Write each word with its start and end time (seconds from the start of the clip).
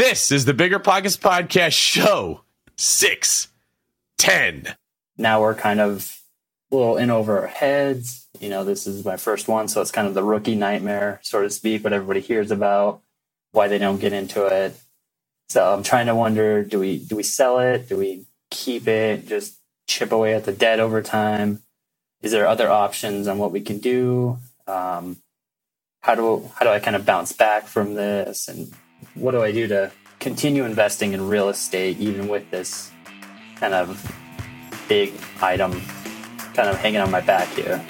This 0.00 0.32
is 0.32 0.46
the 0.46 0.54
Bigger 0.54 0.78
Pockets 0.78 1.18
Podcast 1.18 1.72
Show 1.72 2.40
610. 2.78 4.74
Now 5.18 5.42
we're 5.42 5.54
kind 5.54 5.78
of 5.78 6.18
a 6.72 6.76
little 6.76 6.96
in 6.96 7.10
over 7.10 7.40
our 7.40 7.46
heads. 7.46 8.26
You 8.40 8.48
know, 8.48 8.64
this 8.64 8.86
is 8.86 9.04
my 9.04 9.18
first 9.18 9.46
one, 9.46 9.68
so 9.68 9.82
it's 9.82 9.90
kind 9.90 10.08
of 10.08 10.14
the 10.14 10.24
rookie 10.24 10.54
nightmare, 10.54 11.20
so 11.22 11.42
to 11.42 11.50
speak, 11.50 11.84
what 11.84 11.92
everybody 11.92 12.20
hears 12.20 12.50
about, 12.50 13.02
why 13.52 13.68
they 13.68 13.76
don't 13.76 14.00
get 14.00 14.14
into 14.14 14.46
it. 14.46 14.74
So 15.50 15.70
I'm 15.70 15.82
trying 15.82 16.06
to 16.06 16.14
wonder, 16.14 16.64
do 16.64 16.78
we 16.80 16.96
do 16.96 17.14
we 17.14 17.22
sell 17.22 17.58
it? 17.58 17.90
Do 17.90 17.98
we 17.98 18.24
keep 18.50 18.88
it? 18.88 19.28
Just 19.28 19.58
chip 19.86 20.12
away 20.12 20.32
at 20.32 20.46
the 20.46 20.52
debt 20.52 20.80
over 20.80 21.02
time? 21.02 21.60
Is 22.22 22.32
there 22.32 22.46
other 22.46 22.70
options 22.70 23.28
on 23.28 23.36
what 23.36 23.52
we 23.52 23.60
can 23.60 23.80
do? 23.80 24.38
Um, 24.66 25.18
how 26.00 26.14
do 26.14 26.50
how 26.54 26.64
do 26.64 26.70
I 26.70 26.78
kind 26.78 26.96
of 26.96 27.04
bounce 27.04 27.34
back 27.34 27.66
from 27.66 27.96
this? 27.96 28.48
And 28.48 28.72
what 29.14 29.32
do 29.32 29.42
I 29.42 29.52
do 29.52 29.66
to 29.68 29.90
continue 30.18 30.64
investing 30.64 31.12
in 31.12 31.28
real 31.28 31.48
estate 31.48 31.98
even 31.98 32.28
with 32.28 32.50
this 32.50 32.92
kind 33.56 33.74
of 33.74 34.00
big 34.88 35.12
item 35.40 35.72
kind 36.54 36.68
of 36.68 36.76
hanging 36.76 37.00
on 37.00 37.10
my 37.10 37.20
back 37.20 37.48
here? 37.48 37.84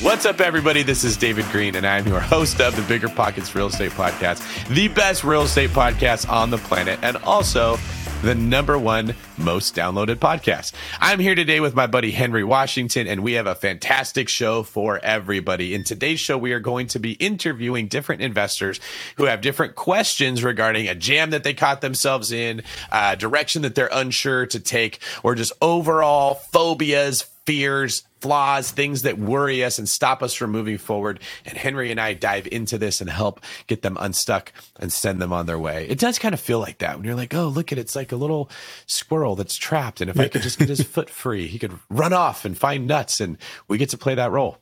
What's 0.00 0.24
up, 0.24 0.40
everybody? 0.40 0.82
This 0.82 1.04
is 1.04 1.16
David 1.16 1.44
Greene, 1.46 1.76
and 1.76 1.86
I'm 1.86 2.06
your 2.06 2.20
host 2.20 2.60
of 2.60 2.74
the 2.74 2.82
Bigger 2.82 3.08
Pockets 3.08 3.54
Real 3.54 3.66
Estate 3.66 3.92
Podcast, 3.92 4.66
the 4.68 4.88
best 4.88 5.22
real 5.22 5.42
estate 5.42 5.70
podcast 5.70 6.28
on 6.30 6.50
the 6.50 6.56
planet, 6.58 6.98
and 7.02 7.16
also 7.18 7.76
the 8.22 8.34
number 8.34 8.76
one 8.76 9.14
most 9.36 9.76
downloaded 9.76 10.16
podcast. 10.16 10.72
I'm 10.98 11.20
here 11.20 11.36
today 11.36 11.60
with 11.60 11.76
my 11.76 11.86
buddy 11.86 12.10
Henry 12.10 12.42
Washington, 12.42 13.06
and 13.06 13.22
we 13.22 13.34
have 13.34 13.46
a 13.46 13.54
fantastic 13.54 14.28
show 14.28 14.64
for 14.64 14.98
everybody. 14.98 15.72
In 15.72 15.84
today's 15.84 16.18
show, 16.18 16.36
we 16.36 16.52
are 16.52 16.58
going 16.58 16.88
to 16.88 16.98
be 16.98 17.12
interviewing 17.12 17.86
different 17.86 18.22
investors 18.22 18.80
who 19.16 19.26
have 19.26 19.40
different 19.40 19.76
questions 19.76 20.42
regarding 20.42 20.88
a 20.88 20.96
jam 20.96 21.30
that 21.30 21.44
they 21.44 21.54
caught 21.54 21.80
themselves 21.80 22.32
in, 22.32 22.62
uh, 22.90 23.14
direction 23.14 23.62
that 23.62 23.76
they're 23.76 23.88
unsure 23.92 24.46
to 24.46 24.58
take, 24.58 24.98
or 25.22 25.36
just 25.36 25.52
overall 25.62 26.34
phobias, 26.52 27.22
fears, 27.46 28.02
flaws, 28.20 28.70
things 28.70 29.02
that 29.02 29.18
worry 29.18 29.64
us 29.64 29.78
and 29.78 29.88
stop 29.88 30.22
us 30.22 30.34
from 30.34 30.50
moving 30.50 30.78
forward. 30.78 31.20
And 31.44 31.56
Henry 31.56 31.90
and 31.90 32.00
I 32.00 32.14
dive 32.14 32.46
into 32.50 32.78
this 32.78 33.00
and 33.00 33.10
help 33.10 33.40
get 33.66 33.82
them 33.82 33.96
unstuck 34.00 34.52
and 34.78 34.92
send 34.92 35.20
them 35.20 35.32
on 35.32 35.46
their 35.46 35.58
way. 35.58 35.86
It 35.88 35.98
does 35.98 36.18
kind 36.18 36.34
of 36.34 36.40
feel 36.40 36.58
like 36.58 36.78
that 36.78 36.96
when 36.96 37.04
you're 37.04 37.14
like, 37.14 37.34
oh, 37.34 37.48
look 37.48 37.72
at 37.72 37.78
it. 37.78 37.82
It's 37.82 37.96
like 37.96 38.12
a 38.12 38.16
little 38.16 38.50
squirrel 38.86 39.36
that's 39.36 39.56
trapped. 39.56 40.00
And 40.00 40.10
if 40.10 40.18
I 40.18 40.28
could 40.28 40.42
just 40.42 40.58
get 40.58 40.68
his 40.68 40.82
foot 40.84 41.10
free, 41.10 41.46
he 41.46 41.58
could 41.58 41.78
run 41.88 42.12
off 42.12 42.44
and 42.44 42.56
find 42.56 42.86
nuts. 42.86 43.20
And 43.20 43.38
we 43.68 43.78
get 43.78 43.90
to 43.90 43.98
play 43.98 44.14
that 44.14 44.30
role. 44.30 44.58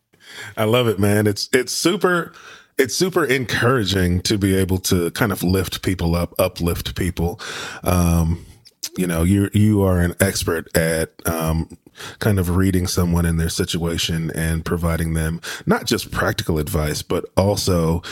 I 0.56 0.64
love 0.64 0.88
it, 0.88 0.98
man. 0.98 1.26
It's, 1.26 1.48
it's 1.52 1.72
super 1.72 2.32
it's 2.78 2.94
super 2.94 3.24
encouraging 3.24 4.20
to 4.20 4.36
be 4.36 4.54
able 4.54 4.76
to 4.78 5.10
kind 5.12 5.32
of 5.32 5.42
lift 5.42 5.82
people 5.82 6.14
up, 6.14 6.34
uplift 6.38 6.94
people. 6.94 7.40
Um, 7.82 8.44
you 8.96 9.06
know, 9.06 9.22
you 9.22 9.50
you 9.52 9.82
are 9.82 10.00
an 10.00 10.14
expert 10.20 10.74
at 10.76 11.10
um, 11.26 11.68
kind 12.18 12.38
of 12.38 12.56
reading 12.56 12.86
someone 12.86 13.26
in 13.26 13.36
their 13.36 13.48
situation 13.48 14.30
and 14.34 14.64
providing 14.64 15.14
them 15.14 15.40
not 15.64 15.86
just 15.86 16.10
practical 16.10 16.58
advice, 16.58 17.02
but 17.02 17.24
also 17.36 18.02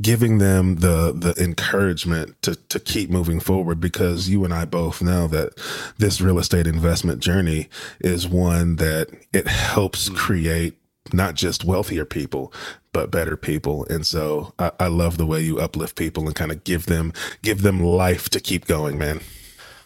giving 0.00 0.38
them 0.38 0.76
the 0.76 1.12
the 1.12 1.34
encouragement 1.42 2.40
to 2.42 2.56
to 2.56 2.80
keep 2.80 3.10
moving 3.10 3.40
forward 3.40 3.80
because 3.80 4.28
you 4.28 4.44
and 4.44 4.52
I 4.52 4.64
both 4.64 5.02
know 5.02 5.26
that 5.28 5.52
this 5.98 6.20
real 6.20 6.38
estate 6.38 6.66
investment 6.66 7.20
journey 7.20 7.68
is 8.00 8.26
one 8.28 8.76
that 8.76 9.08
it 9.32 9.46
helps 9.46 10.08
mm. 10.08 10.16
create 10.16 10.74
not 11.12 11.34
just 11.34 11.64
wealthier 11.64 12.04
people 12.04 12.52
but 12.92 13.10
better 13.10 13.36
people 13.36 13.86
and 13.90 14.06
so 14.06 14.54
I, 14.58 14.72
I 14.80 14.86
love 14.86 15.18
the 15.18 15.26
way 15.26 15.42
you 15.42 15.58
uplift 15.58 15.96
people 15.96 16.26
and 16.26 16.34
kind 16.34 16.50
of 16.50 16.64
give 16.64 16.86
them 16.86 17.12
give 17.42 17.62
them 17.62 17.82
life 17.82 18.30
to 18.30 18.40
keep 18.40 18.66
going 18.66 18.96
man 18.96 19.20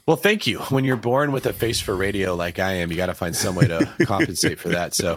well, 0.08 0.16
thank 0.16 0.46
you. 0.46 0.60
When 0.60 0.84
you're 0.84 0.96
born 0.96 1.32
with 1.32 1.44
a 1.44 1.52
face 1.52 1.80
for 1.80 1.94
radio 1.94 2.34
like 2.34 2.58
I 2.58 2.76
am, 2.76 2.90
you 2.90 2.96
got 2.96 3.06
to 3.06 3.14
find 3.14 3.36
some 3.36 3.54
way 3.54 3.66
to 3.66 3.86
compensate 4.06 4.58
for 4.58 4.70
that. 4.70 4.94
So, 4.94 5.16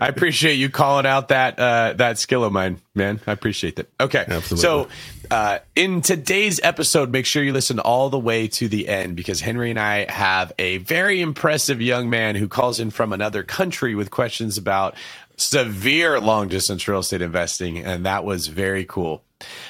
I 0.00 0.08
appreciate 0.08 0.54
you 0.54 0.70
calling 0.70 1.04
out 1.04 1.28
that 1.28 1.58
uh, 1.58 1.92
that 1.98 2.18
skill 2.18 2.42
of 2.42 2.50
mine, 2.50 2.80
man. 2.94 3.20
I 3.26 3.32
appreciate 3.32 3.76
that. 3.76 3.90
Okay, 4.00 4.24
Absolutely. 4.26 4.56
so 4.56 4.88
uh, 5.30 5.58
in 5.76 6.00
today's 6.00 6.58
episode, 6.62 7.10
make 7.10 7.26
sure 7.26 7.42
you 7.42 7.52
listen 7.52 7.80
all 7.80 8.08
the 8.08 8.18
way 8.18 8.48
to 8.48 8.66
the 8.66 8.88
end 8.88 9.14
because 9.14 9.42
Henry 9.42 9.68
and 9.68 9.78
I 9.78 10.10
have 10.10 10.54
a 10.58 10.78
very 10.78 11.20
impressive 11.20 11.82
young 11.82 12.08
man 12.08 12.34
who 12.34 12.48
calls 12.48 12.80
in 12.80 12.90
from 12.90 13.12
another 13.12 13.42
country 13.42 13.94
with 13.94 14.10
questions 14.10 14.56
about 14.56 14.94
severe 15.36 16.18
long 16.18 16.48
distance 16.48 16.88
real 16.88 17.00
estate 17.00 17.20
investing, 17.20 17.84
and 17.84 18.06
that 18.06 18.24
was 18.24 18.46
very 18.46 18.86
cool. 18.86 19.22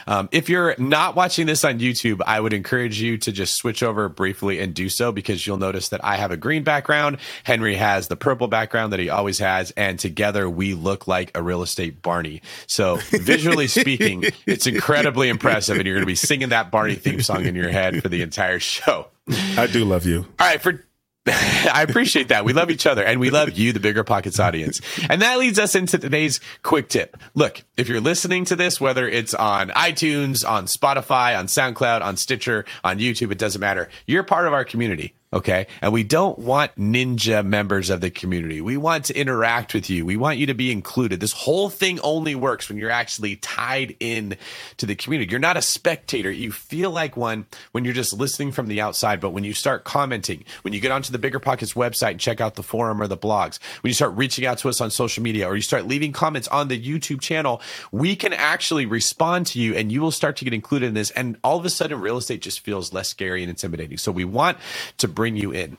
Um, 0.06 0.28
if 0.32 0.48
you're 0.48 0.75
not 0.78 1.14
watching 1.14 1.47
this 1.47 1.64
on 1.64 1.78
YouTube, 1.78 2.20
I 2.26 2.41
would 2.41 2.53
encourage 2.53 3.00
you 3.00 3.19
to 3.19 3.32
just 3.32 3.54
switch 3.54 3.82
over 3.82 4.08
briefly 4.08 4.60
and 4.60 4.75
do 4.75 4.88
so 4.88 5.12
because 5.12 5.47
you'll 5.47 5.56
notice 5.56 5.91
that 5.91 6.04
I 6.04 6.16
have 6.16 6.31
a 6.31 6.36
green 6.36 6.64
background. 6.64 7.19
Henry 7.44 7.76
has 7.76 8.08
the 8.08 8.16
purple 8.16 8.48
background 8.48 8.92
that 8.92 9.00
he 9.00 9.10
always 9.10 9.38
has. 9.38 9.70
And 9.72 9.98
together 9.98 10.48
we 10.48 10.75
look 10.75 11.06
like 11.06 11.36
a 11.36 11.42
real 11.42 11.62
estate 11.62 12.03
Barney. 12.03 12.42
So 12.66 12.97
visually 13.10 13.66
speaking, 13.66 14.25
it's 14.47 14.66
incredibly 14.66 15.28
impressive. 15.28 15.76
And 15.76 15.87
you're 15.87 15.97
going 15.97 16.02
to 16.02 16.06
be 16.06 16.14
singing 16.14 16.50
that 16.50 16.70
Barney 16.70 16.94
theme 16.97 17.22
song 17.22 17.44
in 17.44 17.54
your 17.54 17.70
head 17.70 18.02
for 18.02 18.08
the 18.08 18.22
entire 18.22 18.58
show. 18.58 19.08
I 19.56 19.66
do 19.66 19.84
love 19.84 20.06
you. 20.06 20.26
All 20.38 20.47
right. 20.47 20.60
For 20.60 20.84
I 21.26 21.84
appreciate 21.86 22.28
that. 22.28 22.44
We 22.44 22.54
love 22.54 22.70
each 22.70 22.86
other 22.86 23.04
and 23.04 23.20
we 23.20 23.31
love 23.31 23.50
you, 23.50 23.72
the 23.72 23.81
Bigger 23.81 24.04
Pockets 24.04 24.41
audience. 24.41 24.81
And 25.08 25.20
that 25.20 25.38
leads 25.38 25.58
us 25.58 25.75
into 25.75 25.98
today's 25.98 26.41
quick 26.62 26.88
tip. 26.88 27.16
Look, 27.34 27.62
if 27.76 27.88
you're 27.88 28.00
listening 28.00 28.47
to 28.47 28.56
this, 28.56 28.81
whether 28.81 29.06
it's 29.06 29.34
on 29.34 29.69
iTunes, 29.70 30.48
on 30.48 30.64
Spotify, 30.64 31.38
on 31.38 31.47
SoundCloud, 31.47 32.03
on 32.03 32.16
Stitcher, 32.16 32.64
on 32.82 32.98
YouTube, 32.98 33.31
it 33.32 33.38
doesn't 33.38 33.60
matter. 33.60 33.91
You're 34.06 34.22
part 34.22 34.47
of 34.47 34.54
our 34.54 34.64
community. 34.64 35.14
Okay. 35.33 35.69
And 35.81 35.93
we 35.93 36.03
don't 36.03 36.41
want 36.41 36.75
ninja 36.75 37.47
members 37.47 37.89
of 37.89 38.01
the 38.01 38.11
community. 38.11 38.61
We 38.61 38.77
want 38.77 39.05
to 39.05 39.17
interact 39.17 39.75
with 39.75 39.89
you. 39.89 40.05
We 40.05 40.17
want 40.17 40.39
you 40.39 40.47
to 40.47 40.55
be 40.55 40.73
included. 40.73 41.21
This 41.21 41.33
whole 41.33 41.71
thing 41.71 42.01
only 42.01 42.35
works 42.35 42.69
when 42.69 42.79
you're 42.79 42.91
actually 42.91 43.37
tied 43.37 43.95
in 44.01 44.37
to 44.79 44.87
the 44.87 44.97
community. 44.97 45.31
You're 45.31 45.39
not 45.39 45.57
a 45.57 45.63
spectator. 45.63 46.33
You 46.33 46.51
feel 46.51 46.91
like 46.91 47.17
one 47.17 47.47
when 47.71 47.85
you're 47.85 47.95
just 47.95 48.13
listening 48.13 48.51
from 48.51 48.67
the 48.67 48.81
outside. 48.81 49.21
But 49.21 49.31
when 49.31 49.45
you 49.45 49.55
start 49.55 49.85
commenting, 49.85 50.45
when 50.63 50.75
you 50.75 50.81
get 50.81 50.91
onto 50.91 51.13
the 51.13 51.19
Bigger 51.19 51.39
Pockets 51.39 51.75
website 51.75 52.12
and 52.12 52.21
check 52.21 52.41
out 52.41 52.57
the 52.57 52.65
forum 52.65 53.01
or 53.01 53.07
the 53.07 53.17
blogs, 53.17 53.61
when 53.83 53.91
you 53.91 53.95
start 53.95 54.17
reaching 54.17 54.47
out 54.47 54.59
to 54.59 54.69
us 54.69 54.81
on 54.81 54.91
social 54.91 55.23
media 55.23 55.47
or 55.47 55.55
you 55.55 55.62
start 55.62 55.87
leaving 55.87 56.11
comments 56.11 56.49
on 56.49 56.67
the 56.67 56.81
YouTube 56.81 57.21
channel, 57.21 57.62
we 57.93 58.17
can 58.17 58.33
actually 58.33 58.85
respond 58.85 59.47
to 59.47 59.61
you 59.61 59.77
and 59.77 59.93
you 59.93 60.01
will 60.01 60.11
start 60.11 60.37
to 60.39 60.45
get 60.45 60.55
included 60.55 60.87
in 60.87 60.95
this. 60.95 61.12
And 61.12 61.37
all 61.45 61.57
of 61.57 61.65
a 61.65 61.71
sudden, 61.71 62.01
real 62.01 62.17
estate 62.17 62.43
just 62.43 62.59
feels 62.59 62.93
less 62.93 63.09
scary 63.09 63.45
and 63.45 63.51
intimidating. 63.51 63.97
So 63.97 64.11
we 64.11 64.25
want 64.25 64.59
to 64.99 65.19
bring 65.20 65.36
you 65.36 65.50
in. 65.50 65.76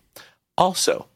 Also, 0.55 1.07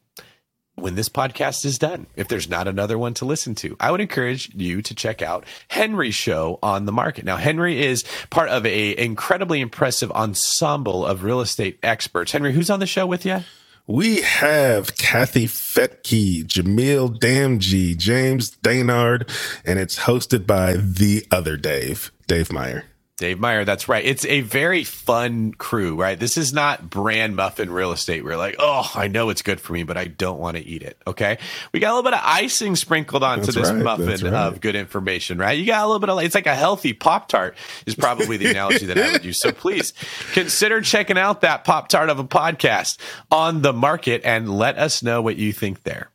when 0.74 0.96
this 0.96 1.10
podcast 1.10 1.64
is 1.64 1.78
done, 1.78 2.08
if 2.16 2.28
there's 2.28 2.50
not 2.50 2.68
another 2.68 2.98
one 2.98 3.14
to 3.14 3.24
listen 3.24 3.54
to, 3.54 3.78
I 3.80 3.92
would 3.92 4.02
encourage 4.02 4.52
you 4.56 4.82
to 4.82 4.96
check 4.96 5.22
out 5.22 5.46
Henry's 5.68 6.16
show 6.16 6.58
on 6.64 6.88
the 6.88 6.92
market. 6.92 7.24
Now, 7.24 7.38
Henry 7.38 7.86
is 7.86 8.04
part 8.32 8.50
of 8.50 8.66
a 8.66 8.98
incredibly 8.98 9.62
impressive 9.62 10.12
ensemble 10.12 11.06
of 11.06 11.24
real 11.24 11.40
estate 11.40 11.78
experts. 11.84 12.32
Henry, 12.32 12.52
who's 12.52 12.72
on 12.72 12.80
the 12.80 12.88
show 12.88 13.06
with 13.06 13.28
you? 13.28 13.42
We 13.86 14.22
have 14.22 14.98
Kathy 14.98 15.46
Fetke, 15.46 16.46
Jamil 16.46 17.20
Damji, 17.20 17.96
James 17.96 18.58
Dainard, 18.58 19.30
and 19.64 19.78
it's 19.78 20.00
hosted 20.00 20.48
by 20.48 20.78
the 20.78 21.28
other 21.30 21.58
Dave, 21.58 22.12
Dave 22.26 22.52
Meyer. 22.52 22.86
Dave 23.18 23.40
Meyer, 23.40 23.64
that's 23.64 23.88
right. 23.88 24.04
It's 24.04 24.26
a 24.26 24.42
very 24.42 24.84
fun 24.84 25.54
crew, 25.54 25.96
right? 25.96 26.20
This 26.20 26.36
is 26.36 26.52
not 26.52 26.90
brand 26.90 27.38
muffin 27.38 27.72
real 27.72 27.94
estate. 27.94 28.26
We're 28.26 28.36
like, 28.36 28.58
oh, 28.60 28.92
I 28.94 29.08
know 29.08 29.30
it's 29.30 29.42
good 29.42 29.62
for 29.62 29.72
me, 29.72 29.84
but 29.84 29.96
I 29.96 30.06
don't 30.06 30.38
want 30.38 30.58
to 30.58 30.66
eat 30.66 30.84
it. 30.84 31.02
Okay. 31.08 31.38
We 31.72 31.80
got 31.80 31.92
a 31.92 31.96
little 31.96 32.04
bit 32.04 32.14
of 32.14 32.20
icing 32.24 32.76
sprinkled 32.76 33.24
onto 33.24 33.46
that's 33.46 33.56
this 33.56 33.70
right, 33.70 33.82
muffin 33.82 34.08
right. 34.08 34.34
of 34.34 34.60
good 34.60 34.76
information, 34.76 35.38
right? 35.38 35.58
You 35.58 35.66
got 35.66 35.84
a 35.84 35.88
little 35.88 36.00
bit 36.00 36.10
of, 36.10 36.20
it's 36.20 36.36
like 36.36 36.46
a 36.46 36.56
healthy 36.56 36.92
Pop 36.92 37.30
Tart, 37.30 37.56
is 37.86 37.96
probably 37.96 38.36
the 38.36 38.52
analogy 38.52 38.86
that 38.88 38.98
I 38.98 39.14
would 39.14 39.24
use. 39.24 39.40
So 39.40 39.54
please 39.54 39.94
consider 40.34 40.82
checking 40.82 41.18
out 41.18 41.40
that 41.40 41.64
Pop 41.64 41.88
Tart 41.88 42.10
of 42.10 42.20
a 42.20 42.26
podcast 42.26 42.98
on 43.32 43.62
the 43.62 43.72
market 43.72 44.24
and 44.26 44.58
let 44.58 44.78
us 44.78 45.02
know 45.02 45.22
what 45.22 45.38
you 45.38 45.54
think 45.54 45.84
there. 45.84 46.10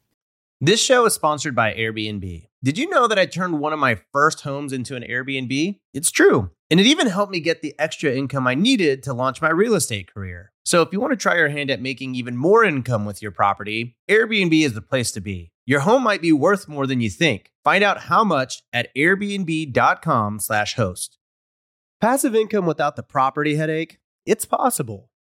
This 0.61 0.83
show 0.83 1.07
is 1.07 1.15
sponsored 1.15 1.55
by 1.55 1.73
Airbnb. 1.73 2.47
Did 2.63 2.77
you 2.77 2.91
know 2.91 3.09
that 3.09 3.19
I 3.19 3.25
turned 3.25 3.59
one 3.59 3.73
of 3.73 3.79
my 3.79 3.99
first 4.13 4.43
homes 4.43 4.75
into 4.75 4.97
an 4.97 5.03
Airbnb? 5.03 5.79
It's 5.95 6.11
true. 6.11 6.51
And 6.71 6.79
it 6.79 6.87
even 6.87 7.09
helped 7.09 7.33
me 7.33 7.41
get 7.41 7.63
the 7.63 7.75
extra 7.81 8.13
income 8.13 8.47
I 8.47 8.55
needed 8.55 9.03
to 9.03 9.13
launch 9.13 9.43
my 9.43 9.51
real 9.51 9.75
estate 9.75 10.15
career. 10.15 10.53
So 10.65 10.83
if 10.83 10.93
you 10.93 11.01
want 11.01 11.13
to 11.13 11.17
try 11.17 11.37
your 11.37 11.49
hand 11.49 11.69
at 11.69 11.83
making 11.83 12.15
even 12.15 12.37
more 12.37 12.63
income 12.63 13.05
with 13.05 13.21
your 13.21 13.33
property, 13.33 13.97
Airbnb 14.09 14.65
is 14.65 14.75
the 14.75 14.81
place 14.81 15.11
to 15.13 15.21
be. 15.21 15.51
Your 15.67 15.81
home 15.81 16.05
might 16.05 16.23
be 16.23 16.33
worth 16.33 16.69
more 16.69 16.87
than 16.87 17.01
you 17.01 17.11
think. 17.11 17.51
Find 17.65 17.83
out 17.83 18.03
how 18.03 18.23
much 18.23 18.63
at 18.73 18.95
airbnb.com/host. 18.97 21.19
Passive 22.01 22.37
income 22.37 22.67
without 22.67 22.97
the 22.97 23.03
property 23.03 23.57
headache? 23.57 23.99
It's 24.25 24.45
possible. 24.45 25.11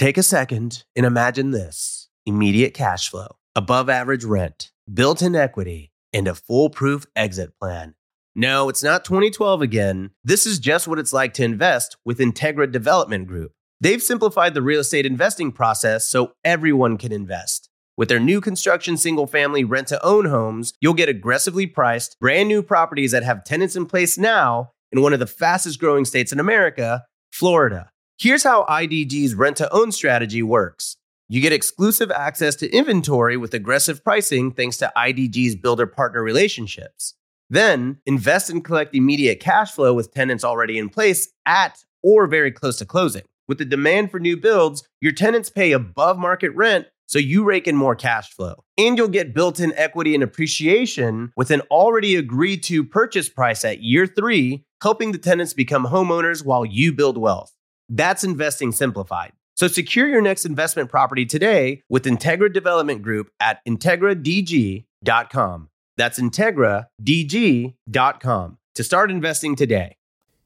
Take 0.00 0.16
a 0.16 0.22
second 0.22 0.84
and 0.96 1.04
imagine 1.04 1.50
this 1.50 2.08
immediate 2.24 2.72
cash 2.72 3.10
flow, 3.10 3.36
above 3.54 3.90
average 3.90 4.24
rent, 4.24 4.72
built 4.90 5.20
in 5.20 5.36
equity, 5.36 5.92
and 6.14 6.26
a 6.26 6.34
foolproof 6.34 7.04
exit 7.14 7.50
plan. 7.60 7.94
No, 8.34 8.70
it's 8.70 8.82
not 8.82 9.04
2012 9.04 9.60
again. 9.60 10.12
This 10.24 10.46
is 10.46 10.58
just 10.58 10.88
what 10.88 10.98
it's 10.98 11.12
like 11.12 11.34
to 11.34 11.44
invest 11.44 11.98
with 12.02 12.18
Integra 12.18 12.72
Development 12.72 13.26
Group. 13.26 13.52
They've 13.78 14.02
simplified 14.02 14.54
the 14.54 14.62
real 14.62 14.80
estate 14.80 15.04
investing 15.04 15.52
process 15.52 16.08
so 16.08 16.32
everyone 16.46 16.96
can 16.96 17.12
invest. 17.12 17.68
With 17.98 18.08
their 18.08 18.18
new 18.18 18.40
construction 18.40 18.96
single 18.96 19.26
family 19.26 19.64
rent 19.64 19.88
to 19.88 20.02
own 20.02 20.24
homes, 20.24 20.72
you'll 20.80 20.94
get 20.94 21.10
aggressively 21.10 21.66
priced, 21.66 22.18
brand 22.18 22.48
new 22.48 22.62
properties 22.62 23.10
that 23.10 23.24
have 23.24 23.44
tenants 23.44 23.76
in 23.76 23.84
place 23.84 24.16
now 24.16 24.70
in 24.90 25.02
one 25.02 25.12
of 25.12 25.20
the 25.20 25.26
fastest 25.26 25.78
growing 25.78 26.06
states 26.06 26.32
in 26.32 26.40
America, 26.40 27.04
Florida. 27.30 27.89
Here's 28.20 28.44
how 28.44 28.66
IDG's 28.66 29.34
rent 29.34 29.56
to 29.56 29.74
own 29.74 29.92
strategy 29.92 30.42
works. 30.42 30.98
You 31.30 31.40
get 31.40 31.54
exclusive 31.54 32.10
access 32.10 32.54
to 32.56 32.70
inventory 32.70 33.38
with 33.38 33.54
aggressive 33.54 34.04
pricing 34.04 34.52
thanks 34.52 34.76
to 34.76 34.92
IDG's 34.94 35.56
builder 35.56 35.86
partner 35.86 36.22
relationships. 36.22 37.14
Then 37.48 37.96
invest 38.04 38.50
and 38.50 38.62
collect 38.62 38.94
immediate 38.94 39.40
cash 39.40 39.72
flow 39.72 39.94
with 39.94 40.12
tenants 40.12 40.44
already 40.44 40.76
in 40.76 40.90
place 40.90 41.30
at 41.46 41.82
or 42.02 42.26
very 42.26 42.52
close 42.52 42.76
to 42.80 42.84
closing. 42.84 43.22
With 43.48 43.56
the 43.56 43.64
demand 43.64 44.10
for 44.10 44.20
new 44.20 44.36
builds, 44.36 44.86
your 45.00 45.12
tenants 45.12 45.48
pay 45.48 45.72
above 45.72 46.18
market 46.18 46.54
rent, 46.54 46.88
so 47.06 47.18
you 47.18 47.42
rake 47.42 47.66
in 47.66 47.74
more 47.74 47.96
cash 47.96 48.34
flow. 48.34 48.64
And 48.76 48.98
you'll 48.98 49.08
get 49.08 49.32
built 49.32 49.60
in 49.60 49.72
equity 49.76 50.14
and 50.14 50.22
appreciation 50.22 51.32
with 51.38 51.50
an 51.50 51.62
already 51.70 52.16
agreed 52.16 52.64
to 52.64 52.84
purchase 52.84 53.30
price 53.30 53.64
at 53.64 53.80
year 53.80 54.06
three, 54.06 54.66
helping 54.82 55.12
the 55.12 55.18
tenants 55.18 55.54
become 55.54 55.86
homeowners 55.86 56.44
while 56.44 56.66
you 56.66 56.92
build 56.92 57.16
wealth. 57.16 57.56
That's 57.90 58.24
investing 58.24 58.72
simplified. 58.72 59.32
So 59.56 59.68
secure 59.68 60.08
your 60.08 60.22
next 60.22 60.46
investment 60.46 60.88
property 60.88 61.26
today 61.26 61.82
with 61.90 62.04
Integra 62.04 62.50
Development 62.50 63.02
Group 63.02 63.30
at 63.40 63.62
IntegraDG.com. 63.66 65.68
That's 65.98 66.18
IntegraDG.com 66.18 68.58
to 68.74 68.84
start 68.84 69.10
investing 69.10 69.56
today. 69.56 69.96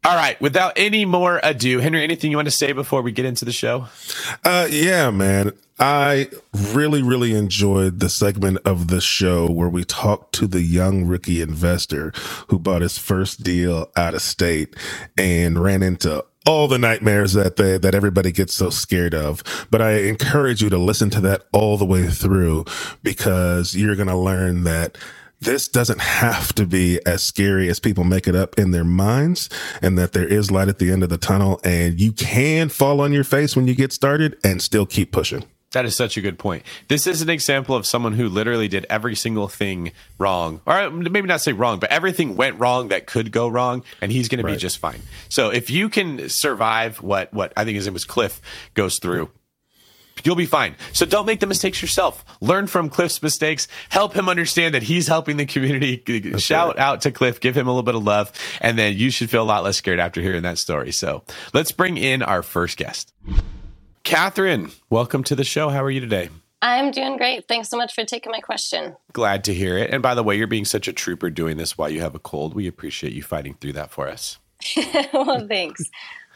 All 0.05 0.17
right. 0.17 0.41
Without 0.41 0.73
any 0.77 1.05
more 1.05 1.41
ado, 1.43 1.79
Henry, 1.79 2.03
anything 2.03 2.31
you 2.31 2.37
want 2.37 2.49
to 2.49 2.53
say 2.53 2.73
before 2.73 3.03
we 3.03 3.13
get 3.13 3.25
into 3.25 3.45
the 3.45 3.53
show? 3.53 3.87
Uh, 4.45 4.67
yeah, 4.69 5.11
man. 5.11 5.53
I 5.79 6.29
really, 6.53 7.03
really 7.03 7.35
enjoyed 7.35 8.01
the 8.01 8.09
segment 8.09 8.59
of 8.65 8.89
the 8.89 9.01
show 9.01 9.51
where 9.51 9.69
we 9.69 9.85
talked 9.85 10.35
to 10.35 10.47
the 10.47 10.61
young 10.61 11.07
rookie 11.07 11.41
investor 11.41 12.13
who 12.49 12.59
bought 12.59 12.83
his 12.83 12.99
first 12.99 13.43
deal 13.43 13.91
out 13.97 14.15
of 14.15 14.23
state 14.23 14.77
and 15.17 15.59
ran 15.59 15.83
into 15.83 16.25
all 16.47 16.69
the 16.69 16.79
nightmares 16.79 17.33
that 17.33 17.57
they, 17.57 17.79
that 17.79 17.95
everybody 17.95 18.33
gets 18.33 18.55
so 18.55 18.71
scared 18.71 19.15
of. 19.15 19.43
But 19.71 19.81
I 19.81 19.93
encourage 20.03 20.63
you 20.63 20.71
to 20.71 20.79
listen 20.79 21.11
to 21.11 21.21
that 21.23 21.45
all 21.53 21.77
the 21.77 21.85
way 21.85 22.09
through 22.09 22.65
because 23.03 23.75
you're 23.75 23.97
going 23.97 24.09
to 24.09 24.17
learn 24.17 24.65
that 24.65 24.99
this 25.41 25.69
doesn't 25.69 26.01
have 26.01 26.55
to 26.55 26.67
be 26.67 27.01
as 27.05 27.23
scary 27.23 27.69
as 27.69 27.79
people 27.79 28.05
make 28.05 28.27
it 28.27 28.35
up 28.35 28.59
in 28.59 28.71
their 28.71 28.85
minds 28.85 29.51
and 29.83 29.99
that 29.99 30.13
there 30.13 30.27
is 30.27 30.51
light 30.51 30.69
at 30.69 30.79
the 30.79 30.91
end 30.91 31.03
of 31.03 31.11
the 31.11 31.19
tunnel 31.19 31.61
and 31.65 32.01
you 32.01 32.13
can 32.13 32.69
fall 32.69 33.01
on 33.01 33.13
your 33.13 33.25
face 33.25 33.55
when 33.55 33.67
you 33.67 33.75
get 33.75 33.93
started 33.93 34.39
and 34.43 34.63
still 34.63 34.87
keep 34.87 35.13
pushing. 35.13 35.45
That 35.75 35.85
is 35.85 35.95
such 35.97 36.17
a 36.17 36.21
good 36.21 36.39
point. 36.39 36.63
This 36.89 37.07
is 37.07 37.21
an 37.21 37.29
example 37.29 37.77
of 37.77 37.85
someone 37.87 38.15
who 38.15 38.29
literally 38.29 38.69
did 38.69 38.87
every 38.89 39.15
single 39.15 39.49
thing 39.49 39.93
wrong, 40.19 40.61
or 40.67 40.75
uh, 40.75 40.91
maybe 40.91 41.29
not 41.29 41.41
say 41.41 41.53
wrong, 41.53 41.79
but 41.79 41.91
everything 41.91 42.37
went 42.37 42.59
wrong 42.59 42.89
that 42.89 43.07
could 43.07 43.31
go 43.31 43.49
wrong, 43.49 43.83
and 44.01 44.11
he's 44.11 44.29
going 44.29 44.43
right. 44.43 44.53
to 44.53 44.57
be 44.57 44.61
just 44.61 44.79
fine. 44.79 45.01
So 45.29 45.51
if 45.51 45.71
you 45.71 45.89
can 45.89 46.29
survive 46.29 47.03
what 47.03 47.33
what 47.35 47.53
I 47.57 47.65
think 47.65 47.77
his 47.77 47.87
name 47.87 47.95
was 47.95 48.05
Cliff 48.05 48.41
goes 48.75 48.99
through, 48.99 49.31
you'll 50.23 50.37
be 50.37 50.47
fine. 50.47 50.77
So 50.93 51.07
don't 51.07 51.27
make 51.27 51.41
the 51.41 51.47
mistakes 51.47 51.83
yourself. 51.83 52.25
Learn 52.41 52.67
from 52.67 52.89
Cliff's 52.89 53.23
mistakes. 53.23 53.67
Help 53.89 54.15
him 54.15 54.29
understand 54.29 54.75
that 54.75 54.85
he's 54.85 55.09
helping 55.09 55.37
the 55.37 55.47
community. 55.47 56.03
That's 56.07 56.43
Shout 56.43 56.77
right. 56.77 56.79
out 56.79 57.01
to 57.03 57.11
Cliff. 57.11 57.41
Give 57.41 57.57
him 57.57 57.67
a 57.67 57.71
little 57.71 57.83
bit 57.83 57.95
of 57.95 58.05
love. 58.05 58.33
And 58.61 58.79
then 58.79 58.97
you 58.97 59.11
should 59.11 59.29
feel 59.29 59.43
a 59.43 59.45
lot 59.45 59.65
less 59.65 59.77
scared 59.77 59.99
after 59.99 60.21
hearing 60.21 60.43
that 60.43 60.59
story. 60.59 60.93
So 60.93 61.25
let's 61.53 61.73
bring 61.73 61.97
in 61.97 62.23
our 62.23 62.43
first 62.43 62.77
guest. 62.77 63.13
Catherine, 64.05 64.71
welcome 64.91 65.25
to 65.25 65.35
the 65.35 65.45
show. 65.45 65.71
How 65.71 65.83
are 65.83 65.91
you 65.91 65.99
today? 65.99 66.29
I'm 66.61 66.91
doing 66.91 67.17
great. 67.17 67.49
Thanks 67.49 67.71
so 67.71 67.79
much 67.79 67.95
for 67.95 68.05
taking 68.05 68.31
my 68.31 68.41
question. 68.41 68.97
Glad 69.15 69.45
to 69.45 69.55
hear 69.55 69.79
it. 69.79 69.91
And 69.91 70.03
by 70.03 70.15
the 70.15 70.23
way, 70.23 70.37
you're 70.37 70.47
being 70.47 70.67
such 70.67 70.87
a 70.87 70.93
trooper 70.93 71.31
doing 71.31 71.57
this 71.57 71.79
while 71.79 71.89
you 71.89 72.03
have 72.03 72.15
a 72.15 72.19
cold. 72.19 72.55
We 72.55 72.67
appreciate 72.67 73.15
you 73.15 73.23
fighting 73.23 73.55
through 73.55 73.73
that 73.73 73.91
for 73.91 74.07
us. 74.07 74.39
well, 75.15 75.47
thanks. 75.49 75.85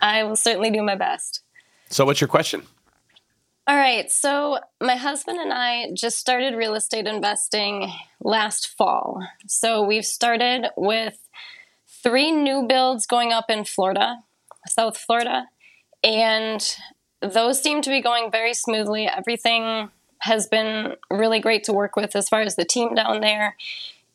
I 0.01 0.23
will 0.25 0.35
certainly 0.35 0.71
do 0.71 0.83
my 0.83 0.95
best. 0.95 1.43
So, 1.91 2.07
what's 2.07 2.23
your 2.23 2.29
question? 2.29 2.63
All 3.67 3.77
right. 3.77 4.11
So, 4.11 4.61
my 4.81 4.97
husband 4.97 5.39
and 5.39 5.53
I 5.53 5.91
just 5.93 6.19
started 6.19 6.57
real 6.57 6.75
estate 6.75 7.07
investing 7.07 7.93
last 8.21 8.69
fall. 8.79 9.21
So, 9.47 9.83
we've 9.83 10.07
started 10.07 10.69
with 10.79 11.19
three 12.03 12.33
new 12.33 12.65
builds 12.67 13.07
going 13.07 13.33
up 13.33 13.51
in 13.51 13.65
Florida, 13.65 14.17
South 14.67 14.97
Florida. 14.97 15.49
And 16.03 16.65
those 17.21 17.63
seem 17.63 17.83
to 17.83 17.91
be 17.91 18.01
going 18.01 18.31
very 18.31 18.55
smoothly. 18.55 19.07
Everything 19.07 19.91
has 20.21 20.47
been 20.47 20.97
really 21.11 21.41
great 21.41 21.65
to 21.65 21.73
work 21.73 21.97
with 21.97 22.17
as 22.17 22.29
far 22.29 22.41
as 22.41 22.57
the 22.57 22.65
team 22.65 22.95
down 22.95 23.21
there. 23.21 23.57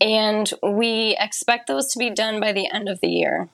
And 0.01 0.51
we 0.62 1.15
expect 1.19 1.67
those 1.67 1.91
to 1.93 2.00
be 2.00 2.10
done 2.10 2.39
by 2.39 2.51
the 2.51 2.69
end 2.69 2.89
of 2.89 3.00
the 3.00 3.10
year. 3.10 3.50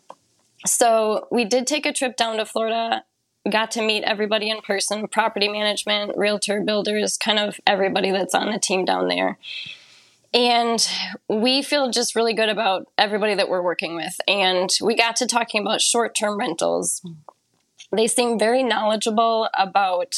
So, 0.65 1.27
we 1.31 1.45
did 1.45 1.67
take 1.67 1.85
a 1.85 1.93
trip 1.93 2.17
down 2.17 2.37
to 2.37 2.45
Florida 2.45 3.03
got 3.49 3.71
to 3.71 3.81
meet 3.81 4.03
everybody 4.03 4.49
in 4.49 4.61
person 4.61 5.07
property 5.07 5.47
management, 5.47 6.13
realtor, 6.15 6.61
builders, 6.61 7.17
kind 7.17 7.39
of 7.39 7.59
everybody 7.65 8.11
that's 8.11 8.35
on 8.35 8.51
the 8.51 8.59
team 8.59 8.85
down 8.85 9.07
there. 9.07 9.37
And 10.33 10.87
we 11.27 11.63
feel 11.63 11.89
just 11.89 12.15
really 12.15 12.33
good 12.33 12.49
about 12.49 12.85
everybody 12.97 13.33
that 13.35 13.49
we're 13.49 13.63
working 13.63 13.95
with. 13.95 14.15
And 14.27 14.69
we 14.81 14.95
got 14.95 15.15
to 15.17 15.25
talking 15.25 15.61
about 15.61 15.81
short 15.81 16.15
term 16.15 16.37
rentals. 16.37 17.01
They 17.91 18.07
seem 18.07 18.37
very 18.37 18.63
knowledgeable 18.63 19.49
about 19.57 20.15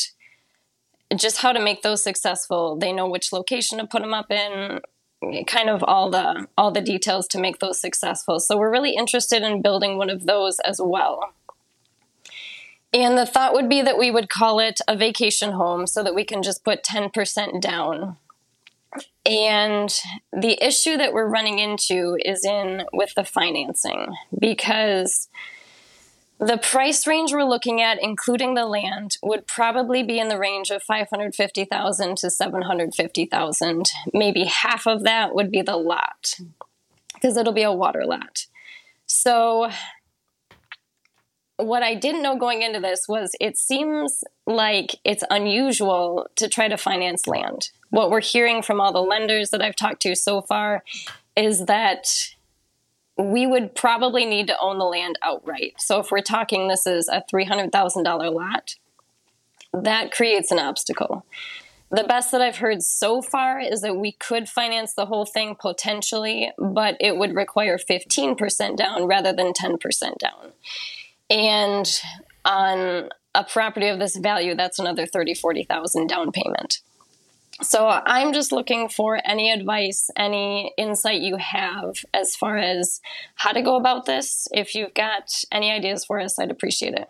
just 1.15 1.37
how 1.37 1.51
to 1.51 1.59
make 1.59 1.81
those 1.81 2.03
successful. 2.03 2.77
They 2.77 2.93
know 2.93 3.07
which 3.07 3.33
location 3.33 3.77
to 3.77 3.87
put 3.87 4.01
them 4.01 4.13
up 4.13 4.31
in, 4.31 4.81
kind 5.45 5.69
of 5.69 5.83
all 5.83 6.09
the 6.09 6.47
all 6.57 6.71
the 6.71 6.81
details 6.81 7.27
to 7.29 7.39
make 7.39 7.59
those 7.59 7.79
successful. 7.79 8.39
So 8.39 8.57
we're 8.57 8.71
really 8.71 8.95
interested 8.95 9.43
in 9.43 9.61
building 9.61 9.97
one 9.97 10.09
of 10.09 10.25
those 10.25 10.59
as 10.59 10.81
well. 10.83 11.33
And 12.93 13.17
the 13.17 13.25
thought 13.25 13.53
would 13.53 13.69
be 13.69 13.81
that 13.81 13.97
we 13.97 14.11
would 14.11 14.29
call 14.29 14.59
it 14.59 14.81
a 14.87 14.97
vacation 14.97 15.51
home 15.51 15.87
so 15.87 16.03
that 16.03 16.15
we 16.15 16.25
can 16.25 16.43
just 16.43 16.65
put 16.65 16.83
10% 16.83 17.61
down. 17.61 18.17
And 19.25 19.93
the 20.33 20.61
issue 20.61 20.97
that 20.97 21.13
we're 21.13 21.27
running 21.27 21.59
into 21.59 22.17
is 22.25 22.43
in 22.43 22.83
with 22.91 23.13
the 23.15 23.23
financing 23.23 24.07
because 24.37 25.29
the 26.41 26.57
price 26.57 27.05
range 27.05 27.31
we're 27.31 27.43
looking 27.43 27.81
at, 27.81 28.01
including 28.01 28.55
the 28.55 28.65
land, 28.65 29.17
would 29.21 29.45
probably 29.45 30.01
be 30.01 30.17
in 30.17 30.27
the 30.27 30.39
range 30.39 30.71
of 30.71 30.81
550,000 30.81 32.17
to 32.17 32.31
750,000. 32.31 33.91
Maybe 34.11 34.45
half 34.45 34.87
of 34.87 35.03
that 35.03 35.35
would 35.35 35.51
be 35.51 35.61
the 35.61 35.77
lot 35.77 36.33
because 37.13 37.37
it'll 37.37 37.53
be 37.53 37.61
a 37.61 37.71
water 37.71 38.05
lot. 38.07 38.47
So 39.05 39.69
what 41.57 41.83
I 41.83 41.93
didn't 41.93 42.23
know 42.23 42.35
going 42.35 42.63
into 42.63 42.79
this 42.79 43.07
was 43.07 43.35
it 43.39 43.55
seems 43.55 44.23
like 44.47 44.95
it's 45.05 45.23
unusual 45.29 46.27
to 46.37 46.47
try 46.47 46.67
to 46.67 46.77
finance 46.77 47.27
land. 47.27 47.69
What 47.91 48.09
we're 48.09 48.19
hearing 48.19 48.63
from 48.63 48.81
all 48.81 48.91
the 48.91 48.99
lenders 48.99 49.51
that 49.51 49.61
I've 49.61 49.75
talked 49.75 50.01
to 50.03 50.15
so 50.15 50.41
far 50.41 50.83
is 51.37 51.65
that 51.65 52.07
we 53.21 53.45
would 53.45 53.75
probably 53.75 54.25
need 54.25 54.47
to 54.47 54.59
own 54.59 54.77
the 54.79 54.85
land 54.85 55.17
outright. 55.21 55.75
So 55.77 55.99
if 55.99 56.11
we're 56.11 56.21
talking 56.21 56.67
this 56.67 56.87
is 56.87 57.07
a 57.07 57.23
$300,000 57.31 58.33
lot, 58.33 58.75
that 59.73 60.11
creates 60.11 60.51
an 60.51 60.59
obstacle. 60.59 61.25
The 61.89 62.03
best 62.05 62.31
that 62.31 62.41
I've 62.41 62.57
heard 62.57 62.81
so 62.81 63.21
far 63.21 63.59
is 63.59 63.81
that 63.81 63.97
we 63.97 64.13
could 64.13 64.47
finance 64.47 64.93
the 64.93 65.05
whole 65.05 65.25
thing 65.25 65.55
potentially, 65.59 66.51
but 66.57 66.95
it 67.01 67.17
would 67.17 67.35
require 67.35 67.77
15% 67.77 68.77
down 68.77 69.05
rather 69.05 69.33
than 69.33 69.51
10% 69.51 70.17
down. 70.17 70.53
And 71.29 72.01
on 72.45 73.09
a 73.35 73.43
property 73.43 73.87
of 73.87 73.99
this 73.99 74.15
value, 74.15 74.55
that's 74.55 74.79
another 74.79 75.05
30, 75.05 75.33
40,000 75.33 76.07
down 76.07 76.31
payment. 76.31 76.79
So 77.61 77.87
I'm 77.87 78.33
just 78.33 78.51
looking 78.51 78.89
for 78.89 79.19
any 79.23 79.51
advice, 79.51 80.09
any 80.17 80.73
insight 80.77 81.21
you 81.21 81.37
have 81.37 81.95
as 82.13 82.35
far 82.35 82.57
as 82.57 82.99
how 83.35 83.51
to 83.51 83.61
go 83.61 83.75
about 83.75 84.05
this. 84.05 84.47
If 84.51 84.75
you've 84.75 84.93
got 84.93 85.31
any 85.51 85.71
ideas 85.71 86.05
for 86.05 86.19
us, 86.19 86.39
I'd 86.39 86.51
appreciate 86.51 86.95
it. 86.95 87.07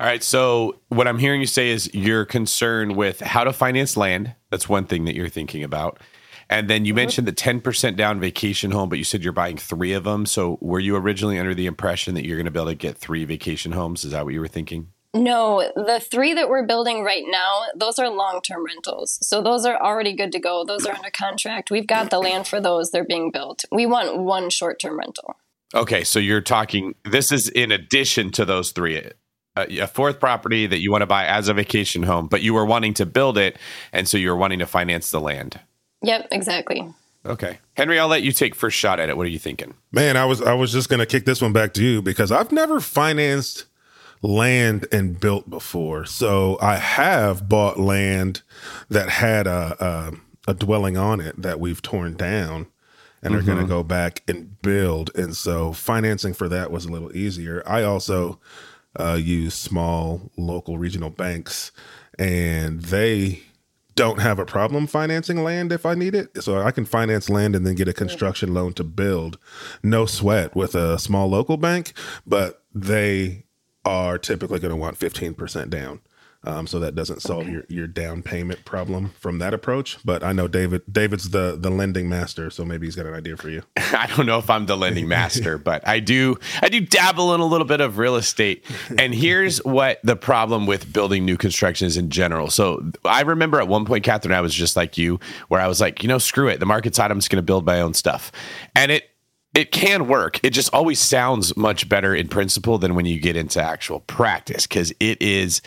All 0.00 0.06
right. 0.06 0.22
So 0.22 0.80
what 0.88 1.06
I'm 1.06 1.18
hearing 1.18 1.40
you 1.40 1.46
say 1.46 1.68
is 1.68 1.92
you're 1.92 2.24
concerned 2.24 2.96
with 2.96 3.20
how 3.20 3.44
to 3.44 3.52
finance 3.52 3.96
land. 3.96 4.34
That's 4.50 4.68
one 4.68 4.86
thing 4.86 5.04
that 5.04 5.14
you're 5.14 5.28
thinking 5.28 5.62
about. 5.62 6.00
And 6.48 6.68
then 6.68 6.84
you 6.84 6.92
mm-hmm. 6.92 6.96
mentioned 6.96 7.28
the 7.28 7.32
10% 7.32 7.96
down 7.96 8.18
vacation 8.18 8.70
home, 8.70 8.88
but 8.88 8.98
you 8.98 9.04
said 9.04 9.22
you're 9.22 9.32
buying 9.32 9.56
three 9.56 9.92
of 9.92 10.04
them. 10.04 10.26
So 10.26 10.58
were 10.60 10.80
you 10.80 10.96
originally 10.96 11.38
under 11.38 11.54
the 11.54 11.66
impression 11.66 12.14
that 12.14 12.26
you're 12.26 12.36
going 12.36 12.46
to 12.46 12.50
be 12.50 12.58
able 12.58 12.70
to 12.70 12.74
get 12.74 12.96
three 12.96 13.24
vacation 13.24 13.72
homes? 13.72 14.04
Is 14.04 14.12
that 14.12 14.24
what 14.24 14.34
you 14.34 14.40
were 14.40 14.48
thinking? 14.48 14.88
No, 15.12 15.72
the 15.74 16.00
three 16.00 16.34
that 16.34 16.48
we're 16.48 16.66
building 16.66 17.02
right 17.02 17.24
now, 17.26 17.62
those 17.74 17.98
are 17.98 18.08
long 18.08 18.40
term 18.42 18.64
rentals. 18.64 19.18
So 19.26 19.42
those 19.42 19.66
are 19.66 19.80
already 19.80 20.14
good 20.14 20.30
to 20.32 20.38
go. 20.38 20.64
Those 20.64 20.86
are 20.86 20.94
under 20.94 21.10
contract. 21.10 21.70
We've 21.70 21.86
got 21.86 22.10
the 22.10 22.20
land 22.20 22.46
for 22.46 22.60
those. 22.60 22.90
They're 22.90 23.04
being 23.04 23.30
built. 23.32 23.64
We 23.72 23.86
want 23.86 24.18
one 24.18 24.50
short 24.50 24.78
term 24.78 24.98
rental. 24.98 25.36
Okay. 25.74 26.04
So 26.04 26.18
you're 26.18 26.40
talking, 26.40 26.94
this 27.04 27.32
is 27.32 27.48
in 27.48 27.72
addition 27.72 28.30
to 28.32 28.44
those 28.44 28.70
three. 28.70 29.02
Uh, 29.56 29.66
a 29.68 29.86
fourth 29.88 30.20
property 30.20 30.68
that 30.68 30.78
you 30.78 30.92
want 30.92 31.02
to 31.02 31.06
buy 31.06 31.26
as 31.26 31.48
a 31.48 31.54
vacation 31.54 32.04
home, 32.04 32.28
but 32.28 32.40
you 32.40 32.54
were 32.54 32.64
wanting 32.64 32.94
to 32.94 33.04
build 33.04 33.36
it. 33.36 33.58
And 33.92 34.06
so 34.06 34.16
you're 34.16 34.36
wanting 34.36 34.60
to 34.60 34.66
finance 34.66 35.10
the 35.10 35.20
land. 35.20 35.58
Yep, 36.02 36.28
exactly. 36.30 36.88
Okay. 37.26 37.58
Henry, 37.74 37.98
I'll 37.98 38.08
let 38.08 38.22
you 38.22 38.30
take 38.32 38.54
first 38.54 38.78
shot 38.78 39.00
at 39.00 39.08
it. 39.08 39.16
What 39.16 39.26
are 39.26 39.30
you 39.30 39.38
thinking? 39.40 39.74
Man, 39.92 40.16
I 40.16 40.24
was 40.24 40.40
I 40.40 40.54
was 40.54 40.72
just 40.72 40.88
gonna 40.88 41.04
kick 41.04 41.26
this 41.26 41.42
one 41.42 41.52
back 41.52 41.74
to 41.74 41.84
you 41.84 42.00
because 42.00 42.32
I've 42.32 42.52
never 42.52 42.80
financed 42.80 43.66
land 44.22 44.86
and 44.92 45.18
built 45.18 45.48
before. 45.48 46.04
So 46.04 46.58
I 46.60 46.76
have 46.76 47.48
bought 47.48 47.78
land 47.78 48.42
that 48.88 49.08
had 49.08 49.46
a 49.46 49.76
a, 50.46 50.50
a 50.50 50.54
dwelling 50.54 50.96
on 50.96 51.20
it 51.20 51.40
that 51.40 51.60
we've 51.60 51.82
torn 51.82 52.14
down 52.16 52.66
and 53.22 53.34
mm-hmm. 53.34 53.42
are 53.42 53.46
going 53.46 53.58
to 53.58 53.68
go 53.68 53.82
back 53.82 54.22
and 54.28 54.60
build. 54.62 55.10
And 55.14 55.36
so 55.36 55.72
financing 55.72 56.34
for 56.34 56.48
that 56.48 56.70
was 56.70 56.84
a 56.84 56.92
little 56.92 57.14
easier. 57.16 57.62
I 57.66 57.82
also 57.82 58.40
uh, 58.98 59.18
use 59.20 59.54
small 59.54 60.30
local 60.36 60.78
regional 60.78 61.10
banks, 61.10 61.70
and 62.18 62.80
they 62.82 63.42
don't 63.94 64.20
have 64.20 64.38
a 64.38 64.46
problem 64.46 64.86
financing 64.86 65.42
land 65.42 65.72
if 65.72 65.84
I 65.84 65.94
need 65.94 66.14
it. 66.14 66.42
So 66.42 66.60
I 66.60 66.70
can 66.70 66.84
finance 66.84 67.28
land 67.28 67.54
and 67.54 67.66
then 67.66 67.74
get 67.74 67.88
a 67.88 67.92
construction 67.92 68.54
loan 68.54 68.72
to 68.74 68.84
build. 68.84 69.38
No 69.82 70.06
sweat 70.06 70.56
with 70.56 70.74
a 70.74 70.98
small 70.98 71.28
local 71.28 71.56
bank, 71.56 71.92
but 72.26 72.62
they 72.74 73.44
are 73.84 74.18
typically 74.18 74.58
going 74.58 74.70
to 74.70 74.76
want 74.76 74.98
15% 74.98 75.70
down. 75.70 76.00
Um, 76.42 76.66
so 76.66 76.78
that 76.78 76.94
doesn't 76.94 77.20
solve 77.20 77.42
okay. 77.42 77.52
your, 77.52 77.64
your 77.68 77.86
down 77.86 78.22
payment 78.22 78.64
problem 78.64 79.10
from 79.20 79.40
that 79.40 79.52
approach. 79.52 79.98
But 80.04 80.24
I 80.24 80.32
know 80.32 80.48
David 80.48 80.82
David's 80.90 81.30
the 81.30 81.54
the 81.58 81.68
lending 81.68 82.08
master, 82.08 82.48
so 82.48 82.64
maybe 82.64 82.86
he's 82.86 82.96
got 82.96 83.04
an 83.04 83.12
idea 83.12 83.36
for 83.36 83.50
you. 83.50 83.62
I 83.76 84.06
don't 84.06 84.24
know 84.24 84.38
if 84.38 84.48
I'm 84.48 84.64
the 84.64 84.76
lending 84.76 85.06
master, 85.06 85.58
but 85.58 85.86
I 85.86 86.00
do 86.00 86.38
I 86.62 86.70
do 86.70 86.80
dabble 86.80 87.34
in 87.34 87.40
a 87.40 87.44
little 87.44 87.66
bit 87.66 87.82
of 87.82 87.98
real 87.98 88.16
estate. 88.16 88.64
And 88.96 89.14
here's 89.14 89.58
what 89.64 90.00
the 90.02 90.16
problem 90.16 90.66
with 90.66 90.90
building 90.90 91.26
new 91.26 91.36
construction 91.36 91.86
is 91.86 91.98
in 91.98 92.08
general. 92.08 92.48
So 92.48 92.90
I 93.04 93.20
remember 93.20 93.60
at 93.60 93.68
one 93.68 93.84
point, 93.84 94.04
Catherine, 94.04 94.32
I 94.32 94.40
was 94.40 94.54
just 94.54 94.76
like 94.76 94.96
you, 94.96 95.20
where 95.48 95.60
I 95.60 95.66
was 95.66 95.78
like, 95.78 96.02
you 96.02 96.08
know, 96.08 96.18
screw 96.18 96.48
it, 96.48 96.58
the 96.58 96.64
market's 96.66 96.96
hot. 96.96 97.10
I'm 97.10 97.18
just 97.18 97.28
going 97.28 97.36
to 97.36 97.42
build 97.42 97.66
my 97.66 97.82
own 97.82 97.92
stuff, 97.92 98.32
and 98.74 98.90
it 98.90 99.10
it 99.54 99.72
can 99.72 100.06
work. 100.06 100.38
It 100.44 100.50
just 100.50 100.72
always 100.72 101.00
sounds 101.00 101.56
much 101.56 101.88
better 101.88 102.14
in 102.14 102.28
principle 102.28 102.78
than 102.78 102.94
when 102.94 103.06
you 103.06 103.18
get 103.18 103.36
into 103.36 103.62
actual 103.62 104.00
practice 104.00 104.66
because 104.66 104.92
it 105.00 105.20
is 105.20 105.60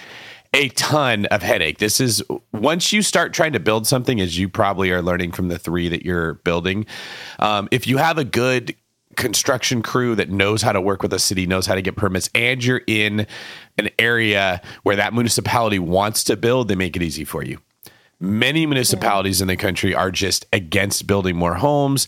a 0.53 0.69
ton 0.69 1.25
of 1.27 1.41
headache. 1.41 1.79
This 1.79 1.99
is 1.99 2.23
once 2.51 2.93
you 2.93 3.01
start 3.01 3.33
trying 3.33 3.53
to 3.53 3.59
build 3.59 3.87
something, 3.87 4.21
as 4.21 4.37
you 4.37 4.47
probably 4.47 4.91
are 4.91 5.01
learning 5.01 5.31
from 5.31 5.47
the 5.47 5.59
three 5.59 5.89
that 5.89 6.05
you're 6.05 6.35
building. 6.35 6.85
Um, 7.39 7.67
if 7.71 7.87
you 7.87 7.97
have 7.97 8.17
a 8.17 8.23
good 8.23 8.75
construction 9.15 9.81
crew 9.81 10.15
that 10.15 10.29
knows 10.29 10.61
how 10.61 10.71
to 10.71 10.81
work 10.81 11.03
with 11.03 11.13
a 11.13 11.19
city, 11.19 11.45
knows 11.45 11.65
how 11.65 11.75
to 11.75 11.81
get 11.81 11.95
permits, 11.95 12.29
and 12.33 12.63
you're 12.63 12.81
in 12.87 13.27
an 13.77 13.89
area 13.99 14.61
where 14.83 14.95
that 14.95 15.13
municipality 15.13 15.79
wants 15.79 16.23
to 16.25 16.37
build, 16.37 16.67
they 16.67 16.75
make 16.75 16.95
it 16.95 17.01
easy 17.01 17.25
for 17.25 17.43
you. 17.43 17.59
Many 18.23 18.65
municipalities 18.65 19.39
yeah. 19.39 19.43
in 19.43 19.47
the 19.49 19.57
country 19.57 19.93
are 19.93 20.09
just 20.09 20.45
against 20.53 21.07
building 21.07 21.35
more 21.35 21.55
homes. 21.55 22.07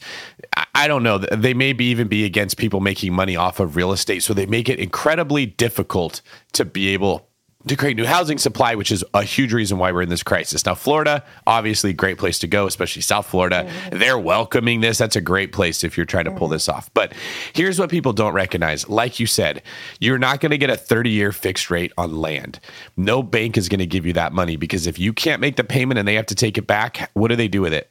I 0.74 0.88
don't 0.88 1.04
know. 1.04 1.18
They 1.18 1.54
may 1.54 1.74
be 1.74 1.90
even 1.90 2.08
be 2.08 2.24
against 2.24 2.56
people 2.56 2.80
making 2.80 3.14
money 3.14 3.36
off 3.36 3.60
of 3.60 3.76
real 3.76 3.92
estate. 3.92 4.24
So 4.24 4.34
they 4.34 4.46
make 4.46 4.70
it 4.70 4.80
incredibly 4.80 5.46
difficult 5.46 6.22
to 6.54 6.64
be 6.64 6.88
able 6.94 7.28
to 7.68 7.76
create 7.76 7.98
new 7.98 8.06
housing 8.06 8.38
supply, 8.38 8.76
which 8.76 8.92
is 8.92 9.04
a 9.14 9.24
huge 9.24 9.54
reason 9.54 9.78
why 9.78 9.92
we're 9.92 10.04
in 10.04 10.10
this 10.10 10.24
crisis. 10.24 10.66
Now, 10.66 10.76
Florida, 10.76 11.24
obviously, 11.48 11.94
great 11.94 12.18
place 12.18 12.40
to 12.40 12.48
go, 12.48 12.68
especially 12.68 13.02
South 13.02 13.26
Florida. 13.26 13.66
Mm-hmm. 13.66 14.00
They're 14.00 14.20
welcoming 14.20 14.82
this. 14.82 14.98
That's 14.98 15.16
a 15.16 15.22
great 15.22 15.52
place 15.52 15.84
if 15.84 15.98
you're 15.98 16.06
trying 16.06 16.26
to 16.26 16.32
pull 16.32 16.48
this 16.48 16.70
off. 16.70 16.94
But 16.94 17.14
here's 17.54 17.80
what 17.80 17.90
people 17.90 18.14
don't 18.14 18.34
recognize. 18.34 18.88
Like 18.88 19.20
you 19.20 19.26
said, 19.26 19.64
you're 20.00 20.20
not 20.20 20.40
going 20.40 20.52
to 20.52 20.58
get 20.58 20.70
a 20.70 20.78
30 20.78 21.10
year 21.10 21.32
fixed 21.32 21.72
rate 21.72 21.92
on 21.98 22.16
land. 22.16 22.60
No 22.98 23.24
bank 23.24 23.58
is 23.58 23.70
going 23.70 23.80
to 23.80 23.86
give 23.86 24.06
you 24.06 24.14
that 24.14 24.34
money 24.34 24.56
because 24.56 24.88
if 24.88 25.00
you 25.00 25.14
can't 25.14 25.42
make 25.42 25.56
the 25.56 25.64
payment 25.64 25.98
and 25.98 26.08
they 26.08 26.16
have 26.16 26.28
to 26.28 26.36
take 26.36 26.58
it 26.58 26.68
back, 26.68 27.10
what 27.14 27.30
do 27.30 27.36
they 27.36 27.48
do 27.48 27.62
with 27.62 27.74
it? 27.74 27.90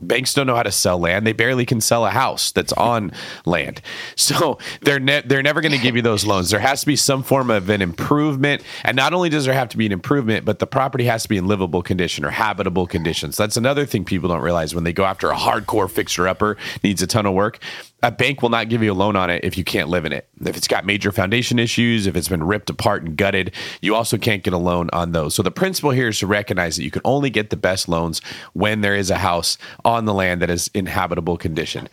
Banks 0.00 0.32
don't 0.32 0.46
know 0.46 0.54
how 0.54 0.62
to 0.62 0.70
sell 0.70 0.98
land. 0.98 1.26
They 1.26 1.32
barely 1.32 1.66
can 1.66 1.80
sell 1.80 2.06
a 2.06 2.10
house 2.10 2.52
that's 2.52 2.72
on 2.74 3.12
land. 3.44 3.80
So 4.16 4.58
they're 4.82 5.00
ne- 5.00 5.22
they're 5.22 5.42
never 5.42 5.60
going 5.60 5.72
to 5.72 5.78
give 5.78 5.96
you 5.96 6.02
those 6.02 6.24
loans. 6.24 6.50
There 6.50 6.60
has 6.60 6.80
to 6.80 6.86
be 6.86 6.96
some 6.96 7.22
form 7.22 7.50
of 7.50 7.68
an 7.68 7.82
improvement, 7.82 8.62
and 8.84 8.96
not 8.96 9.12
only 9.12 9.28
does 9.28 9.44
there 9.44 9.54
have 9.54 9.68
to 9.70 9.76
be 9.76 9.86
an 9.86 9.92
improvement, 9.92 10.44
but 10.44 10.58
the 10.58 10.66
property 10.66 11.04
has 11.04 11.24
to 11.24 11.28
be 11.28 11.36
in 11.36 11.46
livable 11.46 11.82
condition 11.82 12.24
or 12.24 12.30
habitable 12.30 12.86
conditions. 12.86 13.36
That's 13.36 13.56
another 13.56 13.86
thing 13.86 14.04
people 14.04 14.28
don't 14.28 14.42
realize 14.42 14.74
when 14.74 14.84
they 14.84 14.92
go 14.92 15.04
after 15.04 15.30
a 15.30 15.36
hardcore 15.36 15.90
fixer 15.90 16.28
upper 16.28 16.56
needs 16.82 17.02
a 17.02 17.06
ton 17.06 17.26
of 17.26 17.34
work 17.34 17.58
a 18.02 18.12
bank 18.12 18.42
will 18.42 18.48
not 18.48 18.68
give 18.68 18.82
you 18.82 18.92
a 18.92 18.94
loan 18.94 19.16
on 19.16 19.28
it 19.28 19.44
if 19.44 19.58
you 19.58 19.64
can't 19.64 19.88
live 19.88 20.04
in 20.04 20.12
it. 20.12 20.28
If 20.44 20.56
it's 20.56 20.68
got 20.68 20.86
major 20.86 21.10
foundation 21.10 21.58
issues, 21.58 22.06
if 22.06 22.16
it's 22.16 22.28
been 22.28 22.44
ripped 22.44 22.70
apart 22.70 23.02
and 23.02 23.16
gutted, 23.16 23.52
you 23.80 23.94
also 23.94 24.16
can't 24.16 24.44
get 24.44 24.52
a 24.52 24.58
loan 24.58 24.88
on 24.92 25.12
those. 25.12 25.34
So 25.34 25.42
the 25.42 25.50
principle 25.50 25.90
here 25.90 26.08
is 26.08 26.20
to 26.20 26.26
recognize 26.26 26.76
that 26.76 26.84
you 26.84 26.92
can 26.92 27.02
only 27.04 27.28
get 27.28 27.50
the 27.50 27.56
best 27.56 27.88
loans 27.88 28.20
when 28.52 28.82
there 28.82 28.94
is 28.94 29.10
a 29.10 29.18
house 29.18 29.58
on 29.84 30.04
the 30.04 30.14
land 30.14 30.40
that 30.42 30.50
is 30.50 30.70
in 30.74 30.86
habitable 30.86 31.36
condition. 31.36 31.88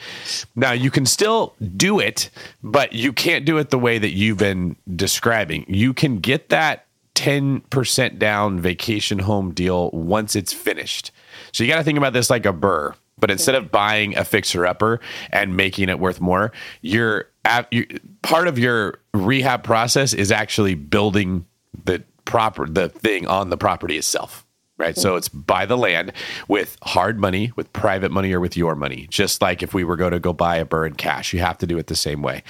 Now, 0.56 0.74
you 0.74 0.92
can 0.92 1.08
still 1.08 1.56
do 1.76 2.00
it, 2.00 2.30
but 2.62 2.94
you 2.94 3.12
can't 3.12 3.46
do 3.46 3.58
it 3.58 3.72
the 3.72 3.80
way 3.80 3.98
that 3.98 4.12
you've 4.12 4.38
been 4.38 4.76
describing. 4.96 5.66
You 5.68 5.94
can 5.94 6.20
get 6.20 6.50
that 6.50 6.86
10% 7.16 8.20
down 8.20 8.60
vacation 8.60 9.20
home 9.20 9.54
deal 9.54 9.90
once 9.92 10.36
it's 10.36 10.54
finished. 10.54 11.12
So 11.52 11.64
you 11.64 11.70
got 11.70 11.78
to 11.78 11.84
think 11.84 11.98
about 11.98 12.14
this 12.14 12.30
like 12.30 12.46
a 12.46 12.54
BRRRR 12.54 12.96
but 13.18 13.32
instead 13.32 13.56
of 13.56 13.72
buying 13.72 14.18
a 14.18 14.26
fixer 14.26 14.66
upper 14.66 15.00
and 15.32 15.56
making 15.56 15.90
it 15.90 16.00
worth 16.00 16.20
more, 16.20 16.52
you're, 16.82 17.30
at, 17.44 17.72
you 17.72 17.86
part 18.22 18.48
of 18.48 18.60
your 18.60 19.00
rehab 19.14 19.64
process 19.64 20.14
is 20.14 20.32
actually 20.32 20.76
building 20.76 21.46
the 21.84 22.04
proper 22.26 22.66
the 22.68 22.90
thing 22.90 23.28
on 23.28 23.50
the 23.50 23.58
property 23.58 23.98
itself 23.98 24.45
right? 24.78 24.96
Mm-hmm. 24.96 25.02
So 25.02 25.16
it's 25.16 25.30
buy 25.30 25.66
the 25.66 25.78
land 25.78 26.12
with 26.48 26.78
hard 26.84 27.20
money, 27.20 27.52
with 27.56 27.72
private 27.74 28.12
money, 28.12 28.34
or 28.34 28.40
with 28.40 28.58
your 28.58 28.76
money. 28.76 29.08
Just 29.10 29.42
like 29.42 29.64
if 29.64 29.74
we 29.74 29.84
were 29.84 29.96
going 29.96 30.12
to 30.12 30.20
go 30.20 30.34
buy 30.34 30.58
a 30.58 30.66
burn 30.66 30.94
cash, 30.94 31.34
you 31.34 31.40
have 31.40 31.58
to 31.60 31.68
do 31.68 31.78
it 31.78 31.88
the 31.88 31.96
same 31.96 32.22
way. 32.22 32.44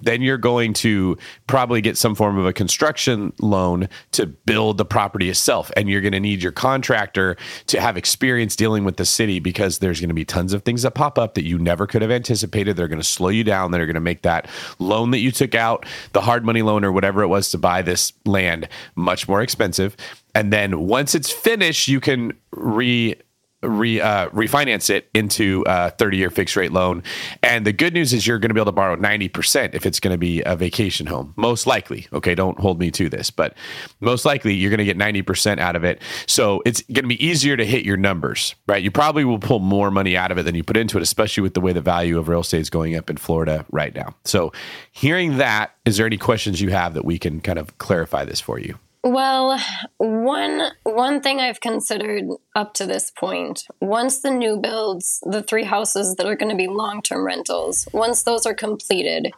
Then 0.00 0.22
you're 0.22 0.38
going 0.38 0.74
to 0.74 1.18
probably 1.48 1.80
get 1.80 1.96
some 1.96 2.14
form 2.14 2.38
of 2.38 2.46
a 2.46 2.52
construction 2.52 3.32
loan 3.40 3.88
to 4.12 4.26
build 4.26 4.78
the 4.78 4.84
property 4.84 5.28
itself. 5.28 5.72
And 5.76 5.88
you're 5.88 6.00
going 6.00 6.12
to 6.12 6.20
need 6.20 6.40
your 6.40 6.52
contractor 6.52 7.36
to 7.66 7.80
have 7.80 7.96
experience 7.96 8.54
dealing 8.54 8.84
with 8.84 8.96
the 8.96 9.04
city 9.04 9.40
because 9.40 9.78
there's 9.78 10.00
going 10.00 10.08
to 10.08 10.14
be 10.14 10.24
tons 10.24 10.52
of 10.52 10.62
things 10.62 10.82
that 10.82 10.92
pop 10.92 11.18
up 11.18 11.34
that 11.34 11.44
you 11.44 11.58
never 11.58 11.86
could 11.86 12.02
have 12.02 12.12
anticipated. 12.12 12.76
They're 12.76 12.86
going 12.86 13.00
to 13.00 13.04
slow 13.04 13.28
you 13.28 13.42
down. 13.42 13.72
They're 13.72 13.86
going 13.86 13.94
to 13.94 14.00
make 14.00 14.22
that 14.22 14.48
loan 14.78 15.10
that 15.10 15.18
you 15.18 15.32
took 15.32 15.56
out, 15.56 15.84
the 16.12 16.20
hard 16.20 16.44
money 16.44 16.62
loan 16.62 16.84
or 16.84 16.92
whatever 16.92 17.22
it 17.22 17.28
was 17.28 17.50
to 17.50 17.58
buy 17.58 17.82
this 17.82 18.12
land, 18.24 18.68
much 18.94 19.26
more 19.26 19.42
expensive. 19.42 19.96
And 20.38 20.52
then 20.52 20.86
once 20.86 21.16
it's 21.16 21.32
finished, 21.32 21.88
you 21.88 21.98
can 21.98 22.32
re 22.52 23.16
re, 23.60 24.00
uh, 24.00 24.28
refinance 24.28 24.88
it 24.88 25.10
into 25.12 25.64
a 25.66 25.90
30 25.90 26.16
year 26.16 26.30
fixed 26.30 26.54
rate 26.54 26.70
loan. 26.70 27.02
And 27.42 27.66
the 27.66 27.72
good 27.72 27.92
news 27.92 28.12
is 28.12 28.24
you're 28.24 28.38
going 28.38 28.50
to 28.50 28.54
be 28.54 28.60
able 28.60 28.66
to 28.66 28.76
borrow 28.76 28.94
90% 28.94 29.74
if 29.74 29.84
it's 29.84 29.98
going 29.98 30.14
to 30.14 30.18
be 30.18 30.40
a 30.42 30.54
vacation 30.54 31.08
home, 31.08 31.34
most 31.34 31.66
likely. 31.66 32.06
Okay, 32.12 32.36
don't 32.36 32.56
hold 32.60 32.78
me 32.78 32.92
to 32.92 33.08
this, 33.08 33.32
but 33.32 33.56
most 33.98 34.24
likely 34.24 34.54
you're 34.54 34.70
going 34.70 34.78
to 34.78 34.84
get 34.84 34.96
90% 34.96 35.58
out 35.58 35.74
of 35.74 35.82
it. 35.82 36.00
So 36.28 36.62
it's 36.64 36.82
going 36.82 37.02
to 37.02 37.08
be 37.08 37.26
easier 37.26 37.56
to 37.56 37.66
hit 37.66 37.84
your 37.84 37.96
numbers, 37.96 38.54
right? 38.68 38.80
You 38.80 38.92
probably 38.92 39.24
will 39.24 39.40
pull 39.40 39.58
more 39.58 39.90
money 39.90 40.16
out 40.16 40.30
of 40.30 40.38
it 40.38 40.44
than 40.44 40.54
you 40.54 40.62
put 40.62 40.76
into 40.76 40.98
it, 40.98 41.02
especially 41.02 41.42
with 41.42 41.54
the 41.54 41.60
way 41.60 41.72
the 41.72 41.80
value 41.80 42.16
of 42.16 42.28
real 42.28 42.42
estate 42.42 42.60
is 42.60 42.70
going 42.70 42.94
up 42.94 43.10
in 43.10 43.16
Florida 43.16 43.66
right 43.72 43.92
now. 43.92 44.14
So 44.24 44.52
hearing 44.92 45.38
that, 45.38 45.72
is 45.84 45.96
there 45.96 46.06
any 46.06 46.16
questions 46.16 46.60
you 46.60 46.70
have 46.70 46.94
that 46.94 47.04
we 47.04 47.18
can 47.18 47.40
kind 47.40 47.58
of 47.58 47.76
clarify 47.78 48.24
this 48.24 48.40
for 48.40 48.60
you? 48.60 48.78
Well, 49.04 49.60
one 49.98 50.70
one 50.82 51.20
thing 51.20 51.40
I've 51.40 51.60
considered 51.60 52.24
up 52.56 52.74
to 52.74 52.86
this 52.86 53.10
point, 53.10 53.64
once 53.80 54.20
the 54.20 54.30
new 54.30 54.56
builds, 54.56 55.22
the 55.24 55.42
three 55.42 55.64
houses 55.64 56.16
that 56.16 56.26
are 56.26 56.34
going 56.34 56.50
to 56.50 56.56
be 56.56 56.66
long-term 56.66 57.24
rentals, 57.24 57.88
once 57.92 58.24
those 58.24 58.44
are 58.44 58.54
completed, 58.54 59.32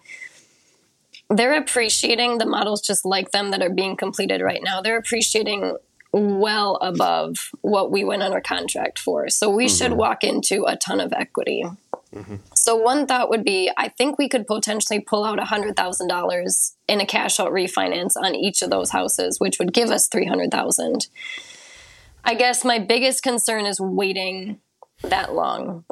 they're 1.28 1.56
appreciating 1.56 2.38
the 2.38 2.46
models 2.46 2.80
just 2.80 3.04
like 3.04 3.32
them 3.32 3.50
that 3.50 3.62
are 3.62 3.70
being 3.70 3.96
completed 3.96 4.40
right 4.40 4.62
now. 4.62 4.80
They're 4.80 4.98
appreciating 4.98 5.76
well 6.12 6.76
above 6.76 7.50
what 7.60 7.92
we 7.92 8.02
went 8.02 8.22
under 8.22 8.40
contract 8.40 8.98
for. 8.98 9.28
So 9.28 9.48
we 9.48 9.66
mm-hmm. 9.66 9.76
should 9.76 9.92
walk 9.92 10.24
into 10.24 10.64
a 10.66 10.76
ton 10.76 11.00
of 11.00 11.12
equity. 11.12 11.64
Mm-hmm. 12.14 12.36
So 12.54 12.76
one 12.76 13.06
thought 13.06 13.30
would 13.30 13.44
be, 13.44 13.70
I 13.76 13.88
think 13.88 14.18
we 14.18 14.28
could 14.28 14.46
potentially 14.46 15.00
pull 15.00 15.24
out 15.24 15.38
hundred 15.38 15.76
thousand 15.76 16.08
dollars 16.08 16.76
in 16.88 17.00
a 17.00 17.06
cash 17.06 17.38
out 17.38 17.52
refinance 17.52 18.16
on 18.16 18.34
each 18.34 18.62
of 18.62 18.70
those 18.70 18.90
houses, 18.90 19.38
which 19.38 19.58
would 19.58 19.72
give 19.72 19.90
us 19.90 20.08
three 20.08 20.26
hundred 20.26 20.50
thousand. 20.50 21.06
I 22.24 22.34
guess 22.34 22.64
my 22.64 22.78
biggest 22.78 23.22
concern 23.22 23.64
is 23.64 23.80
waiting 23.80 24.58
that 25.02 25.34
long. 25.34 25.84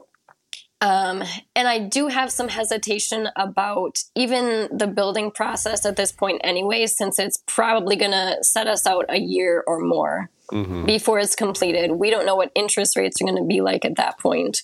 Um, 0.80 1.25
and 1.56 1.66
I 1.66 1.80
do 1.80 2.06
have 2.06 2.30
some 2.30 2.48
hesitation 2.48 3.28
about 3.34 3.98
even 4.14 4.68
the 4.76 4.87
building 4.87 5.32
process 5.32 5.84
at 5.84 5.96
this 5.96 6.12
point, 6.12 6.40
anyway, 6.44 6.87
since 6.87 7.18
it's 7.18 7.42
probably 7.46 7.96
going 7.96 8.12
to 8.12 8.37
set 8.42 8.68
us 8.68 8.87
out 8.87 9.06
a 9.08 9.18
year 9.18 9.64
or 9.66 9.80
more 9.80 10.30
mm-hmm. 10.52 10.87
before 10.87 11.18
it's 11.18 11.34
completed. 11.34 11.92
We 11.92 12.10
don't 12.10 12.26
know 12.26 12.37
what 12.37 12.52
interest 12.54 12.96
rates 12.96 13.20
are 13.20 13.25
going 13.25 13.38
to 13.38 13.44
be 13.44 13.60
like 13.60 13.84
at 13.84 13.96
that 13.96 14.20
point. 14.20 14.62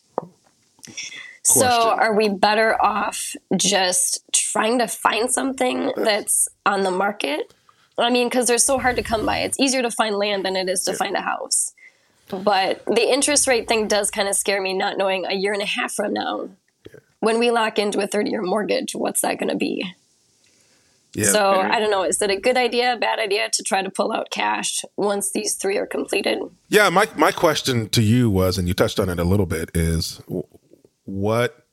Question. 1.46 1.70
So, 1.70 1.90
are 1.90 2.14
we 2.14 2.30
better 2.30 2.80
off 2.82 3.36
just 3.54 4.24
trying 4.32 4.78
to 4.78 4.88
find 4.88 5.30
something 5.30 5.92
that's 5.96 6.48
on 6.64 6.84
the 6.84 6.90
market? 6.90 7.52
I 7.98 8.10
mean, 8.10 8.28
because 8.28 8.46
they're 8.46 8.58
so 8.58 8.78
hard 8.78 8.96
to 8.96 9.02
come 9.02 9.26
by. 9.26 9.40
It's 9.40 9.60
easier 9.60 9.82
to 9.82 9.90
find 9.90 10.16
land 10.16 10.44
than 10.44 10.56
it 10.56 10.68
is 10.68 10.84
to 10.84 10.92
yeah. 10.92 10.96
find 10.96 11.16
a 11.16 11.20
house. 11.20 11.72
But 12.28 12.84
the 12.86 13.12
interest 13.12 13.46
rate 13.46 13.68
thing 13.68 13.88
does 13.88 14.10
kind 14.10 14.28
of 14.28 14.34
scare 14.34 14.60
me, 14.60 14.72
not 14.72 14.96
knowing 14.96 15.26
a 15.26 15.34
year 15.34 15.52
and 15.52 15.62
a 15.62 15.66
half 15.66 15.92
from 15.92 16.14
now, 16.14 16.48
yeah. 16.90 17.00
when 17.20 17.38
we 17.38 17.50
lock 17.50 17.78
into 17.78 18.00
a 18.00 18.06
30 18.06 18.30
year 18.30 18.42
mortgage, 18.42 18.94
what's 18.94 19.20
that 19.20 19.38
going 19.38 19.50
to 19.50 19.56
be? 19.56 19.94
Yeah, 21.14 21.26
so 21.26 21.52
very. 21.52 21.70
I 21.70 21.78
don't 21.78 21.90
know. 21.90 22.02
Is 22.02 22.20
it 22.20 22.30
a 22.30 22.40
good 22.40 22.56
idea, 22.56 22.96
bad 23.00 23.20
idea 23.20 23.48
to 23.52 23.62
try 23.62 23.82
to 23.82 23.90
pull 23.90 24.12
out 24.12 24.30
cash 24.30 24.82
once 24.96 25.30
these 25.30 25.54
three 25.54 25.76
are 25.76 25.86
completed? 25.86 26.40
Yeah, 26.68 26.88
my 26.88 27.06
my 27.16 27.30
question 27.30 27.88
to 27.90 28.02
you 28.02 28.30
was, 28.30 28.58
and 28.58 28.66
you 28.66 28.74
touched 28.74 28.98
on 28.98 29.08
it 29.08 29.20
a 29.20 29.24
little 29.24 29.46
bit, 29.46 29.70
is 29.74 30.20
what 31.04 31.66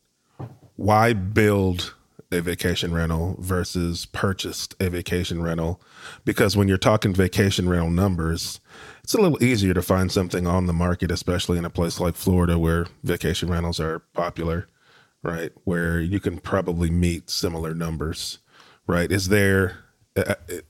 why 0.76 1.14
build 1.14 1.94
a 2.32 2.42
vacation 2.42 2.94
rental 2.94 3.36
versus 3.40 4.06
purchased 4.06 4.74
a 4.80 4.90
vacation 4.90 5.42
rental? 5.42 5.82
Because 6.24 6.56
when 6.56 6.68
you're 6.68 6.78
talking 6.78 7.14
vacation 7.14 7.68
rental 7.68 7.90
numbers 7.90 8.60
it's 9.04 9.14
a 9.14 9.22
little 9.22 9.44
easier 9.44 9.74
to 9.74 9.82
find 9.82 10.12
something 10.12 10.46
on 10.48 10.68
the 10.68 10.74
market 10.74 11.12
especially 11.12 11.58
in 11.58 11.66
a 11.66 11.70
place 11.70 12.00
like 12.00 12.16
Florida 12.16 12.58
where 12.58 12.88
vacation 13.04 13.50
rentals 13.50 13.80
are 13.80 14.00
popular 14.14 14.68
right? 15.24 15.52
Where 15.66 16.00
you 16.00 16.20
can 16.20 16.40
probably 16.40 16.90
meet 16.90 17.30
similar 17.30 17.74
numbers 17.74 18.40
right? 18.88 19.12
Is 19.12 19.28
there 19.28 19.80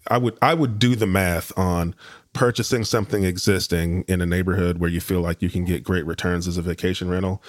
I 0.08 0.18
would 0.18 0.38
I 0.41 0.53
would 0.53 0.77
do 0.77 0.96
the 0.96 1.08
math 1.08 1.58
on 1.58 1.96
purchasing 2.34 2.84
something 2.84 3.24
existing 3.24 4.04
in 4.08 4.22
a 4.22 4.26
neighborhood 4.26 4.78
where 4.78 4.90
you 4.90 5.02
feel 5.02 5.22
like 5.22 5.42
you 5.42 5.50
can 5.50 5.66
get 5.66 5.84
great 5.84 6.06
returns 6.06 6.48
as 6.48 6.58
a 6.58 6.62
vacation 6.62 7.10
rental 7.10 7.44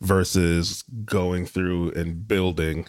versus 0.00 0.84
going 1.04 1.46
through 1.46 1.90
and 1.92 2.28
building 2.28 2.86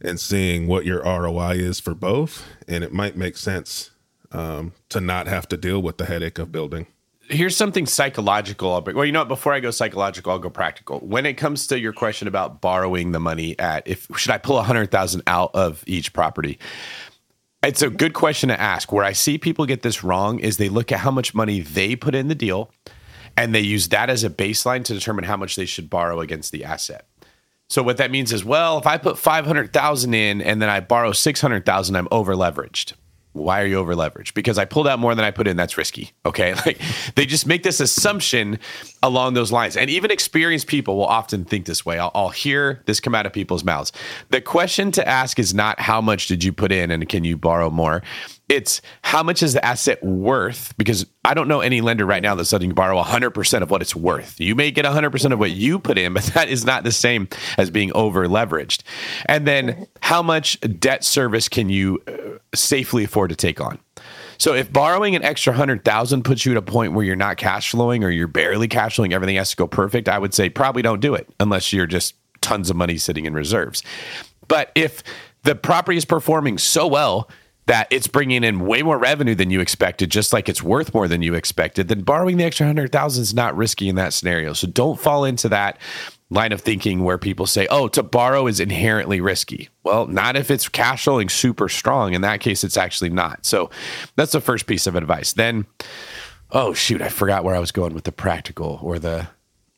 and 0.00 0.18
seeing 0.18 0.66
what 0.66 0.84
your 0.84 1.02
ROI 1.02 1.52
is 1.52 1.78
for 1.78 1.94
both. 1.94 2.44
And 2.66 2.82
it 2.82 2.92
might 2.92 3.16
make 3.16 3.36
sense 3.36 3.90
um, 4.32 4.72
to 4.88 5.00
not 5.00 5.26
have 5.26 5.48
to 5.48 5.56
deal 5.56 5.80
with 5.80 5.98
the 5.98 6.06
headache 6.06 6.38
of 6.38 6.52
building. 6.52 6.86
Here's 7.30 7.56
something 7.56 7.84
psychological. 7.84 8.82
Well, 8.86 9.04
you 9.04 9.12
know 9.12 9.20
what? 9.20 9.28
Before 9.28 9.52
I 9.52 9.60
go 9.60 9.70
psychological, 9.70 10.32
I'll 10.32 10.38
go 10.38 10.48
practical. 10.48 10.98
When 11.00 11.26
it 11.26 11.34
comes 11.34 11.66
to 11.66 11.78
your 11.78 11.92
question 11.92 12.26
about 12.26 12.62
borrowing 12.62 13.12
the 13.12 13.20
money 13.20 13.58
at, 13.58 13.86
if 13.86 14.08
should 14.16 14.30
I 14.30 14.38
pull 14.38 14.58
a 14.58 14.62
hundred 14.62 14.90
thousand 14.90 15.24
out 15.26 15.50
of 15.54 15.84
each 15.86 16.14
property? 16.14 16.58
It's 17.62 17.82
a 17.82 17.90
good 17.90 18.14
question 18.14 18.50
to 18.50 18.60
ask. 18.60 18.92
Where 18.92 19.04
I 19.04 19.12
see 19.12 19.36
people 19.36 19.66
get 19.66 19.82
this 19.82 20.04
wrong 20.04 20.38
is 20.38 20.56
they 20.56 20.68
look 20.68 20.92
at 20.92 21.00
how 21.00 21.10
much 21.10 21.34
money 21.34 21.60
they 21.60 21.96
put 21.96 22.14
in 22.14 22.28
the 22.28 22.34
deal 22.34 22.70
and 23.36 23.54
they 23.54 23.60
use 23.60 23.88
that 23.88 24.10
as 24.10 24.22
a 24.24 24.30
baseline 24.30 24.84
to 24.84 24.94
determine 24.94 25.24
how 25.24 25.36
much 25.36 25.56
they 25.56 25.66
should 25.66 25.90
borrow 25.90 26.20
against 26.20 26.52
the 26.52 26.64
asset. 26.64 27.06
So 27.68 27.82
what 27.82 27.96
that 27.98 28.10
means 28.10 28.32
is, 28.32 28.44
well, 28.44 28.78
if 28.78 28.86
I 28.86 28.96
put 28.96 29.18
500,000 29.18 30.14
in 30.14 30.40
and 30.40 30.62
then 30.62 30.68
I 30.68 30.80
borrow 30.80 31.12
600,000, 31.12 31.96
I'm 31.96 32.08
over 32.10 32.34
leveraged. 32.34 32.94
Why 33.38 33.62
are 33.62 33.66
you 33.66 33.76
over 33.76 33.94
leveraged? 33.94 34.34
Because 34.34 34.58
I 34.58 34.64
pulled 34.64 34.88
out 34.88 34.98
more 34.98 35.14
than 35.14 35.24
I 35.24 35.30
put 35.30 35.46
in. 35.46 35.56
That's 35.56 35.76
risky. 35.76 36.12
Okay. 36.26 36.54
Like 36.68 36.80
they 37.14 37.24
just 37.24 37.46
make 37.46 37.62
this 37.62 37.80
assumption 37.80 38.58
along 39.02 39.34
those 39.34 39.50
lines. 39.52 39.76
And 39.76 39.88
even 39.88 40.10
experienced 40.10 40.66
people 40.66 40.96
will 40.96 41.06
often 41.06 41.44
think 41.44 41.64
this 41.64 41.86
way. 41.86 41.98
I'll, 41.98 42.10
I'll, 42.14 42.28
hear 42.28 42.82
this 42.84 43.00
come 43.00 43.14
out 43.14 43.24
of 43.24 43.32
people's 43.32 43.64
mouths. 43.64 43.92
The 44.30 44.40
question 44.40 44.90
to 44.92 45.08
ask 45.08 45.38
is 45.38 45.54
not 45.54 45.80
how 45.80 46.00
much 46.00 46.26
did 46.26 46.44
you 46.44 46.52
put 46.52 46.72
in 46.72 46.90
and 46.90 47.08
can 47.08 47.24
you 47.24 47.38
borrow 47.38 47.70
more? 47.70 48.02
It's 48.48 48.80
how 49.02 49.22
much 49.22 49.42
is 49.42 49.52
the 49.52 49.64
asset 49.64 50.02
worth? 50.02 50.74
Because 50.78 51.06
I 51.24 51.34
don't 51.34 51.48
know 51.48 51.60
any 51.60 51.82
lender 51.82 52.06
right 52.06 52.22
now 52.22 52.34
that's 52.34 52.52
letting 52.52 52.70
you 52.70 52.74
borrow 52.74 53.02
100% 53.02 53.62
of 53.62 53.70
what 53.70 53.82
it's 53.82 53.94
worth. 53.94 54.40
You 54.40 54.54
may 54.54 54.70
get 54.70 54.86
100% 54.86 55.32
of 55.32 55.38
what 55.38 55.50
you 55.50 55.78
put 55.78 55.98
in, 55.98 56.14
but 56.14 56.22
that 56.34 56.48
is 56.48 56.64
not 56.64 56.84
the 56.84 56.92
same 56.92 57.28
as 57.58 57.70
being 57.70 57.92
over 57.94 58.26
leveraged. 58.26 58.82
And 59.26 59.46
then 59.46 59.86
how 60.00 60.22
much 60.22 60.58
debt 60.60 61.04
service 61.04 61.48
can 61.48 61.68
you 61.68 62.02
uh, 62.08 62.38
safely 62.54 63.04
afford 63.04 63.30
to 63.30 63.36
take 63.36 63.60
on? 63.60 63.78
So 64.38 64.54
if 64.54 64.72
borrowing 64.72 65.16
an 65.16 65.24
extra 65.24 65.52
hundred 65.52 65.84
thousand 65.84 66.22
puts 66.22 66.46
you 66.46 66.52
at 66.52 66.58
a 66.58 66.62
point 66.62 66.92
where 66.92 67.04
you're 67.04 67.16
not 67.16 67.36
cash 67.36 67.72
flowing 67.72 68.04
or 68.04 68.10
you're 68.10 68.28
barely 68.28 68.68
cash 68.68 68.96
flowing, 68.96 69.12
everything 69.12 69.36
has 69.36 69.50
to 69.50 69.56
go 69.56 69.66
perfect, 69.66 70.08
I 70.08 70.18
would 70.18 70.32
say 70.32 70.48
probably 70.48 70.80
don't 70.80 71.00
do 71.00 71.14
it 71.14 71.28
unless 71.40 71.72
you're 71.72 71.86
just 71.86 72.14
tons 72.40 72.70
of 72.70 72.76
money 72.76 72.96
sitting 72.98 73.26
in 73.26 73.34
reserves. 73.34 73.82
But 74.46 74.70
if 74.74 75.02
the 75.42 75.54
property 75.54 75.98
is 75.98 76.04
performing 76.04 76.56
so 76.56 76.86
well 76.86 77.28
that 77.68 77.86
it's 77.90 78.06
bringing 78.06 78.44
in 78.44 78.60
way 78.60 78.82
more 78.82 78.98
revenue 78.98 79.34
than 79.34 79.50
you 79.50 79.60
expected, 79.60 80.10
just 80.10 80.32
like 80.32 80.48
it's 80.48 80.62
worth 80.62 80.92
more 80.94 81.06
than 81.06 81.20
you 81.20 81.34
expected, 81.34 81.88
then 81.88 82.00
borrowing 82.00 82.38
the 82.38 82.44
extra 82.44 82.66
hundred 82.66 82.90
thousand 82.90 83.22
is 83.22 83.34
not 83.34 83.56
risky 83.56 83.88
in 83.88 83.94
that 83.96 84.14
scenario. 84.14 84.54
So 84.54 84.66
don't 84.66 84.98
fall 84.98 85.24
into 85.24 85.50
that 85.50 85.78
line 86.30 86.52
of 86.52 86.62
thinking 86.62 87.04
where 87.04 87.18
people 87.18 87.46
say, 87.46 87.66
oh, 87.70 87.86
to 87.88 88.02
borrow 88.02 88.46
is 88.46 88.58
inherently 88.58 89.20
risky. 89.20 89.68
Well, 89.84 90.06
not 90.06 90.34
if 90.34 90.50
it's 90.50 90.68
cash 90.68 91.04
flowing 91.04 91.28
super 91.28 91.68
strong. 91.68 92.14
In 92.14 92.22
that 92.22 92.40
case, 92.40 92.64
it's 92.64 92.78
actually 92.78 93.10
not. 93.10 93.44
So 93.44 93.70
that's 94.16 94.32
the 94.32 94.40
first 94.40 94.66
piece 94.66 94.86
of 94.86 94.96
advice. 94.96 95.34
Then, 95.34 95.66
oh 96.50 96.72
shoot, 96.72 97.02
I 97.02 97.10
forgot 97.10 97.44
where 97.44 97.54
I 97.54 97.60
was 97.60 97.72
going 97.72 97.92
with 97.92 98.04
the 98.04 98.12
practical 98.12 98.80
or 98.82 98.98
the 98.98 99.28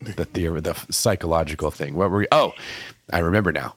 the 0.01 0.25
theory, 0.25 0.61
the 0.61 0.75
psychological 0.91 1.73
thing. 1.73 1.95
What 1.95 2.11
were 2.11 2.19
we? 2.19 2.29
Oh, 2.31 2.53
I 3.13 3.19
remember 3.19 3.53
now. 3.53 3.75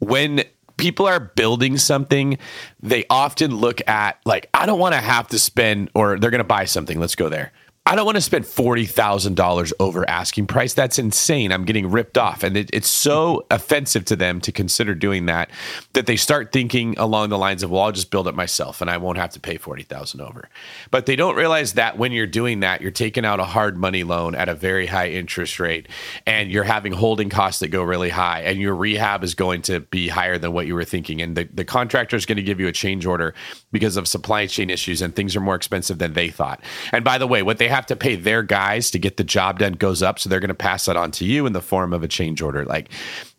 When 0.00 0.42
people 0.76 1.06
are 1.06 1.20
building 1.20 1.78
something, 1.78 2.38
they 2.82 3.04
often 3.10 3.56
look 3.56 3.86
at 3.88 4.18
like, 4.24 4.48
I 4.54 4.66
don't 4.66 4.78
want 4.78 4.94
to 4.94 5.00
have 5.00 5.28
to 5.28 5.38
spend, 5.38 5.90
or 5.94 6.18
they're 6.18 6.30
going 6.30 6.38
to 6.38 6.44
buy 6.44 6.64
something. 6.64 6.98
Let's 7.00 7.14
go 7.14 7.28
there. 7.28 7.52
I 7.86 7.96
don't 7.96 8.06
want 8.06 8.16
to 8.16 8.22
spend 8.22 8.46
forty 8.46 8.86
thousand 8.86 9.36
dollars 9.36 9.70
over 9.78 10.08
asking 10.08 10.46
price. 10.46 10.72
That's 10.72 10.98
insane. 10.98 11.52
I'm 11.52 11.66
getting 11.66 11.90
ripped 11.90 12.16
off, 12.16 12.42
and 12.42 12.56
it, 12.56 12.70
it's 12.72 12.88
so 12.88 13.44
offensive 13.50 14.06
to 14.06 14.16
them 14.16 14.40
to 14.40 14.52
consider 14.52 14.94
doing 14.94 15.26
that 15.26 15.50
that 15.92 16.06
they 16.06 16.16
start 16.16 16.50
thinking 16.50 16.98
along 16.98 17.28
the 17.28 17.36
lines 17.36 17.62
of, 17.62 17.70
"Well, 17.70 17.82
I'll 17.82 17.92
just 17.92 18.10
build 18.10 18.26
it 18.26 18.34
myself, 18.34 18.80
and 18.80 18.88
I 18.88 18.96
won't 18.96 19.18
have 19.18 19.32
to 19.32 19.40
pay 19.40 19.58
forty 19.58 19.82
thousand 19.82 20.22
over." 20.22 20.48
But 20.90 21.04
they 21.04 21.14
don't 21.14 21.36
realize 21.36 21.74
that 21.74 21.98
when 21.98 22.12
you're 22.12 22.26
doing 22.26 22.60
that, 22.60 22.80
you're 22.80 22.90
taking 22.90 23.26
out 23.26 23.38
a 23.38 23.44
hard 23.44 23.76
money 23.76 24.02
loan 24.02 24.34
at 24.34 24.48
a 24.48 24.54
very 24.54 24.86
high 24.86 25.10
interest 25.10 25.60
rate, 25.60 25.86
and 26.26 26.50
you're 26.50 26.64
having 26.64 26.92
holding 26.92 27.28
costs 27.28 27.60
that 27.60 27.68
go 27.68 27.82
really 27.82 28.08
high, 28.08 28.40
and 28.40 28.62
your 28.62 28.74
rehab 28.74 29.22
is 29.22 29.34
going 29.34 29.60
to 29.60 29.80
be 29.80 30.08
higher 30.08 30.38
than 30.38 30.54
what 30.54 30.66
you 30.66 30.74
were 30.74 30.84
thinking, 30.84 31.20
and 31.20 31.36
the, 31.36 31.44
the 31.52 31.66
contractor 31.66 32.16
is 32.16 32.24
going 32.24 32.36
to 32.36 32.42
give 32.42 32.58
you 32.58 32.66
a 32.66 32.72
change 32.72 33.04
order 33.04 33.34
because 33.72 33.98
of 33.98 34.08
supply 34.08 34.46
chain 34.46 34.70
issues, 34.70 35.02
and 35.02 35.14
things 35.14 35.36
are 35.36 35.40
more 35.40 35.54
expensive 35.54 35.98
than 35.98 36.14
they 36.14 36.30
thought. 36.30 36.62
And 36.90 37.04
by 37.04 37.18
the 37.18 37.26
way, 37.26 37.42
what 37.42 37.58
they 37.58 37.73
have 37.74 37.86
to 37.86 37.96
pay 37.96 38.14
their 38.14 38.42
guys 38.42 38.90
to 38.92 38.98
get 38.98 39.16
the 39.16 39.24
job 39.24 39.58
done 39.58 39.72
goes 39.72 40.02
up. 40.02 40.18
So 40.18 40.28
they're 40.28 40.40
going 40.40 40.48
to 40.48 40.54
pass 40.54 40.84
that 40.86 40.96
on 40.96 41.10
to 41.12 41.24
you 41.24 41.44
in 41.44 41.52
the 41.52 41.60
form 41.60 41.92
of 41.92 42.02
a 42.02 42.08
change 42.08 42.40
order. 42.40 42.64
Like 42.64 42.88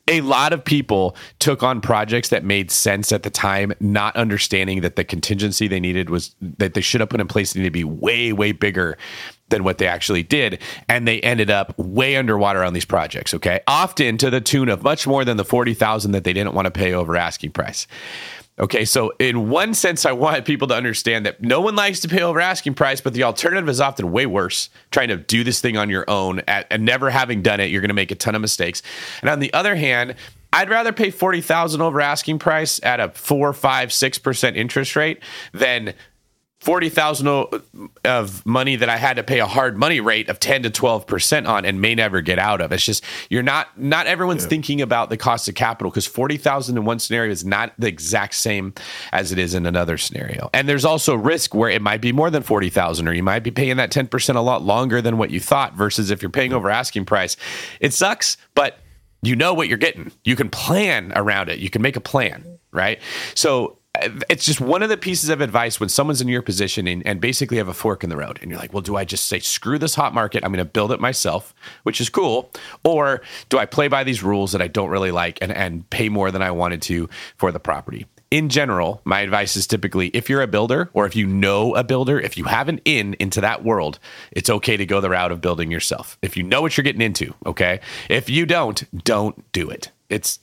a 0.08 0.22
lot 0.22 0.54
of 0.54 0.64
people 0.64 1.16
took 1.40 1.64
on 1.64 1.82
projects 1.82 2.30
that 2.30 2.44
made 2.44 2.70
sense 2.70 3.12
at 3.12 3.24
the 3.24 3.30
time, 3.30 3.74
not 3.80 4.16
understanding 4.16 4.82
that 4.82 4.98
the 4.98 5.04
contingency 5.04 5.68
they 5.68 5.80
needed 5.80 6.10
was 6.10 6.36
that 6.42 6.74
they 6.74 6.82
should 6.82 7.02
have 7.02 7.10
put 7.10 7.22
in 7.22 7.28
place 7.28 7.56
needed 7.56 7.68
to 7.68 7.72
be 7.72 7.86
way, 7.86 8.34
way 8.34 8.52
bigger 8.52 8.98
than 9.50 9.64
what 9.64 9.78
they 9.78 9.88
actually 9.88 10.24
did. 10.24 10.62
And 10.90 11.08
they 11.08 11.22
ended 11.22 11.50
up 11.50 11.78
way 11.80 12.18
underwater 12.18 12.64
on 12.64 12.74
these 12.74 12.86
projects. 12.86 13.34
Okay. 13.34 13.62
Often 13.68 14.18
to 14.20 14.30
the 14.30 14.42
tune 14.42 14.70
of 14.70 14.84
much 14.84 15.08
more 15.08 15.24
than 15.24 15.38
the 15.38 15.46
40,000 15.46 16.12
that 16.12 16.24
they 16.24 16.34
didn't 16.34 16.54
want 16.54 16.66
to 16.66 16.72
pay 16.72 16.94
over 16.94 17.16
asking 17.16 17.52
price. 17.52 17.88
Okay, 18.58 18.86
so 18.86 19.12
in 19.20 19.50
one 19.50 19.74
sense, 19.74 20.06
I 20.06 20.14
want 20.14 20.46
people 20.46 20.70
to 20.70 20.76
understand 20.76 21.26
that 21.26 21.42
no 21.42 21.60
one 21.60 21.76
likes 21.76 22.00
to 22.02 22.08
pay 22.08 22.22
over 22.22 22.40
asking 22.40 22.76
price, 22.76 23.02
but 23.02 23.14
the 23.14 23.24
alternative 23.24 23.68
is 23.68 23.82
often 23.82 24.14
way 24.14 24.26
worse. 24.26 24.70
Trying 24.92 25.10
to 25.10 25.18
do 25.18 25.44
this 25.44 25.60
thing 25.60 25.76
on 25.76 25.90
your 25.90 26.10
own 26.10 26.42
at, 26.48 26.66
and 26.72 26.86
never 26.86 27.10
having 27.10 27.42
done 27.42 27.60
it, 27.60 27.66
you're 27.66 27.82
going 27.82 27.90
to 27.90 27.96
make 27.96 28.12
a 28.12 28.16
ton 28.16 28.34
of 28.34 28.40
mistakes. 28.40 28.82
And 29.20 29.30
on 29.30 29.40
the 29.40 29.52
other 29.54 29.76
hand, 29.76 30.16
I'd 30.54 30.70
rather 30.70 30.94
pay 30.94 31.12
forty 31.12 31.42
thousand 31.42 31.82
over 31.82 32.00
asking 32.00 32.40
price 32.40 32.80
at 32.82 33.02
a 33.02 33.10
four, 33.10 33.52
five, 33.52 33.92
six 33.92 34.18
percent 34.18 34.56
interest 34.56 34.96
rate 34.96 35.20
than 35.52 35.94
forty 36.66 36.90
thousand 36.90 37.28
of 38.04 38.44
money 38.44 38.76
that 38.76 38.90
I 38.90 38.98
had 38.98 39.18
to 39.18 39.24
pay 39.24 39.40
a 39.40 39.46
hard 39.46 39.78
money 39.78 40.00
rate 40.00 40.30
of 40.30 40.40
ten 40.40 40.64
to 40.64 40.72
twelve 40.72 41.06
percent 41.06 41.46
on 41.46 41.64
and 41.64 41.80
may 41.80 41.94
never 41.94 42.22
get 42.22 42.40
out 42.40 42.60
of. 42.60 42.72
It's 42.72 42.84
just 42.84 43.04
you're 43.30 43.44
not 43.44 43.80
not 43.80 44.08
everyone's 44.08 44.44
yeah. 44.44 44.50
thinking 44.50 44.82
about 44.82 45.12
the 45.12 45.16
cost 45.16 45.48
of 45.48 45.54
capital 45.54 45.92
because 45.92 46.08
forty 46.08 46.38
thousand 46.38 46.76
in 46.78 46.84
one 46.84 46.98
scenario 46.98 47.32
is 47.32 47.46
not 47.46 47.74
the 47.78 47.88
exact 47.88 48.34
same 48.34 48.74
as 49.14 49.32
it 49.32 49.38
is 49.38 49.54
in 49.54 49.68
another 49.68 49.98
scenario. 50.00 50.50
And 50.56 50.68
there's 50.68 50.86
also 50.86 51.14
risk 51.16 51.54
where 51.54 51.70
it 51.70 51.84
might 51.84 52.02
be 52.02 52.12
more 52.12 52.32
than 52.32 52.42
forty 52.42 52.72
thousand, 52.72 53.08
or 53.08 53.14
you 53.14 53.24
might 53.24 53.44
be 53.44 53.52
paying 53.52 53.78
that 53.78 53.92
ten 53.92 54.08
percent 54.08 54.36
a 54.36 54.42
lot 54.42 54.64
longer 54.64 55.04
than 55.04 55.20
what 55.20 55.30
you 55.30 55.40
thought. 55.40 55.76
Versus 55.76 56.10
if 56.10 56.24
you're 56.24 56.32
paying 56.32 56.52
over 56.52 56.72
asking 56.72 57.06
price, 57.06 57.38
it 57.80 57.94
sucks, 57.94 58.38
but 58.56 58.80
you 59.22 59.36
know 59.36 59.54
what 59.54 59.68
you're 59.68 59.78
getting. 59.78 60.12
You 60.24 60.36
can 60.36 60.50
plan 60.50 61.14
around 61.16 61.50
it. 61.50 61.60
You 61.60 61.70
can 61.70 61.84
make 61.84 61.96
a 61.96 62.02
plan, 62.02 62.58
right? 62.72 63.00
So 63.36 63.78
it's 64.30 64.46
just 64.46 64.62
one 64.62 64.84
of 64.84 64.90
the 64.90 64.98
pieces 64.98 65.30
of 65.30 65.42
advice 65.42 65.80
when 65.80 65.90
someone's 65.90 66.22
in 66.22 66.28
your 66.28 66.42
position 66.42 66.88
and, 66.88 67.06
and, 67.06 67.22
basically 67.26 67.58
have 67.58 67.68
a 67.68 67.74
fork 67.74 68.04
in 68.04 68.10
the 68.10 68.18
road 68.18 68.38
and 68.42 68.52
you're 68.52 68.60
like 68.60 68.72
well 68.72 68.82
do 68.82 68.96
i 68.96 69.04
just 69.04 69.26
say 69.26 69.40
screw 69.40 69.80
this 69.80 69.96
hot 69.96 70.14
market 70.14 70.44
i'm 70.44 70.52
going 70.52 70.64
to 70.64 70.70
build 70.70 70.92
it 70.92 71.00
myself 71.00 71.56
which 71.84 72.00
is 72.00 72.10
cool 72.10 72.52
or 72.84 73.22
do 73.50 73.58
i 73.58 73.66
play 73.66 73.88
by 73.88 74.04
these 74.04 74.22
rules 74.22 74.52
that 74.52 74.62
i 74.62 74.68
don't 74.68 74.90
really 74.90 75.12
like 75.12 75.40
and, 75.42 75.52
and 75.52 75.90
pay 75.90 76.10
more 76.10 76.30
than 76.30 76.42
i 76.42 76.52
wanted 76.52 76.82
to 76.82 77.10
for 77.38 77.52
the 77.52 77.60
property? 77.60 78.06
In 78.32 78.50
general 78.50 79.02
my 79.06 79.22
advice 79.22 79.56
is 79.56 79.66
typically 79.66 80.10
if 80.10 80.30
you're 80.30 80.42
a 80.42 80.48
builder 80.48 80.90
or 80.94 81.06
if 81.06 81.16
you 81.16 81.26
know 81.26 81.74
a 81.76 81.84
builder 81.84 82.20
if 82.20 82.38
you 82.38 82.44
have 82.44 82.68
an 82.68 82.82
in 82.84 83.16
into 83.20 83.40
that 83.42 83.64
world 83.64 83.98
it's 84.32 84.50
okay 84.50 84.76
to 84.78 84.86
go 84.86 85.00
the 85.00 85.10
route 85.10 85.32
of 85.32 85.42
building 85.42 85.72
yourself. 85.72 86.18
If 86.22 86.36
you 86.36 86.44
know 86.44 86.62
what 86.62 86.76
you're 86.76 86.84
getting 86.84 87.02
into 87.02 87.34
okay? 87.46 87.80
If 88.10 88.30
you 88.30 88.46
don't 88.46 89.04
don't 89.04 89.52
do 89.52 89.70
it. 89.70 89.92
It's 90.10 90.40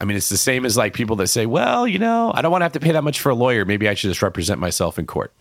I 0.00 0.04
mean, 0.04 0.16
it's 0.16 0.28
the 0.28 0.36
same 0.36 0.64
as 0.64 0.76
like 0.76 0.94
people 0.94 1.16
that 1.16 1.28
say, 1.28 1.46
well, 1.46 1.86
you 1.86 1.98
know, 1.98 2.32
I 2.34 2.42
don't 2.42 2.52
want 2.52 2.62
to 2.62 2.64
have 2.66 2.72
to 2.72 2.80
pay 2.80 2.92
that 2.92 3.04
much 3.04 3.20
for 3.20 3.30
a 3.30 3.34
lawyer. 3.34 3.64
Maybe 3.64 3.88
I 3.88 3.94
should 3.94 4.08
just 4.08 4.22
represent 4.22 4.60
myself 4.60 4.98
in 4.98 5.06
court. 5.06 5.32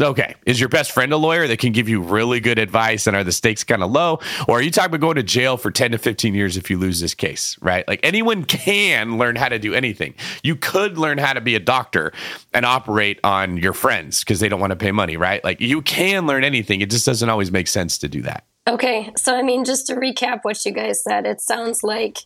Okay. 0.00 0.34
Is 0.44 0.60
your 0.60 0.68
best 0.68 0.92
friend 0.92 1.10
a 1.12 1.16
lawyer 1.16 1.46
that 1.46 1.58
can 1.58 1.72
give 1.72 1.88
you 1.88 2.02
really 2.02 2.38
good 2.38 2.58
advice 2.58 3.06
and 3.06 3.16
are 3.16 3.24
the 3.24 3.32
stakes 3.32 3.64
kind 3.64 3.82
of 3.82 3.90
low? 3.90 4.20
Or 4.46 4.58
are 4.58 4.62
you 4.62 4.70
talking 4.70 4.90
about 4.90 5.00
going 5.00 5.16
to 5.16 5.22
jail 5.22 5.56
for 5.56 5.70
10 5.70 5.92
to 5.92 5.98
15 5.98 6.34
years 6.34 6.58
if 6.58 6.68
you 6.68 6.76
lose 6.76 7.00
this 7.00 7.14
case, 7.14 7.56
right? 7.62 7.86
Like 7.88 8.00
anyone 8.02 8.44
can 8.44 9.16
learn 9.16 9.36
how 9.36 9.48
to 9.48 9.58
do 9.58 9.72
anything. 9.72 10.14
You 10.42 10.54
could 10.54 10.98
learn 10.98 11.16
how 11.16 11.32
to 11.32 11.40
be 11.40 11.54
a 11.54 11.60
doctor 11.60 12.12
and 12.52 12.66
operate 12.66 13.20
on 13.24 13.56
your 13.56 13.72
friends 13.72 14.20
because 14.20 14.40
they 14.40 14.50
don't 14.50 14.60
want 14.60 14.72
to 14.72 14.76
pay 14.76 14.92
money, 14.92 15.16
right? 15.16 15.42
Like 15.42 15.62
you 15.62 15.80
can 15.80 16.26
learn 16.26 16.44
anything. 16.44 16.82
It 16.82 16.90
just 16.90 17.06
doesn't 17.06 17.28
always 17.28 17.50
make 17.50 17.66
sense 17.66 17.96
to 17.98 18.08
do 18.08 18.20
that. 18.22 18.44
Okay. 18.68 19.12
So, 19.16 19.34
I 19.34 19.42
mean, 19.42 19.64
just 19.64 19.86
to 19.86 19.94
recap 19.94 20.40
what 20.42 20.62
you 20.66 20.72
guys 20.72 21.02
said, 21.02 21.24
it 21.24 21.40
sounds 21.40 21.82
like 21.82 22.18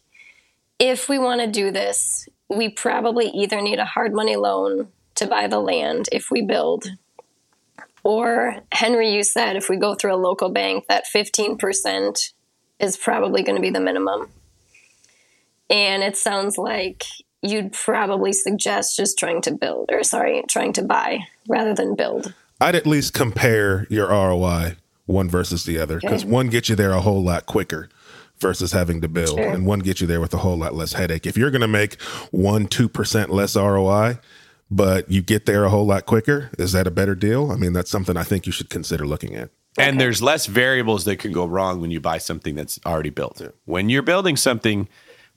if 0.80 1.08
we 1.08 1.18
want 1.18 1.42
to 1.42 1.46
do 1.46 1.70
this, 1.70 2.26
we 2.48 2.70
probably 2.70 3.26
either 3.26 3.60
need 3.60 3.78
a 3.78 3.84
hard 3.84 4.12
money 4.12 4.34
loan 4.34 4.88
to 5.14 5.26
buy 5.26 5.46
the 5.46 5.60
land 5.60 6.08
if 6.10 6.30
we 6.30 6.42
build, 6.42 6.86
or 8.02 8.56
Henry, 8.72 9.12
you 9.12 9.22
said 9.22 9.56
if 9.56 9.68
we 9.68 9.76
go 9.76 9.94
through 9.94 10.14
a 10.14 10.16
local 10.16 10.48
bank, 10.48 10.86
that 10.88 11.04
15% 11.14 12.32
is 12.80 12.96
probably 12.96 13.42
going 13.42 13.56
to 13.56 13.62
be 13.62 13.70
the 13.70 13.80
minimum. 13.80 14.30
And 15.68 16.02
it 16.02 16.16
sounds 16.16 16.56
like 16.56 17.04
you'd 17.42 17.72
probably 17.72 18.32
suggest 18.32 18.96
just 18.96 19.18
trying 19.18 19.42
to 19.42 19.52
build, 19.52 19.90
or 19.92 20.02
sorry, 20.02 20.42
trying 20.48 20.72
to 20.72 20.82
buy 20.82 21.20
rather 21.46 21.74
than 21.74 21.94
build. 21.94 22.32
I'd 22.58 22.74
at 22.74 22.86
least 22.86 23.12
compare 23.12 23.86
your 23.90 24.08
ROI 24.08 24.76
one 25.06 25.28
versus 25.28 25.64
the 25.64 25.78
other 25.78 26.00
because 26.00 26.22
okay. 26.22 26.30
one 26.30 26.48
gets 26.48 26.68
you 26.68 26.76
there 26.76 26.92
a 26.92 27.00
whole 27.00 27.22
lot 27.22 27.44
quicker 27.44 27.88
versus 28.40 28.72
having 28.72 29.00
to 29.00 29.08
build. 29.08 29.38
Sure. 29.38 29.50
And 29.50 29.66
one 29.66 29.80
gets 29.80 30.00
you 30.00 30.06
there 30.06 30.20
with 30.20 30.34
a 30.34 30.38
whole 30.38 30.56
lot 30.56 30.74
less 30.74 30.92
headache. 30.92 31.26
If 31.26 31.36
you're 31.36 31.50
going 31.50 31.60
to 31.60 31.68
make 31.68 32.00
one, 32.30 32.66
2% 32.66 33.28
less 33.28 33.56
ROI, 33.56 34.18
but 34.70 35.10
you 35.10 35.22
get 35.22 35.46
there 35.46 35.64
a 35.64 35.68
whole 35.68 35.86
lot 35.86 36.06
quicker, 36.06 36.50
is 36.58 36.72
that 36.72 36.86
a 36.86 36.90
better 36.90 37.14
deal? 37.14 37.50
I 37.50 37.56
mean, 37.56 37.72
that's 37.72 37.90
something 37.90 38.16
I 38.16 38.22
think 38.22 38.46
you 38.46 38.52
should 38.52 38.70
consider 38.70 39.06
looking 39.06 39.34
at. 39.34 39.50
And 39.78 39.90
okay. 39.90 39.98
there's 39.98 40.22
less 40.22 40.46
variables 40.46 41.04
that 41.04 41.16
can 41.16 41.32
go 41.32 41.46
wrong 41.46 41.80
when 41.80 41.90
you 41.90 42.00
buy 42.00 42.18
something 42.18 42.54
that's 42.54 42.80
already 42.84 43.10
built. 43.10 43.40
Yeah. 43.40 43.48
When 43.64 43.88
you're 43.88 44.02
building 44.02 44.36
something, 44.36 44.88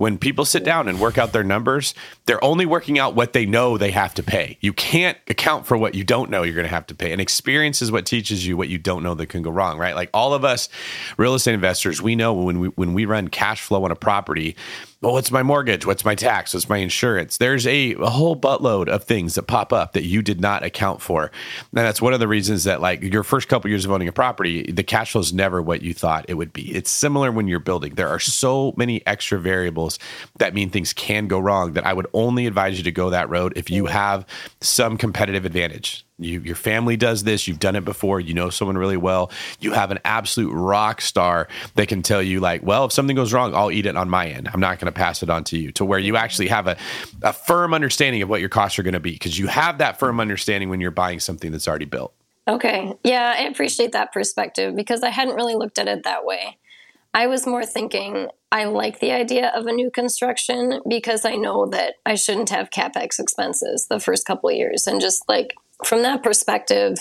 when 0.04 0.18
people 0.18 0.44
sit 0.44 0.66
down 0.66 0.90
and 0.90 1.00
work 1.00 1.18
out 1.18 1.32
their 1.32 1.46
numbers, 1.46 1.94
they're 2.26 2.44
only 2.44 2.66
working 2.66 3.00
out 3.00 3.16
what 3.16 3.32
they 3.32 3.46
know 3.46 3.78
they 3.78 3.92
have 3.92 4.14
to 4.14 4.22
pay. 4.22 4.58
You 4.60 4.74
can't 4.74 5.18
account 5.30 5.66
for 5.66 5.78
what 5.78 5.96
you 5.96 6.04
don't 6.04 6.30
know 6.30 6.44
you're 6.44 6.54
going 6.54 6.66
to 6.66 6.70
have 6.70 6.88
to 6.88 6.94
pay. 6.94 7.14
And 7.14 7.22
experience 7.22 7.82
is 7.82 7.90
what 7.90 8.06
teaches 8.06 8.46
you 8.46 8.58
what 8.58 8.68
you 8.68 8.78
don't 8.78 9.02
know 9.02 9.14
that 9.14 9.28
can 9.28 9.44
go 9.44 9.50
wrong, 9.50 9.78
right? 9.78 9.96
Like 9.96 10.10
all 10.14 10.34
of 10.34 10.44
us 10.44 10.68
real 11.16 11.36
estate 11.36 11.54
investors, 11.54 12.02
we 12.02 12.18
know 12.18 12.34
when 12.34 12.60
we 12.60 12.68
when 12.68 12.94
we 12.94 13.06
run 13.06 13.30
cash 13.30 13.62
flow 13.62 13.86
on 13.86 13.92
a 13.92 13.96
property, 13.96 14.58
well, 15.04 15.14
what's 15.14 15.32
my 15.32 15.44
mortgage? 15.44 15.86
What's 15.86 16.06
my 16.06 16.16
tax? 16.16 16.54
What's 16.54 16.70
my 16.70 16.78
insurance? 16.78 17.36
There's 17.36 17.68
a, 17.68 17.94
a, 17.96 18.10
whole 18.10 18.38
buttload 18.38 18.88
of 18.88 19.04
things 19.04 19.36
that 19.36 19.44
pop 19.44 19.74
up 19.74 19.92
that 19.94 20.06
you 20.06 20.22
did 20.22 20.40
not 20.40 20.64
account 20.64 21.02
for. 21.02 21.24
And 21.24 21.86
that's 21.86 22.02
one 22.02 22.14
of 22.14 22.22
the 22.22 22.28
reasons 22.28 22.64
that, 22.64 22.80
like, 22.80 23.02
your 23.04 23.24
first 23.24 23.50
couple 23.50 23.70
years 23.70 23.84
of 23.84 23.92
owning 23.92 24.08
a 24.08 24.14
property, 24.14 24.72
the 24.72 24.84
cash 24.84 25.12
flow 25.12 25.20
is 25.20 25.34
never 25.34 25.62
what 25.62 25.82
you 25.82 25.94
thought 25.94 26.24
it 26.30 26.36
would 26.36 26.54
be. 26.54 26.74
It's 26.74 26.90
similar 26.90 27.34
when 27.34 27.50
you're 27.50 27.60
building. 27.60 27.96
There 27.96 28.08
are 28.08 28.20
so 28.20 28.74
many 28.78 29.06
extra 29.06 29.38
variables 29.40 30.00
that 30.38 30.54
mean 30.54 30.70
things 30.70 30.94
can 30.94 31.28
go 31.28 31.38
wrong 31.38 31.74
that 31.74 31.86
I 31.86 31.92
would 31.92 32.08
only 32.14 32.48
advise 32.48 32.78
you 32.78 32.86
to 32.86 32.92
go 32.92 33.10
that 33.10 33.30
road 33.30 33.52
if 33.58 33.70
you 33.70 33.88
have 33.88 34.26
some 34.62 34.98
competitive 34.98 35.44
advantage 35.44 36.06
you, 36.20 36.40
your 36.42 36.56
family 36.56 36.96
does 36.96 37.24
this. 37.24 37.48
You've 37.48 37.60
done 37.60 37.76
it 37.76 37.84
before. 37.84 38.20
You 38.20 38.34
know 38.34 38.50
someone 38.50 38.78
really 38.78 38.98
well. 38.98 39.32
You 39.60 39.74
have 39.74 39.92
an 39.92 40.00
absolute 40.06 40.52
rock 40.52 41.02
star 41.02 41.48
that 41.76 41.88
can 41.88 42.02
tell 42.02 42.22
you, 42.22 42.40
like, 42.40 42.64
well, 42.64 42.86
if 42.86 42.92
something 42.92 43.16
goes 43.16 43.34
wrong, 43.34 43.56
I'll 43.56 43.72
eat 43.72 43.86
it 43.86 43.98
on 43.98 44.10
my 44.10 44.28
end. 44.28 44.50
I'm 44.54 44.60
not 44.60 44.80
going 44.80 44.92
to 44.92 44.98
pass 44.98 45.24
it 45.24 45.30
on 45.30 45.44
to 45.46 45.58
you. 45.58 45.72
To 45.74 45.86
where 45.86 46.00
you 46.00 46.16
actually 46.16 46.48
have 46.48 46.68
a, 46.68 46.78
a 47.22 47.34
firm 47.34 47.74
understanding 47.74 48.22
of 48.22 48.30
what 48.30 48.40
your 48.40 48.50
costs 48.50 48.78
are 48.78 48.84
going 48.84 48.94
to 48.94 49.00
be 49.00 49.12
because 49.12 49.38
you 49.38 49.48
have 49.48 49.80
that 49.80 50.00
firm 50.00 50.20
understanding 50.20 50.70
when 50.70 50.80
you're 50.80 50.92
buying 50.92 51.20
something 51.20 51.52
that's 51.52 51.68
already 51.68 51.86
built. 51.86 52.14
Okay. 52.48 52.94
Yeah, 53.04 53.36
I 53.38 53.44
appreciate 53.44 53.94
that 53.94 54.12
perspective 54.12 54.76
because 54.76 55.02
I 55.02 55.10
hadn't 55.10 55.36
really 55.36 55.56
looked 55.56 55.80
at 55.80 55.88
it 55.88 56.04
that 56.04 56.26
way. 56.26 56.58
I 57.14 57.28
was 57.28 57.46
more 57.46 57.66
thinking 57.66 58.28
I 58.52 58.66
like 58.66 59.00
the 59.00 59.12
idea 59.12 59.52
of 59.56 59.66
a 59.66 59.72
new 59.72 59.90
construction 59.92 60.82
because 60.88 61.26
I 61.26 61.36
know 61.36 61.68
that 61.68 61.96
I 62.06 62.16
shouldn't 62.16 62.50
have 62.50 62.70
capex 62.70 63.20
expenses 63.20 63.88
the 63.88 64.00
first 64.00 64.26
couple 64.26 64.52
years 64.52 64.88
and 64.88 65.00
just 65.00 65.24
like 65.30 65.56
from 65.86 66.02
that 66.04 66.24
perspective, 66.24 66.98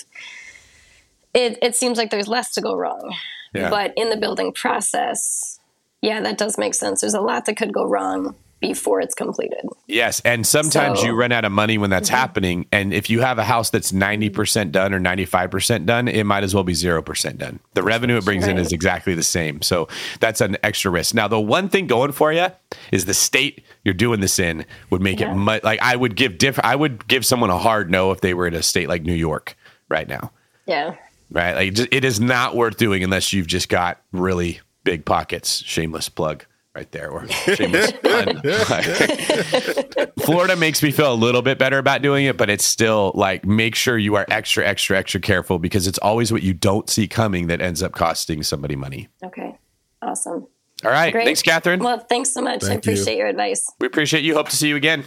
it, 1.34 1.58
it 1.62 1.74
seems 1.74 1.98
like 1.98 2.10
there's 2.10 2.28
less 2.28 2.52
to 2.54 2.60
go 2.60 2.74
wrong. 2.74 3.14
Yeah. 3.54 3.70
But 3.70 3.92
in 3.96 4.10
the 4.10 4.16
building 4.16 4.52
process, 4.52 5.60
yeah, 6.00 6.20
that 6.20 6.38
does 6.38 6.58
make 6.58 6.74
sense. 6.74 7.00
There's 7.00 7.14
a 7.14 7.20
lot 7.20 7.44
that 7.46 7.56
could 7.56 7.72
go 7.72 7.84
wrong 7.84 8.34
before 8.62 9.02
it's 9.02 9.14
completed. 9.14 9.60
Yes, 9.86 10.22
and 10.24 10.46
sometimes 10.46 11.00
so, 11.00 11.06
you 11.06 11.12
run 11.12 11.32
out 11.32 11.44
of 11.44 11.52
money 11.52 11.76
when 11.76 11.90
that's 11.90 12.08
mm-hmm. 12.08 12.16
happening. 12.16 12.66
And 12.72 12.94
if 12.94 13.10
you 13.10 13.20
have 13.20 13.38
a 13.38 13.44
house 13.44 13.68
that's 13.68 13.92
ninety 13.92 14.30
percent 14.30 14.72
done 14.72 14.94
or 14.94 14.98
ninety 14.98 15.26
five 15.26 15.50
percent 15.50 15.84
done, 15.84 16.08
it 16.08 16.24
might 16.24 16.44
as 16.44 16.54
well 16.54 16.64
be 16.64 16.72
zero 16.72 17.02
percent 17.02 17.38
done. 17.38 17.60
The 17.74 17.82
revenue 17.82 18.16
it 18.16 18.24
brings 18.24 18.44
right. 18.44 18.52
in 18.52 18.58
is 18.58 18.72
exactly 18.72 19.14
the 19.14 19.22
same. 19.22 19.60
So 19.60 19.88
that's 20.20 20.40
an 20.40 20.56
extra 20.62 20.90
risk. 20.90 21.14
Now, 21.14 21.28
the 21.28 21.40
one 21.40 21.68
thing 21.68 21.86
going 21.86 22.12
for 22.12 22.32
you 22.32 22.46
is 22.90 23.04
the 23.04 23.14
state 23.14 23.64
you're 23.84 23.92
doing 23.92 24.20
this 24.20 24.38
in 24.38 24.64
would 24.88 25.02
make 25.02 25.20
yeah. 25.20 25.32
it 25.32 25.34
much 25.34 25.62
like 25.64 25.82
I 25.82 25.94
would 25.94 26.16
give 26.16 26.38
different. 26.38 26.66
I 26.66 26.76
would 26.76 27.06
give 27.08 27.26
someone 27.26 27.50
a 27.50 27.58
hard 27.58 27.90
no 27.90 28.12
if 28.12 28.22
they 28.22 28.32
were 28.32 28.46
in 28.46 28.54
a 28.54 28.62
state 28.62 28.88
like 28.88 29.02
New 29.02 29.12
York 29.12 29.56
right 29.88 30.08
now. 30.08 30.32
Yeah. 30.64 30.94
Right. 31.30 31.54
Like 31.54 31.92
it 31.92 32.04
is 32.04 32.20
not 32.20 32.54
worth 32.54 32.76
doing 32.76 33.02
unless 33.02 33.32
you've 33.32 33.48
just 33.48 33.68
got 33.68 34.00
really 34.12 34.60
big 34.84 35.04
pockets. 35.04 35.62
Shameless 35.64 36.08
plug 36.08 36.44
right 36.74 36.90
there. 36.92 37.10
Or 37.10 37.26
shameless 37.28 37.92
Florida 40.24 40.56
makes 40.56 40.82
me 40.82 40.90
feel 40.90 41.12
a 41.12 41.14
little 41.14 41.42
bit 41.42 41.58
better 41.58 41.78
about 41.78 42.02
doing 42.02 42.26
it, 42.26 42.36
but 42.36 42.50
it's 42.50 42.64
still 42.64 43.12
like 43.14 43.44
make 43.44 43.74
sure 43.74 43.98
you 43.98 44.14
are 44.16 44.26
extra, 44.30 44.66
extra, 44.66 44.98
extra 44.98 45.20
careful 45.20 45.58
because 45.58 45.86
it's 45.86 45.98
always 45.98 46.32
what 46.32 46.42
you 46.42 46.54
don't 46.54 46.88
see 46.88 47.08
coming 47.08 47.46
that 47.48 47.60
ends 47.60 47.82
up 47.82 47.92
costing 47.92 48.42
somebody 48.42 48.76
money. 48.76 49.08
Okay. 49.24 49.58
Awesome. 50.00 50.46
All 50.84 50.90
right. 50.90 51.12
Great. 51.12 51.24
Thanks, 51.24 51.42
Catherine. 51.42 51.80
Well, 51.80 51.98
thanks 51.98 52.30
so 52.30 52.42
much. 52.42 52.62
Thank 52.62 52.72
I 52.72 52.76
appreciate 52.76 53.14
you. 53.14 53.20
your 53.20 53.28
advice. 53.28 53.70
We 53.80 53.86
appreciate 53.86 54.24
you. 54.24 54.34
Hope 54.34 54.48
to 54.48 54.56
see 54.56 54.68
you 54.68 54.76
again. 54.76 55.04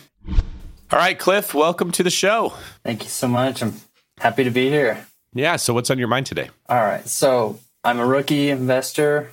All 0.91 0.99
right, 0.99 1.17
Cliff, 1.17 1.54
welcome 1.54 1.91
to 1.93 2.04
the 2.04 2.12
show. 2.12 2.54
Thank 2.84 3.04
you 3.04 3.10
so 3.10 3.28
much. 3.28 3.63
I'm 3.63 3.73
happy 4.19 4.43
to 4.43 4.51
be 4.51 4.69
here. 4.69 5.06
Yeah. 5.34 5.56
So, 5.58 5.73
what's 5.73 5.89
on 5.89 5.97
your 5.97 6.08
mind 6.08 6.28
today? 6.28 6.49
All 6.69 6.82
right. 6.82 7.06
So, 7.08 7.60
I'm 7.84 7.99
a 7.99 8.06
rookie 8.06 8.51
investor. 8.51 9.32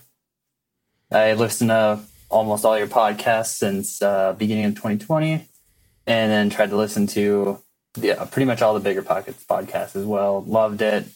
I 1.11 1.35
listen 1.35 1.69
to 1.69 2.01
almost 2.33 2.65
all 2.65 2.79
your 2.79 2.89
podcasts 2.89 3.57
since 3.57 4.03
uh, 4.03 4.35
beginning 4.35 4.67
of 4.67 4.75
2020, 4.75 5.35
and 5.35 6.33
then 6.33 6.51
tried 6.51 6.71
to 6.71 6.77
listen 6.77 7.07
to 7.09 7.59
yeah, 7.99 8.25
pretty 8.25 8.47
much 8.47 8.63
all 8.63 8.75
the 8.75 8.81
bigger 8.81 9.03
pockets 9.03 9.45
podcasts 9.45 9.97
as 9.97 10.07
well. 10.07 10.43
Loved 10.43 10.83
it. 10.83 11.07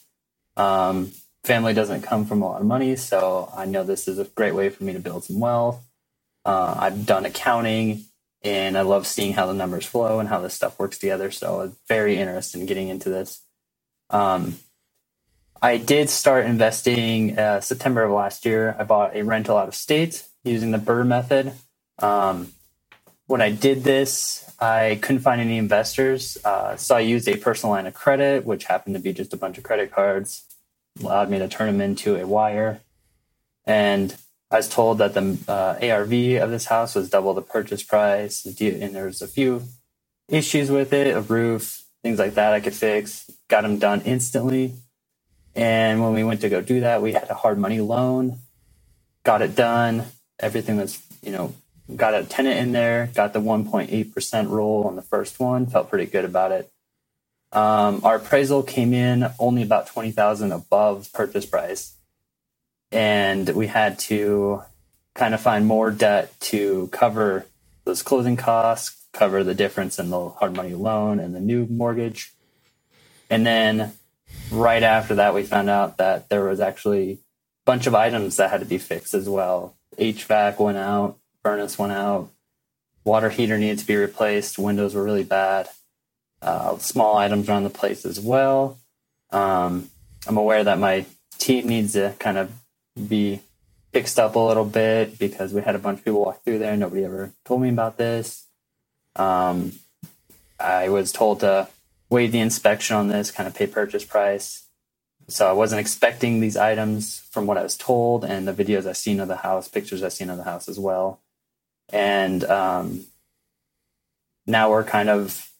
Um, 0.57 1.13
family 1.45 1.75
doesn't 1.75 2.03
come 2.03 2.27
from 2.27 2.43
a 2.43 2.47
lot 2.47 2.61
of 2.61 2.67
money, 2.67 2.97
so 2.97 3.53
I 3.57 3.67
know 3.67 3.85
this 3.85 4.09
is 4.09 4.19
a 4.19 4.25
great 4.25 4.55
way 4.55 4.71
for 4.71 4.85
me 4.85 4.93
to 4.95 5.01
build 5.01 5.25
some 5.25 5.41
wealth. 5.41 5.85
Uh, 6.45 6.75
I've 6.79 7.07
done 7.07 7.27
accounting, 7.27 8.05
and 8.43 8.79
I 8.79 8.83
love 8.83 9.07
seeing 9.07 9.35
how 9.35 9.47
the 9.47 9.55
numbers 9.55 9.87
flow 9.87 10.21
and 10.21 10.29
how 10.29 10.41
this 10.41 10.55
stuff 10.55 10.79
works 10.79 10.99
together. 10.99 11.31
So 11.31 11.63
I'm 11.63 11.77
very 11.89 12.19
interested 12.19 12.61
in 12.61 12.67
getting 12.67 12.89
into 12.89 13.11
this. 13.11 13.43
Um, 14.11 14.57
I 15.63 15.79
did 15.79 16.11
start 16.11 16.47
investing 16.47 17.39
uh, 17.39 17.61
September 17.61 18.05
of 18.05 18.13
last 18.13 18.47
year. 18.47 18.77
I 18.79 18.85
bought 18.85 19.17
a 19.17 19.25
rental 19.25 19.57
out 19.57 19.69
of 19.69 19.75
state 19.75 20.25
using 20.47 20.71
the 20.71 20.79
BRRRR 20.79 21.07
method. 21.07 21.53
Um, 21.99 22.53
when 23.27 23.41
I 23.41 23.51
did 23.51 23.83
this, 23.83 24.49
I 24.61 24.99
couldn't 25.03 25.23
find 25.23 25.41
any 25.41 25.59
investors. 25.59 26.39
Uh, 26.45 26.77
so 26.77 26.97
I 26.97 27.01
used 27.01 27.29
a 27.29 27.37
personal 27.37 27.75
line 27.75 27.87
of 27.87 27.95
credit, 27.95 28.45
which 28.45 28.65
happened 28.65 28.95
to 28.95 29.01
be 29.01 29.13
just 29.13 29.33
a 29.33 29.37
bunch 29.37 29.59
of 29.59 29.65
credit 29.65 29.91
cards, 29.91 30.45
allowed 31.01 31.31
me 31.31 31.39
to 31.39 31.49
turn 31.49 31.67
them 31.67 31.81
into 31.81 32.17
a 32.17 32.27
wire. 32.27 32.81
And 33.67 34.17
I 34.51 34.59
was 34.59 34.69
told 34.69 34.99
that 34.99 35.15
the 35.15 35.39
uh, 35.49 35.77
ARV 35.83 36.43
of 36.43 36.51
this 36.51 36.67
house 36.67 36.95
was 36.95 37.11
double 37.11 37.35
the 37.35 37.43
purchase 37.43 37.83
price. 37.83 38.47
And 38.47 38.95
there 38.95 39.07
was 39.07 39.21
a 39.21 39.27
few 39.27 39.65
issues 40.29 40.71
with 40.71 40.93
it, 40.93 41.09
a 41.09 41.21
roof, 41.21 41.83
things 42.03 42.21
like 42.21 42.35
that 42.35 42.53
I 42.53 42.61
could 42.61 42.75
fix. 42.75 43.29
Got 43.49 43.63
them 43.63 43.79
done 43.79 44.03
instantly. 44.03 44.75
And 45.57 46.03
when 46.03 46.13
we 46.13 46.23
went 46.23 46.43
to 46.43 46.49
go 46.49 46.61
do 46.61 46.81
that, 46.81 47.03
we 47.03 47.13
had 47.13 47.29
a 47.31 47.35
hard 47.35 47.59
money 47.59 47.81
loan, 47.81 48.39
got 49.25 49.43
it 49.43 49.57
done. 49.57 50.05
Everything 50.41 50.77
was, 50.77 51.03
you 51.23 51.33
know, 51.33 51.55
got 51.95 52.15
a 52.15 52.25
tenant 52.25 52.59
in 52.59 52.73
there, 52.73 53.11
got 53.15 53.33
the 53.33 53.41
1.8% 53.41 54.49
roll 54.49 54.85
on 54.85 54.97
the 54.97 55.03
first 55.03 55.39
one, 55.39 55.67
felt 55.67 55.89
pretty 55.89 56.07
good 56.07 56.25
about 56.25 56.53
it. 56.53 56.71
Um, 57.53 58.01
our 58.05 58.17
appraisal 58.17 58.63
came 58.63 58.93
in 58.93 59.27
only 59.39 59.63
about 59.63 59.87
20,000 59.87 60.53
above 60.53 61.13
purchase 61.13 61.47
price. 61.47 61.95
And 62.91 63.49
we 63.51 63.69
had 63.69 63.99
to 64.01 64.63
kind 65.15 65.35
of 65.35 65.41
find 65.41 65.67
more 65.67 65.91
debt 65.91 66.39
to 66.41 66.89
cover 66.93 67.47
those 67.85 68.03
closing 68.03 68.37
costs, 68.37 69.07
cover 69.13 69.43
the 69.43 69.55
difference 69.55 69.99
in 69.99 70.11
the 70.11 70.29
hard 70.29 70.55
money 70.55 70.75
loan 70.75 71.19
and 71.19 71.35
the 71.35 71.41
new 71.41 71.67
mortgage. 71.67 72.35
And 73.31 73.47
then 73.47 73.93
right 74.51 74.83
after 74.83 75.15
that, 75.17 75.35
we 75.35 75.43
found 75.45 75.71
out 75.71 75.97
that 75.97 76.29
there 76.29 76.45
was 76.45 76.61
actually 76.61 77.13
a 77.13 77.19
bunch 77.65 77.87
of 77.87 77.95
items 77.95 78.37
that 78.37 78.51
had 78.51 78.61
to 78.61 78.67
be 78.67 78.79
fixed 78.79 79.15
as 79.15 79.29
well. 79.29 79.75
HVAC 79.99 80.59
went 80.59 80.79
out, 80.79 81.19
furnace 81.43 81.79
went 81.79 81.93
out, 81.93 82.31
water 83.05 83.31
heater 83.31 83.59
needed 83.59 83.79
to 83.79 83.87
be 83.87 83.97
replaced, 83.97 84.59
windows 84.59 84.95
were 84.95 85.05
really 85.05 85.25
bad. 85.25 85.69
Uh, 86.43 86.77
small 86.79 87.17
items 87.17 87.49
around 87.49 87.65
the 87.65 87.71
place 87.71 88.05
as 88.05 88.21
well. 88.21 88.79
Um, 89.31 89.91
I'm 90.27 90.37
aware 90.37 90.63
that 90.65 90.79
my 90.79 91.07
team 91.39 91.69
needs 91.69 91.95
to 91.95 92.15
kind 92.19 92.37
of 92.37 92.53
be 93.09 93.41
fixed 93.93 94.19
up 94.19 94.35
a 94.35 94.39
little 94.39 94.65
bit 94.65 95.19
because 95.19 95.55
we 95.55 95.63
had 95.63 95.75
a 95.75 95.79
bunch 95.79 96.01
of 96.01 96.05
people 96.05 96.21
walk 96.21 96.45
through 96.45 96.59
there. 96.59 96.77
Nobody 96.77 97.05
ever 97.05 97.33
told 97.45 97.63
me 97.63 97.71
about 97.71 97.97
this. 97.97 98.45
Um, 99.15 99.73
I 100.61 100.89
was 100.89 101.13
told 101.13 101.41
to 101.41 101.69
waive 102.11 102.33
the 102.33 102.41
inspection 102.41 102.97
on 102.97 103.09
this, 103.09 103.31
kind 103.31 103.47
of 103.47 103.55
pay 103.55 103.67
purchase 103.67 104.05
price. 104.05 104.66
So 105.29 105.49
I 105.49 105.53
wasn't 105.53 105.81
expecting 105.81 106.41
these 106.41 106.57
items 106.57 107.21
from 107.31 107.47
what 107.47 107.59
I 107.59 107.63
was 107.63 107.77
told 107.77 108.25
and 108.25 108.47
the 108.47 108.53
videos 108.53 108.87
I've 108.87 108.97
seen 108.97 109.21
of 109.21 109.29
the 109.29 109.37
house, 109.37 109.69
pictures 109.69 110.03
I've 110.03 110.13
seen 110.13 110.31
of 110.31 110.37
the 110.37 110.45
house 110.45 110.69
as 110.69 110.79
well. 110.79 111.21
And 111.93 112.45
um, 112.45 113.07
now 114.47 114.71
we're 114.71 114.85
kind 114.85 115.09
of 115.09 115.51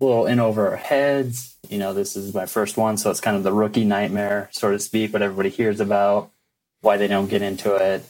a 0.00 0.04
little 0.04 0.26
in 0.26 0.38
over 0.38 0.70
our 0.70 0.76
heads. 0.76 1.56
You 1.68 1.78
know, 1.78 1.92
this 1.92 2.16
is 2.16 2.34
my 2.34 2.46
first 2.46 2.76
one, 2.76 2.96
so 2.96 3.10
it's 3.10 3.20
kind 3.20 3.36
of 3.36 3.42
the 3.42 3.52
rookie 3.52 3.84
nightmare, 3.84 4.48
so 4.52 4.70
to 4.70 4.78
speak, 4.78 5.12
what 5.12 5.22
everybody 5.22 5.50
hears 5.50 5.80
about, 5.80 6.30
why 6.80 6.96
they 6.96 7.08
don't 7.08 7.28
get 7.28 7.42
into 7.42 7.74
it. 7.74 8.04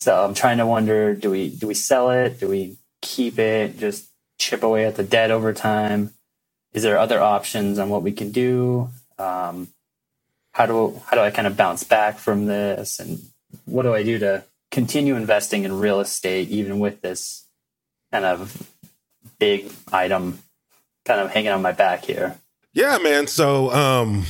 So 0.00 0.24
I'm 0.24 0.34
trying 0.34 0.58
to 0.58 0.66
wonder: 0.66 1.14
do 1.14 1.30
we 1.30 1.50
do 1.50 1.66
we 1.66 1.74
sell 1.74 2.10
it? 2.10 2.40
Do 2.40 2.48
we 2.48 2.78
keep 3.02 3.38
it? 3.38 3.78
Just 3.78 4.08
chip 4.38 4.62
away 4.62 4.86
at 4.86 4.96
the 4.96 5.02
debt 5.02 5.30
over 5.30 5.52
time? 5.52 6.14
Is 6.72 6.82
there 6.82 6.98
other 6.98 7.20
options 7.20 7.78
on 7.78 7.88
what 7.88 8.02
we 8.02 8.12
can 8.12 8.30
do? 8.30 8.90
Um, 9.18 9.68
how 10.58 10.66
do 10.66 11.00
how 11.06 11.16
do 11.16 11.22
I 11.22 11.30
kind 11.30 11.46
of 11.46 11.56
bounce 11.56 11.84
back 11.84 12.18
from 12.18 12.46
this? 12.46 12.98
And 12.98 13.20
what 13.64 13.84
do 13.84 13.94
I 13.94 14.02
do 14.02 14.18
to 14.18 14.44
continue 14.72 15.14
investing 15.14 15.62
in 15.62 15.78
real 15.78 16.00
estate 16.00 16.48
even 16.48 16.80
with 16.80 17.00
this 17.00 17.46
kind 18.12 18.24
of 18.24 18.68
big 19.38 19.70
item 19.92 20.40
kind 21.04 21.20
of 21.20 21.30
hanging 21.30 21.52
on 21.52 21.62
my 21.62 21.70
back 21.70 22.04
here? 22.04 22.36
Yeah, 22.74 22.98
man. 22.98 23.28
So, 23.28 23.70
um, 23.70 24.24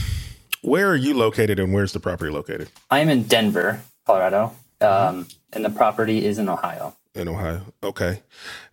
where 0.60 0.90
are 0.90 0.96
you 0.96 1.14
located 1.14 1.58
and 1.58 1.72
where's 1.72 1.92
the 1.92 2.00
property 2.00 2.30
located? 2.30 2.68
I'm 2.90 3.08
in 3.08 3.22
Denver, 3.22 3.80
Colorado, 4.04 4.54
um, 4.82 5.28
and 5.54 5.64
the 5.64 5.70
property 5.70 6.26
is 6.26 6.38
in 6.38 6.50
Ohio. 6.50 6.94
In 7.14 7.26
Ohio. 7.28 7.62
Okay. 7.82 8.20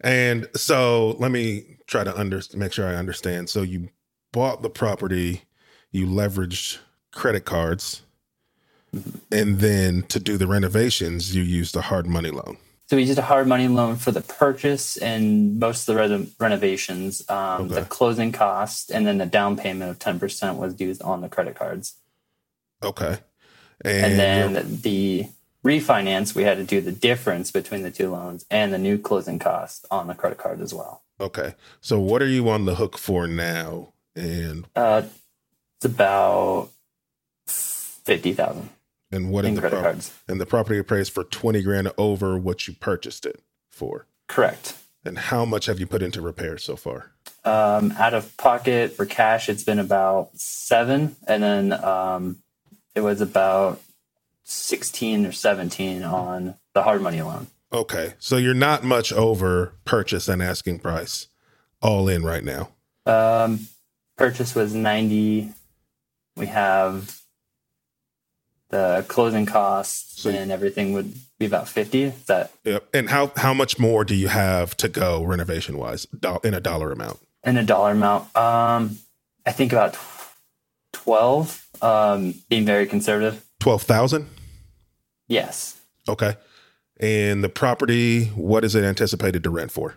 And 0.01 0.49
so 0.55 1.15
let 1.19 1.31
me 1.31 1.77
try 1.87 2.03
to 2.03 2.17
under, 2.19 2.41
make 2.53 2.73
sure 2.73 2.85
I 2.85 2.95
understand. 2.95 3.49
So 3.49 3.61
you 3.61 3.89
bought 4.33 4.61
the 4.61 4.69
property, 4.69 5.43
you 5.91 6.05
leveraged 6.05 6.79
credit 7.15 7.45
cards, 7.45 8.03
and 9.31 9.59
then 9.59 10.03
to 10.03 10.19
do 10.19 10.37
the 10.37 10.47
renovations, 10.47 11.35
you 11.35 11.41
used 11.41 11.75
a 11.75 11.81
hard 11.81 12.05
money 12.07 12.29
loan. 12.29 12.57
So 12.87 12.95
we 12.97 13.05
did 13.05 13.17
a 13.17 13.23
hard 13.23 13.47
money 13.47 13.67
loan 13.67 13.95
for 13.95 14.11
the 14.11 14.21
purchase 14.21 14.95
and 14.97 15.59
most 15.59 15.89
of 15.89 15.95
the 15.95 16.07
re- 16.17 16.29
renovations, 16.39 17.27
um, 17.29 17.63
Okay. 17.63 17.75
the 17.75 17.85
closing 17.85 18.31
cost, 18.31 18.91
and 18.91 19.07
then 19.07 19.17
the 19.17 19.25
down 19.25 19.57
payment 19.57 19.89
of 19.89 19.97
ten 19.97 20.19
percent 20.19 20.57
was 20.57 20.75
due 20.75 20.95
on 21.03 21.21
the 21.21 21.29
credit 21.29 21.55
cards. 21.55 21.95
Okay. 22.83 23.17
And, 23.83 24.05
And, 24.05 24.19
then 24.55 24.81
the 24.81 25.27
refinance, 25.65 26.35
we 26.35 26.43
had 26.43 26.57
to 26.57 26.63
do 26.63 26.79
the 26.79 26.91
difference 26.91 27.49
between 27.51 27.81
the 27.81 27.89
two 27.91 28.11
loans 28.11 28.45
and 28.51 28.71
the 28.71 28.77
new 28.77 28.99
closing 28.99 29.39
cost 29.39 29.85
on 29.89 30.05
the 30.07 30.13
credit 30.13 30.37
card 30.37 30.61
as 30.61 30.73
well. 30.73 31.01
okay. 31.19 31.55
So 31.81 31.99
what 31.99 32.21
are 32.21 32.27
you 32.27 32.47
on 32.49 32.65
the 32.65 32.75
hook 32.75 32.97
for 32.99 33.25
now? 33.27 33.93
And 34.15 34.67
Uh, 34.75 35.01
it's 35.77 35.85
about 35.85 36.69
fifty 37.47 38.33
thousand 38.33 38.69
and 39.11 39.31
what 39.31 39.45
in 39.45 39.55
the 39.55 39.61
credit 39.61 39.75
prop- 39.75 39.83
cards. 39.83 40.13
and 40.27 40.39
the 40.41 40.45
property 40.45 40.77
appraised 40.79 41.13
for 41.13 41.23
20 41.23 41.61
grand 41.61 41.91
over 41.97 42.37
what 42.37 42.67
you 42.67 42.73
purchased 42.73 43.25
it 43.25 43.41
for. 43.71 44.07
Correct. 44.27 44.75
And 45.05 45.17
how 45.17 45.45
much 45.45 45.67
have 45.67 45.79
you 45.79 45.85
put 45.85 46.01
into 46.01 46.21
repairs 46.21 46.63
so 46.63 46.75
far? 46.75 47.11
Um, 47.43 47.91
out 47.97 48.15
of 48.15 48.35
pocket 48.37 48.93
for 48.93 49.05
cash, 49.05 49.47
it's 49.49 49.63
been 49.63 49.77
about 49.77 50.29
seven, 50.33 51.15
and 51.27 51.43
then 51.43 51.73
um, 51.73 52.37
it 52.95 53.01
was 53.01 53.21
about 53.21 53.79
sixteen 54.43 55.25
or 55.25 55.31
seventeen 55.31 56.03
on 56.03 56.55
the 56.73 56.81
hard 56.83 57.01
money 57.03 57.21
loan. 57.21 57.47
Okay. 57.71 58.13
So 58.19 58.37
you're 58.37 58.53
not 58.55 58.83
much 58.83 59.13
over 59.13 59.73
purchase 59.85 60.27
and 60.27 60.41
asking 60.41 60.79
price 60.79 61.27
all 61.81 62.07
in 62.09 62.23
right 62.23 62.43
now. 62.43 62.69
Um, 63.05 63.67
purchase 64.17 64.55
was 64.55 64.73
ninety. 64.73 65.51
We 66.35 66.47
have 66.47 67.21
the 68.69 69.05
closing 69.07 69.45
costs 69.45 70.21
So- 70.21 70.29
and 70.29 70.51
everything 70.51 70.93
would 70.93 71.13
be 71.39 71.45
about 71.45 71.67
fifty. 71.69 72.09
That 72.27 72.51
Yep. 72.63 72.87
And 72.93 73.09
how 73.09 73.31
how 73.35 73.53
much 73.53 73.77
more 73.77 74.03
do 74.05 74.15
you 74.15 74.27
have 74.29 74.75
to 74.77 74.87
go 74.87 75.23
renovation 75.23 75.77
wise 75.77 76.07
in 76.43 76.53
a 76.53 76.59
dollar 76.61 76.91
amount? 76.91 77.19
in 77.43 77.57
a 77.57 77.63
dollar 77.63 77.91
amount? 77.91 78.35
Um, 78.35 78.97
I 79.45 79.51
think 79.51 79.71
about 79.71 79.95
twelve. 80.93 81.67
Um, 81.81 82.35
being 82.49 82.65
very 82.65 82.85
conservative. 82.87 83.45
12,000? 83.59 84.27
Yes. 85.27 85.75
Okay. 86.07 86.35
And 86.99 87.43
the 87.43 87.49
property, 87.49 88.25
what 88.27 88.63
is 88.63 88.75
it 88.75 88.83
anticipated 88.85 89.43
to 89.43 89.49
rent 89.49 89.71
for? 89.71 89.95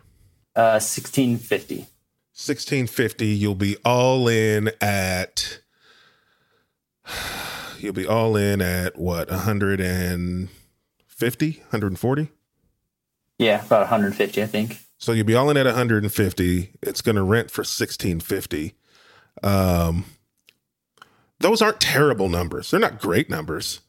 Uh, 0.57 0.79
sixteen 0.81 1.39
fifty. 1.39 1.87
1650, 2.35 3.27
you'll 3.27 3.55
be 3.55 3.77
all 3.85 4.27
in 4.29 4.71
at 4.81 5.61
you'll 7.83 7.93
be 7.93 8.07
all 8.07 8.37
in 8.37 8.61
at 8.61 8.99
what? 8.99 9.31
150, 9.31 11.51
140? 11.51 12.29
Yeah, 13.39 13.65
about 13.65 13.81
150, 13.81 14.43
I 14.43 14.47
think. 14.47 14.79
So 14.99 15.13
you'll 15.13 15.27
be 15.27 15.35
all 15.35 15.49
in 15.49 15.57
at 15.57 15.67
150. 15.67 16.73
It's 16.83 17.01
going 17.01 17.17
to 17.17 17.23
rent 17.23 17.51
for 17.51 17.61
1650. 17.61 18.75
Um, 19.43 20.05
those 21.39 21.63
aren't 21.63 21.81
terrible 21.81 22.29
numbers. 22.29 22.71
They're 22.71 22.81
not 22.81 23.01
great 23.01 23.31
numbers, 23.31 23.81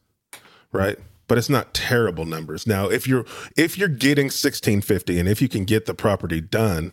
right? 0.72 0.98
But 1.26 1.38
it's 1.38 1.48
not 1.48 1.74
terrible 1.74 2.24
numbers. 2.24 2.66
Now, 2.66 2.88
if 2.88 3.08
you're 3.08 3.24
if 3.56 3.76
you're 3.76 3.88
getting 3.88 4.26
1650 4.26 5.18
and 5.18 5.28
if 5.28 5.42
you 5.42 5.48
can 5.48 5.64
get 5.64 5.86
the 5.86 5.94
property 5.94 6.40
done, 6.40 6.92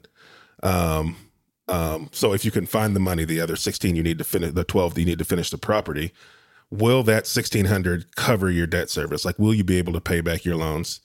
um, 0.63 1.15
um, 1.67 2.10
so 2.12 2.33
if 2.33 2.45
you 2.45 2.51
can 2.51 2.65
find 2.65 2.95
the 2.95 2.99
money, 2.99 3.25
the 3.25 3.41
other 3.41 3.55
16 3.55 3.95
you 3.95 4.03
need 4.03 4.17
to 4.17 4.23
finish, 4.23 4.53
the 4.53 4.63
12 4.63 4.95
that 4.95 5.01
you 5.01 5.05
need 5.05 5.19
to 5.19 5.25
finish 5.25 5.49
the 5.49 5.57
property, 5.57 6.13
will 6.71 7.03
that 7.03 7.25
1600 7.25 8.15
cover 8.15 8.49
your 8.49 8.67
debt 8.67 8.89
service? 8.89 9.25
Like, 9.25 9.39
will 9.39 9.53
you 9.53 9.63
be 9.63 9.77
able 9.77 9.93
to 9.93 10.01
pay 10.01 10.21
back 10.21 10.45
your 10.45 10.56
loans? 10.56 11.01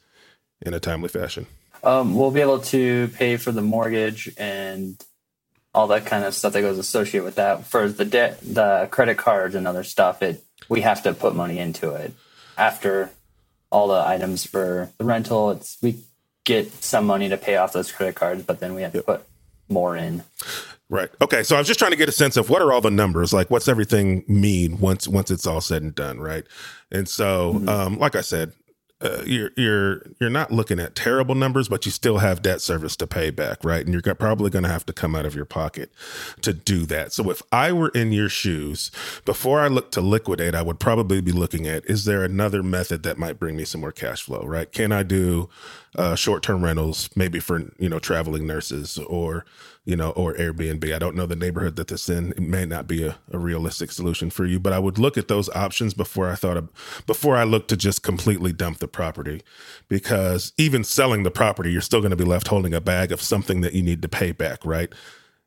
in 0.65 0.75
a 0.75 0.81
timely 0.81 1.09
fashion? 1.09 1.47
Um, 1.85 2.15
we'll 2.15 2.31
be 2.31 2.41
able 2.41 2.61
to 2.61 3.09
pay 3.09 3.37
for 3.37 3.53
the 3.53 3.63
mortgage 3.63 4.33
and 4.39 5.03
all 5.75 5.89
that 5.89 6.07
kind 6.07 6.25
of 6.25 6.35
stuff 6.35 6.53
that 6.53 6.61
goes 6.61 6.79
associated 6.79 7.25
with 7.25 7.35
that. 7.37 7.67
For 7.67 7.89
the 7.89 8.05
debt, 8.05 8.39
the 8.43 8.89
credit 8.91 9.19
cards 9.19 9.55
and 9.55 9.67
other 9.67 9.85
stuff, 9.85 10.23
it 10.23 10.45
we 10.69 10.83
have 10.83 11.03
to 11.03 11.13
put 11.13 11.35
money 11.35 11.59
into 11.59 11.93
it. 11.95 12.13
After 12.57 13.11
all 13.71 13.89
the 13.89 14.07
items 14.07 14.47
for 14.47 14.91
the 14.99 15.05
rental, 15.05 15.51
it's 15.51 15.79
we 15.83 15.99
get 16.45 16.71
some 16.85 17.07
money 17.07 17.29
to 17.29 17.37
pay 17.37 17.57
off 17.57 17.73
those 17.73 17.91
credit 17.91 18.15
cards, 18.15 18.43
but 18.45 18.61
then 18.61 18.75
we 18.75 18.83
have 18.83 18.93
to 18.93 19.03
put 19.03 19.23
more 19.69 19.97
in. 19.97 20.23
Right. 20.93 21.09
Okay. 21.23 21.43
So 21.43 21.57
I 21.57 21.59
was 21.59 21.67
just 21.67 21.79
trying 21.79 21.93
to 21.93 21.97
get 21.97 22.11
a 22.11 22.13
sense 22.13 22.37
of 22.37 22.51
what 22.51 22.61
are 22.61 22.71
all 22.71 22.83
the 22.83 22.91
numbers? 22.91 23.33
Like, 23.33 23.51
what's 23.51 23.67
everything 23.67 24.25
mean 24.29 24.79
once 24.79 25.09
once 25.09 25.31
it's 25.31 25.47
all 25.47 25.63
said 25.63 25.81
and 25.81 25.95
done, 25.95 26.21
right? 26.21 26.45
And 26.91 27.09
so, 27.09 27.55
mm-hmm. 27.55 27.69
um, 27.71 27.99
like 27.99 28.15
I 28.15 28.21
said, 28.21 28.53
uh, 29.01 29.23
you're 29.25 29.51
you're 29.57 30.03
you're 30.21 30.29
not 30.29 30.53
looking 30.53 30.79
at 30.79 30.95
terrible 30.95 31.35
numbers, 31.35 31.67
but 31.67 31.87
you 31.87 31.91
still 31.91 32.19
have 32.19 32.43
debt 32.43 32.61
service 32.61 32.95
to 32.97 33.07
pay 33.07 33.31
back, 33.31 33.65
right? 33.65 33.87
And 33.87 33.95
you're 33.95 34.15
probably 34.15 34.51
going 34.51 34.65
to 34.65 34.69
have 34.69 34.85
to 34.85 34.93
come 34.93 35.17
out 35.17 35.25
of 35.25 35.35
your 35.35 35.47
pocket 35.47 35.91
to 36.43 36.53
do 36.53 36.85
that. 36.85 37.15
So 37.15 37.31
if 37.31 37.41
I 37.51 37.73
were 37.73 37.89
in 37.95 38.13
your 38.13 38.29
shoes, 38.29 38.91
before 39.25 39.61
I 39.61 39.69
look 39.69 39.93
to 39.93 40.03
liquidate, 40.03 40.55
I 40.55 40.61
would 40.61 40.79
probably 40.79 41.23
be 41.23 41.33
looking 41.33 41.67
at: 41.67 41.87
is 41.87 42.05
there 42.05 42.23
another 42.23 42.63
method 42.63 43.03
that 43.05 43.17
might 43.17 43.39
bring 43.39 43.57
me 43.57 43.65
some 43.65 43.81
more 43.81 43.93
cash 43.93 44.23
flow, 44.23 44.43
right? 44.45 44.71
Can 44.71 44.93
I 44.93 45.05
do 45.05 45.49
uh, 45.97 46.17
short 46.17 46.43
term 46.43 46.63
rentals, 46.63 47.09
maybe 47.17 47.41
for 47.41 47.73
you 47.79 47.89
know 47.89 47.99
traveling 47.99 48.47
nurses 48.47 48.99
or 48.99 49.47
you 49.85 49.97
know, 49.97 50.11
or 50.11 50.35
Airbnb. 50.35 50.95
I 50.95 50.99
don't 50.99 51.17
know 51.17 51.27
the 51.27 51.35
neighborhood 51.35 51.77
that 51.77 51.89
this 51.89 52.09
in. 52.09 52.31
It 52.33 52.41
may 52.41 52.65
not 52.65 52.87
be 52.87 53.05
a, 53.05 53.19
a, 53.33 53.39
realistic 53.39 53.91
solution 53.91 54.31
for 54.31 54.47
you, 54.47 54.61
but 54.61 54.73
I 54.73 54.79
would 54.79 54.99
look 54.99 55.19
at 55.19 55.27
those 55.27 55.49
options 55.51 55.93
before 55.93 56.31
I 56.31 56.37
thought 56.37 56.57
of 56.57 56.71
before 57.07 57.37
I 57.37 57.43
looked 57.43 57.69
to 57.71 57.77
just 57.77 58.03
completely 58.03 58.53
dump 58.53 58.79
the 58.79 58.87
property. 58.87 59.43
Because 59.89 60.53
even 60.57 60.85
selling 60.85 61.25
the 61.25 61.33
property, 61.33 61.73
you're 61.73 61.81
still 61.81 62.01
going 62.01 62.11
to 62.11 62.17
be 62.17 62.25
left 62.25 62.49
holding 62.49 62.75
a 62.75 62.81
bag 62.81 63.11
of 63.11 63.21
something 63.21 63.61
that 63.63 63.75
you 63.75 63.83
need 63.83 64.03
to 64.03 64.09
pay 64.09 64.31
back, 64.31 64.65
right? 64.65 64.93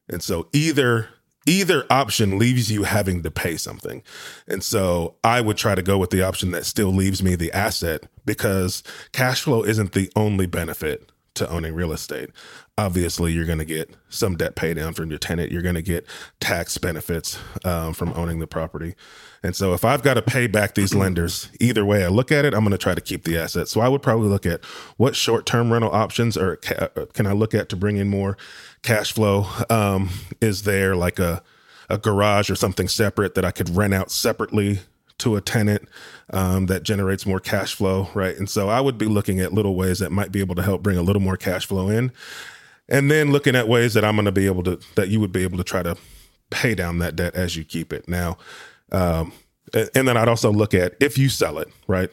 And 0.10 0.22
so 0.22 0.50
either 0.52 1.10
either 1.48 1.86
option 1.90 2.38
leaves 2.38 2.72
you 2.72 2.84
having 2.84 3.24
to 3.24 3.32
pay 3.32 3.56
something. 3.56 4.02
And 4.48 4.64
so 4.64 5.16
I 5.24 5.42
would 5.42 5.58
try 5.58 5.76
to 5.76 5.84
go 5.84 5.98
with 5.98 6.10
the 6.10 6.24
option 6.24 6.52
that 6.52 6.66
still 6.66 6.90
leaves 6.90 7.22
me 7.22 7.36
the 7.36 7.52
asset 7.54 8.04
because 8.26 8.84
cash 9.12 9.44
flow 9.44 9.64
isn't 9.64 9.94
the 9.94 10.12
only 10.16 10.48
benefit 10.48 11.12
to 11.36 11.50
owning 11.50 11.76
real 11.76 11.92
estate 11.92 12.32
obviously 12.78 13.32
you're 13.32 13.46
going 13.46 13.60
to 13.60 13.66
get 13.66 13.96
some 14.10 14.36
debt 14.36 14.56
pay 14.56 14.74
down 14.74 14.94
from 14.94 15.10
your 15.10 15.20
tenant. 15.20 15.52
You're 15.52 15.62
going 15.62 15.76
to 15.76 15.82
get 15.82 16.06
tax 16.40 16.78
benefits 16.78 17.40
um, 17.64 17.94
from 17.94 18.12
owning 18.14 18.40
the 18.40 18.48
property. 18.48 18.96
And 19.44 19.56
so 19.56 19.74
if 19.74 19.86
i've 19.86 20.02
got 20.02 20.16
to 20.16 20.24
pay 20.24 20.48
back 20.48 20.74
these 20.74 20.96
lenders 20.96 21.52
either 21.60 21.86
way 21.86 22.04
i 22.04 22.08
look 22.08 22.32
at 22.32 22.46
it 22.46 22.56
i'm 22.56 22.62
going 22.62 22.72
to 22.72 22.80
try 22.80 22.96
to 22.96 23.02
keep 23.02 23.26
the 23.26 23.38
asset 23.38 23.68
so 23.68 23.80
i 23.80 23.88
would 23.88 24.02
probably 24.02 24.28
look 24.28 24.46
at 24.46 24.66
what 24.98 25.16
short-term 25.16 25.72
rental 25.72 25.92
options 25.92 26.36
or 26.36 26.56
ca- 26.56 26.90
uh, 26.96 27.06
can 27.14 27.28
i 27.28 27.32
look 27.32 27.54
at 27.54 27.70
to 27.70 27.76
bring 27.76 27.98
in 27.98 28.10
more 28.10 28.38
cash 28.82 29.14
flow? 29.14 29.46
Um, 29.70 30.10
is 30.42 30.64
there 30.64 30.96
like 30.96 31.20
a 31.20 31.44
a 31.90 32.00
garage 32.00 32.50
or 32.50 32.56
something 32.56 32.88
separate 32.88 33.36
that 33.36 33.46
i 33.46 33.52
could 33.52 33.70
rent 33.70 33.94
out 33.94 34.10
separately 34.10 34.80
to 35.18 35.36
a 35.36 35.42
tenant 35.42 35.88
um, 36.34 36.66
that 36.66 36.84
generates 36.84 37.26
more 37.26 37.40
cash 37.40 37.74
flow, 37.74 38.10
right? 38.14 38.36
And 38.36 38.50
so 38.50 38.68
I 38.68 38.82
would 38.82 38.98
be 38.98 39.06
looking 39.06 39.40
at 39.40 39.54
little 39.54 39.74
ways 39.74 40.00
that 40.00 40.12
might 40.12 40.30
be 40.30 40.42
able 40.42 40.56
to 40.56 40.62
help 40.62 40.84
bring 40.84 40.98
a 40.98 41.02
little 41.02 41.22
more 41.22 41.38
cash 41.38 41.66
flow 41.66 41.88
in 41.88 42.12
and 42.88 43.10
then 43.10 43.32
looking 43.32 43.56
at 43.56 43.68
ways 43.68 43.94
that 43.94 44.06
I'm 44.06 44.16
going 44.16 44.26
to 44.26 44.32
be 44.32 44.46
able 44.46 44.64
to 44.64 44.80
that 44.96 45.10
you 45.10 45.20
would 45.20 45.32
be 45.32 45.44
able 45.44 45.58
to 45.58 45.64
try 45.64 45.84
to 45.84 45.98
pay 46.50 46.76
down 46.76 47.00
that 47.00 47.16
debt 47.16 47.36
as 47.36 47.56
you 47.56 47.64
keep 47.64 47.92
it. 47.92 48.08
Now, 48.08 48.38
um, 48.92 49.34
and 49.74 50.08
then 50.08 50.16
I'd 50.18 50.28
also 50.28 50.52
look 50.52 50.74
at 50.74 50.96
if 51.00 51.18
you 51.18 51.30
sell 51.30 51.58
it, 51.58 51.68
right? 51.88 52.10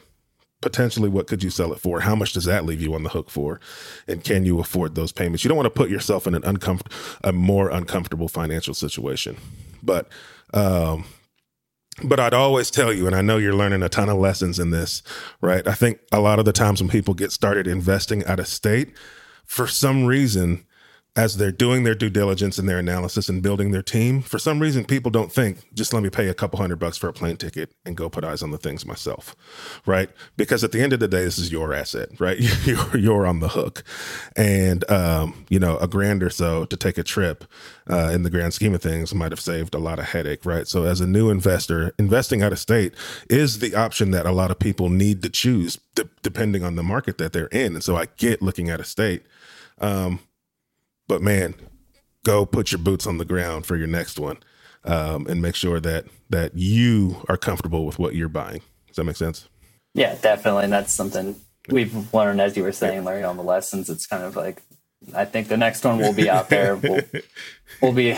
Potentially, 0.60 1.08
what 1.08 1.26
could 1.26 1.42
you 1.42 1.50
sell 1.50 1.72
it 1.72 1.80
for? 1.80 2.00
How 2.00 2.14
much 2.14 2.32
does 2.32 2.44
that 2.44 2.64
leave 2.64 2.80
you 2.80 2.94
on 2.94 3.02
the 3.02 3.08
hook 3.08 3.30
for? 3.30 3.60
And 4.06 4.22
can 4.22 4.44
you 4.44 4.60
afford 4.60 4.94
those 4.94 5.10
payments? 5.12 5.42
You 5.44 5.48
don't 5.48 5.56
want 5.56 5.66
to 5.66 5.70
put 5.70 5.90
yourself 5.90 6.26
in 6.26 6.34
an 6.34 6.44
uncomfortable, 6.44 6.96
a 7.24 7.32
more 7.32 7.68
uncomfortable 7.68 8.28
financial 8.28 8.72
situation. 8.72 9.36
But, 9.82 10.08
um, 10.54 11.04
but 12.04 12.20
I'd 12.20 12.32
always 12.32 12.70
tell 12.70 12.92
you, 12.92 13.08
and 13.08 13.16
I 13.16 13.22
know 13.22 13.38
you're 13.38 13.56
learning 13.56 13.82
a 13.82 13.88
ton 13.88 14.08
of 14.08 14.18
lessons 14.18 14.60
in 14.60 14.70
this, 14.70 15.02
right? 15.40 15.66
I 15.66 15.74
think 15.74 15.98
a 16.12 16.20
lot 16.20 16.38
of 16.38 16.44
the 16.44 16.52
times 16.52 16.80
when 16.80 16.88
people 16.88 17.12
get 17.12 17.32
started 17.32 17.66
investing 17.66 18.24
out 18.26 18.38
of 18.38 18.46
state, 18.46 18.94
for 19.52 19.66
some 19.66 20.06
reason, 20.06 20.64
as 21.14 21.36
they're 21.36 21.52
doing 21.52 21.84
their 21.84 21.94
due 21.94 22.08
diligence 22.08 22.56
and 22.56 22.66
their 22.66 22.78
analysis 22.78 23.28
and 23.28 23.42
building 23.42 23.70
their 23.70 23.82
team, 23.82 24.22
for 24.22 24.38
some 24.38 24.60
reason, 24.60 24.82
people 24.82 25.10
don't 25.10 25.30
think, 25.30 25.58
just 25.74 25.92
let 25.92 26.02
me 26.02 26.08
pay 26.08 26.28
a 26.28 26.32
couple 26.32 26.58
hundred 26.58 26.78
bucks 26.78 26.96
for 26.96 27.06
a 27.08 27.12
plane 27.12 27.36
ticket 27.36 27.70
and 27.84 27.94
go 27.94 28.08
put 28.08 28.24
eyes 28.24 28.42
on 28.42 28.50
the 28.50 28.56
things 28.56 28.86
myself, 28.86 29.36
right? 29.84 30.08
Because 30.38 30.64
at 30.64 30.72
the 30.72 30.80
end 30.80 30.94
of 30.94 31.00
the 31.00 31.08
day, 31.08 31.22
this 31.22 31.36
is 31.36 31.52
your 31.52 31.74
asset, 31.74 32.08
right? 32.18 32.38
You're, 32.64 32.96
you're 32.96 33.26
on 33.26 33.40
the 33.40 33.48
hook. 33.48 33.84
And, 34.36 34.90
um, 34.90 35.44
you 35.50 35.58
know, 35.58 35.76
a 35.78 35.86
grand 35.86 36.22
or 36.22 36.30
so 36.30 36.64
to 36.64 36.76
take 36.76 36.96
a 36.96 37.02
trip 37.02 37.44
uh, 37.90 38.10
in 38.10 38.22
the 38.22 38.30
grand 38.30 38.54
scheme 38.54 38.74
of 38.74 38.80
things 38.80 39.14
might 39.14 39.32
have 39.32 39.40
saved 39.40 39.74
a 39.74 39.78
lot 39.78 39.98
of 39.98 40.06
headache, 40.06 40.46
right? 40.46 40.66
So 40.66 40.84
as 40.84 41.02
a 41.02 41.06
new 41.06 41.28
investor, 41.28 41.92
investing 41.98 42.42
out 42.42 42.52
of 42.52 42.58
state 42.58 42.94
is 43.28 43.58
the 43.58 43.74
option 43.74 44.12
that 44.12 44.24
a 44.24 44.32
lot 44.32 44.50
of 44.50 44.58
people 44.58 44.88
need 44.88 45.22
to 45.24 45.28
choose 45.28 45.78
d- 45.94 46.04
depending 46.22 46.64
on 46.64 46.76
the 46.76 46.82
market 46.82 47.18
that 47.18 47.32
they're 47.32 47.46
in. 47.48 47.74
And 47.74 47.84
so 47.84 47.96
I 47.96 48.06
get 48.16 48.40
looking 48.40 48.70
at 48.70 48.80
a 48.80 48.84
state. 48.84 49.24
Um, 49.82 50.20
but 51.08 51.20
man, 51.20 51.54
go 52.24 52.46
put 52.46 52.72
your 52.72 52.78
boots 52.78 53.06
on 53.06 53.18
the 53.18 53.24
ground 53.24 53.66
for 53.66 53.76
your 53.76 53.86
next 53.86 54.18
one, 54.18 54.38
um, 54.84 55.26
and 55.26 55.42
make 55.42 55.54
sure 55.54 55.80
that 55.80 56.06
that 56.30 56.56
you 56.56 57.22
are 57.28 57.36
comfortable 57.36 57.84
with 57.84 57.98
what 57.98 58.14
you're 58.14 58.28
buying. 58.28 58.62
Does 58.86 58.96
that 58.96 59.04
make 59.04 59.16
sense? 59.16 59.48
Yeah, 59.94 60.16
definitely. 60.20 60.64
And 60.64 60.72
that's 60.72 60.92
something 60.92 61.36
we've 61.68 62.14
learned, 62.14 62.40
as 62.40 62.56
you 62.56 62.62
were 62.62 62.72
saying, 62.72 63.04
learning 63.04 63.24
all 63.24 63.34
the 63.34 63.42
lessons. 63.42 63.90
It's 63.90 64.06
kind 64.06 64.22
of 64.22 64.36
like 64.36 64.62
I 65.14 65.24
think 65.24 65.48
the 65.48 65.56
next 65.56 65.84
one 65.84 65.98
will 65.98 66.14
be 66.14 66.30
out 66.30 66.48
there. 66.48 66.76
We'll, 66.82 67.02
we'll 67.80 67.92
be 67.92 68.16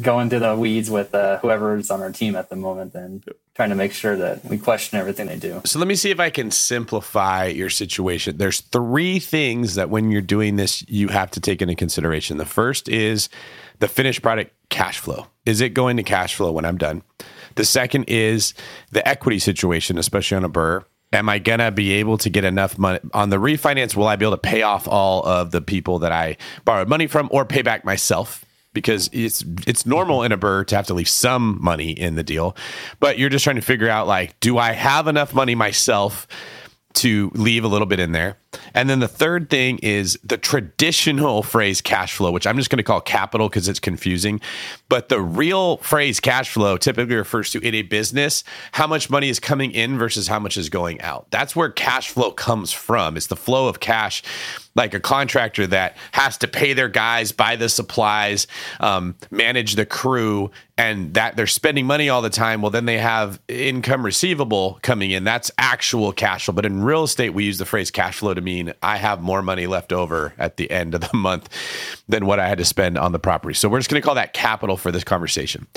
going 0.00 0.28
to 0.30 0.38
the 0.38 0.56
weeds 0.56 0.90
with 0.90 1.14
uh, 1.14 1.38
whoever's 1.38 1.90
on 1.90 2.02
our 2.02 2.10
team 2.10 2.36
at 2.36 2.48
the 2.48 2.56
moment 2.56 2.94
and 2.94 3.24
trying 3.54 3.70
to 3.70 3.74
make 3.74 3.92
sure 3.92 4.16
that 4.16 4.44
we 4.44 4.58
question 4.58 4.98
everything 4.98 5.26
they 5.26 5.36
do. 5.36 5.62
So 5.64 5.78
let 5.78 5.88
me 5.88 5.94
see 5.94 6.10
if 6.10 6.20
I 6.20 6.30
can 6.30 6.50
simplify 6.50 7.46
your 7.46 7.70
situation. 7.70 8.36
There's 8.36 8.60
three 8.60 9.18
things 9.18 9.76
that 9.76 9.90
when 9.90 10.10
you're 10.10 10.22
doing 10.22 10.56
this, 10.56 10.88
you 10.88 11.08
have 11.08 11.30
to 11.32 11.40
take 11.40 11.62
into 11.62 11.74
consideration. 11.74 12.36
The 12.36 12.46
first 12.46 12.88
is 12.88 13.28
the 13.78 13.88
finished 13.88 14.22
product 14.22 14.52
cash 14.68 14.98
flow. 14.98 15.26
Is 15.46 15.60
it 15.60 15.70
going 15.70 15.96
to 15.98 16.02
cash 16.02 16.34
flow 16.34 16.52
when 16.52 16.64
I'm 16.64 16.78
done? 16.78 17.02
The 17.54 17.64
second 17.64 18.04
is 18.08 18.54
the 18.90 19.06
equity 19.06 19.38
situation, 19.38 19.98
especially 19.98 20.36
on 20.36 20.44
a 20.44 20.50
BRRRR 20.50 20.84
Am 21.14 21.28
I 21.28 21.38
gonna 21.38 21.70
be 21.70 21.92
able 21.92 22.18
to 22.18 22.28
get 22.28 22.44
enough 22.44 22.76
money 22.76 22.98
on 23.12 23.30
the 23.30 23.36
refinance? 23.36 23.94
Will 23.94 24.08
I 24.08 24.16
be 24.16 24.24
able 24.24 24.36
to 24.36 24.40
pay 24.40 24.62
off 24.62 24.88
all 24.88 25.24
of 25.24 25.52
the 25.52 25.60
people 25.60 26.00
that 26.00 26.10
I 26.10 26.36
borrowed 26.64 26.88
money 26.88 27.06
from 27.06 27.28
or 27.30 27.44
pay 27.44 27.62
back 27.62 27.84
myself? 27.84 28.43
Because 28.74 29.08
it's 29.12 29.44
it's 29.66 29.86
normal 29.86 30.22
in 30.22 30.32
a 30.32 30.38
BRRRR 30.38 30.66
to 30.66 30.76
have 30.76 30.86
to 30.88 30.94
leave 30.94 31.08
some 31.08 31.58
money 31.62 31.92
in 31.92 32.16
the 32.16 32.22
deal, 32.22 32.54
but 33.00 33.18
you're 33.18 33.30
just 33.30 33.44
trying 33.44 33.56
to 33.56 33.62
figure 33.62 33.88
out 33.88 34.06
like, 34.06 34.38
do 34.40 34.58
I 34.58 34.72
have 34.72 35.06
enough 35.06 35.32
money 35.32 35.54
myself 35.54 36.26
to 36.94 37.30
leave 37.34 37.64
a 37.64 37.68
little 37.68 37.86
bit 37.86 37.98
in 37.98 38.12
there? 38.12 38.36
And 38.72 38.88
then 38.88 39.00
the 39.00 39.08
third 39.08 39.50
thing 39.50 39.78
is 39.78 40.18
the 40.22 40.38
traditional 40.38 41.42
phrase 41.42 41.80
cash 41.80 42.14
flow, 42.14 42.30
which 42.30 42.46
I'm 42.46 42.56
just 42.56 42.70
going 42.70 42.78
to 42.78 42.84
call 42.84 43.00
capital 43.00 43.48
because 43.48 43.68
it's 43.68 43.80
confusing. 43.80 44.40
But 44.88 45.08
the 45.08 45.20
real 45.20 45.78
phrase 45.78 46.20
cash 46.20 46.50
flow 46.50 46.76
typically 46.76 47.16
refers 47.16 47.50
to 47.50 47.60
in 47.60 47.74
a 47.74 47.82
business 47.82 48.44
how 48.72 48.86
much 48.86 49.10
money 49.10 49.28
is 49.28 49.40
coming 49.40 49.72
in 49.72 49.98
versus 49.98 50.28
how 50.28 50.38
much 50.38 50.56
is 50.56 50.68
going 50.68 51.00
out. 51.00 51.26
That's 51.30 51.56
where 51.56 51.68
cash 51.68 52.10
flow 52.10 52.30
comes 52.30 52.72
from. 52.72 53.16
It's 53.16 53.26
the 53.26 53.36
flow 53.36 53.68
of 53.68 53.80
cash 53.80 54.22
like 54.74 54.94
a 54.94 55.00
contractor 55.00 55.66
that 55.68 55.96
has 56.12 56.38
to 56.38 56.48
pay 56.48 56.72
their 56.72 56.88
guys, 56.88 57.32
buy 57.32 57.56
the 57.56 57.68
supplies, 57.68 58.46
um, 58.80 59.14
manage 59.30 59.76
the 59.76 59.86
crew, 59.86 60.50
and 60.76 61.14
that 61.14 61.36
they're 61.36 61.46
spending 61.46 61.86
money 61.86 62.08
all 62.08 62.20
the 62.20 62.30
time. 62.30 62.60
Well, 62.60 62.70
then 62.70 62.84
they 62.84 62.98
have 62.98 63.40
income 63.46 64.04
receivable 64.04 64.80
coming 64.82 65.12
in. 65.12 65.22
That's 65.22 65.50
actual 65.56 66.12
cash 66.12 66.46
flow. 66.46 66.54
But 66.54 66.66
in 66.66 66.82
real 66.82 67.04
estate, 67.04 67.30
we 67.30 67.44
use 67.44 67.58
the 67.58 67.64
phrase 67.64 67.92
cash 67.92 68.18
flow 68.18 68.34
to 68.34 68.40
mean 68.40 68.72
I 68.82 68.96
have 68.96 69.22
more 69.22 69.40
money 69.40 69.68
left 69.68 69.92
over 69.92 70.34
at 70.36 70.56
the 70.56 70.68
end 70.70 70.94
of 70.94 71.00
the 71.00 71.10
month 71.16 71.48
than 72.08 72.26
what 72.26 72.40
I 72.40 72.48
had 72.48 72.58
to 72.58 72.64
spend 72.64 72.98
on 72.98 73.12
the 73.12 73.20
property. 73.20 73.54
So 73.54 73.68
we're 73.68 73.78
just 73.78 73.88
going 73.88 74.02
to 74.02 74.04
call 74.04 74.16
that 74.16 74.32
capital 74.32 74.76
for 74.76 74.90
this 74.90 75.04
conversation. 75.04 75.68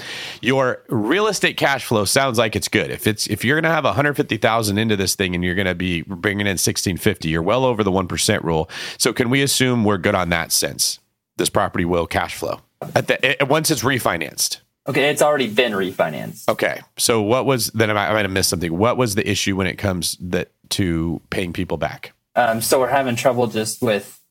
Your 0.41 0.81
real 0.89 1.27
estate 1.27 1.57
cash 1.57 1.85
flow 1.85 2.05
sounds 2.05 2.39
like 2.39 2.55
it's 2.55 2.67
good. 2.67 2.89
If 2.89 3.05
it's 3.05 3.27
if 3.27 3.45
you're 3.45 3.55
going 3.55 3.69
to 3.69 3.75
have 3.75 3.83
150,000 3.83 4.77
into 4.79 4.95
this 4.95 5.13
thing 5.13 5.35
and 5.35 5.43
you're 5.43 5.55
going 5.55 5.67
to 5.67 5.75
be 5.75 6.01
bringing 6.01 6.47
in 6.47 6.57
1650, 6.57 7.29
you're 7.29 7.43
well 7.43 7.65
over 7.65 7.83
the 7.83 7.91
1% 7.91 8.43
rule. 8.43 8.67
So 8.97 9.13
can 9.13 9.29
we 9.29 9.41
assume 9.41 9.83
we're 9.83 9.97
good 9.97 10.15
on 10.15 10.29
that 10.29 10.51
sense? 10.51 10.99
This 11.37 11.49
property 11.49 11.85
will 11.85 12.07
cash 12.07 12.35
flow 12.35 12.61
at 12.95 13.07
the 13.07 13.41
it, 13.41 13.47
once 13.47 13.71
it's 13.71 13.83
refinanced. 13.83 14.61
Okay, 14.87 15.09
it's 15.09 15.21
already 15.21 15.49
been 15.49 15.73
refinanced. 15.73 16.47
Okay, 16.47 16.81
so 16.97 17.21
what 17.21 17.45
was 17.45 17.67
then? 17.71 17.89
I 17.89 18.13
might 18.13 18.23
have 18.23 18.31
missed 18.31 18.49
something. 18.49 18.75
What 18.75 18.97
was 18.97 19.15
the 19.15 19.29
issue 19.29 19.55
when 19.55 19.67
it 19.67 19.77
comes 19.77 20.17
that 20.21 20.51
to 20.69 21.21
paying 21.29 21.53
people 21.53 21.77
back? 21.77 22.13
Um, 22.35 22.61
so 22.61 22.79
we're 22.79 22.87
having 22.87 23.15
trouble 23.15 23.47
just 23.47 23.81
with 23.81 24.21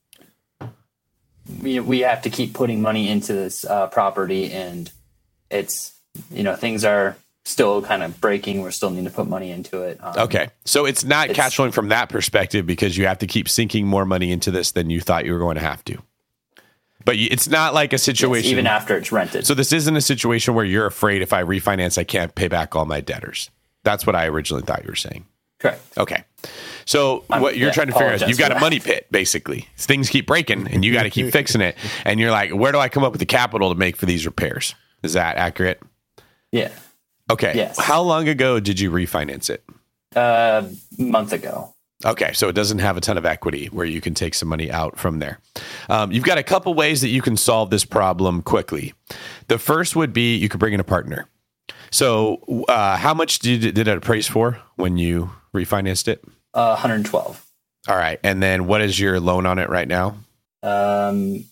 we 1.62 1.80
we 1.80 2.00
have 2.00 2.22
to 2.22 2.30
keep 2.30 2.54
putting 2.54 2.80
money 2.80 3.08
into 3.08 3.32
this 3.34 3.64
uh, 3.64 3.88
property, 3.88 4.50
and 4.50 4.90
it's 5.50 5.92
you 6.30 6.42
know 6.42 6.56
things 6.56 6.84
are 6.84 7.16
still 7.46 7.80
kind 7.80 8.02
of 8.02 8.20
breaking. 8.20 8.60
We're 8.60 8.72
still 8.72 8.90
need 8.90 9.04
to 9.04 9.10
put 9.10 9.28
money 9.28 9.52
into 9.52 9.82
it. 9.82 9.98
Um, 10.02 10.14
Okay. 10.18 10.48
So 10.64 10.84
it's 10.84 11.04
not 11.04 11.30
It's- 11.30 11.36
cash 11.36 11.56
flowing 11.56 11.70
from 11.72 11.88
that 11.88 12.08
perspective 12.08 12.66
because 12.66 12.96
you 12.98 13.06
have 13.06 13.18
to 13.18 13.26
keep 13.26 13.48
sinking 13.48 13.86
more 13.86 14.04
money 14.04 14.32
into 14.32 14.50
this 14.50 14.72
than 14.72 14.90
you 14.90 15.00
thought 15.00 15.24
you 15.24 15.32
were 15.32 15.38
going 15.38 15.54
to 15.54 15.62
have 15.62 15.84
to. 15.84 15.98
But 17.04 17.14
it's 17.16 17.48
not 17.48 17.72
like 17.72 17.92
a 17.92 17.94
yes, 17.94 18.02
situation. 18.02 18.50
even 18.50 18.66
after 18.66 18.96
it's 18.96 19.12
rented. 19.12 19.46
so 19.46 19.54
this 19.54 19.72
isn't 19.72 19.94
a 19.96 20.00
situation 20.00 20.54
where 20.54 20.64
you're 20.64 20.86
afraid 20.86 21.22
if 21.22 21.32
I 21.32 21.44
refinance, 21.44 21.96
I 21.96 22.02
can't 22.02 22.34
pay 22.34 22.48
back 22.48 22.74
all 22.74 22.84
my 22.84 23.00
debtors. 23.00 23.48
That's 23.84 24.04
what 24.04 24.16
I 24.16 24.26
originally 24.26 24.64
thought 24.64 24.82
you 24.82 24.88
were 24.88 24.96
saying. 24.96 25.24
Correct. 25.60 25.80
Okay. 25.96 26.24
So 26.84 27.22
what 27.28 27.56
you're 27.56 27.68
yeah, 27.68 27.72
trying 27.72 27.86
to 27.86 27.92
figure 27.92 28.08
out 28.08 28.14
is 28.22 28.28
you've 28.28 28.38
got 28.38 28.50
a 28.50 28.54
that. 28.54 28.60
money 28.60 28.80
pit, 28.80 29.06
basically. 29.12 29.68
Things 29.76 30.08
keep 30.10 30.26
breaking 30.26 30.66
and 30.66 30.84
you 30.84 30.92
got 30.92 31.04
to 31.04 31.10
keep 31.10 31.30
fixing 31.32 31.60
it. 31.60 31.76
And 32.04 32.18
you're 32.18 32.32
like, 32.32 32.50
where 32.52 32.72
do 32.72 32.78
I 32.78 32.88
come 32.88 33.04
up 33.04 33.12
with 33.12 33.20
the 33.20 33.26
capital 33.26 33.68
to 33.72 33.78
make 33.78 33.96
for 33.96 34.06
these 34.06 34.26
repairs? 34.26 34.74
Is 35.04 35.12
that 35.12 35.36
accurate? 35.36 35.80
Yeah. 36.50 36.70
Okay. 37.30 37.52
Yes. 37.54 37.78
How 37.78 38.02
long 38.02 38.28
ago 38.28 38.60
did 38.60 38.78
you 38.78 38.90
refinance 38.90 39.50
it? 39.50 39.64
Uh, 40.14 40.68
a 40.98 41.02
month 41.02 41.32
ago. 41.32 41.74
Okay, 42.04 42.32
so 42.34 42.48
it 42.48 42.52
doesn't 42.52 42.80
have 42.80 42.98
a 42.98 43.00
ton 43.00 43.16
of 43.16 43.24
equity 43.24 43.66
where 43.66 43.86
you 43.86 44.02
can 44.02 44.12
take 44.12 44.34
some 44.34 44.48
money 44.48 44.70
out 44.70 44.98
from 44.98 45.18
there. 45.18 45.38
Um, 45.88 46.12
you've 46.12 46.24
got 46.24 46.36
a 46.36 46.42
couple 46.42 46.74
ways 46.74 47.00
that 47.00 47.08
you 47.08 47.22
can 47.22 47.38
solve 47.38 47.70
this 47.70 47.86
problem 47.86 48.42
quickly. 48.42 48.92
The 49.48 49.58
first 49.58 49.96
would 49.96 50.12
be 50.12 50.36
you 50.36 50.50
could 50.50 50.60
bring 50.60 50.74
in 50.74 50.80
a 50.80 50.84
partner. 50.84 51.26
So, 51.90 52.64
uh, 52.68 52.98
how 52.98 53.14
much 53.14 53.38
did, 53.38 53.62
did 53.74 53.88
it 53.88 53.96
appraise 53.96 54.28
for 54.28 54.60
when 54.76 54.98
you 54.98 55.30
refinanced 55.54 56.06
it? 56.08 56.22
Uh, 56.52 56.74
112. 56.74 57.44
All 57.88 57.96
right, 57.96 58.20
and 58.22 58.42
then 58.42 58.66
what 58.66 58.82
is 58.82 59.00
your 59.00 59.18
loan 59.18 59.46
on 59.46 59.58
it 59.58 59.70
right 59.70 59.88
now? 59.88 60.16
Um, 60.62 61.44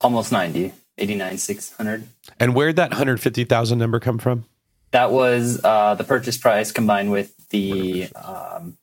almost 0.00 0.30
90. 0.30 0.72
89, 0.98 1.38
600. 1.38 2.06
And 2.38 2.54
where'd 2.54 2.76
that 2.76 2.92
hundred 2.92 3.20
fifty 3.20 3.44
thousand 3.44 3.78
number 3.78 3.98
come 3.98 4.18
from? 4.18 4.44
That 4.92 5.12
was 5.12 5.60
uh, 5.62 5.94
the 5.94 6.04
purchase 6.04 6.36
price 6.36 6.72
combined 6.72 7.10
with 7.10 7.32
the 7.50 8.08
um, 8.16 8.76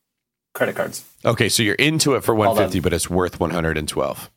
credit 0.53 0.75
cards. 0.75 1.03
Okay, 1.25 1.49
so 1.49 1.63
you're 1.63 1.75
into 1.75 2.15
it 2.15 2.23
for 2.23 2.33
one 2.33 2.47
Hold 2.47 2.59
on. 2.59 2.65
fifty, 2.65 2.79
but 2.79 2.93
it's 2.93 3.09
worth 3.09 3.39
one 3.39 3.51
hundred 3.51 3.77
and 3.77 3.87
twelve. 3.87 4.29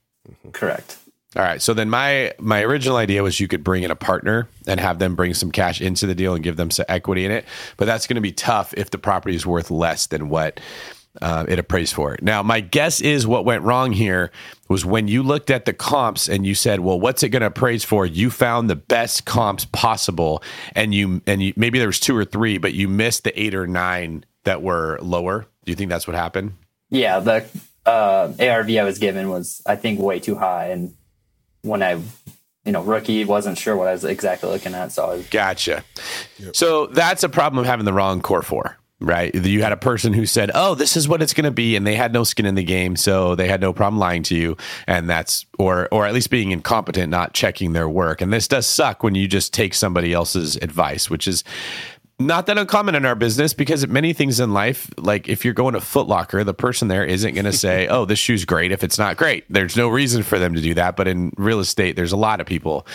Correct. 0.53 0.97
All 1.37 1.43
right. 1.43 1.62
So 1.62 1.75
then 1.75 1.89
my 1.89 2.35
my 2.41 2.62
original 2.62 2.97
idea 2.97 3.23
was 3.23 3.39
you 3.39 3.47
could 3.47 3.62
bring 3.62 3.85
in 3.85 3.93
a 3.93 3.97
partner 3.97 4.49
and 4.66 4.81
have 4.81 4.99
them 4.99 5.14
bring 5.14 5.33
some 5.33 5.53
cash 5.53 5.81
into 5.81 6.07
the 6.07 6.14
deal 6.14 6.35
and 6.35 6.43
give 6.43 6.57
them 6.57 6.73
some 6.73 6.87
equity 6.89 7.25
in 7.25 7.31
it. 7.31 7.45
But 7.77 7.85
that's 7.85 8.09
going 8.09 8.16
to 8.16 8.21
be 8.21 8.33
tough 8.33 8.75
if 8.77 8.91
the 8.91 8.99
property 8.99 9.37
is 9.37 9.47
worth 9.47 9.71
less 9.71 10.07
than 10.07 10.29
what 10.29 10.59
uh, 11.20 11.44
it 11.48 11.58
appraised 11.58 11.94
for. 11.94 12.14
It. 12.14 12.22
Now, 12.22 12.42
my 12.42 12.61
guess 12.61 13.00
is 13.00 13.26
what 13.26 13.44
went 13.44 13.62
wrong 13.62 13.92
here 13.92 14.30
was 14.68 14.84
when 14.84 15.08
you 15.08 15.22
looked 15.22 15.50
at 15.50 15.64
the 15.64 15.72
comps 15.72 16.28
and 16.28 16.46
you 16.46 16.54
said, 16.54 16.80
"Well, 16.80 17.00
what's 17.00 17.22
it 17.22 17.30
going 17.30 17.40
to 17.40 17.46
appraise 17.46 17.84
for?" 17.84 18.06
You 18.06 18.30
found 18.30 18.70
the 18.70 18.76
best 18.76 19.24
comps 19.24 19.64
possible, 19.64 20.42
and 20.74 20.94
you 20.94 21.22
and 21.26 21.42
you 21.42 21.52
maybe 21.56 21.78
there 21.78 21.88
was 21.88 22.00
two 22.00 22.16
or 22.16 22.24
three, 22.24 22.58
but 22.58 22.74
you 22.74 22.88
missed 22.88 23.24
the 23.24 23.40
eight 23.40 23.54
or 23.54 23.66
nine 23.66 24.24
that 24.44 24.62
were 24.62 24.98
lower. 25.02 25.46
Do 25.64 25.72
you 25.72 25.76
think 25.76 25.90
that's 25.90 26.06
what 26.06 26.16
happened? 26.16 26.54
Yeah, 26.90 27.20
the 27.20 27.44
uh, 27.86 28.32
ARV 28.38 28.70
I 28.70 28.82
was 28.84 28.98
given 28.98 29.28
was, 29.30 29.62
I 29.66 29.76
think, 29.76 30.00
way 30.00 30.18
too 30.20 30.34
high. 30.34 30.66
And 30.68 30.94
when 31.62 31.82
I, 31.82 31.92
you 32.64 32.72
know, 32.72 32.82
rookie, 32.82 33.24
wasn't 33.24 33.58
sure 33.58 33.76
what 33.76 33.88
I 33.88 33.92
was 33.92 34.04
exactly 34.04 34.50
looking 34.50 34.74
at. 34.74 34.92
So 34.92 35.04
I 35.04 35.14
was, 35.16 35.28
Gotcha. 35.28 35.84
So 36.52 36.86
that's 36.86 37.22
a 37.22 37.28
problem 37.28 37.61
of 37.61 37.66
having 37.66 37.84
the 37.84 37.92
wrong 37.92 38.20
core 38.22 38.42
for, 38.42 38.76
right? 39.01 39.34
You 39.34 39.62
had 39.62 39.72
a 39.72 39.76
person 39.76 40.12
who 40.12 40.26
said, 40.26 40.51
"Oh, 40.55 40.74
this 40.74 40.96
is 40.96 41.09
what 41.09 41.22
it's 41.22 41.34
going 41.34 41.44
to 41.44 41.51
be," 41.51 41.76
and 41.76 41.86
they 41.86 41.94
had 41.94 42.12
no 42.12 42.24
skin 42.24 42.46
in 42.46 42.55
the 42.55 42.62
game, 42.62 42.96
so 42.96 43.34
they 43.34 43.48
had 43.48 43.61
no 43.61 43.72
problem 43.72 43.98
lying 43.98 44.22
to 44.24 44.34
you, 44.34 44.57
and 44.86 45.09
that's 45.09 45.46
or 45.59 45.88
or 45.90 46.07
at 46.07 46.14
least 46.14 46.30
being 46.30 46.51
incompetent, 46.51 47.11
not 47.11 47.32
checking 47.32 47.72
their 47.72 47.88
work. 47.88 48.20
And 48.20 48.32
this 48.32 48.48
does 48.48 48.66
suck 48.66 49.03
when 49.03 49.14
you 49.14 49.26
just 49.26 49.53
take 49.53 49.74
somebody 49.74 50.12
else's 50.12 50.57
advice, 50.57 51.09
which 51.09 51.26
is 51.26 51.44
not 52.21 52.47
that 52.47 52.59
uncommon 52.59 52.95
in 52.95 53.05
our 53.07 53.14
business 53.14 53.55
because 53.55 53.87
many 53.89 54.12
things 54.12 54.39
in 54.39 54.53
life, 54.53 54.91
like 54.99 55.29
if 55.29 55.45
you're 55.45 55.55
going 55.55 55.75
to 55.75 55.81
Foot 55.81 56.07
Locker, 56.07 56.45
the 56.45 56.55
person 56.55 56.89
there 56.89 57.05
isn't 57.05 57.35
going 57.35 57.47
to 57.47 57.53
say, 57.53 57.87
"Oh, 57.91 58.05
this 58.05 58.18
shoe's 58.18 58.45
great." 58.45 58.73
If 58.73 58.85
it's 58.85 58.99
not 58.99 59.16
great, 59.16 59.45
there's 59.49 59.77
no 59.77 59.89
reason 59.89 60.23
for 60.23 60.39
them 60.39 60.55
to 60.55 60.61
do 60.61 60.75
that. 60.75 60.97
But 60.97 61.09
in 61.09 61.33
real 61.37 61.61
estate, 61.61 61.97
there's 61.97 62.12
a 62.12 62.16
lot 62.16 62.41
of 62.41 62.47
people 62.47 62.87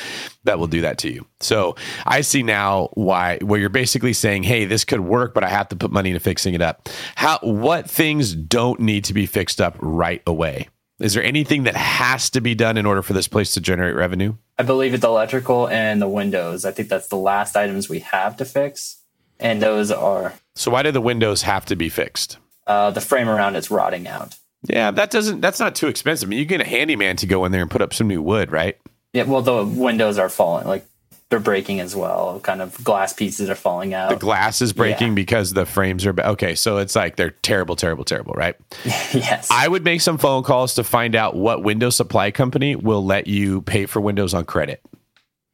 that 0.44 0.60
will 0.60 0.68
do 0.68 0.82
that 0.82 1.00
to 1.00 1.12
you. 1.12 1.26
So 1.40 1.76
I 2.06 2.22
see 2.22 2.44
now 2.44 2.90
why 2.94 3.40
where 3.40 3.60
you're 3.60 3.70
basically 3.70 4.14
saying, 4.14 4.44
"Hey, 4.44 4.66
this 4.66 4.86
could 4.86 5.02
work, 5.02 5.34
but 5.34 5.44
I 5.44 5.50
have 5.50 5.70
to 5.70 5.76
put 5.76 5.92
money 5.92 6.12
into 6.12 6.20
fixing 6.20 6.54
it 6.54 6.62
up." 6.62 6.88
How 7.16 7.40
what 7.42 7.90
things 7.90 8.36
don't 8.36 8.80
need 8.80 9.06
to 9.06 9.14
be 9.14 9.26
fixed 9.26 9.60
up 9.60 9.76
right 9.80 10.22
away? 10.28 10.68
Is 11.00 11.14
there 11.14 11.24
anything 11.24 11.64
that 11.64 11.76
has 11.76 12.30
to 12.30 12.42
be 12.42 12.56
done 12.56 12.78
in 12.78 12.86
order 12.86 13.02
for 13.02 13.12
this 13.12 13.28
place 13.28 13.54
to 13.56 13.62
generate 13.62 13.96
revenue? 13.96 14.36
I 14.58 14.64
believe 14.64 14.94
it's 14.94 15.04
electrical 15.04 15.68
and 15.68 16.02
the 16.02 16.08
windows. 16.08 16.64
I 16.64 16.72
think 16.72 16.88
that's 16.88 17.08
the 17.08 17.18
last 17.18 17.58
items 17.58 17.90
we 17.90 18.00
have 18.00 18.38
to 18.38 18.46
fix. 18.46 19.02
And 19.40 19.62
those 19.62 19.92
are 19.92 20.34
So 20.56 20.72
why 20.72 20.84
do 20.84 20.92
the 20.92 21.02
windows 21.02 21.42
have 21.44 21.66
to 21.66 21.76
be 21.76 21.90
fixed? 21.90 22.38
uh, 22.68 22.90
the 22.92 23.02
frame 23.02 23.30
around 23.30 23.56
it's 23.56 23.70
rotting 23.70 24.08
out. 24.08 24.36
Yeah, 24.68 24.90
that 24.92 25.12
doesn't. 25.12 25.42
That's 25.42 25.60
not 25.60 25.76
too 25.76 25.88
expensive. 25.88 26.28
I 26.28 26.30
mean, 26.32 26.40
you 26.40 26.46
get 26.46 26.62
a 26.62 26.66
handyman 26.66 27.16
to 27.18 27.28
go 27.28 27.46
in 27.46 27.52
there 27.52 27.62
and 27.62 27.70
put 27.70 27.82
up 27.84 27.94
some 27.94 28.08
new 28.08 28.22
wood, 28.22 28.52
right? 28.52 28.78
Yeah, 29.14 29.24
well, 29.24 29.42
the 29.44 29.64
windows 29.64 30.18
are 30.18 30.30
falling, 30.30 30.66
like 30.68 30.84
they're 31.30 31.40
breaking 31.40 31.80
as 31.80 31.96
well. 31.96 32.40
Kind 32.40 32.62
of 32.62 32.84
glass 32.84 33.14
pieces 33.14 33.50
are 33.50 33.56
falling 33.56 33.94
out. 33.94 34.10
The 34.10 34.16
glass 34.16 34.62
is 34.62 34.74
breaking 34.74 35.10
Yeah. 35.10 35.14
because 35.16 35.54
the 35.54 35.66
frames 35.66 36.06
are 36.06 36.14
ba- 36.14 36.30
okay. 36.30 36.56
So 36.56 36.78
it's 36.78 36.96
like 36.96 37.16
they're 37.16 37.30
terrible, 37.32 37.76
terrible, 37.76 38.04
terrible, 38.04 38.34
right? 38.34 38.56
yes. 38.86 39.48
I 39.52 39.68
would 39.68 39.84
make 39.84 40.02
some 40.02 40.18
phone 40.18 40.42
calls 40.44 40.74
to 40.76 40.84
find 40.84 41.16
out 41.16 41.36
what 41.36 41.62
window 41.64 41.90
supply 41.92 42.32
company 42.32 42.76
will 42.76 43.06
let 43.06 43.28
you 43.28 43.62
pay 43.62 43.86
for 43.86 44.02
windows 44.02 44.34
on 44.34 44.46
credit. 44.46 44.82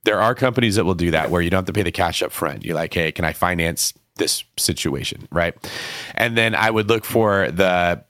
There 0.03 0.19
are 0.19 0.33
companies 0.33 0.75
that 0.75 0.85
will 0.85 0.95
do 0.95 1.11
that 1.11 1.29
where 1.29 1.41
you 1.41 1.49
don't 1.49 1.59
have 1.59 1.65
to 1.65 1.73
pay 1.73 1.83
the 1.83 1.91
cash 1.91 2.21
up 2.23 2.31
front. 2.31 2.65
You're 2.65 2.75
like, 2.75 2.93
hey, 2.93 3.11
can 3.11 3.25
I 3.25 3.33
finance 3.33 3.93
this 4.15 4.43
situation, 4.57 5.27
right? 5.31 5.55
And 6.15 6.37
then 6.37 6.55
I 6.55 6.69
would 6.69 6.89
look 6.89 7.05
for 7.05 7.51
the 7.51 8.03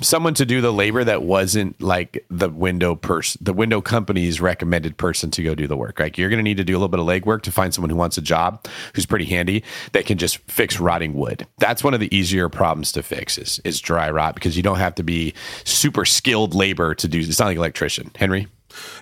someone 0.00 0.34
to 0.34 0.46
do 0.46 0.60
the 0.60 0.72
labor 0.72 1.04
that 1.04 1.22
wasn't 1.22 1.80
like 1.82 2.24
the 2.30 2.48
window 2.48 2.94
person, 2.94 3.40
the 3.44 3.52
window 3.52 3.80
company's 3.80 4.40
recommended 4.40 4.96
person 4.96 5.30
to 5.32 5.42
go 5.42 5.54
do 5.54 5.66
the 5.66 5.76
work. 5.76 5.98
Like 5.98 6.16
you're 6.16 6.30
going 6.30 6.38
to 6.38 6.44
need 6.44 6.56
to 6.56 6.64
do 6.64 6.72
a 6.72 6.78
little 6.78 6.88
bit 6.88 7.00
of 7.00 7.06
legwork 7.06 7.42
to 7.42 7.52
find 7.52 7.74
someone 7.74 7.90
who 7.90 7.96
wants 7.96 8.16
a 8.16 8.22
job, 8.22 8.66
who's 8.94 9.06
pretty 9.06 9.24
handy, 9.26 9.62
that 9.92 10.06
can 10.06 10.18
just 10.18 10.38
fix 10.50 10.78
rotting 10.80 11.14
wood. 11.14 11.46
That's 11.58 11.84
one 11.84 11.94
of 11.94 12.00
the 12.00 12.14
easier 12.14 12.48
problems 12.48 12.92
to 12.92 13.02
fix 13.02 13.36
is 13.38 13.60
is 13.64 13.80
dry 13.80 14.10
rot 14.10 14.34
because 14.34 14.56
you 14.56 14.62
don't 14.62 14.78
have 14.78 14.94
to 14.96 15.02
be 15.02 15.34
super 15.64 16.04
skilled 16.04 16.54
labor 16.54 16.94
to 16.94 17.08
do. 17.08 17.20
It's 17.20 17.38
not 17.38 17.46
like 17.46 17.56
electrician, 17.56 18.10
Henry. 18.16 18.48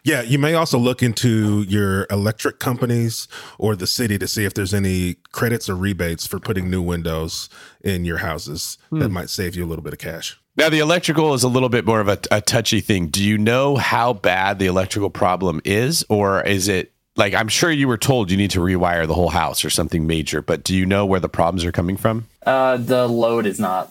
Yeah, 0.05 0.23
you 0.23 0.39
may 0.39 0.55
also 0.55 0.79
look 0.79 1.03
into 1.03 1.63
your 1.63 2.07
electric 2.11 2.59
companies 2.59 3.29
or 3.59 3.77
the 3.77 3.87
city 3.87 4.19
to 4.19 4.27
see 4.29 4.45
if 4.45 4.55
there's 4.55 4.75
any 4.75 5.17
credits 5.33 5.69
or 5.69 5.77
rebates 5.77 6.27
for 6.27 6.39
putting 6.39 6.71
new 6.71 6.83
windows 6.83 7.49
in 7.83 8.05
your 8.05 8.19
houses 8.19 8.79
that 8.91 9.09
might 9.11 9.31
save 9.31 9.55
you 9.57 9.65
a 9.65 9.69
little 9.69 9.83
bit 9.83 9.93
of 9.93 9.99
cash. 9.99 10.39
Now, 10.57 10.69
the 10.69 10.81
electrical 10.81 11.33
is 11.33 11.43
a 11.43 11.49
little 11.49 11.71
bit 11.71 11.87
more 11.87 12.01
of 12.01 12.09
a, 12.09 12.19
a 12.31 12.41
touchy 12.43 12.81
thing. 12.81 13.09
Do 13.09 13.25
you 13.25 13.39
know 13.39 13.77
how 13.77 14.13
bad 14.13 14.59
the 14.59 14.67
electrical 14.67 15.09
problem 15.09 15.63
is, 15.65 16.05
or 16.11 16.43
is 16.43 16.69
it 16.69 16.93
like 17.17 17.33
I'm 17.35 17.49
sure 17.49 17.71
you 17.71 17.89
were 17.89 17.99
told 17.99 18.31
you 18.31 18.37
need 18.37 18.51
to 18.53 18.61
rewire 18.61 19.07
the 19.07 19.15
whole 19.15 19.31
house 19.31 19.65
or 19.65 19.71
something 19.71 20.07
major, 20.07 20.43
but 20.43 20.63
do 20.65 20.77
you 20.77 20.85
know 20.87 21.07
where 21.07 21.21
the 21.21 21.29
problems 21.29 21.65
are 21.65 21.73
coming 21.73 21.97
from? 21.97 22.27
uh, 22.45 22.77
the 22.77 23.07
load 23.07 23.47
is 23.47 23.61
not 23.61 23.91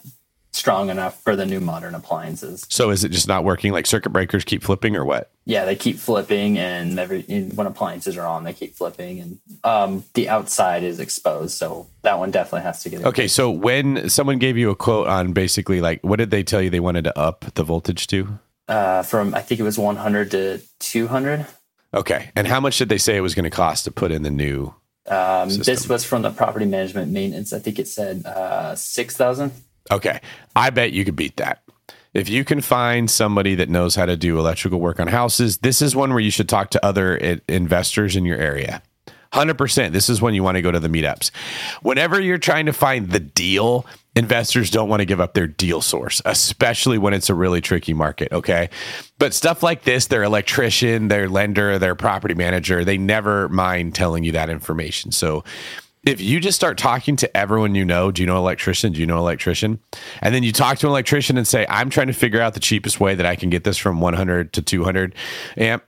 strong 0.52 0.90
enough 0.90 1.22
for 1.22 1.34
the 1.34 1.46
new 1.46 1.60
modern 1.60 1.94
appliances. 1.94 2.66
So 2.68 2.90
is 2.90 3.04
it 3.04 3.10
just 3.10 3.28
not 3.28 3.44
working? 3.44 3.72
Like 3.72 3.86
circuit 3.86 4.10
breakers 4.10 4.44
keep 4.44 4.62
flipping, 4.62 4.96
or 4.96 5.04
what? 5.04 5.30
Yeah, 5.44 5.64
they 5.64 5.76
keep 5.76 5.98
flipping, 5.98 6.58
and 6.58 6.98
every 6.98 7.22
when 7.22 7.66
appliances 7.66 8.16
are 8.16 8.26
on, 8.26 8.44
they 8.44 8.52
keep 8.52 8.74
flipping, 8.74 9.20
and 9.20 9.38
um, 9.64 10.04
the 10.14 10.28
outside 10.28 10.82
is 10.82 11.00
exposed, 11.00 11.56
so 11.56 11.88
that 12.02 12.18
one 12.18 12.30
definitely 12.30 12.62
has 12.62 12.82
to 12.82 12.90
get. 12.90 13.04
Okay, 13.04 13.28
so 13.28 13.50
when 13.50 14.08
someone 14.08 14.38
gave 14.38 14.56
you 14.56 14.70
a 14.70 14.76
quote 14.76 15.08
on 15.08 15.32
basically 15.32 15.80
like 15.80 16.00
what 16.02 16.16
did 16.16 16.30
they 16.30 16.42
tell 16.42 16.62
you 16.62 16.70
they 16.70 16.80
wanted 16.80 17.04
to 17.04 17.18
up 17.18 17.44
the 17.54 17.64
voltage 17.64 18.06
to? 18.08 18.38
uh, 18.68 19.02
from 19.02 19.34
I 19.34 19.40
think 19.40 19.60
it 19.60 19.64
was 19.64 19.78
100 19.78 20.30
to 20.32 20.60
200. 20.80 21.46
Okay, 21.94 22.30
and 22.34 22.46
how 22.46 22.58
much 22.60 22.78
did 22.78 22.88
they 22.88 22.98
say 22.98 23.16
it 23.16 23.20
was 23.20 23.34
going 23.34 23.44
to 23.44 23.50
cost 23.50 23.84
to 23.84 23.90
put 23.90 24.10
in 24.10 24.22
the 24.22 24.30
new? 24.30 24.74
Um, 25.06 25.48
this 25.50 25.88
was 25.88 26.04
from 26.04 26.22
the 26.22 26.30
property 26.30 26.64
management 26.64 27.12
maintenance. 27.12 27.52
I 27.52 27.58
think 27.58 27.78
it 27.78 27.88
said 27.88 28.24
uh, 28.24 28.74
six 28.76 29.16
thousand. 29.16 29.52
Okay, 29.90 30.20
I 30.54 30.70
bet 30.70 30.92
you 30.92 31.04
could 31.04 31.16
beat 31.16 31.36
that. 31.36 31.62
If 32.14 32.28
you 32.28 32.44
can 32.44 32.60
find 32.60 33.10
somebody 33.10 33.54
that 33.54 33.70
knows 33.70 33.94
how 33.94 34.04
to 34.04 34.16
do 34.16 34.38
electrical 34.38 34.80
work 34.80 35.00
on 35.00 35.08
houses, 35.08 35.58
this 35.58 35.80
is 35.80 35.96
one 35.96 36.10
where 36.10 36.20
you 36.20 36.30
should 36.30 36.48
talk 36.48 36.70
to 36.70 36.84
other 36.84 37.16
investors 37.16 38.16
in 38.16 38.24
your 38.24 38.36
area. 38.36 38.82
100%. 39.32 39.92
This 39.92 40.10
is 40.10 40.20
when 40.20 40.34
you 40.34 40.42
want 40.42 40.56
to 40.56 40.62
go 40.62 40.70
to 40.70 40.78
the 40.78 40.88
meetups. 40.88 41.30
Whenever 41.80 42.20
you're 42.20 42.36
trying 42.36 42.66
to 42.66 42.72
find 42.74 43.10
the 43.10 43.20
deal, 43.20 43.86
investors 44.14 44.70
don't 44.70 44.90
want 44.90 45.00
to 45.00 45.06
give 45.06 45.22
up 45.22 45.32
their 45.32 45.46
deal 45.46 45.80
source, 45.80 46.20
especially 46.26 46.98
when 46.98 47.14
it's 47.14 47.30
a 47.30 47.34
really 47.34 47.62
tricky 47.62 47.94
market. 47.94 48.30
Okay. 48.30 48.68
But 49.18 49.32
stuff 49.32 49.62
like 49.62 49.84
this, 49.84 50.08
their 50.08 50.22
electrician, 50.22 51.08
their 51.08 51.30
lender, 51.30 51.78
their 51.78 51.94
property 51.94 52.34
manager, 52.34 52.84
they 52.84 52.98
never 52.98 53.48
mind 53.48 53.94
telling 53.94 54.22
you 54.22 54.32
that 54.32 54.50
information. 54.50 55.12
So 55.12 55.44
if 56.04 56.20
you 56.20 56.40
just 56.40 56.56
start 56.56 56.78
talking 56.78 57.14
to 57.16 57.36
everyone 57.36 57.76
you 57.76 57.84
know, 57.84 58.10
do 58.10 58.22
you 58.22 58.26
know 58.26 58.34
an 58.34 58.40
electrician? 58.40 58.92
Do 58.92 59.00
you 59.00 59.06
know 59.06 59.14
an 59.14 59.20
electrician? 59.20 59.78
And 60.20 60.34
then 60.34 60.42
you 60.42 60.50
talk 60.50 60.78
to 60.78 60.86
an 60.86 60.90
electrician 60.90 61.38
and 61.38 61.46
say, 61.46 61.64
I'm 61.68 61.90
trying 61.90 62.08
to 62.08 62.12
figure 62.12 62.40
out 62.40 62.54
the 62.54 62.60
cheapest 62.60 62.98
way 62.98 63.14
that 63.14 63.24
I 63.24 63.36
can 63.36 63.50
get 63.50 63.62
this 63.62 63.78
from 63.78 64.00
100 64.00 64.52
to 64.54 64.62
200 64.62 65.14
amp. 65.56 65.84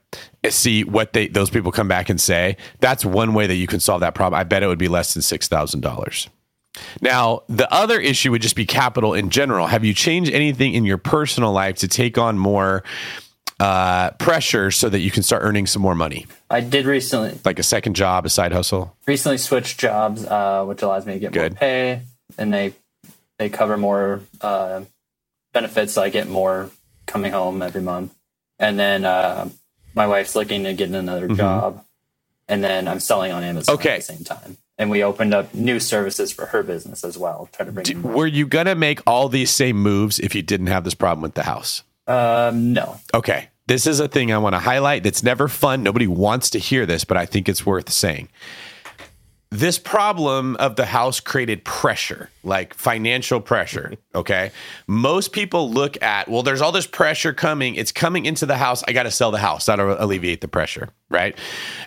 see 0.49 0.85
what 0.85 1.11
they 1.11 1.27
those 1.27 1.49
people 1.49 1.71
come 1.71 1.89
back 1.89 2.09
and 2.09 2.19
say, 2.19 2.55
that's 2.79 3.03
one 3.03 3.33
way 3.33 3.45
that 3.45 3.55
you 3.55 3.67
can 3.67 3.81
solve 3.81 3.99
that 4.01 4.15
problem. 4.15 4.39
I 4.39 4.45
bet 4.45 4.63
it 4.63 4.67
would 4.67 4.79
be 4.79 4.87
less 4.87 5.13
than 5.13 5.21
six 5.21 5.49
thousand 5.49 5.81
dollars. 5.81 6.29
Now, 7.01 7.43
the 7.47 7.71
other 7.73 7.99
issue 7.99 8.31
would 8.31 8.41
just 8.41 8.55
be 8.55 8.65
capital 8.65 9.13
in 9.13 9.29
general. 9.29 9.67
Have 9.67 9.85
you 9.85 9.93
changed 9.93 10.31
anything 10.31 10.73
in 10.73 10.85
your 10.85 10.97
personal 10.97 11.51
life 11.51 11.75
to 11.77 11.87
take 11.87 12.17
on 12.17 12.37
more 12.37 12.83
uh, 13.59 14.11
pressure 14.11 14.71
so 14.71 14.89
that 14.89 14.99
you 14.99 15.11
can 15.11 15.23
start 15.23 15.43
earning 15.43 15.67
some 15.67 15.81
more 15.81 15.95
money? 15.95 16.25
I 16.49 16.61
did 16.61 16.85
recently, 16.85 17.39
Like 17.43 17.57
a 17.59 17.63
second 17.63 17.95
job, 17.95 18.25
a 18.25 18.29
side 18.29 18.51
hustle? 18.53 18.95
recently 19.07 19.37
switched 19.37 19.79
jobs, 19.79 20.25
uh, 20.25 20.63
which 20.65 20.81
allows 20.81 21.05
me 21.05 21.13
to 21.13 21.19
get 21.19 21.31
Good. 21.31 21.53
more 21.53 21.59
pay, 21.59 22.01
and 22.37 22.53
they 22.53 22.73
they 23.39 23.49
cover 23.49 23.77
more 23.77 24.21
uh, 24.41 24.81
benefits. 25.53 25.93
So 25.93 26.03
I 26.03 26.09
get 26.09 26.27
more 26.29 26.69
coming 27.07 27.31
home 27.31 27.61
every 27.61 27.81
month, 27.81 28.13
and 28.59 28.77
then 28.77 29.05
uh, 29.05 29.49
my 29.95 30.07
wife's 30.07 30.35
looking 30.35 30.63
to 30.65 30.73
get 30.73 30.89
another 30.89 31.27
job, 31.29 31.83
and 32.47 32.63
then 32.63 32.87
I'm 32.87 32.99
selling 32.99 33.31
on 33.31 33.43
Amazon 33.43 33.75
Mm-hmm. 33.75 33.81
Okay. 33.81 33.95
at 33.95 33.97
the 34.07 34.13
same 34.13 34.23
time. 34.23 34.57
And 34.77 34.89
we 34.91 35.03
opened 35.03 35.33
up 35.33 35.53
new 35.55 35.79
services 35.79 36.33
for 36.33 36.47
her 36.47 36.61
business 36.61 37.05
as 37.05 37.17
well. 37.17 37.47
Try 37.53 37.65
to 37.65 37.71
bring. 37.71 37.87
in 37.87 38.01
more. 38.01 38.11
Were 38.11 38.27
you 38.27 38.45
going 38.45 38.65
to 38.65 38.75
make 38.75 38.99
all 39.07 39.29
these 39.29 39.49
same 39.49 39.77
moves 39.77 40.19
if 40.19 40.35
you 40.35 40.41
didn't 40.41 40.67
have 40.67 40.83
this 40.83 40.93
problem 40.93 41.21
with 41.21 41.33
the 41.33 41.43
house? 41.43 41.83
Um, 42.07 42.73
no, 42.73 42.99
Okay. 43.13 43.47
This 43.67 43.87
is 43.87 43.99
a 43.99 44.07
thing 44.07 44.31
I 44.31 44.37
want 44.37 44.53
to 44.53 44.59
highlight 44.59 45.03
that's 45.03 45.23
never 45.23 45.47
fun. 45.47 45.81
Nobody 45.81 46.05
wants 46.05 46.51
to 46.51 46.59
hear 46.59 46.85
this, 46.85 47.03
but 47.03 47.17
I 47.17 47.25
think 47.25 47.49
it's 47.49 47.65
worth 47.65 47.91
saying. 47.91 48.29
This 49.49 49.79
problem 49.79 50.55
of 50.57 50.75
the 50.75 50.85
house 50.85 51.19
created 51.19 51.65
pressure, 51.65 52.29
like 52.45 52.73
financial 52.73 53.41
pressure. 53.41 53.93
Okay. 54.15 54.51
Most 54.87 55.33
people 55.33 55.69
look 55.69 56.01
at, 56.01 56.29
well, 56.29 56.41
there's 56.41 56.61
all 56.61 56.71
this 56.71 56.87
pressure 56.87 57.33
coming. 57.33 57.75
It's 57.75 57.91
coming 57.91 58.25
into 58.25 58.45
the 58.45 58.55
house. 58.55 58.81
I 58.87 58.93
got 58.93 59.03
to 59.03 59.11
sell 59.11 59.29
the 59.29 59.39
house. 59.39 59.65
That'll 59.65 60.01
alleviate 60.01 60.39
the 60.39 60.47
pressure. 60.47 60.87
Right. 61.09 61.37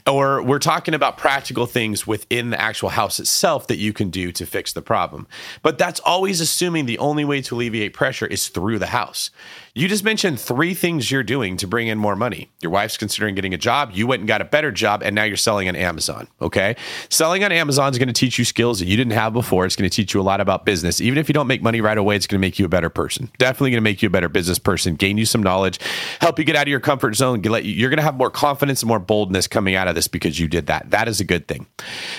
Or 0.06 0.42
we're 0.42 0.58
talking 0.58 0.92
about 0.92 1.16
practical 1.16 1.64
things 1.64 2.06
within 2.06 2.50
the 2.50 2.60
actual 2.60 2.90
house 2.90 3.18
itself 3.18 3.66
that 3.68 3.78
you 3.78 3.94
can 3.94 4.10
do 4.10 4.30
to 4.32 4.44
fix 4.44 4.74
the 4.74 4.82
problem. 4.82 5.26
But 5.62 5.78
that's 5.78 6.00
always 6.00 6.42
assuming 6.42 6.84
the 6.84 6.98
only 6.98 7.24
way 7.24 7.40
to 7.40 7.54
alleviate 7.54 7.94
pressure 7.94 8.26
is 8.26 8.48
through 8.48 8.78
the 8.78 8.88
house. 8.88 9.30
You 9.78 9.86
just 9.86 10.02
mentioned 10.02 10.40
three 10.40 10.74
things 10.74 11.08
you're 11.08 11.22
doing 11.22 11.56
to 11.58 11.68
bring 11.68 11.86
in 11.86 11.98
more 11.98 12.16
money. 12.16 12.50
Your 12.60 12.72
wife's 12.72 12.96
considering 12.96 13.36
getting 13.36 13.54
a 13.54 13.58
job. 13.58 13.92
You 13.94 14.08
went 14.08 14.20
and 14.20 14.26
got 14.26 14.40
a 14.40 14.44
better 14.44 14.72
job, 14.72 15.02
and 15.04 15.14
now 15.14 15.22
you're 15.22 15.36
selling 15.36 15.68
on 15.68 15.76
Amazon. 15.76 16.26
Okay. 16.40 16.74
Selling 17.10 17.44
on 17.44 17.52
Amazon 17.52 17.92
is 17.92 17.98
going 17.98 18.08
to 18.08 18.12
teach 18.12 18.40
you 18.40 18.44
skills 18.44 18.80
that 18.80 18.86
you 18.86 18.96
didn't 18.96 19.12
have 19.12 19.32
before. 19.32 19.66
It's 19.66 19.76
going 19.76 19.88
to 19.88 19.94
teach 19.94 20.14
you 20.14 20.20
a 20.20 20.22
lot 20.22 20.40
about 20.40 20.47
business. 20.64 21.00
Even 21.00 21.18
if 21.18 21.28
you 21.28 21.32
don't 21.32 21.46
make 21.46 21.62
money 21.62 21.80
right 21.80 21.98
away, 21.98 22.16
it's 22.16 22.26
going 22.26 22.40
to 22.40 22.46
make 22.46 22.58
you 22.58 22.64
a 22.64 22.68
better 22.68 22.90
person. 22.90 23.30
Definitely 23.38 23.70
going 23.70 23.78
to 23.78 23.82
make 23.82 24.02
you 24.02 24.08
a 24.08 24.10
better 24.10 24.28
business 24.28 24.58
person, 24.58 24.94
gain 24.94 25.18
you 25.18 25.26
some 25.26 25.42
knowledge, 25.42 25.78
help 26.20 26.38
you 26.38 26.44
get 26.44 26.56
out 26.56 26.62
of 26.62 26.68
your 26.68 26.80
comfort 26.80 27.14
zone. 27.14 27.42
Let 27.42 27.64
you, 27.64 27.72
you're 27.72 27.90
going 27.90 27.98
to 27.98 28.04
have 28.04 28.16
more 28.16 28.30
confidence 28.30 28.82
and 28.82 28.88
more 28.88 28.98
boldness 28.98 29.46
coming 29.46 29.74
out 29.74 29.88
of 29.88 29.94
this 29.94 30.08
because 30.08 30.38
you 30.38 30.48
did 30.48 30.66
that. 30.66 30.90
That 30.90 31.08
is 31.08 31.20
a 31.20 31.24
good 31.24 31.46
thing. 31.48 31.66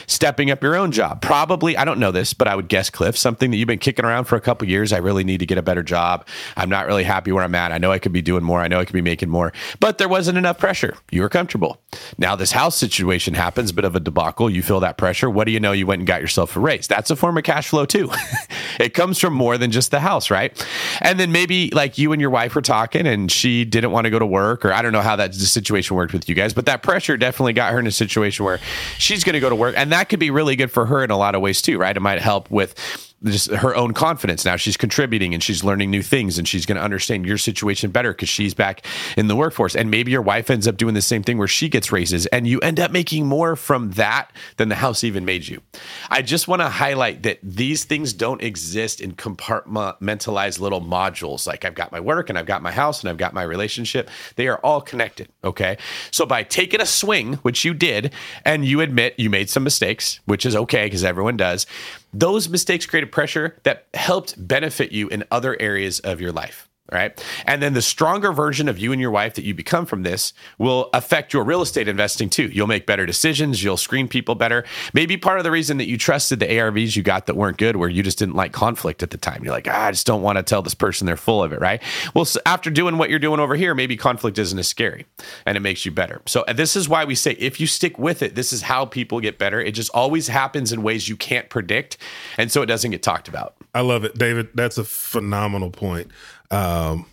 Stepping 0.08 0.52
up 0.52 0.64
your 0.64 0.76
own 0.76 0.92
job. 0.92 1.22
Probably, 1.22 1.78
I 1.78 1.86
don't 1.86 2.00
know 2.00 2.12
this, 2.12 2.34
but 2.34 2.48
I 2.48 2.56
would 2.56 2.68
guess, 2.68 2.90
Cliff, 2.90 3.18
something 3.18 3.52
that 3.52 3.58
you've 3.58 3.68
been 3.68 3.80
kicking 3.80 4.06
around 4.06 4.26
for 4.26 4.36
a 4.36 4.42
couple 4.42 4.68
years. 4.68 4.94
I 4.94 4.98
really 4.98 5.24
need 5.24 5.40
to 5.40 5.46
get 5.46 5.58
a 5.58 5.62
better 5.62 5.84
job. 5.84 6.28
I'm 6.56 6.70
not 6.70 6.88
really 6.88 7.04
happy 7.04 7.32
where 7.32 7.44
I'm 7.44 7.56
at. 7.56 7.72
I 7.72 7.78
know 7.78 7.92
I 7.92 8.00
could 8.00 8.14
be 8.14 8.22
doing 8.22 8.44
more. 8.44 8.62
I 8.62 8.68
know 8.68 8.80
I 8.80 8.86
could 8.86 8.94
be 8.94 9.02
making 9.02 9.30
more, 9.30 9.54
but 9.80 9.98
there 9.98 10.10
wasn't 10.10 10.38
enough 10.38 10.58
pressure. 10.58 10.96
You 11.12 11.22
were 11.22 11.30
comfortable. 11.30 11.82
Now 12.18 12.36
this 12.36 12.52
house 12.52 12.76
situation 12.76 13.34
happens, 13.34 13.72
bit 13.72 13.86
of 13.86 13.96
a 13.96 14.00
debacle. 14.00 14.50
You 14.50 14.62
feel 14.62 14.80
that 14.82 14.98
pressure. 14.98 15.30
What 15.30 15.46
do 15.46 15.52
you 15.52 15.60
know? 15.60 15.72
You 15.72 15.88
went 15.88 16.00
and 16.00 16.08
got 16.08 16.22
yourself 16.22 16.56
a 16.56 16.60
raise. 16.60 16.88
That's 16.88 17.10
a 17.12 17.16
form 17.16 17.38
of 17.38 17.44
cash 17.44 17.70
flow 17.70 17.86
too. 17.86 18.12
it 18.80 18.94
comes 18.94 19.20
from 19.20 19.34
more 19.34 19.58
than 19.58 19.72
just 19.72 19.92
the 19.92 20.00
house, 20.00 20.30
right? 20.30 20.54
And 21.02 21.20
then 21.20 21.32
maybe 21.32 21.70
like 21.72 21.98
you 21.98 22.12
and 22.12 22.22
your 22.22 22.30
wife 22.30 22.56
were 22.56 22.62
talking 22.62 23.08
and 23.08 23.32
she 23.32 23.66
didn't 23.66 23.92
want 23.92 24.06
to 24.06 24.10
go 24.10 24.20
to 24.20 24.26
work, 24.26 24.66
or 24.66 24.74
I 24.74 24.82
don't 24.82 24.94
know 24.94 25.02
how 25.02 25.16
that 25.18 25.34
situation 25.36 25.96
worked 25.96 26.14
with 26.14 26.30
you 26.30 26.36
guys, 26.36 26.54
but 26.54 26.66
that 26.66 26.84
pressure 26.84 27.18
definitely 27.18 27.54
got 27.54 27.74
her 27.74 27.80
in 27.80 27.88
a 27.88 27.92
situation 27.92 28.46
where 28.46 28.60
she's 28.98 29.24
going 29.24 29.34
to 29.34 29.40
go 29.40 29.50
to 29.50 29.56
work. 29.56 29.76
And 29.78 29.92
that 29.92 30.10
could 30.10 30.20
be 30.20 30.32
really 30.32 30.56
good 30.56 30.72
for 30.72 30.86
her 30.86 31.04
in 31.04 31.12
a 31.12 31.18
lot 31.18 31.36
of 31.36 31.42
ways 31.42 31.62
too, 31.62 31.78
right? 31.78 31.96
It 31.96 32.02
might 32.02 32.22
help 32.22 32.50
with 32.52 32.76
just 33.24 33.52
her 33.52 33.76
own 33.76 33.94
confidence. 33.94 34.46
Now 34.46 34.56
she's 34.56 34.78
contributing 34.78 35.34
and 35.34 35.44
she's 35.44 35.64
learning 35.64 35.92
new 35.92 36.02
things 36.02 36.38
and 36.38 36.48
she's 36.48 36.66
going 36.66 36.78
to 36.78 36.84
understand 36.84 37.26
your 37.26 37.38
situation 37.38 37.92
better 37.92 38.12
because 38.12 38.30
she's 38.30 38.54
back 38.54 38.86
in 39.18 39.28
the 39.28 39.36
workforce. 39.36 39.76
And 39.76 39.92
maybe 39.92 40.12
your 40.12 40.22
wife 40.22 40.50
ends 40.50 40.68
up 40.68 40.78
doing 40.78 40.94
the 40.94 41.02
same 41.02 41.24
thing 41.24 41.38
where 41.38 41.48
she 41.48 41.70
gets 41.70 41.92
raises 41.92 42.26
and 42.28 42.48
you 42.48 42.60
end 42.60 42.80
up 42.80 42.92
making 42.92 43.26
more 43.26 43.56
from 43.56 43.92
that 43.92 44.32
than 44.58 44.70
the 44.70 44.76
house 44.76 45.04
even 45.04 45.26
made 45.26 45.48
you. 45.48 45.62
I 46.10 46.22
just 46.22 46.48
want 46.48 46.62
to 46.62 46.70
highlight 46.70 47.24
that 47.24 47.40
these 47.44 47.84
things 47.84 48.14
don't 48.14 48.42
exist 48.42 49.02
in 49.02 49.14
compartmentalized 49.14 50.60
little 50.60 50.82
modules. 50.82 51.48
Like 51.48 51.66
I've 51.66 51.76
got 51.76 51.92
my 51.92 52.00
work 52.00 52.30
and 52.30 52.38
I've 52.38 52.46
got 52.46 52.62
my 52.62 52.72
house 52.72 53.02
and 53.02 53.10
I've 53.10 53.18
got 53.18 53.34
my 53.34 53.44
relationship. 53.44 54.10
They 54.36 54.48
are 54.48 54.60
all 54.60 54.82
connected. 54.82 55.30
Okay. 55.44 55.78
So 56.12 56.26
by 56.26 56.44
taking 56.44 56.82
a 56.82 56.86
swing, 56.86 57.34
which 57.36 57.66
you 57.66 57.74
did, 57.74 58.14
and 58.46 58.66
you 58.66 58.82
admit 58.82 59.16
you 59.18 59.30
made 59.30 59.50
some 59.50 59.64
mistakes, 59.64 60.20
which 60.26 60.46
is 60.46 60.56
okay 60.56 60.86
because 60.86 61.04
everyone 61.04 61.38
does, 61.38 61.66
those 62.14 62.50
mistakes 62.50 62.86
created 62.86 63.12
pressure 63.12 63.58
that 63.64 63.88
helped 63.94 64.48
benefit 64.48 64.92
you 64.92 65.08
in 65.10 65.24
other 65.32 65.60
areas 65.60 66.00
of 66.00 66.22
your 66.22 66.32
life. 66.32 66.69
Right. 66.92 67.24
And 67.46 67.62
then 67.62 67.74
the 67.74 67.82
stronger 67.82 68.32
version 68.32 68.68
of 68.68 68.80
you 68.80 68.92
and 68.92 69.00
your 69.00 69.12
wife 69.12 69.36
that 69.36 69.44
you 69.44 69.54
become 69.54 69.86
from 69.86 70.04
this 70.04 70.34
will 70.58 70.90
affect 70.94 71.34
your 71.34 71.44
real 71.44 71.62
estate 71.62 71.88
investing 71.88 72.30
too. 72.30 72.48
You'll 72.48 72.68
make 72.68 72.88
better 72.88 73.06
decisions. 73.06 73.64
You'll 73.64 73.78
screen 73.78 74.08
people 74.08 74.34
better. 74.34 74.66
Maybe 74.94 75.16
part 75.16 75.38
of 75.38 75.44
the 75.44 75.52
reason 75.52 75.78
that 75.78 75.88
you 75.88 75.98
trusted 75.98 76.40
the 76.40 76.48
ARVs 76.48 76.96
you 76.96 77.04
got 77.04 77.28
that 77.28 77.36
weren't 77.36 77.58
good, 77.58 77.76
where 77.76 77.90
you 77.90 78.02
just 78.02 78.18
didn't 78.18 78.36
like 78.36 78.54
conflict 78.54 79.04
at 79.04 79.12
the 79.12 79.18
time. 79.18 79.44
You're 79.44 79.54
like, 79.54 79.68
ah, 79.70 79.86
I 79.86 79.92
just 79.92 80.08
don't 80.08 80.22
want 80.22 80.38
to 80.38 80.44
tell 80.44 80.62
this 80.62 80.74
person 80.74 81.06
they're 81.06 81.18
full 81.18 81.44
of 81.44 81.54
it. 81.54 81.60
Right. 81.60 81.82
Well, 82.14 82.26
so 82.26 82.40
after 82.46 82.72
doing 82.72 82.98
what 82.98 83.10
you're 83.10 83.20
doing 83.20 83.40
over 83.40 83.56
here, 83.56 83.76
maybe 83.76 83.96
conflict 83.96 84.40
isn't 84.40 84.58
as 84.58 84.68
scary 84.68 85.06
and 85.46 85.58
it 85.58 85.62
makes 85.62 85.86
you 85.86 85.92
better. 85.92 86.22
So 86.26 86.42
uh, 86.42 86.54
this 86.54 86.76
is 86.76 86.90
why 86.90 87.06
we 87.06 87.16
say 87.16 87.34
if 87.34 87.60
you 87.60 87.68
stick 87.68 88.00
with 88.00 88.24
it, 88.24 88.36
this 88.36 88.52
is 88.52 88.64
how 88.64 88.86
people 88.86 89.20
get 89.20 89.38
better. 89.38 89.62
It 89.62 89.72
just 89.72 89.92
always 89.92 90.28
happens 90.28 90.72
in 90.72 90.82
ways 90.82 91.08
you 91.08 91.16
can't 91.16 91.50
predict. 91.50 91.98
And 92.38 92.52
so 92.52 92.62
it 92.62 92.66
doesn't 92.66 92.92
get 92.92 93.04
talked 93.04 93.28
about. 93.28 93.56
I 93.74 93.82
love 93.82 94.04
it, 94.04 94.18
David. 94.18 94.50
That's 94.56 94.78
a 94.78 94.84
phenomenal 94.84 95.70
point. 95.70 96.12
Um, 96.52 97.06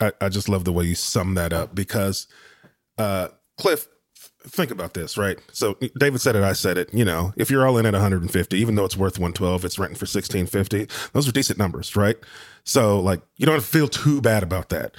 I, 0.00 0.12
I 0.20 0.28
just 0.28 0.48
love 0.48 0.64
the 0.64 0.72
way 0.72 0.84
you 0.84 0.94
sum 0.94 1.34
that 1.34 1.52
up 1.52 1.74
because, 1.74 2.26
uh, 2.98 3.28
Cliff, 3.58 3.88
think 4.44 4.70
about 4.70 4.94
this, 4.94 5.16
right? 5.16 5.38
So 5.52 5.76
David 5.98 6.20
said 6.20 6.36
it, 6.36 6.42
I 6.42 6.52
said 6.52 6.76
it. 6.76 6.92
You 6.92 7.04
know, 7.04 7.32
if 7.36 7.50
you're 7.50 7.66
all 7.66 7.78
in 7.78 7.86
at 7.86 7.92
150, 7.92 8.56
even 8.58 8.74
though 8.74 8.84
it's 8.84 8.96
worth 8.96 9.18
112, 9.18 9.64
it's 9.64 9.78
renting 9.78 9.96
for 9.96 10.04
1650. 10.04 10.88
Those 11.12 11.28
are 11.28 11.32
decent 11.32 11.58
numbers, 11.58 11.94
right? 11.94 12.16
So 12.64 13.00
like, 13.00 13.22
you 13.36 13.46
don't 13.46 13.62
feel 13.62 13.88
too 13.88 14.20
bad 14.20 14.42
about 14.42 14.68
that. 14.70 14.96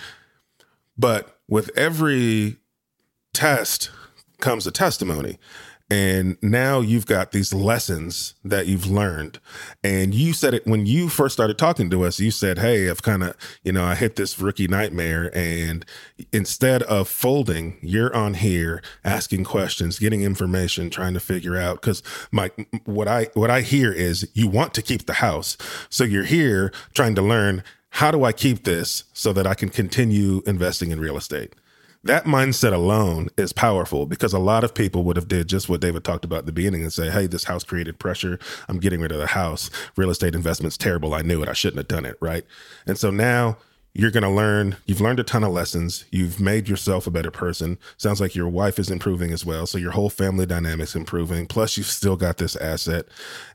But 0.97 1.39
with 1.47 1.69
every 1.75 2.57
test 3.33 3.91
comes 4.39 4.67
a 4.67 4.71
testimony. 4.71 5.39
And 5.89 6.37
now 6.41 6.79
you've 6.79 7.05
got 7.05 7.33
these 7.33 7.53
lessons 7.53 8.33
that 8.43 8.67
you've 8.67 8.87
learned. 8.87 9.39
And 9.83 10.15
you 10.15 10.33
said 10.33 10.53
it 10.53 10.65
when 10.65 10.85
you 10.85 11.09
first 11.09 11.33
started 11.33 11.57
talking 11.57 11.89
to 11.91 12.03
us, 12.03 12.19
you 12.19 12.31
said, 12.31 12.57
Hey, 12.57 12.89
I've 12.89 13.03
kind 13.03 13.21
of, 13.21 13.35
you 13.63 13.73
know, 13.73 13.83
I 13.83 13.95
hit 13.95 14.15
this 14.15 14.39
rookie 14.39 14.67
nightmare. 14.67 15.29
And 15.35 15.85
instead 16.31 16.83
of 16.83 17.07
folding, 17.07 17.77
you're 17.81 18.15
on 18.15 18.35
here 18.35 18.81
asking 19.03 19.43
questions, 19.43 19.99
getting 19.99 20.23
information, 20.23 20.89
trying 20.89 21.13
to 21.13 21.19
figure 21.19 21.57
out. 21.57 21.81
Cause 21.81 22.01
my, 22.31 22.49
what 22.85 23.07
I, 23.07 23.27
what 23.33 23.51
I 23.51 23.61
hear 23.61 23.91
is 23.91 24.27
you 24.33 24.47
want 24.47 24.73
to 24.75 24.81
keep 24.81 25.05
the 25.05 25.13
house. 25.13 25.57
So 25.89 26.03
you're 26.05 26.23
here 26.23 26.71
trying 26.93 27.15
to 27.15 27.21
learn 27.21 27.63
how 27.89 28.09
do 28.09 28.23
I 28.23 28.31
keep 28.31 28.63
this 28.63 29.03
so 29.13 29.33
that 29.33 29.45
I 29.45 29.53
can 29.53 29.69
continue 29.69 30.41
investing 30.47 30.89
in 30.89 30.99
real 30.99 31.17
estate? 31.17 31.53
That 32.03 32.25
mindset 32.25 32.73
alone 32.73 33.29
is 33.37 33.53
powerful 33.53 34.05
because 34.05 34.33
a 34.33 34.39
lot 34.39 34.63
of 34.63 34.73
people 34.73 35.03
would 35.03 35.15
have 35.15 35.27
did 35.27 35.47
just 35.47 35.69
what 35.69 35.81
David 35.81 36.03
talked 36.03 36.25
about 36.25 36.39
at 36.39 36.45
the 36.45 36.51
beginning 36.51 36.81
and 36.81 36.91
say, 36.91 37.09
"Hey, 37.09 37.27
this 37.27 37.45
house 37.45 37.63
created 37.63 37.99
pressure. 37.99 38.39
I'm 38.67 38.79
getting 38.79 39.01
rid 39.01 39.11
of 39.11 39.19
the 39.19 39.27
house. 39.27 39.69
Real 39.95 40.09
estate 40.09 40.35
investment's 40.35 40.77
terrible. 40.77 41.13
I 41.13 41.21
knew 41.21 41.41
it. 41.41 41.49
I 41.49 41.53
shouldn't 41.53 41.77
have 41.77 41.87
done 41.87 42.05
it." 42.05 42.17
Right? 42.19 42.45
And 42.85 42.97
so 42.97 43.09
now 43.09 43.57
you're 43.95 44.11
going 44.11 44.23
to 44.23 44.29
learn. 44.29 44.77
You've 44.85 45.01
learned 45.01 45.19
a 45.19 45.23
ton 45.23 45.43
of 45.43 45.51
lessons. 45.51 46.05
You've 46.11 46.39
made 46.39 46.67
yourself 46.67 47.05
a 47.05 47.11
better 47.11 47.29
person. 47.29 47.77
Sounds 47.97 48.19
like 48.19 48.33
your 48.33 48.47
wife 48.47 48.79
is 48.79 48.89
improving 48.89 49.31
as 49.31 49.45
well. 49.45 49.67
So 49.67 49.77
your 49.77 49.91
whole 49.91 50.09
family 50.09 50.47
dynamics 50.47 50.95
improving. 50.95 51.45
Plus, 51.45 51.77
you've 51.77 51.85
still 51.85 52.15
got 52.15 52.37
this 52.37 52.55
asset. 52.55 53.05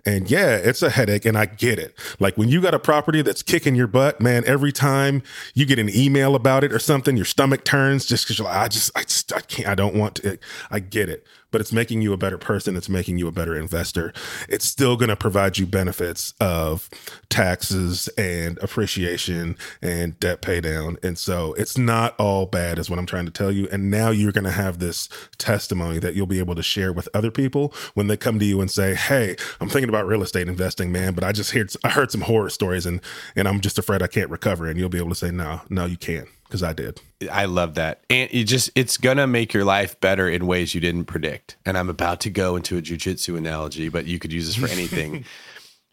And 0.06 0.30
yeah, 0.30 0.54
it's 0.56 0.80
a 0.80 0.90
headache, 0.90 1.24
and 1.24 1.36
I 1.36 1.46
get 1.46 1.80
it. 1.80 1.98
Like 2.20 2.38
when 2.38 2.48
you 2.48 2.60
got 2.60 2.72
a 2.72 2.78
property 2.78 3.20
that's 3.20 3.42
kicking 3.42 3.74
your 3.74 3.88
butt, 3.88 4.20
man. 4.20 4.44
Every 4.46 4.72
time 4.72 5.22
you 5.54 5.66
get 5.66 5.78
an 5.78 5.90
email 5.94 6.34
about 6.34 6.62
it 6.62 6.72
or 6.72 6.78
something, 6.78 7.16
your 7.16 7.26
stomach 7.26 7.64
turns 7.64 8.06
just 8.06 8.24
because 8.24 8.38
you're 8.38 8.46
like, 8.46 8.56
I 8.56 8.68
just, 8.68 8.90
I 8.94 9.02
just, 9.02 9.32
I 9.32 9.40
can't, 9.40 9.68
I 9.68 9.74
don't 9.74 9.94
want 9.96 10.16
to. 10.16 10.38
I 10.70 10.78
get 10.78 11.08
it 11.08 11.26
but 11.50 11.60
it's 11.60 11.72
making 11.72 12.02
you 12.02 12.12
a 12.12 12.16
better 12.16 12.38
person. 12.38 12.76
It's 12.76 12.88
making 12.88 13.18
you 13.18 13.28
a 13.28 13.32
better 13.32 13.56
investor. 13.56 14.12
It's 14.48 14.64
still 14.64 14.96
going 14.96 15.08
to 15.08 15.16
provide 15.16 15.58
you 15.58 15.66
benefits 15.66 16.34
of 16.40 16.88
taxes 17.28 18.08
and 18.18 18.58
appreciation 18.58 19.56
and 19.82 20.18
debt 20.20 20.42
pay 20.42 20.60
down. 20.60 20.98
And 21.02 21.18
so 21.18 21.54
it's 21.54 21.78
not 21.78 22.14
all 22.18 22.46
bad, 22.46 22.78
is 22.78 22.90
what 22.90 22.98
I'm 22.98 23.06
trying 23.06 23.26
to 23.26 23.30
tell 23.32 23.52
you. 23.52 23.68
And 23.70 23.90
now 23.90 24.10
you're 24.10 24.32
going 24.32 24.44
to 24.44 24.50
have 24.50 24.78
this 24.78 25.08
testimony 25.38 25.98
that 25.98 26.14
you'll 26.14 26.26
be 26.26 26.38
able 26.38 26.54
to 26.54 26.62
share 26.62 26.92
with 26.92 27.08
other 27.14 27.30
people 27.30 27.72
when 27.94 28.06
they 28.06 28.16
come 28.16 28.38
to 28.38 28.44
you 28.44 28.60
and 28.60 28.70
say, 28.70 28.94
Hey, 28.94 29.36
I'm 29.60 29.68
thinking 29.68 29.88
about 29.88 30.06
real 30.06 30.22
estate 30.22 30.48
investing, 30.48 30.92
man, 30.92 31.14
but 31.14 31.24
I 31.24 31.32
just 31.32 31.52
heard, 31.52 31.72
I 31.84 31.90
heard 31.90 32.10
some 32.10 32.22
horror 32.22 32.50
stories 32.50 32.86
and, 32.86 33.00
and 33.36 33.48
I'm 33.48 33.60
just 33.60 33.78
afraid 33.78 34.02
I 34.02 34.06
can't 34.06 34.30
recover. 34.30 34.66
And 34.66 34.78
you'll 34.78 34.88
be 34.88 34.98
able 34.98 35.10
to 35.10 35.14
say, 35.14 35.30
No, 35.30 35.62
no, 35.68 35.86
you 35.86 35.96
can't. 35.96 36.28
Because 36.48 36.62
I 36.62 36.72
did. 36.72 37.00
I 37.30 37.44
love 37.44 37.74
that. 37.74 38.02
And 38.08 38.32
you 38.32 38.44
just 38.44 38.70
it's 38.74 38.96
gonna 38.96 39.26
make 39.26 39.52
your 39.52 39.64
life 39.64 40.00
better 40.00 40.28
in 40.28 40.46
ways 40.46 40.74
you 40.74 40.80
didn't 40.80 41.04
predict. 41.04 41.56
And 41.66 41.76
I'm 41.76 41.90
about 41.90 42.20
to 42.22 42.30
go 42.30 42.56
into 42.56 42.78
a 42.78 42.82
jujitsu 42.82 43.36
analogy, 43.36 43.88
but 43.88 44.06
you 44.06 44.18
could 44.18 44.32
use 44.32 44.46
this 44.46 44.56
for 44.56 44.72
anything. 44.72 45.24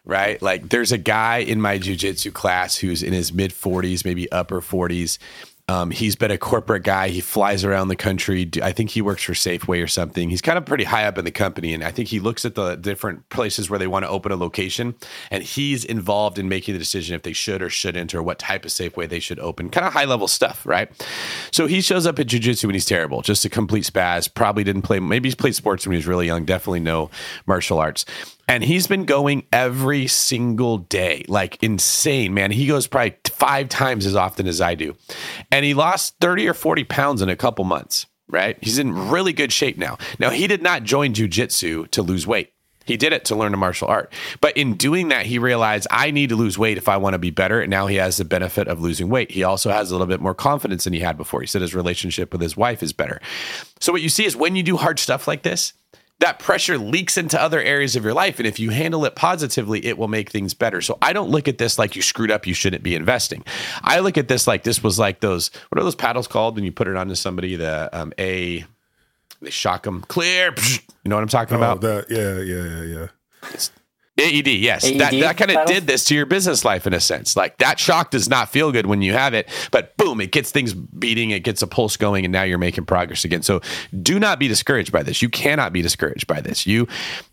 right? 0.06 0.42
Like 0.42 0.70
there's 0.70 0.92
a 0.92 0.98
guy 0.98 1.38
in 1.38 1.60
my 1.60 1.78
jujitsu 1.80 2.32
class 2.32 2.78
who's 2.78 3.04
in 3.04 3.12
his 3.12 3.34
mid 3.34 3.52
40s, 3.52 4.06
maybe 4.06 4.32
upper 4.32 4.62
40s, 4.62 5.18
um, 5.68 5.90
he's 5.90 6.16
been 6.16 6.30
a 6.30 6.38
corporate 6.38 6.84
guy. 6.84 7.10
He 7.10 7.22
flies 7.22 7.64
around 7.64 7.88
the 7.88 7.96
country. 7.96 8.48
I 8.62 8.72
think 8.72 8.92
he 8.92 9.02
works 9.02 9.24
for 9.24 9.34
Safeway 9.34 9.84
or 9.84 9.88
something. 9.88 10.30
He's 10.30 10.42
kind 10.42 10.60
of 10.60 10.66
pretty 10.66 10.84
high 10.84 11.06
up 11.06 11.18
in 11.18 11.26
the 11.26 11.32
company. 11.32 11.74
And 11.74 11.84
I 11.84 11.90
think 11.90 12.10
he 12.10 12.20
looks 12.20 12.46
at 12.46 12.54
the 12.54 12.76
different 12.76 13.28
places 13.30 13.68
where 13.68 13.80
they 13.80 13.88
want 13.88 14.06
to 14.06 14.10
open 14.10 14.32
a 14.32 14.36
location. 14.36 14.94
And 15.32 15.44
he's 15.44 15.84
involved 15.84 16.38
in 16.38 16.48
making 16.48 16.76
the 16.76 16.80
decision 16.80 17.16
if 17.16 17.24
they 17.24 17.34
should 17.34 17.64
or 17.64 17.72
shouldn't, 17.72 18.14
or 18.14 18.22
what 18.22 18.38
type 18.38 18.64
of 18.64 18.72
Safeway 18.72 19.10
they 19.10 19.20
should 19.20 19.40
open. 19.40 19.70
Kind 19.70 19.88
of 19.88 19.94
high 19.94 20.06
level 20.06 20.28
stuff, 20.28 20.64
right? 20.68 20.92
So 21.52 21.66
he 21.66 21.82
shows 21.82 22.06
up 22.06 22.20
at 22.20 22.28
jujitsu 22.28 22.66
when 22.66 22.76
he's 22.76 22.86
terrible, 22.86 23.24
just 23.24 23.44
a 23.44 23.50
complete 23.50 23.86
spaz. 23.86 24.32
Probably 24.32 24.64
didn't 24.64 24.84
play, 24.84 25.00
maybe 25.00 25.30
he's 25.30 25.36
played 25.36 25.56
sports 25.56 25.88
when 25.88 25.94
he 25.94 25.98
was 25.98 26.06
really 26.06 26.28
young. 26.28 26.46
Definitely 26.46 26.82
no 26.82 27.10
martial 27.48 27.80
arts. 27.80 28.06
And 28.48 28.64
he's 28.64 28.88
been 28.88 29.06
going 29.06 29.46
every 29.52 30.08
single 30.08 30.78
day, 30.78 31.26
like 31.28 31.62
insane, 31.64 32.34
man. 32.34 32.52
He 32.52 32.68
goes 32.68 32.88
probably 32.88 33.16
five 33.26 33.70
times 33.70 34.06
as 34.06 34.16
often 34.16 34.48
as 34.48 34.62
I 34.62 34.76
do. 34.76 34.96
And 35.52 35.66
he 35.66 35.74
lost 35.74 36.16
30 36.22 36.48
or 36.48 36.54
40 36.54 36.84
pounds 36.84 37.22
in 37.22 37.30
a 37.30 37.36
couple 37.36 37.66
months, 37.66 38.06
right? 38.28 38.58
He's 38.62 38.80
in 38.80 39.10
really 39.10 39.34
good 39.34 39.52
shape 39.52 39.78
now. 39.78 39.98
Now, 40.20 40.30
he 40.30 40.48
did 40.48 40.62
not 40.62 40.84
join 40.84 41.14
jujitsu 41.14 41.90
to 41.92 42.02
lose 42.02 42.28
weight. 42.28 42.52
He 42.86 42.98
did 42.98 43.14
it 43.14 43.26
to 43.26 43.36
learn 43.36 43.54
a 43.54 43.58
martial 43.58 43.88
art. 43.88 44.14
But 44.42 44.56
in 44.56 44.76
doing 44.76 45.08
that, 45.10 45.26
he 45.26 45.40
realized 45.40 45.88
I 45.90 46.12
need 46.12 46.30
to 46.30 46.36
lose 46.36 46.58
weight 46.58 46.78
if 46.78 46.88
I 46.88 46.98
want 46.98 47.14
to 47.14 47.20
be 47.20 47.32
better. 47.32 47.60
And 47.60 47.70
now 47.70 47.88
he 47.88 47.96
has 47.96 48.18
the 48.18 48.26
benefit 48.26 48.68
of 48.68 48.80
losing 48.80 49.10
weight. 49.10 49.32
He 49.32 49.44
also 49.44 49.72
has 49.72 49.90
a 49.90 49.94
little 49.96 50.08
bit 50.08 50.22
more 50.22 50.36
confidence 50.36 50.84
than 50.84 50.94
he 50.94 51.00
had 51.00 51.18
before. 51.18 51.42
He 51.42 51.48
said 51.48 51.62
his 51.62 51.76
relationship 51.76 52.32
with 52.32 52.42
his 52.42 52.56
wife 52.56 52.84
is 52.84 52.94
better. 52.94 53.20
So, 53.80 53.92
what 53.92 54.04
you 54.04 54.10
see 54.10 54.26
is 54.26 54.36
when 54.36 54.56
you 54.56 54.64
do 54.64 54.78
hard 54.78 55.00
stuff 55.00 55.28
like 55.28 55.42
this, 55.42 55.74
that 56.20 56.40
pressure 56.40 56.78
leaks 56.78 57.18
into 57.18 57.40
other 57.40 57.62
areas 57.62 57.96
of 57.96 58.04
your 58.04 58.14
life. 58.14 58.40
And 58.40 58.48
if 58.48 58.58
you 58.60 58.70
handle 58.70 59.04
it 59.06 59.16
positively, 59.16 59.86
it 59.86 59.98
will 59.98 60.08
make 60.08 60.30
things 60.30 60.54
better. 60.54 60.82
So 60.82 60.98
I 61.02 61.12
don't 61.14 61.30
look 61.30 61.48
at 61.48 61.58
this 61.58 61.78
like 61.78 61.96
you 61.96 62.02
screwed 62.02 62.32
up, 62.32 62.48
you 62.48 62.54
shouldn't 62.54 62.84
be 62.84 62.96
investing. 62.96 63.44
I 63.82 64.00
look 64.00 64.18
at 64.18 64.28
this 64.30 64.48
like 64.48 64.64
this 64.64 64.82
was 64.82 64.98
like 64.98 65.20
those, 65.20 65.52
what 65.70 65.80
are 65.80 65.84
those 65.84 65.96
paddles 65.96 66.28
called 66.28 66.56
when 66.56 66.64
you 66.64 66.72
put 66.72 66.88
it 66.88 66.96
onto 66.96 67.16
somebody? 67.16 67.56
The 67.58 67.90
um, 67.92 68.14
A, 68.18 68.64
they 69.42 69.50
shock 69.50 69.84
them 69.84 70.02
clear. 70.08 70.56
You 71.04 71.10
know 71.10 71.16
what 71.18 71.22
I'm 71.24 71.28
talking 71.28 71.56
Oh, 71.56 71.58
about? 71.58 71.82
that, 71.82 72.06
yeah, 72.10 72.40
yeah, 72.40 72.82
yeah, 72.82 73.00
yeah. 73.52 73.58
AED, 74.18 74.48
yes. 74.48 74.86
AED 74.86 75.00
that 75.00 75.12
that 75.12 75.38
kind 75.38 75.52
of 75.52 75.68
did 75.68 75.88
this 75.88 76.06
to 76.06 76.16
your 76.16 76.26
business 76.26 76.64
life 76.64 76.88
in 76.88 76.94
a 76.94 77.00
sense. 77.00 77.36
Like 77.36 77.58
that 77.58 77.80
shock 77.80 78.12
does 78.12 78.30
not 78.30 78.50
feel 78.50 78.72
good 78.72 78.86
when 78.86 79.02
you 79.02 79.14
have 79.14 79.34
it, 79.34 79.50
but 79.72 79.96
boom, 79.98 80.22
it 80.22 80.32
gets 80.32 80.52
things 80.52 80.74
beating, 80.74 81.32
it 81.32 81.42
gets 81.42 81.62
a 81.62 81.68
pulse 81.68 81.98
going, 81.98 82.24
and 82.24 82.32
now 82.32 82.44
you're 82.44 82.58
making 82.58 82.86
progress 82.86 83.26
again. 83.26 83.42
So 83.42 83.62
do 84.02 84.20
not 84.20 84.40
be 84.40 84.48
discouraged 84.48 84.92
by 84.92 85.04
this. 85.04 85.22
You 85.22 85.30
cannot 85.30 85.74
be 85.74 85.82
discouraged 85.82 86.28
by 86.28 86.40
this. 86.40 86.66
You 86.66 86.88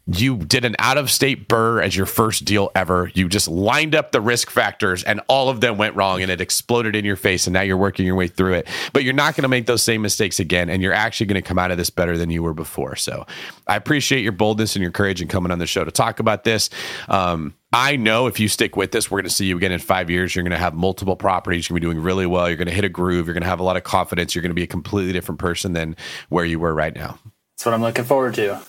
you 0.07 0.37
did 0.37 0.65
an 0.65 0.75
out 0.81 0.99
of 0.99 1.11
state 1.11 1.49
BRRRR 1.49 1.85
as 1.85 1.97
your 1.97 2.07
first 2.07 2.45
deal 2.45 2.71
ever. 2.75 3.11
You 3.15 3.29
just 3.29 3.47
lined 3.47 3.95
up 3.95 4.11
the 4.11 4.21
risk 4.21 4.51
factors 4.51 5.05
and 5.05 5.21
all 5.29 5.49
of 5.49 5.61
them 5.61 5.79
went 5.79 5.95
wrong 5.95 6.23
and 6.23 6.31
it 6.31 6.41
exploded 6.41 6.97
in 6.97 7.05
your 7.05 7.17
face 7.17 7.47
and 7.47 7.55
now 7.55 7.61
you're 7.61 7.77
working 7.77 8.05
your 8.05 8.17
way 8.17 8.27
through 8.27 8.55
it. 8.55 8.69
But 8.93 9.05
you're 9.05 9.15
not 9.15 9.37
going 9.37 9.43
to 9.43 9.49
make 9.49 9.67
those 9.67 9.83
same 9.83 10.03
mistakes 10.03 10.41
again 10.41 10.69
and 10.69 10.83
you're 10.83 10.93
actually 10.93 11.27
going 11.27 11.41
to 11.41 11.47
come 11.47 11.59
out 11.59 11.71
of 11.71 11.77
this 11.79 11.91
better 11.91 12.19
than 12.19 12.31
you 12.31 12.43
were 12.43 12.55
before. 12.55 12.97
So 12.97 13.27
I 13.69 13.77
appreciate 13.77 14.23
your 14.23 14.33
boldness 14.33 14.75
and 14.75 14.83
your 14.83 14.91
courage 14.91 15.23
in 15.23 15.29
coming 15.29 15.53
on 15.53 15.61
the 15.61 15.67
show 15.67 15.85
to 15.85 15.93
talk 15.93 16.19
about 16.19 16.43
this. 16.43 16.69
Um, 17.09 17.55
I 17.73 17.97
know 17.97 18.27
if 18.27 18.41
you 18.41 18.49
stick 18.49 18.77
with 18.77 18.91
this, 18.91 19.11
we're 19.11 19.19
going 19.19 19.29
to 19.29 19.35
see 19.35 19.47
you 19.47 19.57
again 19.57 19.73
in 19.73 19.79
five 19.79 20.11
years. 20.11 20.35
You're 20.35 20.43
going 20.43 20.51
to 20.51 20.59
have 20.59 20.75
multiple 20.75 21.17
properties. 21.17 21.69
You're 21.69 21.75
going 21.75 21.83
to 21.83 21.89
be 21.89 21.95
doing 21.95 22.05
really 22.05 22.27
well. 22.27 22.49
You're 22.49 22.59
going 22.59 22.69
to 22.69 22.75
hit 22.75 22.85
a 22.85 22.91
groove. 22.91 23.27
You're 23.27 23.35
going 23.35 23.45
to 23.45 23.49
have 23.49 23.61
a 23.61 23.65
lot 23.65 23.77
of 23.77 23.85
confidence. 23.85 24.35
You're 24.35 24.43
going 24.43 24.51
to 24.51 24.55
be 24.55 24.65
a 24.65 24.67
completely 24.67 25.13
different 25.13 25.39
person 25.39 25.73
than 25.73 25.97
where 26.29 26.45
you 26.45 26.59
were 26.59 26.75
right 26.75 26.95
now. 26.95 27.19
That's 27.57 27.67
what 27.67 27.75
I'm 27.75 27.81
looking 27.81 28.05
forward 28.05 28.35
to. 28.35 28.61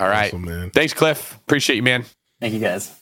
All 0.00 0.08
right. 0.08 0.28
Awesome, 0.28 0.46
man. 0.46 0.70
Thanks, 0.70 0.94
Cliff. 0.94 1.36
Appreciate 1.46 1.76
you, 1.76 1.82
man. 1.82 2.06
Thank 2.40 2.54
you 2.54 2.60
guys. 2.60 2.96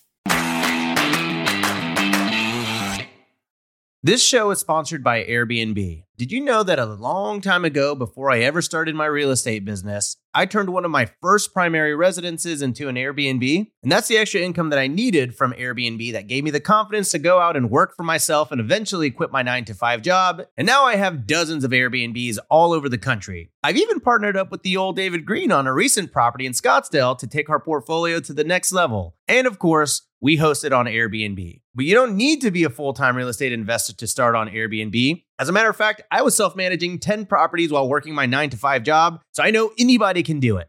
This 4.03 4.23
show 4.23 4.51
is 4.51 4.61
sponsored 4.61 5.05
by 5.05 5.25
Airbnb. 5.25 6.05
Did 6.17 6.33
you 6.33 6.41
know 6.41 6.63
that 6.63 6.79
a 6.79 6.87
long 6.87 7.41
time 7.41 7.65
ago, 7.65 7.95
before 7.95 8.31
I 8.31 8.41
ever 8.41 8.63
started 8.63 8.95
my 8.95 9.07
real 9.07 9.31
estate 9.31 9.65
business, 9.65 10.17
I 10.33 10.47
turned 10.47 10.71
one 10.71 10.85
of 10.85 10.91
my 10.91 11.09
first 11.21 11.53
primary 11.53 11.95
residences 11.95 12.63
into 12.63 12.89
an 12.89 12.95
Airbnb? 12.95 13.71
And 13.89 13.93
that's 13.95 14.09
the 14.09 14.19
extra 14.19 14.43
income 14.43 14.69
that 14.69 14.79
I 14.79 14.87
needed 14.87 15.35
from 15.35 15.55
Airbnb 15.55 16.13
that 16.13 16.27
gave 16.27 16.45
me 16.45 16.51
the 16.51 16.61
confidence 16.61 17.11
to 17.13 17.19
go 17.19 17.41
out 17.41 17.57
and 17.57 17.71
work 17.71 17.97
for 17.97 18.03
myself 18.03 18.53
and 18.53 18.61
eventually 18.61 19.11
quit 19.11 19.33
my 19.33 19.41
nine 19.41 19.65
to 19.65 19.73
five 19.73 20.03
job. 20.03 20.43
And 20.59 20.67
now 20.67 20.85
I 20.85 20.97
have 20.97 21.27
dozens 21.27 21.65
of 21.65 21.71
Airbnbs 21.71 22.37
all 22.51 22.75
over 22.75 22.91
the 22.91 22.99
country. 22.99 23.51
I've 23.65 23.79
even 23.79 24.01
partnered 24.01 24.37
up 24.37 24.51
with 24.51 24.63
the 24.63 24.77
old 24.77 24.97
David 24.97 25.25
Greene 25.25 25.51
on 25.51 25.67
a 25.67 25.73
recent 25.73 26.13
property 26.13 26.45
in 26.45 26.53
Scottsdale 26.53 27.17
to 27.17 27.27
take 27.27 27.49
our 27.49 27.59
portfolio 27.59 28.21
to 28.21 28.35
the 28.35 28.45
next 28.45 28.73
level. 28.73 29.17
And 29.27 29.47
of 29.47 29.59
course, 29.59 30.03
we 30.21 30.37
host 30.37 30.65
it 30.65 30.73
on 30.75 30.85
Airbnb. 30.85 31.63
But 31.75 31.85
you 31.87 31.95
don't 31.95 32.15
need 32.15 32.43
to 32.43 32.51
be 32.51 32.65
a 32.65 32.71
full 32.71 32.93
time 32.93 33.17
real 33.17 33.29
estate 33.29 33.53
investor 33.53 33.95
to 33.95 34.07
start 34.07 34.35
on 34.35 34.51
Airbnb. 34.51 35.25
As 35.39 35.49
a 35.49 35.53
matter 35.53 35.71
of 35.71 35.77
fact, 35.77 36.03
I 36.11 36.21
was 36.21 36.37
self 36.37 36.55
managing 36.55 36.99
10 36.99 37.25
properties 37.25 37.71
while 37.71 37.89
working 37.89 38.15
my 38.15 38.27
nine 38.27 38.51
to 38.51 38.59
five 38.59 38.83
job, 38.83 39.23
so 39.33 39.43
I 39.43 39.51
know 39.51 39.73
anybody 39.79 40.23
can 40.23 40.41
do 40.41 40.59
it. 40.59 40.69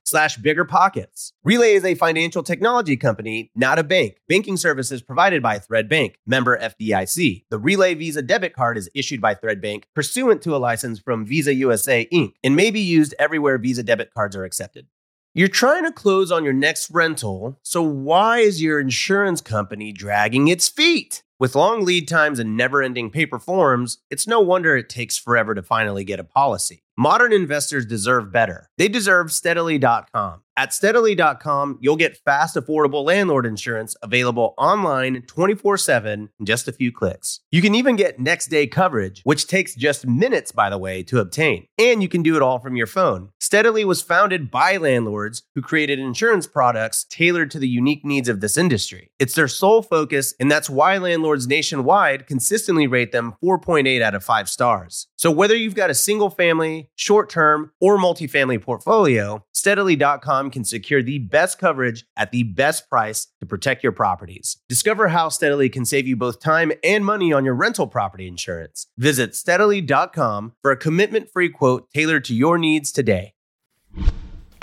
slash 0.03 0.37
biggerpockets. 0.37 1.31
Relay 1.43 1.73
is 1.73 1.85
a 1.85 1.95
financial 1.95 2.43
technology 2.43 2.97
company, 2.97 3.51
not 3.55 3.79
a 3.79 3.83
bank. 3.83 4.17
Banking 4.27 4.57
services 4.57 5.01
provided 5.01 5.41
by 5.41 5.59
Thread 5.59 5.87
Bank, 5.89 6.17
member 6.25 6.57
FDIC. 6.57 7.45
The 7.49 7.59
Relay 7.59 7.93
Visa 7.93 8.21
debit 8.21 8.53
card 8.53 8.77
is 8.77 8.89
issued 8.93 9.21
by 9.21 9.35
Thread 9.35 9.61
Bank 9.61 9.87
pursuant 9.93 10.41
to 10.43 10.55
a 10.55 10.57
license 10.57 10.99
from 10.99 11.25
Visa 11.25 11.53
USA 11.53 12.07
Inc. 12.11 12.33
and 12.43 12.55
may 12.55 12.71
be 12.71 12.81
used 12.81 13.15
everywhere 13.19 13.57
Visa 13.57 13.83
debit 13.83 14.13
cards 14.13 14.35
are 14.35 14.43
accepted. 14.43 14.87
You're 15.33 15.47
trying 15.47 15.85
to 15.85 15.93
close 15.93 16.29
on 16.29 16.43
your 16.43 16.51
next 16.51 16.91
rental, 16.91 17.57
so 17.63 17.81
why 17.81 18.39
is 18.39 18.61
your 18.61 18.81
insurance 18.81 19.39
company 19.39 19.93
dragging 19.93 20.49
its 20.49 20.67
feet? 20.67 21.23
With 21.41 21.55
long 21.55 21.83
lead 21.83 22.07
times 22.07 22.37
and 22.37 22.55
never 22.55 22.83
ending 22.83 23.09
paper 23.09 23.39
forms, 23.39 23.97
it's 24.11 24.27
no 24.27 24.41
wonder 24.41 24.77
it 24.77 24.89
takes 24.89 25.17
forever 25.17 25.55
to 25.55 25.63
finally 25.63 26.03
get 26.03 26.19
a 26.19 26.23
policy. 26.23 26.83
Modern 26.95 27.33
investors 27.33 27.87
deserve 27.87 28.31
better. 28.31 28.69
They 28.77 28.87
deserve 28.87 29.31
steadily.com. 29.31 30.43
At 30.57 30.73
steadily.com, 30.73 31.79
you'll 31.81 31.95
get 31.95 32.17
fast, 32.17 32.55
affordable 32.55 33.05
landlord 33.05 33.45
insurance 33.45 33.95
available 34.03 34.53
online 34.57 35.23
24 35.23 35.77
7 35.77 36.29
in 36.37 36.45
just 36.45 36.67
a 36.67 36.73
few 36.73 36.91
clicks. 36.91 37.39
You 37.51 37.61
can 37.61 37.73
even 37.73 37.95
get 37.95 38.19
next 38.19 38.47
day 38.47 38.67
coverage, 38.67 39.21
which 39.23 39.47
takes 39.47 39.73
just 39.73 40.05
minutes, 40.05 40.51
by 40.51 40.69
the 40.69 40.77
way, 40.77 41.01
to 41.03 41.19
obtain. 41.19 41.65
And 41.79 42.03
you 42.03 42.09
can 42.09 42.21
do 42.21 42.35
it 42.35 42.41
all 42.41 42.59
from 42.59 42.75
your 42.75 42.85
phone. 42.85 43.29
Steadily 43.39 43.85
was 43.85 44.01
founded 44.01 44.51
by 44.51 44.77
landlords 44.77 45.43
who 45.55 45.61
created 45.61 45.97
insurance 45.97 46.45
products 46.45 47.05
tailored 47.05 47.49
to 47.51 47.59
the 47.59 47.69
unique 47.69 48.03
needs 48.03 48.27
of 48.27 48.41
this 48.41 48.57
industry. 48.57 49.09
It's 49.17 49.33
their 49.33 49.47
sole 49.47 49.81
focus, 49.81 50.33
and 50.39 50.51
that's 50.51 50.69
why 50.69 50.97
landlords 50.97 51.30
nationwide 51.39 52.27
consistently 52.27 52.87
rate 52.87 53.11
them 53.11 53.35
4.8 53.43 54.01
out 54.01 54.15
of 54.15 54.23
5 54.23 54.49
stars. 54.49 55.07
So 55.15 55.31
whether 55.31 55.55
you've 55.55 55.75
got 55.75 55.89
a 55.89 55.95
single 55.95 56.29
family, 56.29 56.89
short 56.95 57.29
term, 57.29 57.71
or 57.79 57.97
multifamily 57.97 58.61
portfolio, 58.61 59.45
steadily.com 59.53 60.51
can 60.51 60.63
secure 60.63 61.01
the 61.01 61.19
best 61.19 61.59
coverage 61.59 62.05
at 62.17 62.31
the 62.31 62.43
best 62.43 62.89
price 62.89 63.27
to 63.39 63.45
protect 63.45 63.83
your 63.83 63.91
properties. 63.91 64.57
Discover 64.69 65.09
how 65.09 65.29
Steadily 65.29 65.69
can 65.69 65.85
save 65.85 66.07
you 66.07 66.15
both 66.15 66.39
time 66.39 66.71
and 66.83 67.05
money 67.05 67.33
on 67.33 67.45
your 67.45 67.55
rental 67.55 67.87
property 67.87 68.27
insurance. 68.27 68.87
Visit 68.97 69.35
steadily.com 69.35 70.53
for 70.61 70.71
a 70.71 70.77
commitment 70.77 71.29
free 71.31 71.49
quote 71.49 71.89
tailored 71.91 72.25
to 72.25 72.35
your 72.35 72.57
needs 72.57 72.91
today. 72.91 73.33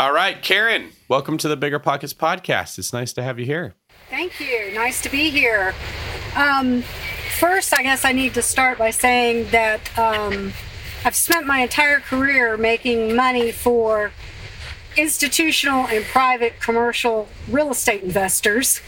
All 0.01 0.12
right, 0.12 0.41
Karen, 0.41 0.91
welcome 1.09 1.39
to 1.39 1.49
the 1.49 1.57
Bigger 1.57 1.81
Pockets 1.81 2.14
podcast. 2.14 2.79
It's 2.79 2.93
nice 2.93 3.12
to 3.14 3.23
have 3.23 3.41
you 3.41 3.45
here. 3.45 3.75
Thank 4.11 4.39
you. 4.39 4.73
Nice 4.73 5.03
to 5.03 5.09
be 5.09 5.29
here. 5.31 5.75
Um, 6.37 6.83
first, 7.39 7.72
I 7.72 7.83
guess 7.83 8.05
I 8.05 8.12
need 8.12 8.35
to 8.35 8.43
start 8.43 8.79
by 8.79 8.91
saying 8.91 9.51
that 9.51 9.99
um, 9.99 10.53
I've 11.05 11.16
spent 11.16 11.47
my 11.47 11.61
entire 11.61 12.01
career 12.01 12.57
making 12.57 13.14
money 13.14 13.53
for 13.53 14.12
institutional 14.97 15.87
and 15.87 16.05
private 16.05 16.61
commercial 16.61 17.29
real 17.49 17.70
estate 17.70 18.03
investors. 18.03 18.81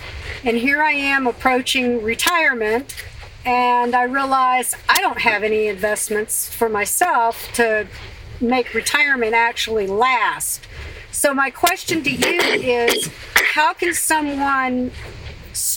And 0.44 0.56
here 0.56 0.82
I 0.82 0.92
am 0.92 1.26
approaching 1.26 2.02
retirement, 2.02 2.94
and 3.44 3.94
I 3.94 4.04
realize 4.04 4.74
I 4.88 5.00
don't 5.00 5.20
have 5.20 5.42
any 5.42 5.68
investments 5.68 6.52
for 6.52 6.68
myself 6.68 7.50
to 7.54 7.86
make 8.40 8.74
retirement 8.74 9.34
actually 9.34 9.86
last. 9.86 10.66
So, 11.12 11.34
my 11.34 11.50
question 11.50 12.02
to 12.04 12.10
you 12.10 12.40
is 12.40 13.10
how 13.34 13.72
can 13.72 13.94
someone 13.94 14.92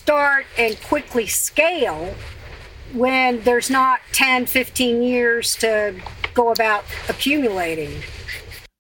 start 0.04 0.46
and 0.58 0.78
quickly 0.82 1.26
scale 1.26 2.14
when 2.94 3.42
there's 3.44 3.70
not 3.70 4.02
10, 4.12 4.48
15 4.48 5.02
years 5.02 5.56
to 5.56 5.96
go 6.34 6.52
about 6.52 6.84
accumulating? 7.08 8.02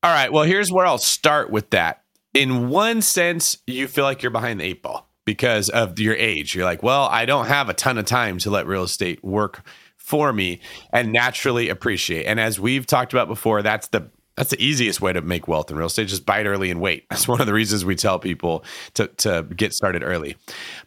All 0.04 0.12
right. 0.12 0.34
Well, 0.34 0.44
here's 0.44 0.70
where 0.70 0.86
I'll 0.86 0.98
start 0.98 1.50
with 1.50 1.70
that. 1.70 2.04
In 2.34 2.68
one 2.68 3.02
sense, 3.02 3.58
you 3.66 3.88
feel 3.88 4.04
like 4.04 4.22
you're 4.22 4.32
behind 4.32 4.60
the 4.60 4.66
eight 4.66 4.84
ball 4.84 5.08
because 5.24 5.70
of 5.70 5.98
your 5.98 6.16
age. 6.16 6.56
You're 6.56 6.66
like, 6.66 6.84
well, 6.84 7.04
I 7.04 7.26
don't 7.26 7.46
have 7.46 7.70
a 7.70 7.74
ton 7.74 7.98
of 7.98 8.06
time 8.06 8.38
to 8.40 8.50
let 8.50 8.68
real 8.68 8.84
estate 8.84 9.24
work 9.24 9.66
for 9.96 10.34
me 10.34 10.60
and 10.92 11.14
naturally 11.14 11.70
appreciate. 11.70 12.26
And 12.26 12.38
as 12.38 12.60
we've 12.60 12.86
talked 12.86 13.14
about 13.14 13.30
before, 13.30 13.62
that's 13.62 13.88
the 13.88 14.10
that's 14.36 14.50
the 14.50 14.64
easiest 14.64 15.00
way 15.00 15.14
to 15.14 15.22
make 15.22 15.48
wealth 15.48 15.70
in 15.70 15.78
real 15.78 15.88
estate. 15.88 16.08
Just 16.08 16.26
buy 16.26 16.40
it 16.40 16.46
early 16.46 16.72
and 16.72 16.82
wait. 16.82 17.06
That's 17.10 17.28
one 17.28 17.40
of 17.40 17.46
the 17.46 17.54
reasons 17.54 17.86
we 17.86 17.96
tell 17.96 18.18
people 18.18 18.64
to, 18.96 19.08
to 19.08 19.44
get 19.44 19.74
started 19.74 20.04
early. 20.04 20.36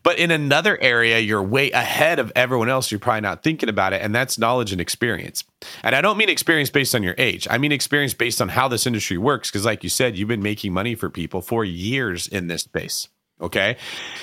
But 0.02 0.18
in 0.18 0.30
another 0.32 0.76
area, 0.80 1.20
you're 1.20 1.42
way 1.42 1.70
ahead 1.70 2.18
of 2.18 2.32
everyone 2.34 2.68
else. 2.68 2.90
You're 2.90 2.98
probably 2.98 3.20
not 3.20 3.44
thinking 3.44 3.68
about 3.68 3.92
it. 3.92 4.02
And 4.02 4.14
that's 4.14 4.38
knowledge 4.38 4.72
and 4.72 4.80
experience. 4.80 5.44
And 5.84 5.94
I 5.94 6.00
don't 6.00 6.16
mean 6.16 6.28
experience 6.28 6.70
based 6.70 6.94
on 6.94 7.02
your 7.04 7.14
age. 7.18 7.46
I 7.48 7.58
mean 7.58 7.72
experience 7.72 8.14
based 8.14 8.42
on 8.42 8.48
how 8.48 8.66
this 8.66 8.86
industry 8.86 9.18
works. 9.18 9.50
Because, 9.50 9.64
like 9.64 9.84
you 9.84 9.90
said, 9.90 10.16
you've 10.16 10.28
been 10.28 10.42
making 10.42 10.72
money 10.72 10.94
for 10.94 11.08
people 11.08 11.40
for 11.40 11.64
years 11.64 12.26
in 12.26 12.48
this 12.48 12.62
space. 12.62 13.08
Okay. 13.40 13.76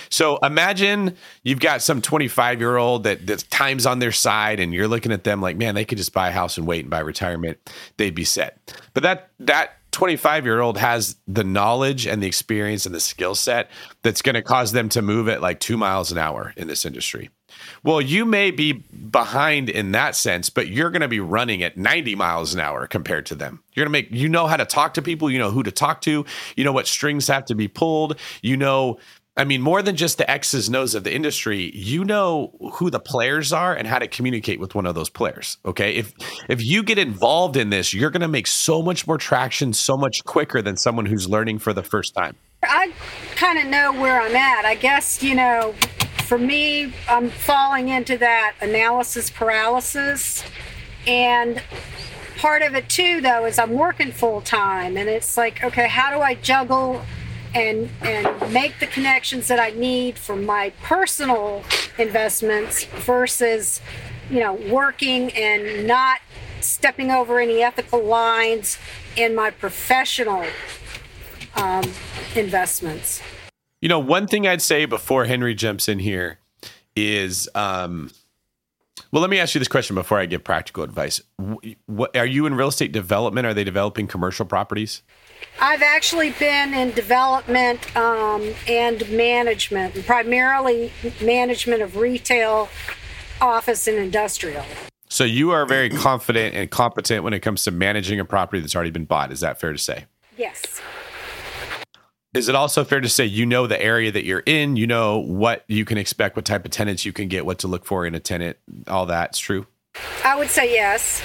So 0.10 0.38
imagine 0.42 1.16
you've 1.44 1.60
got 1.60 1.84
some 1.84 2.02
25 2.02 2.60
year 2.60 2.78
old 2.78 3.04
that, 3.04 3.28
that 3.28 3.46
time's 3.52 3.86
on 3.86 4.00
their 4.00 4.12
side 4.12 4.60
and 4.60 4.74
you're 4.74 4.88
looking 4.88 5.12
at 5.12 5.24
them 5.24 5.40
like, 5.40 5.56
man, 5.56 5.76
they 5.76 5.86
could 5.86 6.00
just 6.00 6.14
buy 6.14 6.30
a 6.30 6.32
house 6.32 6.58
and 6.58 6.66
wait 6.66 6.82
and 6.82 6.90
buy 6.90 7.00
retirement. 7.00 7.58
They'd 7.98 8.16
be 8.16 8.24
set. 8.24 8.76
But 8.94 9.04
that, 9.04 9.30
that 9.40 9.78
25 9.94 10.46
year 10.46 10.60
old 10.60 10.78
has 10.78 11.16
the 11.28 11.44
knowledge 11.44 12.06
and 12.06 12.22
the 12.22 12.28
experience 12.28 12.86
and 12.86 12.94
the 12.94 13.00
skill 13.00 13.36
set 13.36 13.70
that's 14.02 14.22
going 14.22 14.36
to 14.36 14.42
cause 14.42 14.74
them 14.74 14.90
to 14.90 15.02
move 15.02 15.30
at 15.30 15.42
like 15.42 15.60
two 15.60 15.78
miles 15.78 16.12
an 16.12 16.18
hour 16.18 16.54
in 16.58 16.68
this 16.68 16.86
industry. 16.86 17.30
Well, 17.84 18.02
you 18.02 18.26
may 18.26 18.52
be 18.52 18.74
behind 18.74 19.70
in 19.70 19.92
that 19.92 20.16
sense, 20.16 20.50
but 20.50 20.68
you're 20.68 20.90
going 20.90 21.02
to 21.02 21.08
be 21.08 21.20
running 21.20 21.64
at 21.64 21.78
90 21.78 22.16
miles 22.16 22.54
an 22.54 22.60
hour 22.60 22.88
compared 22.88 23.26
to 23.28 23.36
them. 23.36 23.64
You're 23.74 23.86
going 23.86 23.94
to 23.94 24.10
make, 24.10 24.12
you 24.12 24.28
know 24.28 24.48
how 24.48 24.58
to 24.58 24.66
talk 24.66 24.96
to 24.96 25.02
people, 25.02 25.30
you 25.30 25.40
know 25.40 25.52
who 25.52 25.64
to 25.64 25.72
talk 25.72 26.02
to, 26.02 26.26
you 26.56 26.64
know 26.64 26.72
what 26.72 26.88
strings 26.88 27.28
have 27.28 27.46
to 27.46 27.56
be 27.56 27.68
pulled, 27.68 28.20
you 28.42 28.58
know. 28.58 28.98
I 29.36 29.46
mean, 29.46 29.62
more 29.62 29.82
than 29.82 29.96
just 29.96 30.20
the 30.20 30.30
X's 30.30 30.74
O's 30.74 30.94
of 30.94 31.04
the 31.04 31.14
industry, 31.14 31.72
you 31.74 32.06
know 32.06 32.54
who 32.74 32.92
the 32.92 33.00
players 33.00 33.52
are 33.52 33.74
and 33.74 33.88
how 33.88 33.98
to 33.98 34.08
communicate 34.08 34.60
with 34.60 34.76
one 34.76 34.86
of 34.86 34.94
those 34.94 35.10
players. 35.10 35.58
Okay. 35.66 35.96
If 35.96 36.14
if 36.50 36.64
you 36.64 36.84
get 36.84 37.00
involved 37.00 37.58
in 37.58 37.72
this, 37.72 37.94
you're 37.94 38.12
gonna 38.12 38.28
make 38.28 38.46
so 38.46 38.84
much 38.84 39.08
more 39.08 39.18
traction 39.18 39.74
so 39.74 39.98
much 39.98 40.24
quicker 40.24 40.62
than 40.62 40.78
someone 40.78 41.08
who's 41.08 41.28
learning 41.28 41.60
for 41.60 41.74
the 41.74 41.82
first 41.82 42.14
time. 42.14 42.36
I 42.62 42.94
kind 43.36 43.58
of 43.58 43.66
know 43.66 43.92
where 43.94 44.22
I'm 44.22 44.36
at. 44.36 44.66
I 44.66 44.76
guess, 44.76 45.24
you 45.24 45.34
know, 45.34 45.74
for 46.28 46.38
me, 46.38 46.94
I'm 47.10 47.30
falling 47.30 47.90
into 47.90 48.18
that 48.20 48.56
analysis 48.62 49.32
paralysis. 49.32 50.44
And 51.08 51.62
part 52.38 52.62
of 52.62 52.76
it 52.76 52.88
too, 52.88 53.20
though, 53.20 53.46
is 53.46 53.58
I'm 53.58 53.74
working 53.74 54.12
full 54.12 54.42
time. 54.42 54.96
And 54.96 55.10
it's 55.10 55.38
like, 55.38 55.64
okay, 55.64 55.88
how 55.88 56.16
do 56.16 56.22
I 56.22 56.36
juggle 56.36 57.02
and, 57.56 57.90
and 58.02 58.54
make 58.54 58.80
the 58.80 58.88
connections 58.88 59.48
that 59.48 59.60
I 59.60 59.72
need 59.72 60.18
for 60.18 60.36
my 60.36 60.72
personal 60.82 61.64
investments 61.98 62.86
versus, 62.86 63.82
you 64.30 64.40
know, 64.40 64.54
working 64.54 65.32
and 65.34 65.88
not 65.88 66.20
stepping 66.62 67.12
over 67.12 67.40
any 67.40 67.62
ethical 67.62 68.04
lines 68.04 68.78
in 69.16 69.36
my 69.36 69.52
professional 69.52 70.46
um, 71.56 71.84
investments. 72.36 73.22
You 73.82 73.90
know, 73.90 74.00
one 74.00 74.28
thing 74.28 74.48
I'd 74.48 74.62
say 74.62 74.86
before 74.86 75.26
Henry 75.26 75.54
jumps 75.54 75.90
in 75.90 76.00
here 76.00 76.40
is, 76.96 77.50
um, 77.54 78.12
well, 79.12 79.22
let 79.22 79.30
me 79.30 79.40
ask 79.40 79.54
you 79.54 79.60
this 79.60 79.68
question 79.68 79.96
before 79.96 80.20
I 80.20 80.26
give 80.26 80.44
practical 80.44 80.84
advice. 80.84 81.22
What 81.86 82.16
are 82.16 82.26
you 82.26 82.46
in 82.46 82.56
real 82.56 82.70
estate 82.70 82.92
development? 82.92 83.46
Are 83.46 83.54
they 83.54 83.64
developing 83.64 84.08
commercial 84.08 84.46
properties? 84.46 85.02
I've 85.62 85.82
actually 85.82 86.32
been 86.32 86.74
in 86.74 86.92
development 86.92 87.96
um, 87.96 88.54
and 88.68 89.10
management, 89.10 90.06
primarily 90.06 90.92
management 91.22 91.82
of 91.82 91.98
retail, 91.98 92.70
office, 93.40 93.88
and 93.88 93.98
industrial. 93.98 94.66
So 95.10 95.24
you 95.24 95.52
are 95.52 95.66
very 95.66 95.90
confident 95.90 96.56
and 96.56 96.70
competent 96.72 97.24
when 97.24 97.34
it 97.34 97.42
comes 97.42 97.64
to 97.66 97.72
managing 97.72 98.20
a 98.20 98.26
property 98.26 98.62
that's 98.62 98.76
already 98.76 98.92
been 98.92 99.06
bought. 99.06 99.32
Is 99.32 99.42
that 99.42 99.60
fair 99.60 99.72
to 99.72 99.78
say? 99.78 100.06
Yes. 100.38 100.82
Is 102.34 102.50
it 102.50 102.56
also 102.56 102.84
fair 102.84 103.00
to 103.00 103.10
say 103.10 103.26
you 103.26 103.46
know 103.46 103.68
the 103.68 103.80
area 103.80 104.12
that 104.12 104.26
you're 104.26 104.42
in? 104.48 104.76
You 104.76 104.88
know 104.88 105.20
what 105.20 105.66
you 105.68 105.86
can 105.86 106.00
expect, 106.00 106.36
what 106.36 106.46
type 106.46 106.66
of 106.66 106.72
tenants 106.72 107.06
you 107.06 107.14
can 107.14 107.28
get, 107.28 107.46
what 107.46 107.60
to 107.60 107.68
look 107.68 107.86
for 107.86 108.08
in 108.08 108.16
a 108.16 108.20
tenant, 108.20 108.58
all 108.88 109.06
that's 109.06 109.38
true? 109.38 109.68
I 110.26 110.36
would 110.36 110.50
say 110.50 110.74
yes. 110.74 111.22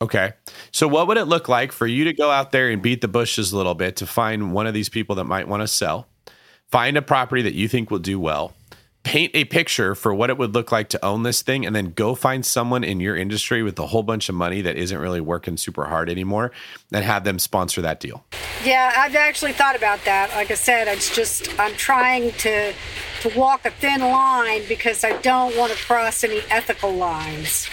Okay. 0.00 0.34
So, 0.72 0.86
what 0.88 1.06
would 1.08 1.16
it 1.16 1.24
look 1.24 1.48
like 1.48 1.72
for 1.72 1.86
you 1.86 2.04
to 2.04 2.12
go 2.12 2.30
out 2.30 2.52
there 2.52 2.68
and 2.68 2.82
beat 2.82 3.00
the 3.00 3.08
bushes 3.08 3.52
a 3.52 3.56
little 3.56 3.74
bit 3.74 3.96
to 3.96 4.06
find 4.06 4.52
one 4.52 4.66
of 4.66 4.74
these 4.74 4.88
people 4.88 5.16
that 5.16 5.24
might 5.24 5.48
want 5.48 5.62
to 5.62 5.68
sell? 5.68 6.06
Find 6.68 6.96
a 6.96 7.02
property 7.02 7.42
that 7.42 7.54
you 7.54 7.68
think 7.68 7.90
will 7.90 7.98
do 7.98 8.18
well, 8.18 8.52
paint 9.04 9.30
a 9.34 9.44
picture 9.44 9.94
for 9.94 10.12
what 10.12 10.30
it 10.30 10.36
would 10.36 10.52
look 10.52 10.72
like 10.72 10.88
to 10.90 11.04
own 11.04 11.22
this 11.22 11.40
thing, 11.40 11.64
and 11.64 11.74
then 11.74 11.92
go 11.92 12.14
find 12.14 12.44
someone 12.44 12.84
in 12.84 13.00
your 13.00 13.16
industry 13.16 13.62
with 13.62 13.78
a 13.78 13.86
whole 13.86 14.02
bunch 14.02 14.28
of 14.28 14.34
money 14.34 14.60
that 14.60 14.76
isn't 14.76 14.98
really 14.98 15.20
working 15.20 15.56
super 15.56 15.86
hard 15.86 16.10
anymore 16.10 16.50
and 16.92 17.04
have 17.04 17.24
them 17.24 17.38
sponsor 17.38 17.80
that 17.80 18.00
deal. 18.00 18.24
Yeah, 18.64 18.92
I've 18.96 19.14
actually 19.14 19.52
thought 19.52 19.76
about 19.76 20.04
that. 20.04 20.30
Like 20.30 20.50
I 20.50 20.54
said, 20.54 20.88
it's 20.88 21.14
just 21.14 21.48
I'm 21.58 21.74
trying 21.76 22.32
to 22.32 22.74
to 23.22 23.38
walk 23.38 23.64
a 23.64 23.70
thin 23.70 24.00
line 24.00 24.62
because 24.68 25.04
I 25.04 25.16
don't 25.22 25.56
want 25.56 25.72
to 25.72 25.78
cross 25.84 26.22
any 26.22 26.40
ethical 26.50 26.92
lines. 26.92 27.68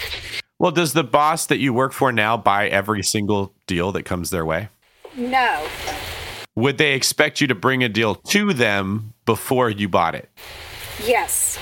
Well, 0.58 0.70
does 0.70 0.92
the 0.92 1.04
boss 1.04 1.46
that 1.46 1.58
you 1.58 1.72
work 1.72 1.92
for 1.92 2.12
now 2.12 2.36
buy 2.36 2.68
every 2.68 3.02
single 3.02 3.52
deal 3.66 3.92
that 3.92 4.04
comes 4.04 4.30
their 4.30 4.44
way? 4.44 4.68
No. 5.16 5.66
Would 6.54 6.78
they 6.78 6.94
expect 6.94 7.40
you 7.40 7.48
to 7.48 7.54
bring 7.54 7.82
a 7.82 7.88
deal 7.88 8.14
to 8.14 8.52
them 8.52 9.14
before 9.26 9.68
you 9.68 9.88
bought 9.88 10.14
it? 10.14 10.30
Yes. 11.04 11.58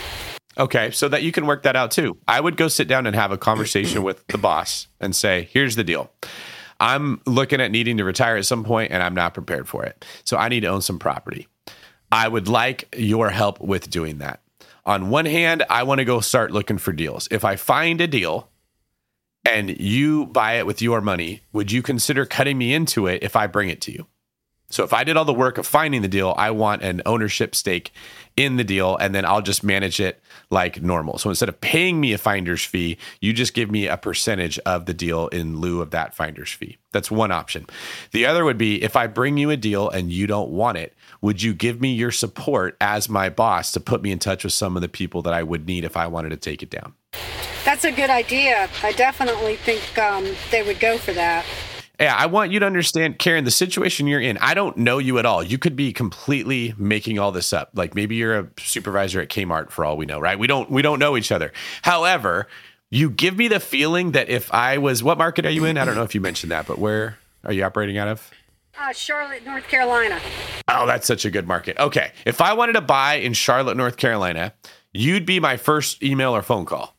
Okay, 0.59 0.91
so 0.91 1.09
that 1.09 1.23
you 1.23 1.33
can 1.33 1.47
work 1.47 1.63
that 1.63 1.77
out 1.77 1.91
too. 1.91 2.19
I 2.29 2.39
would 2.39 2.59
go 2.59 2.69
sit 2.69 2.87
down 2.87 3.07
and 3.07 3.17
have 3.17 3.33
a 3.33 3.39
conversation 3.39 4.03
with 4.03 4.27
the 4.27 4.37
boss 4.37 4.89
and 5.01 5.17
say, 5.17 5.49
here's 5.51 5.77
the 5.77 5.85
deal. 5.85 6.11
I'm 6.79 7.23
looking 7.27 7.61
at 7.61 7.71
needing 7.71 7.97
to 7.97 8.05
retire 8.05 8.37
at 8.37 8.45
some 8.45 8.65
point 8.65 8.93
and 8.93 9.03
I'm 9.03 9.15
not 9.15 9.33
prepared 9.33 9.69
for 9.69 9.85
it. 9.85 10.05
So 10.25 10.37
I 10.37 10.49
need 10.49 10.61
to 10.61 10.67
own 10.67 10.83
some 10.83 10.99
property. 10.99 11.49
I 12.11 12.29
would 12.29 12.49
like 12.49 12.95
your 12.95 13.31
help 13.31 13.61
with 13.61 13.89
doing 13.89 14.19
that. 14.19 14.41
On 14.85 15.09
one 15.09 15.25
hand, 15.25 15.65
I 15.71 15.85
want 15.85 16.01
to 16.01 16.05
go 16.05 16.21
start 16.21 16.51
looking 16.51 16.77
for 16.77 16.93
deals. 16.93 17.29
If 17.31 17.45
I 17.45 17.57
find 17.57 18.01
a 18.03 18.07
deal 18.07 18.51
and 19.45 19.79
you 19.81 20.27
buy 20.27 20.55
it 20.55 20.67
with 20.67 20.83
your 20.83 21.01
money, 21.01 21.43
would 21.53 21.73
you 21.73 21.83
consider 21.83 22.25
cutting 22.27 22.59
me 22.59 22.75
into 22.75 23.07
it 23.07 23.23
if 23.23 23.37
I 23.37 23.47
bring 23.47 23.69
it 23.69 23.81
to 23.83 23.93
you? 23.93 24.07
So 24.73 24.85
if 24.85 24.95
I 24.95 25.05
did 25.05 25.19
all 25.19 25.27
the 25.27 25.35
work 25.35 25.59
of 25.59 25.67
finding 25.67 26.01
the 26.01 26.09
deal, 26.09 26.35
I 26.39 26.51
want 26.51 26.83
an 26.83 27.03
ownership 27.05 27.55
stake 27.55 27.93
in 28.39 28.57
the 28.57 28.65
deal 28.65 28.97
and 28.97 29.15
then 29.15 29.27
I'll 29.27 29.43
just 29.43 29.63
manage 29.63 30.01
it 30.01 30.23
like 30.49 30.81
normal. 30.81 31.19
So 31.19 31.29
instead 31.29 31.51
of 31.51 31.61
paying 31.61 32.01
me 32.01 32.15
a 32.15 32.19
finder's 32.19 32.65
fee, 32.65 32.97
you 33.21 33.35
just 33.35 33.53
give 33.53 33.71
me 33.71 33.87
a 33.87 33.99
percentage 33.99 34.59
of 34.61 34.87
the 34.87 34.95
deal 34.95 35.29
in 35.29 35.59
lieu 35.59 35.83
of 35.83 35.91
that 35.91 36.15
finder's 36.15 36.51
fee. 36.51 36.79
That's 36.91 37.11
one 37.11 37.31
option. 37.31 37.67
The 38.13 38.25
other 38.25 38.47
would 38.47 38.57
be 38.57 38.83
if 38.83 38.97
I 38.97 39.09
bring 39.09 39.37
you 39.37 39.51
a 39.51 39.59
deal 39.59 39.91
and 39.91 40.11
you 40.11 40.27
don't 40.27 40.51
want 40.51 40.79
it, 40.79 40.95
would 41.21 41.43
you 41.43 41.53
give 41.53 41.83
me 41.83 41.93
your 41.93 42.11
support 42.11 42.79
as 42.81 43.11
my 43.11 43.29
boss 43.29 43.73
to 43.73 43.81
put 43.81 44.01
me 44.01 44.11
in 44.11 44.19
touch 44.19 44.43
with 44.43 44.55
some 44.55 44.75
of 44.75 44.81
the 44.81 44.89
people 44.89 45.21
that 45.23 45.35
I 45.35 45.43
would 45.43 45.67
need 45.67 45.85
if 45.85 45.99
I 45.99 46.07
wanted 46.07 46.31
to 46.31 46.39
take 46.39 46.63
it 46.63 46.71
down? 46.71 46.95
That's 47.65 47.85
a 47.85 47.93
good 47.93 48.11
idea. 48.11 48.69
I 48.83 48.93
definitely 48.93 49.57
think 49.57 49.99
um, 49.99 50.27
they 50.51 50.63
would 50.63 50.81
go 50.81 50.99
for 50.99 51.13
that. 51.13 51.45
Yeah, 52.01 52.17
I 52.17 52.27
want 52.27 52.51
you 52.51 52.59
to 52.59 52.67
understand, 52.67 53.21
Karen, 53.21 53.45
the 53.45 53.53
situation 53.53 54.09
you're 54.09 54.21
in. 54.21 54.37
I 54.39 54.55
don't 54.55 54.77
know 54.77 54.99
you 54.99 55.19
at 55.19 55.27
all. 55.27 55.43
You 55.43 55.57
could 55.57 55.77
be 55.77 55.93
completely 55.93 56.75
making 56.77 57.21
all 57.21 57.31
this 57.31 57.53
up. 57.53 57.71
Like 57.75 57.95
maybe 57.95 58.17
you're 58.17 58.39
a 58.41 58.49
supervisor 58.59 59.21
at 59.21 59.29
Kmart 59.29 59.71
for 59.71 59.85
all 59.85 59.97
we 59.97 60.05
know, 60.05 60.19
right? 60.19 60.37
We 60.37 60.49
don't 60.49 60.69
we 60.69 60.83
don't 60.83 60.99
know 60.99 61.17
each 61.17 61.31
other. 61.31 61.53
However, 61.83 62.49
you 62.91 63.09
give 63.09 63.37
me 63.37 63.47
the 63.47 63.61
feeling 63.61 64.13
that 64.13 64.29
if 64.29 64.53
I 64.53 64.79
was 64.79 65.05
what 65.05 65.17
market 65.17 65.47
are 65.47 65.51
you 65.51 65.65
in? 65.65 65.79
I 65.79 65.85
don't 65.85 65.95
know 65.95 66.03
if 66.03 66.15
you 66.15 66.21
mentioned 66.21 66.51
that, 66.51 66.67
but 66.67 66.79
where 66.79 67.19
are 67.45 67.53
you 67.53 67.63
operating 67.63 67.99
out 67.99 68.09
of? 68.09 68.31
Uh, 68.77 68.93
Charlotte, 68.93 69.45
North 69.45 69.69
Carolina. 69.69 70.19
Oh, 70.67 70.87
that's 70.87 71.07
such 71.07 71.25
a 71.25 71.31
good 71.31 71.47
market. 71.47 71.79
Okay. 71.79 72.11
If 72.25 72.41
I 72.41 72.55
wanted 72.55 72.73
to 72.73 72.81
buy 72.81 73.15
in 73.15 73.33
Charlotte, 73.33 73.77
North 73.77 73.97
Carolina, 73.97 74.55
you'd 74.93 75.27
be 75.27 75.39
my 75.39 75.57
first 75.57 76.03
email 76.03 76.35
or 76.35 76.43
phone 76.43 76.65
call. 76.65 76.97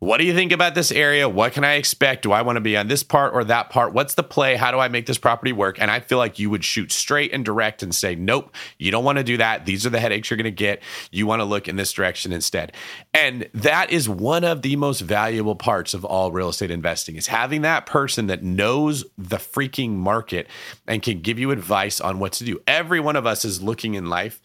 What 0.00 0.18
do 0.18 0.24
you 0.24 0.34
think 0.34 0.52
about 0.52 0.74
this 0.74 0.92
area? 0.92 1.28
What 1.28 1.52
can 1.52 1.64
I 1.64 1.74
expect? 1.74 2.22
Do 2.22 2.32
I 2.32 2.42
want 2.42 2.56
to 2.56 2.60
be 2.60 2.76
on 2.76 2.88
this 2.88 3.02
part 3.02 3.32
or 3.32 3.44
that 3.44 3.70
part? 3.70 3.92
What's 3.92 4.14
the 4.14 4.22
play? 4.22 4.56
How 4.56 4.70
do 4.70 4.78
I 4.78 4.88
make 4.88 5.06
this 5.06 5.18
property 5.18 5.52
work? 5.52 5.80
And 5.80 5.90
I 5.90 6.00
feel 6.00 6.18
like 6.18 6.38
you 6.38 6.50
would 6.50 6.64
shoot 6.64 6.92
straight 6.92 7.32
and 7.32 7.44
direct 7.44 7.82
and 7.82 7.94
say, 7.94 8.14
nope, 8.14 8.54
you 8.76 8.90
don't 8.90 9.04
want 9.04 9.18
to 9.18 9.24
do 9.24 9.36
that. 9.38 9.66
These 9.66 9.86
are 9.86 9.90
the 9.90 10.00
headaches 10.00 10.28
you're 10.28 10.36
going 10.36 10.44
to 10.44 10.50
get. 10.50 10.82
You 11.10 11.26
want 11.26 11.40
to 11.40 11.44
look 11.44 11.68
in 11.68 11.76
this 11.76 11.92
direction 11.92 12.32
instead. 12.32 12.72
And 13.14 13.48
that 13.54 13.90
is 13.90 14.08
one 14.08 14.44
of 14.44 14.62
the 14.62 14.76
most 14.76 15.00
valuable 15.00 15.56
parts 15.56 15.94
of 15.94 16.04
all 16.04 16.32
real 16.32 16.48
estate 16.48 16.70
investing 16.70 17.16
is 17.16 17.28
having 17.28 17.62
that 17.62 17.86
person 17.86 18.26
that 18.26 18.42
knows 18.42 19.04
the 19.16 19.36
freaking 19.36 19.92
market 19.92 20.48
and 20.86 21.02
can 21.02 21.20
give 21.20 21.38
you 21.38 21.50
advice 21.50 22.00
on 22.00 22.18
what 22.18 22.32
to 22.32 22.44
do. 22.44 22.60
Every 22.66 23.00
one 23.00 23.16
of 23.16 23.26
us 23.26 23.44
is 23.44 23.62
looking 23.62 23.94
in 23.94 24.06
life 24.06 24.40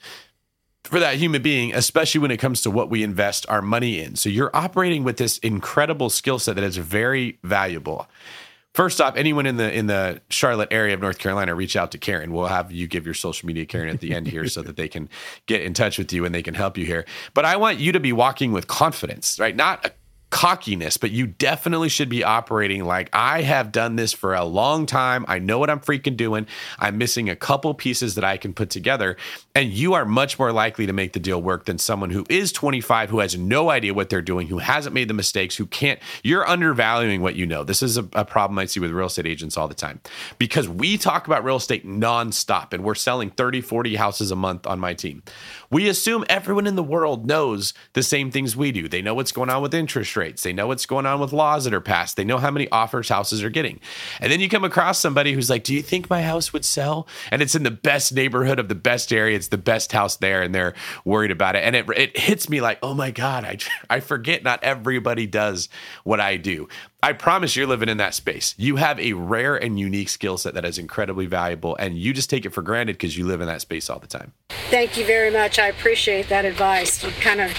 for 0.89 0.99
that 0.99 1.15
human 1.15 1.41
being, 1.43 1.73
especially 1.73 2.19
when 2.19 2.31
it 2.31 2.37
comes 2.37 2.63
to 2.63 2.71
what 2.71 2.89
we 2.89 3.03
invest 3.03 3.45
our 3.47 3.61
money 3.61 3.99
in. 3.99 4.15
So 4.15 4.27
you're 4.27 4.49
operating 4.55 5.03
with 5.03 5.17
this 5.17 5.37
incredible 5.39 6.09
skill 6.09 6.39
set 6.39 6.55
that 6.55 6.63
is 6.63 6.77
very 6.77 7.37
valuable. 7.43 8.07
First 8.73 8.99
off, 8.99 9.15
anyone 9.15 9.45
in 9.45 9.57
the 9.57 9.71
in 9.71 9.87
the 9.87 10.21
Charlotte 10.29 10.69
area 10.71 10.93
of 10.93 11.01
North 11.01 11.17
Carolina, 11.19 11.53
reach 11.53 11.75
out 11.75 11.91
to 11.91 11.97
Karen. 11.97 12.33
We'll 12.33 12.47
have 12.47 12.71
you 12.71 12.87
give 12.87 13.05
your 13.05 13.13
social 13.13 13.45
media 13.45 13.65
Karen 13.65 13.89
at 13.89 13.99
the 13.99 14.13
end 14.13 14.27
here 14.27 14.47
so 14.47 14.61
that 14.61 14.77
they 14.77 14.87
can 14.87 15.09
get 15.47 15.61
in 15.61 15.73
touch 15.73 15.97
with 15.97 16.11
you 16.13 16.25
and 16.25 16.33
they 16.33 16.43
can 16.43 16.53
help 16.53 16.77
you 16.77 16.85
here. 16.85 17.05
But 17.33 17.45
I 17.45 17.57
want 17.57 17.79
you 17.79 17.91
to 17.91 17.99
be 17.99 18.13
walking 18.13 18.51
with 18.51 18.67
confidence, 18.67 19.39
right? 19.39 19.55
Not 19.55 19.93
cockiness, 20.29 20.97
but 20.97 21.11
you 21.11 21.27
definitely 21.27 21.89
should 21.89 22.09
be 22.09 22.23
operating 22.23 22.85
like 22.85 23.09
I 23.13 23.41
have 23.41 23.71
done 23.71 23.95
this 23.95 24.13
for 24.13 24.35
a 24.35 24.43
long 24.43 24.85
time. 24.85 25.25
I 25.27 25.39
know 25.39 25.57
what 25.57 25.69
I'm 25.69 25.79
freaking 25.79 26.15
doing. 26.15 26.47
I'm 26.77 26.97
missing 26.97 27.29
a 27.29 27.35
couple 27.35 27.73
pieces 27.73 28.15
that 28.15 28.23
I 28.23 28.37
can 28.37 28.53
put 28.53 28.69
together. 28.69 29.17
And 29.55 29.71
you 29.71 29.93
are 29.93 30.05
much 30.05 30.37
more 30.37 30.51
likely 30.51 30.85
to 30.85 30.93
make 30.93 31.13
the 31.13 31.19
deal 31.19 31.41
work 31.41 31.65
than 31.65 31.77
someone 31.77 32.11
who 32.11 32.25
is 32.29 32.51
25, 32.51 33.09
who 33.09 33.19
has 33.19 33.37
no 33.37 33.69
idea 33.69 33.93
what 33.93 34.09
they're 34.09 34.21
doing, 34.21 34.47
who 34.47 34.59
hasn't 34.59 34.93
made 34.93 35.07
the 35.07 35.13
mistakes, 35.13 35.55
who 35.55 35.65
can't. 35.65 35.99
You're 36.23 36.47
undervaluing 36.47 37.21
what 37.21 37.35
you 37.35 37.45
know. 37.45 37.63
This 37.63 37.81
is 37.81 37.97
a, 37.97 38.07
a 38.13 38.25
problem 38.25 38.59
I 38.59 38.65
see 38.65 38.79
with 38.79 38.91
real 38.91 39.07
estate 39.07 39.25
agents 39.25 39.57
all 39.57 39.67
the 39.67 39.73
time 39.73 39.99
because 40.37 40.69
we 40.69 40.97
talk 40.97 41.27
about 41.27 41.43
real 41.43 41.55
estate 41.55 41.85
nonstop 41.87 42.73
and 42.73 42.83
we're 42.83 42.95
selling 42.95 43.31
30, 43.31 43.61
40 43.61 43.95
houses 43.95 44.31
a 44.31 44.35
month 44.35 44.67
on 44.67 44.79
my 44.79 44.93
team. 44.93 45.23
We 45.71 45.87
assume 45.87 46.25
everyone 46.29 46.65
in 46.65 46.75
the 46.75 46.83
world 46.83 47.27
knows 47.27 47.73
the 47.93 48.01
same 48.01 48.31
things 48.31 48.55
we 48.55 48.71
do. 48.71 48.87
They 48.87 49.01
know 49.01 49.13
what's 49.13 49.31
going 49.31 49.49
on 49.49 49.61
with 49.61 49.73
interest 49.73 50.15
rates. 50.17 50.41
They 50.41 50.53
know 50.53 50.67
what's 50.67 50.85
going 50.85 51.05
on 51.05 51.19
with 51.19 51.31
laws 51.31 51.65
that 51.65 51.73
are 51.73 51.81
passed. 51.81 52.17
They 52.17 52.23
know 52.23 52.37
how 52.39 52.49
many 52.49 52.67
offers 52.71 53.09
houses 53.09 53.43
are 53.43 53.49
getting. 53.49 53.79
And 54.19 54.31
then 54.31 54.39
you 54.39 54.49
come 54.49 54.63
across 54.63 54.99
somebody 54.99 55.33
who's 55.33 55.49
like, 55.49 55.63
Do 55.63 55.73
you 55.73 55.83
think 55.83 56.09
my 56.09 56.23
house 56.23 56.51
would 56.53 56.65
sell? 56.65 57.07
And 57.31 57.41
it's 57.41 57.55
in 57.55 57.63
the 57.63 57.71
best 57.71 58.13
neighborhood 58.13 58.59
of 58.59 58.67
the 58.67 58.75
best 58.75 59.13
area. 59.13 59.35
It's 59.35 59.49
the 59.49 59.57
best 59.57 59.91
house 59.91 60.17
there. 60.17 60.41
And 60.41 60.55
they're 60.55 60.73
worried 61.05 61.31
about 61.31 61.55
it. 61.55 61.63
And 61.63 61.75
it, 61.75 61.87
it 61.95 62.17
hits 62.17 62.49
me 62.49 62.61
like, 62.61 62.79
Oh 62.81 62.93
my 62.93 63.11
God, 63.11 63.43
I, 63.43 63.57
I 63.89 63.99
forget 63.99 64.43
not 64.43 64.63
everybody 64.63 65.27
does 65.27 65.69
what 66.03 66.19
I 66.19 66.37
do. 66.37 66.67
I 67.01 67.13
promise 67.13 67.55
you're 67.55 67.67
living 67.67 67.87
in 67.87 67.97
that 67.97 68.13
space. 68.13 68.53
You 68.57 68.75
have 68.75 68.99
a 68.99 69.13
rare 69.13 69.55
and 69.55 69.79
unique 69.79 70.09
skill 70.09 70.37
set 70.37 70.53
that 70.55 70.65
is 70.65 70.77
incredibly 70.77 71.27
valuable, 71.27 71.77
and 71.77 71.97
you 71.97 72.13
just 72.13 72.29
take 72.29 72.45
it 72.45 72.49
for 72.49 72.61
granted 72.61 72.93
because 72.93 73.17
you 73.17 73.25
live 73.25 73.39
in 73.39 73.47
that 73.47 73.61
space 73.61 73.89
all 73.89 73.99
the 73.99 74.07
time. 74.07 74.33
Thank 74.69 74.97
you 74.97 75.05
very 75.05 75.31
much. 75.31 75.59
I 75.59 75.67
appreciate 75.67 76.27
that 76.27 76.43
advice. 76.43 77.01
You 77.01 77.11
kind 77.21 77.39
of 77.39 77.51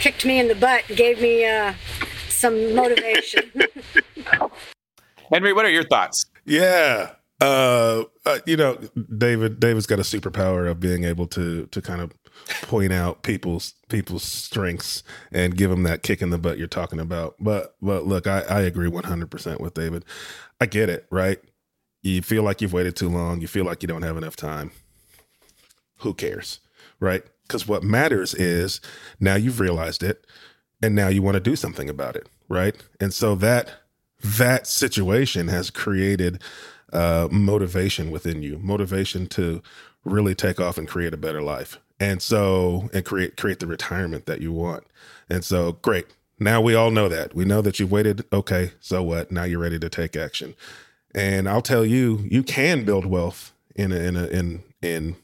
kicked 0.00 0.24
me 0.24 0.38
in 0.38 0.48
the 0.48 0.54
butt, 0.54 0.84
gave 0.88 1.20
me 1.20 1.44
uh, 1.44 1.74
some 2.30 2.74
motivation. 2.74 3.50
Henry, 5.30 5.52
what 5.52 5.66
are 5.66 5.70
your 5.70 5.84
thoughts? 5.84 6.24
Yeah. 6.46 7.10
Uh, 7.38 8.04
uh, 8.24 8.38
you 8.46 8.56
know, 8.56 8.78
David. 9.18 9.60
David's 9.60 9.86
got 9.86 9.98
a 9.98 10.02
superpower 10.02 10.70
of 10.70 10.80
being 10.80 11.04
able 11.04 11.26
to 11.26 11.66
to 11.66 11.82
kind 11.82 12.00
of 12.00 12.12
point 12.62 12.92
out 12.92 13.22
people's 13.22 13.74
people's 13.88 14.22
strengths 14.22 15.02
and 15.32 15.56
give 15.56 15.70
them 15.70 15.82
that 15.84 16.02
kick 16.02 16.22
in 16.22 16.30
the 16.30 16.38
butt 16.38 16.58
you're 16.58 16.66
talking 16.66 17.00
about. 17.00 17.36
But 17.40 17.76
but 17.80 18.06
look, 18.06 18.26
I, 18.26 18.40
I 18.42 18.60
agree 18.60 18.88
100 18.88 19.30
percent 19.30 19.60
with 19.60 19.74
David. 19.74 20.04
I 20.60 20.66
get 20.66 20.88
it, 20.88 21.06
right? 21.10 21.38
You 22.02 22.22
feel 22.22 22.42
like 22.42 22.60
you've 22.60 22.72
waited 22.72 22.96
too 22.96 23.08
long. 23.08 23.40
You 23.40 23.48
feel 23.48 23.64
like 23.64 23.82
you 23.82 23.88
don't 23.88 24.02
have 24.02 24.16
enough 24.16 24.36
time. 24.36 24.70
Who 26.00 26.14
cares, 26.14 26.60
right? 27.00 27.24
Because 27.42 27.66
what 27.66 27.82
matters 27.82 28.34
is 28.34 28.80
now 29.18 29.34
you've 29.34 29.60
realized 29.60 30.02
it, 30.02 30.24
and 30.82 30.94
now 30.94 31.08
you 31.08 31.22
want 31.22 31.34
to 31.34 31.40
do 31.40 31.56
something 31.56 31.88
about 31.88 32.16
it, 32.16 32.28
right? 32.48 32.76
And 33.00 33.12
so 33.12 33.34
that 33.36 33.70
that 34.22 34.66
situation 34.66 35.48
has 35.48 35.70
created 35.70 36.42
uh, 36.92 37.28
motivation 37.30 38.10
within 38.10 38.42
you, 38.42 38.58
motivation 38.58 39.26
to 39.28 39.62
really 40.04 40.34
take 40.34 40.60
off 40.60 40.78
and 40.78 40.86
create 40.88 41.12
a 41.12 41.18
better 41.18 41.42
life. 41.42 41.78
And 41.98 42.20
so, 42.20 42.90
and 42.92 43.04
create 43.04 43.36
create 43.36 43.60
the 43.60 43.66
retirement 43.66 44.26
that 44.26 44.40
you 44.40 44.52
want. 44.52 44.84
And 45.30 45.44
so, 45.44 45.72
great. 45.72 46.06
Now 46.38 46.60
we 46.60 46.74
all 46.74 46.90
know 46.90 47.08
that. 47.08 47.34
We 47.34 47.46
know 47.46 47.62
that 47.62 47.80
you've 47.80 47.90
waited. 47.90 48.24
Okay, 48.32 48.72
so 48.80 49.02
what? 49.02 49.32
Now 49.32 49.44
you're 49.44 49.60
ready 49.60 49.78
to 49.78 49.88
take 49.88 50.16
action. 50.16 50.54
And 51.14 51.48
I'll 51.48 51.62
tell 51.62 51.86
you, 51.86 52.26
you 52.30 52.42
can 52.42 52.84
build 52.84 53.06
wealth 53.06 53.54
in 53.74 53.92
a, 53.92 53.96
in 53.96 54.16
a, 54.16 54.26
in 54.26 54.62
in 54.82 55.16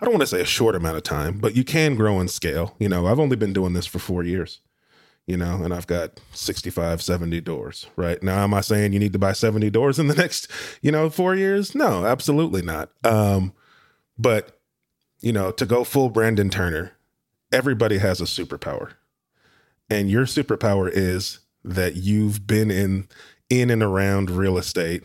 I 0.00 0.04
don't 0.04 0.12
want 0.12 0.22
to 0.22 0.26
say 0.26 0.42
a 0.42 0.46
short 0.46 0.74
amount 0.74 0.98
of 0.98 1.02
time, 1.02 1.38
but 1.38 1.56
you 1.56 1.64
can 1.64 1.94
grow 1.94 2.20
and 2.20 2.30
scale. 2.30 2.74
You 2.78 2.90
know, 2.90 3.06
I've 3.06 3.18
only 3.18 3.36
been 3.36 3.54
doing 3.54 3.72
this 3.72 3.86
for 3.86 3.98
four 3.98 4.22
years 4.22 4.60
you 5.30 5.36
know, 5.36 5.62
and 5.62 5.72
I've 5.72 5.86
got 5.86 6.18
65, 6.32 7.00
70 7.00 7.40
doors, 7.42 7.86
right? 7.94 8.20
Now, 8.20 8.42
am 8.42 8.52
I 8.52 8.62
saying 8.62 8.92
you 8.92 8.98
need 8.98 9.12
to 9.12 9.18
buy 9.18 9.32
70 9.32 9.70
doors 9.70 10.00
in 10.00 10.08
the 10.08 10.14
next, 10.16 10.50
you 10.82 10.90
know, 10.90 11.08
four 11.08 11.36
years? 11.36 11.72
No, 11.72 12.04
absolutely 12.04 12.62
not. 12.62 12.90
Um, 13.04 13.52
but, 14.18 14.59
you 15.20 15.32
know, 15.32 15.50
to 15.52 15.66
go 15.66 15.84
full 15.84 16.08
Brandon 16.08 16.50
Turner, 16.50 16.92
everybody 17.52 17.98
has 17.98 18.20
a 18.20 18.24
superpower. 18.24 18.92
And 19.88 20.10
your 20.10 20.24
superpower 20.24 20.90
is 20.92 21.40
that 21.64 21.96
you've 21.96 22.46
been 22.46 22.70
in 22.70 23.08
in 23.48 23.70
and 23.70 23.82
around 23.82 24.30
real 24.30 24.56
estate 24.56 25.02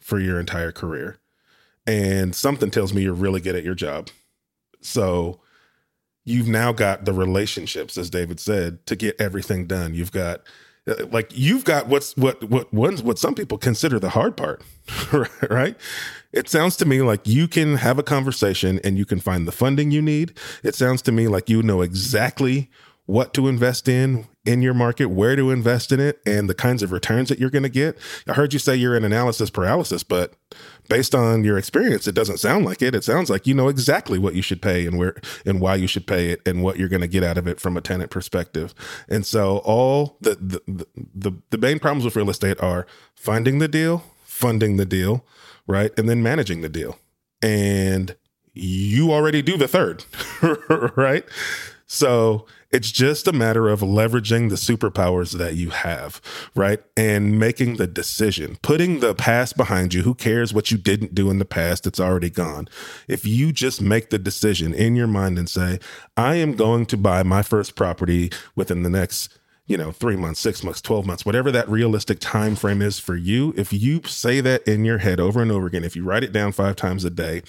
for 0.00 0.18
your 0.18 0.40
entire 0.40 0.72
career. 0.72 1.18
And 1.86 2.34
something 2.34 2.70
tells 2.70 2.92
me 2.92 3.02
you're 3.02 3.14
really 3.14 3.40
good 3.40 3.54
at 3.54 3.64
your 3.64 3.74
job. 3.74 4.08
So 4.80 5.40
you've 6.24 6.48
now 6.48 6.72
got 6.72 7.04
the 7.04 7.12
relationships, 7.12 7.96
as 7.96 8.10
David 8.10 8.40
said, 8.40 8.84
to 8.86 8.96
get 8.96 9.20
everything 9.20 9.66
done. 9.66 9.94
You've 9.94 10.12
got 10.12 10.42
like 11.10 11.30
you've 11.32 11.64
got 11.64 11.86
what's 11.86 12.16
what 12.16 12.42
what 12.44 12.72
ones 12.74 13.02
what 13.02 13.18
some 13.18 13.34
people 13.34 13.56
consider 13.58 13.98
the 13.98 14.10
hard 14.10 14.36
part, 14.36 14.62
right? 15.50 15.76
It 16.32 16.48
sounds 16.48 16.76
to 16.76 16.86
me 16.86 17.02
like 17.02 17.26
you 17.26 17.46
can 17.46 17.76
have 17.76 17.98
a 17.98 18.02
conversation 18.02 18.80
and 18.82 18.96
you 18.96 19.04
can 19.04 19.20
find 19.20 19.46
the 19.46 19.52
funding 19.52 19.90
you 19.90 20.02
need. 20.02 20.32
It 20.62 20.74
sounds 20.74 21.02
to 21.02 21.12
me 21.12 21.28
like 21.28 21.50
you 21.50 21.62
know 21.62 21.82
exactly 21.82 22.70
what 23.06 23.34
to 23.34 23.48
invest 23.48 23.88
in 23.88 24.26
in 24.44 24.62
your 24.62 24.74
market, 24.74 25.06
where 25.06 25.36
to 25.36 25.50
invest 25.50 25.92
in 25.92 26.00
it, 26.00 26.20
and 26.26 26.48
the 26.48 26.54
kinds 26.54 26.82
of 26.82 26.90
returns 26.90 27.28
that 27.28 27.38
you're 27.38 27.50
going 27.50 27.62
to 27.62 27.68
get. 27.68 27.96
I 28.26 28.32
heard 28.32 28.52
you 28.52 28.58
say 28.58 28.74
you're 28.74 28.96
in 28.96 29.04
analysis 29.04 29.50
paralysis, 29.50 30.02
but 30.02 30.34
based 30.88 31.14
on 31.14 31.44
your 31.44 31.58
experience, 31.58 32.08
it 32.08 32.14
doesn't 32.14 32.38
sound 32.38 32.64
like 32.64 32.82
it. 32.82 32.94
It 32.94 33.04
sounds 33.04 33.30
like 33.30 33.46
you 33.46 33.54
know 33.54 33.68
exactly 33.68 34.18
what 34.18 34.34
you 34.34 34.42
should 34.42 34.62
pay 34.62 34.86
and 34.86 34.98
where 34.98 35.14
and 35.46 35.60
why 35.60 35.76
you 35.76 35.86
should 35.86 36.06
pay 36.06 36.30
it 36.30 36.40
and 36.46 36.62
what 36.62 36.76
you're 36.78 36.88
going 36.88 37.02
to 37.02 37.08
get 37.08 37.22
out 37.22 37.38
of 37.38 37.46
it 37.46 37.60
from 37.60 37.76
a 37.76 37.80
tenant 37.80 38.10
perspective. 38.10 38.74
And 39.08 39.26
so 39.26 39.58
all 39.58 40.16
the 40.20 40.36
the, 40.66 40.86
the 40.96 41.32
the 41.50 41.58
main 41.58 41.78
problems 41.78 42.04
with 42.04 42.16
real 42.16 42.30
estate 42.30 42.60
are 42.60 42.86
finding 43.14 43.58
the 43.58 43.68
deal, 43.68 44.04
funding 44.24 44.76
the 44.76 44.86
deal, 44.86 45.24
right? 45.66 45.90
And 45.98 46.08
then 46.08 46.22
managing 46.22 46.60
the 46.60 46.68
deal. 46.68 46.98
And 47.40 48.16
you 48.54 49.12
already 49.12 49.42
do 49.42 49.56
the 49.56 49.68
third, 49.68 50.04
right? 50.96 51.24
So 51.86 52.46
it's 52.70 52.90
just 52.90 53.28
a 53.28 53.32
matter 53.32 53.68
of 53.68 53.80
leveraging 53.80 54.48
the 54.48 54.56
superpowers 54.56 55.36
that 55.36 55.56
you 55.56 55.68
have, 55.70 56.22
right? 56.54 56.80
And 56.96 57.38
making 57.38 57.76
the 57.76 57.86
decision, 57.86 58.56
putting 58.62 59.00
the 59.00 59.14
past 59.14 59.58
behind 59.58 59.92
you. 59.92 60.02
Who 60.02 60.14
cares 60.14 60.54
what 60.54 60.70
you 60.70 60.78
didn't 60.78 61.14
do 61.14 61.30
in 61.30 61.38
the 61.38 61.44
past? 61.44 61.86
It's 61.86 62.00
already 62.00 62.30
gone. 62.30 62.68
If 63.08 63.26
you 63.26 63.52
just 63.52 63.82
make 63.82 64.08
the 64.08 64.18
decision 64.18 64.72
in 64.72 64.96
your 64.96 65.06
mind 65.06 65.38
and 65.38 65.50
say, 65.50 65.80
I 66.16 66.36
am 66.36 66.54
going 66.54 66.86
to 66.86 66.96
buy 66.96 67.22
my 67.22 67.42
first 67.42 67.76
property 67.76 68.30
within 68.56 68.82
the 68.84 68.90
next 68.90 69.38
you 69.66 69.76
know, 69.76 69.92
three 69.92 70.16
months, 70.16 70.40
six 70.40 70.64
months, 70.64 70.80
12 70.80 71.06
months, 71.06 71.24
whatever 71.24 71.52
that 71.52 71.68
realistic 71.68 72.18
time 72.18 72.56
frame 72.56 72.82
is 72.82 72.98
for 72.98 73.14
you, 73.14 73.54
if 73.56 73.72
you 73.72 74.00
say 74.04 74.40
that 74.40 74.66
in 74.66 74.84
your 74.84 74.98
head 74.98 75.20
over 75.20 75.40
and 75.40 75.52
over 75.52 75.66
again, 75.66 75.84
if 75.84 75.94
you 75.94 76.04
write 76.04 76.24
it 76.24 76.32
down 76.32 76.52
five 76.52 76.74
times 76.74 77.04
a 77.04 77.10
day, 77.10 77.42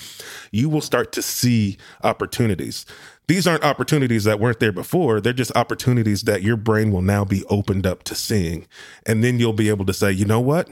you 0.52 0.70
will 0.70 0.82
start 0.82 1.12
to 1.14 1.22
see 1.22 1.78
opportunities. 2.04 2.86
These 3.28 3.48
aren't 3.48 3.64
opportunities 3.64 4.26
that 4.26 4.40
weren't 4.40 4.60
there 4.60 4.72
before. 4.72 5.22
They're 5.22 5.34
just 5.34 5.56
opportunities 5.56 6.24
that 6.24 6.44
your 6.44 6.58
brain 6.58 6.92
will 6.92 7.02
now 7.02 7.26
be 7.26 7.44
opened 7.46 7.88
up 7.88 8.04
to 8.04 8.16
seeing. 8.16 8.68
And 9.06 9.24
then 9.24 9.40
you'll 9.40 9.54
be 9.54 9.70
able 9.70 9.86
to 9.86 9.94
say, 9.94 10.12
you 10.12 10.26
know 10.26 10.42
what? 10.42 10.70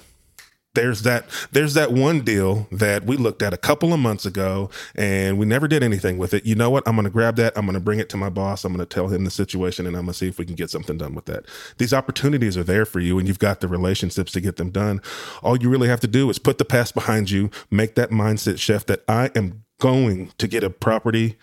There's 0.74 1.02
that 1.02 1.26
there's 1.52 1.74
that 1.74 1.92
one 1.92 2.22
deal 2.22 2.68
that 2.72 3.04
we 3.06 3.18
looked 3.18 3.42
at 3.42 3.54
a 3.54 3.58
couple 3.58 3.94
of 3.94 4.00
months 4.00 4.26
ago 4.26 4.70
and 4.96 5.38
we 5.38 5.46
never 5.46 5.68
did 5.68 5.84
anything 5.84 6.18
with 6.18 6.34
it. 6.34 6.46
You 6.46 6.56
know 6.56 6.70
what? 6.70 6.88
I'm 6.88 6.96
going 6.96 7.06
to 7.06 7.12
grab 7.12 7.36
that. 7.36 7.54
I'm 7.58 7.66
going 7.66 7.74
to 7.74 7.82
bring 7.82 8.00
it 8.00 8.10
to 8.10 8.18
my 8.18 8.30
boss. 8.30 8.64
I'm 8.64 8.74
going 8.74 8.86
to 8.86 8.94
tell 8.94 9.08
him 9.08 9.26
the 9.26 9.32
situation 9.32 9.86
and 9.86 9.96
i'm 9.96 10.04
going 10.04 10.14
to 10.14 10.18
see 10.18 10.28
if 10.28 10.40
we 10.40 10.46
can 10.46 10.56
get 10.56 10.70
something 10.70 10.98
done 10.98 11.14
with 11.14 11.26
that. 11.26 11.46
These 11.78 11.94
opportunities 11.94 12.58
are 12.58 12.64
there 12.64 12.86
for 12.86 13.00
you 13.00 13.20
and 13.20 13.28
you've 13.28 13.40
got 13.40 13.60
the 13.60 13.68
relationships 13.68 14.32
to 14.34 14.42
get 14.42 14.56
them 14.56 14.70
done. 14.70 15.02
All 15.44 15.58
you 15.58 15.70
really 15.70 15.90
have 15.90 16.00
to 16.02 16.08
do 16.08 16.30
is 16.30 16.40
put 16.40 16.58
the 16.58 16.66
past 16.66 16.94
behind 16.94 17.30
you 17.30 17.50
make 17.70 17.96
that 17.96 18.10
mindset 18.10 18.60
shift 18.60 18.88
that 18.88 19.04
i 19.08 19.30
am 19.36 19.64
going 19.80 20.32
to 20.38 20.48
get 20.48 20.64
a 20.64 20.70
property 20.70 21.38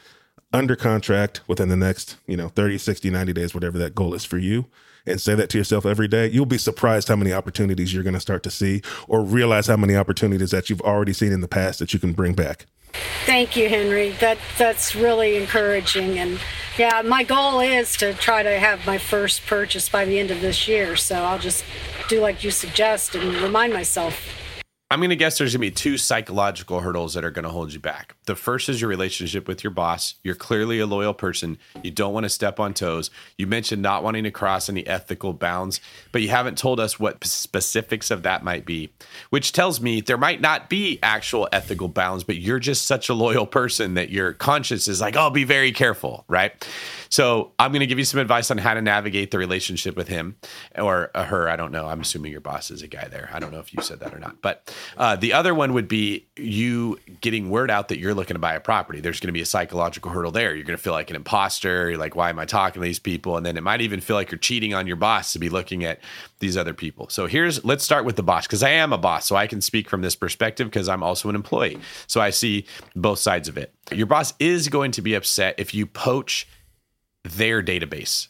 under 0.53 0.77
contract 0.77 1.41
within 1.49 1.69
the 1.69 1.77
next 1.77 2.17
you 2.27 2.37
know 2.37 2.49
30 2.49 2.79
60 2.79 3.11
90 3.11 3.33
days 3.33 3.55
whatever 3.55 3.79
that 3.79 3.95
goal 3.95 4.15
is 4.15 4.25
for 4.25 4.39
you 4.39 4.67
and 5.09 5.21
say 5.21 5.35
that 5.35 5.51
to 5.51 5.59
yourself 5.59 5.87
every 5.87 6.09
day, 6.09 6.29
you'll 6.29 6.47
be 6.47 6.59
surprised 6.59 7.09
how 7.09 7.17
many 7.17 7.33
opportunities 7.33 7.93
you're 7.93 8.03
going 8.03 8.15
to 8.15 8.21
start 8.21 8.43
to 8.45 8.51
see 8.51 8.83
or 9.07 9.23
realize 9.23 9.67
how 9.67 9.77
many 9.77 9.97
opportunities 9.97 10.51
that 10.51 10.69
you've 10.71 10.81
already 10.83 11.13
seen 11.13 11.33
in 11.33 11.41
the 11.41 11.49
past 11.49 11.79
that 11.79 11.93
you 11.93 11.99
can 11.99 12.13
bring 12.13 12.35
back. 12.35 12.67
Thank 13.27 13.57
you, 13.57 13.69
Henry. 13.69 14.11
That 14.21 14.39
that's 14.57 14.97
really 14.97 15.37
encouraging. 15.37 16.19
And 16.19 16.41
yeah, 16.79 17.03
my 17.05 17.25
goal 17.25 17.61
is 17.61 17.97
to 17.99 18.15
try 18.15 18.43
to 18.43 18.59
have 18.59 18.85
my 18.87 18.99
first 18.99 19.45
purchase 19.47 19.89
by 19.89 20.05
the 20.05 20.19
end 20.19 20.31
of 20.31 20.41
this 20.41 20.67
year. 20.67 20.97
So 20.97 21.17
I'll 21.17 21.39
just 21.39 21.65
do 22.09 22.21
like 22.21 22.43
you 22.43 22.51
suggest 22.51 23.15
and 23.15 23.35
remind 23.43 23.73
myself 23.73 24.19
I'm 24.91 25.01
going 25.01 25.11
to 25.11 25.17
guess 25.17 25.37
there's 25.37 25.53
going 25.53 25.67
to 25.67 25.71
be 25.71 25.71
two 25.71 25.99
psychological 25.99 26.81
hurdles 26.81 27.13
that 27.13 27.23
are 27.23 27.31
going 27.31 27.43
to 27.43 27.51
hold 27.51 27.75
you 27.75 27.79
back. 27.79 28.15
The 28.25 28.35
first 28.35 28.71
is 28.71 28.81
your 28.81 28.89
relationship 28.89 29.47
with 29.47 29.63
your 29.63 29.71
boss. 29.71 30.15
You're 30.23 30.35
clearly 30.35 30.79
a 30.79 30.87
loyal 30.87 31.13
person. 31.13 31.59
You 31.83 31.91
don't 31.91 32.15
want 32.15 32.25
to 32.25 32.31
step 32.31 32.59
on 32.59 32.73
toes. 32.73 33.11
You 33.37 33.47
mentioned 33.47 33.83
not 33.83 34.03
wanting 34.03 34.25
to 34.25 34.31
cross 34.31 34.71
any 34.71 34.87
ethical 34.87 35.35
bounds, 35.35 35.83
but 36.11 36.23
you 36.23 36.31
haven't 36.31 36.57
told 36.57 36.81
us 36.81 36.99
what 36.99 37.23
specifics 37.23 38.11
of 38.11 38.23
that 38.23 38.43
might 38.43 38.65
be, 38.65 38.91
which 39.29 39.53
tells 39.53 39.79
me 39.79 40.01
there 40.01 40.17
might 40.17 40.41
not 40.41 40.71
be 40.71 40.99
actual 41.03 41.51
ethical 41.53 41.89
bounds, 41.89 42.25
but 42.25 42.37
you're 42.37 42.59
just 42.59 42.87
such 42.87 43.11
a 43.11 43.15
loyal 43.15 43.47
person 43.47 43.93
that 43.93 44.09
your 44.09 44.33
conscience 44.33 44.89
is 44.89 45.03
like, 45.03 45.17
oh, 45.17 45.29
be 45.29 45.45
very 45.45 45.71
careful, 45.71 46.25
right? 46.29 46.67
So 47.11 47.53
I'm 47.59 47.73
going 47.73 47.81
to 47.81 47.87
give 47.87 47.99
you 47.99 48.05
some 48.05 48.21
advice 48.21 48.51
on 48.51 48.57
how 48.57 48.73
to 48.75 48.83
navigate 48.83 49.31
the 49.33 49.39
relationship 49.39 49.97
with 49.97 50.09
him 50.09 50.37
or 50.77 51.11
uh, 51.15 51.25
her. 51.25 51.49
I 51.49 51.57
don't 51.57 51.73
know. 51.73 51.87
I'm 51.87 52.01
assuming 52.01 52.33
your 52.33 52.41
boss 52.41 52.71
is 52.71 52.83
a 52.83 52.89
guy 52.89 53.09
there. 53.09 53.31
I 53.33 53.39
don't 53.39 53.53
know 53.53 53.61
if 53.61 53.75
you 53.75 53.83
said 53.83 54.01
that 54.01 54.15
or 54.15 54.19
not. 54.19 54.41
But 54.43 54.75
uh, 54.97 55.17
the 55.17 55.33
other 55.33 55.55
one 55.55 55.73
would 55.73 55.89
be 55.89 56.27
you 56.37 56.99
getting 57.21 57.51
word 57.51 57.71
out 57.71 57.89
that 57.89 57.99
you're 57.99 58.15
looking 58.15 58.35
to 58.35 58.39
buy 58.39 58.55
a 58.55 58.61
property. 58.61 59.01
There's 59.01 59.21
going 59.21 59.29
to 59.29 59.33
be 59.33 59.41
a 59.41 59.47
psychological 59.47 60.11
hurdle 60.11 60.31
there. 60.31 60.55
You're 60.55 60.65
going 60.65 60.77
to 60.77 60.83
feel 60.83 60.93
like 60.93 61.11
an 61.11 61.17
imposter. 61.17 61.91
You're 61.91 61.99
like, 61.99 62.17
why 62.17 62.31
am 62.31 62.39
I 62.39 62.45
talking 62.45 62.81
to 62.81 62.87
these 62.87 62.99
people? 62.99 63.37
And 63.37 63.45
then 63.45 63.57
it 63.57 63.63
might 63.63 63.81
even 63.81 64.01
feel 64.01 64.17
like 64.17 64.31
you're 64.31 64.39
cheating 64.39 64.75
on 64.75 64.87
your 64.87 64.97
boss 64.97 65.33
to 65.33 65.39
be 65.39 65.49
looking 65.49 65.85
at 65.85 66.01
these 66.41 66.57
other 66.57 66.75
people. 66.75 67.09
So 67.09 67.27
here's 67.27 67.65
let's 67.65 67.85
start 67.85 68.05
with 68.05 68.17
the 68.17 68.23
boss 68.23 68.47
because 68.47 68.63
I 68.63 68.71
am 68.71 68.93
a 68.93 68.99
boss, 68.99 69.27
so 69.27 69.37
I 69.37 69.47
can 69.47 69.61
speak 69.61 69.89
from 69.89 70.03
this 70.03 70.15
perspective 70.15 70.69
because 70.69 70.89
I'm 70.89 71.03
also 71.03 71.29
an 71.29 71.35
employee. 71.35 71.79
So 72.07 72.21
I 72.21 72.31
see 72.31 72.67
both 72.95 73.19
sides 73.19 73.49
of 73.49 73.57
it. 73.59 73.73
Your 73.93 74.07
boss 74.07 74.35
is 74.39 74.69
going 74.69 74.93
to 74.93 75.03
be 75.03 75.15
upset 75.15 75.55
if 75.59 75.75
you 75.75 75.87
poach 75.87 76.47
their 77.25 77.63
database. 77.63 78.29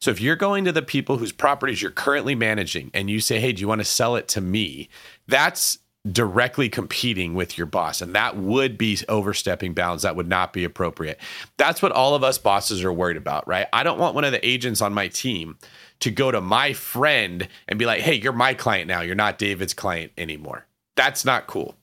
So 0.00 0.10
if 0.10 0.18
you're 0.18 0.36
going 0.36 0.64
to 0.64 0.72
the 0.72 0.80
people 0.80 1.18
whose 1.18 1.30
properties 1.30 1.82
you're 1.82 1.90
currently 1.90 2.34
managing 2.34 2.90
and 2.94 3.10
you 3.10 3.20
say, 3.20 3.38
"Hey, 3.38 3.52
do 3.52 3.60
you 3.60 3.68
want 3.68 3.82
to 3.82 3.84
sell 3.84 4.16
it 4.16 4.28
to 4.28 4.40
me?" 4.40 4.88
That's 5.30 5.78
directly 6.10 6.68
competing 6.68 7.34
with 7.34 7.58
your 7.58 7.66
boss 7.66 8.00
and 8.00 8.14
that 8.14 8.34
would 8.34 8.78
be 8.78 8.98
overstepping 9.08 9.74
bounds 9.74 10.02
that 10.02 10.16
would 10.16 10.28
not 10.28 10.52
be 10.52 10.64
appropriate. 10.64 11.20
That's 11.58 11.82
what 11.82 11.92
all 11.92 12.14
of 12.14 12.24
us 12.24 12.38
bosses 12.38 12.82
are 12.82 12.92
worried 12.92 13.18
about, 13.18 13.46
right? 13.46 13.66
I 13.70 13.82
don't 13.82 13.98
want 13.98 14.14
one 14.14 14.24
of 14.24 14.32
the 14.32 14.46
agents 14.46 14.80
on 14.80 14.94
my 14.94 15.08
team 15.08 15.58
to 16.00 16.10
go 16.10 16.30
to 16.30 16.40
my 16.40 16.72
friend 16.72 17.46
and 17.68 17.78
be 17.78 17.84
like, 17.84 18.00
"Hey, 18.00 18.14
you're 18.14 18.32
my 18.32 18.54
client 18.54 18.88
now. 18.88 19.02
You're 19.02 19.14
not 19.14 19.38
David's 19.38 19.74
client 19.74 20.12
anymore." 20.16 20.66
That's 20.96 21.24
not 21.26 21.46
cool. 21.46 21.76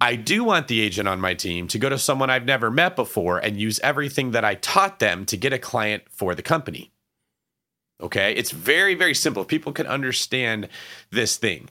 I 0.00 0.16
do 0.16 0.44
want 0.44 0.68
the 0.68 0.80
agent 0.80 1.08
on 1.08 1.20
my 1.20 1.32
team 1.32 1.68
to 1.68 1.78
go 1.78 1.88
to 1.88 1.98
someone 1.98 2.28
I've 2.28 2.44
never 2.44 2.70
met 2.70 2.94
before 2.94 3.38
and 3.38 3.58
use 3.58 3.80
everything 3.80 4.32
that 4.32 4.44
I 4.44 4.56
taught 4.56 4.98
them 4.98 5.24
to 5.26 5.36
get 5.38 5.54
a 5.54 5.58
client 5.58 6.02
for 6.10 6.34
the 6.34 6.42
company. 6.42 6.92
Okay. 8.02 8.34
It's 8.34 8.50
very, 8.50 8.94
very 8.94 9.14
simple. 9.14 9.46
People 9.46 9.72
can 9.72 9.86
understand 9.86 10.68
this 11.10 11.38
thing 11.38 11.70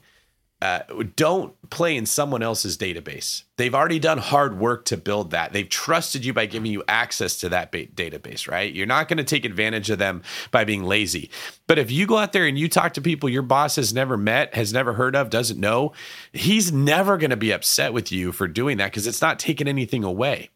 uh, 0.62 0.80
don't 1.16 1.54
play 1.68 1.96
in 1.96 2.06
someone 2.06 2.42
else's 2.42 2.78
database. 2.78 3.42
They've 3.58 3.74
already 3.74 3.98
done 3.98 4.16
hard 4.16 4.58
work 4.58 4.86
to 4.86 4.96
build 4.96 5.32
that. 5.32 5.52
They've 5.52 5.68
trusted 5.68 6.24
you 6.24 6.32
by 6.32 6.46
giving 6.46 6.72
you 6.72 6.82
access 6.88 7.38
to 7.40 7.50
that 7.50 7.70
ba- 7.72 7.86
database, 7.86 8.48
right? 8.48 8.72
You're 8.72 8.86
not 8.86 9.08
going 9.08 9.18
to 9.18 9.24
take 9.24 9.44
advantage 9.44 9.90
of 9.90 9.98
them 9.98 10.22
by 10.50 10.64
being 10.64 10.84
lazy. 10.84 11.30
But 11.66 11.78
if 11.78 11.90
you 11.90 12.06
go 12.06 12.16
out 12.16 12.32
there 12.32 12.46
and 12.46 12.58
you 12.58 12.70
talk 12.70 12.94
to 12.94 13.02
people 13.02 13.28
your 13.28 13.42
boss 13.42 13.76
has 13.76 13.92
never 13.92 14.16
met, 14.16 14.54
has 14.54 14.72
never 14.72 14.94
heard 14.94 15.14
of, 15.14 15.28
doesn't 15.28 15.60
know, 15.60 15.92
he's 16.32 16.72
never 16.72 17.18
going 17.18 17.30
to 17.30 17.36
be 17.36 17.52
upset 17.52 17.92
with 17.92 18.10
you 18.10 18.32
for 18.32 18.48
doing 18.48 18.78
that 18.78 18.90
because 18.92 19.06
it's 19.06 19.22
not 19.22 19.38
taking 19.38 19.68
anything 19.68 20.04
away. 20.04 20.50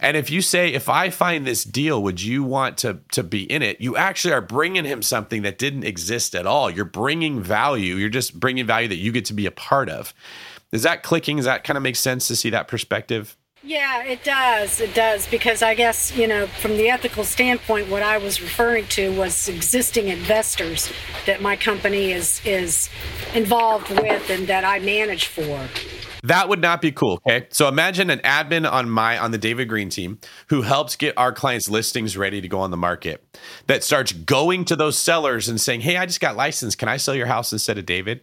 And 0.00 0.16
if 0.16 0.30
you 0.30 0.42
say, 0.42 0.72
if 0.72 0.88
I 0.88 1.10
find 1.10 1.46
this 1.46 1.64
deal, 1.64 2.02
would 2.02 2.22
you 2.22 2.42
want 2.42 2.78
to 2.78 3.00
to 3.12 3.22
be 3.22 3.42
in 3.44 3.62
it? 3.62 3.80
You 3.80 3.96
actually 3.96 4.34
are 4.34 4.40
bringing 4.40 4.84
him 4.84 5.02
something 5.02 5.42
that 5.42 5.58
didn't 5.58 5.84
exist 5.84 6.34
at 6.34 6.46
all. 6.46 6.70
You're 6.70 6.84
bringing 6.84 7.42
value. 7.42 7.96
You're 7.96 8.08
just 8.08 8.38
bringing 8.38 8.66
value 8.66 8.88
that 8.88 8.96
you 8.96 9.12
get 9.12 9.24
to 9.26 9.34
be 9.34 9.46
a 9.46 9.50
part 9.50 9.88
of. 9.88 10.14
Is 10.72 10.82
that 10.84 11.02
clicking? 11.02 11.36
Does 11.36 11.46
that 11.46 11.64
kind 11.64 11.76
of 11.76 11.82
make 11.82 11.96
sense 11.96 12.28
to 12.28 12.36
see 12.36 12.50
that 12.50 12.68
perspective? 12.68 13.36
Yeah, 13.64 14.02
it 14.02 14.24
does. 14.24 14.80
It 14.80 14.92
does 14.92 15.28
because 15.28 15.62
I 15.62 15.74
guess, 15.74 16.16
you 16.16 16.26
know, 16.26 16.48
from 16.48 16.72
the 16.72 16.88
ethical 16.88 17.22
standpoint 17.22 17.88
what 17.88 18.02
I 18.02 18.18
was 18.18 18.42
referring 18.42 18.88
to 18.88 19.16
was 19.16 19.48
existing 19.48 20.08
investors 20.08 20.92
that 21.26 21.40
my 21.40 21.54
company 21.54 22.10
is 22.10 22.42
is 22.44 22.90
involved 23.34 23.88
with 23.90 24.30
and 24.30 24.48
that 24.48 24.64
I 24.64 24.80
manage 24.80 25.26
for. 25.26 25.68
That 26.22 26.48
would 26.48 26.60
not 26.60 26.80
be 26.80 26.92
cool. 26.92 27.20
Okay. 27.26 27.46
So 27.50 27.68
imagine 27.68 28.08
an 28.10 28.20
admin 28.20 28.70
on 28.70 28.88
my 28.88 29.18
on 29.18 29.32
the 29.32 29.38
David 29.38 29.68
Greene 29.68 29.90
team 29.90 30.18
who 30.48 30.62
helps 30.62 30.94
get 30.94 31.16
our 31.18 31.32
clients' 31.32 31.68
listings 31.68 32.16
ready 32.16 32.40
to 32.40 32.48
go 32.48 32.60
on 32.60 32.70
the 32.70 32.76
market 32.76 33.24
that 33.66 33.82
starts 33.82 34.12
going 34.12 34.64
to 34.66 34.76
those 34.76 34.96
sellers 34.96 35.48
and 35.48 35.60
saying, 35.60 35.80
Hey, 35.80 35.96
I 35.96 36.06
just 36.06 36.20
got 36.20 36.36
licensed. 36.36 36.78
Can 36.78 36.88
I 36.88 36.96
sell 36.96 37.14
your 37.14 37.26
house 37.26 37.52
instead 37.52 37.78
of 37.78 37.86
David? 37.86 38.20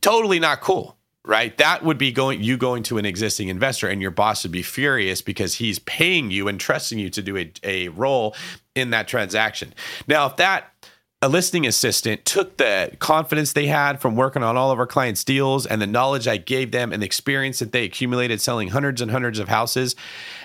Totally 0.00 0.40
not 0.40 0.60
cool. 0.60 0.96
Right. 1.24 1.56
That 1.58 1.84
would 1.84 1.98
be 1.98 2.10
going 2.10 2.42
you 2.42 2.56
going 2.56 2.82
to 2.84 2.96
an 2.96 3.04
existing 3.04 3.48
investor 3.48 3.86
and 3.86 4.00
your 4.00 4.10
boss 4.10 4.44
would 4.44 4.52
be 4.52 4.62
furious 4.62 5.20
because 5.20 5.54
he's 5.54 5.78
paying 5.80 6.30
you 6.30 6.48
and 6.48 6.58
trusting 6.58 6.98
you 6.98 7.10
to 7.10 7.22
do 7.22 7.36
a, 7.36 7.52
a 7.62 7.88
role 7.88 8.34
in 8.74 8.90
that 8.90 9.08
transaction. 9.08 9.74
Now, 10.06 10.26
if 10.26 10.36
that 10.36 10.72
a 11.20 11.28
listing 11.28 11.66
assistant 11.66 12.24
took 12.24 12.58
the 12.58 12.92
confidence 13.00 13.52
they 13.52 13.66
had 13.66 14.00
from 14.00 14.14
working 14.14 14.44
on 14.44 14.56
all 14.56 14.70
of 14.70 14.78
our 14.78 14.86
clients' 14.86 15.24
deals 15.24 15.66
and 15.66 15.82
the 15.82 15.86
knowledge 15.86 16.28
I 16.28 16.36
gave 16.36 16.70
them 16.70 16.92
and 16.92 17.02
the 17.02 17.06
experience 17.06 17.58
that 17.58 17.72
they 17.72 17.84
accumulated 17.84 18.40
selling 18.40 18.68
hundreds 18.68 19.00
and 19.00 19.10
hundreds 19.10 19.40
of 19.40 19.48
houses. 19.48 19.96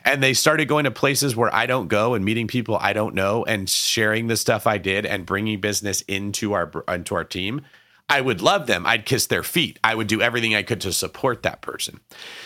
And 0.03 0.24
they 0.24 0.34
started 0.34 0.67
going 0.67 0.86
to 0.86 0.91
places 0.91 1.36
where 1.36 1.53
I 1.53 1.67
don't 1.67 1.89
go 1.89 2.15
and 2.15 2.26
meeting 2.26 2.47
people 2.47 2.76
I 2.82 2.93
don't 2.93 3.13
know 3.13 3.45
and 3.45 3.69
sharing 3.69 4.28
the 4.28 4.38
stuff 4.38 4.65
I 4.65 4.80
did 4.80 5.05
and 5.05 5.28
bringing 5.28 5.61
business 5.61 6.01
into 6.01 6.53
our 6.53 6.71
into 6.88 7.13
our 7.13 7.24
team. 7.24 7.61
I 8.09 8.21
would 8.21 8.41
love 8.41 8.65
them. 8.65 8.86
I'd 8.86 9.05
kiss 9.05 9.28
their 9.28 9.43
feet. 9.43 9.80
I 9.84 9.95
would 9.95 10.07
do 10.07 10.21
everything 10.21 10.55
I 10.55 10.63
could 10.63 10.82
to 10.82 10.91
support 10.91 11.43
that 11.43 11.61
person. 11.61 11.99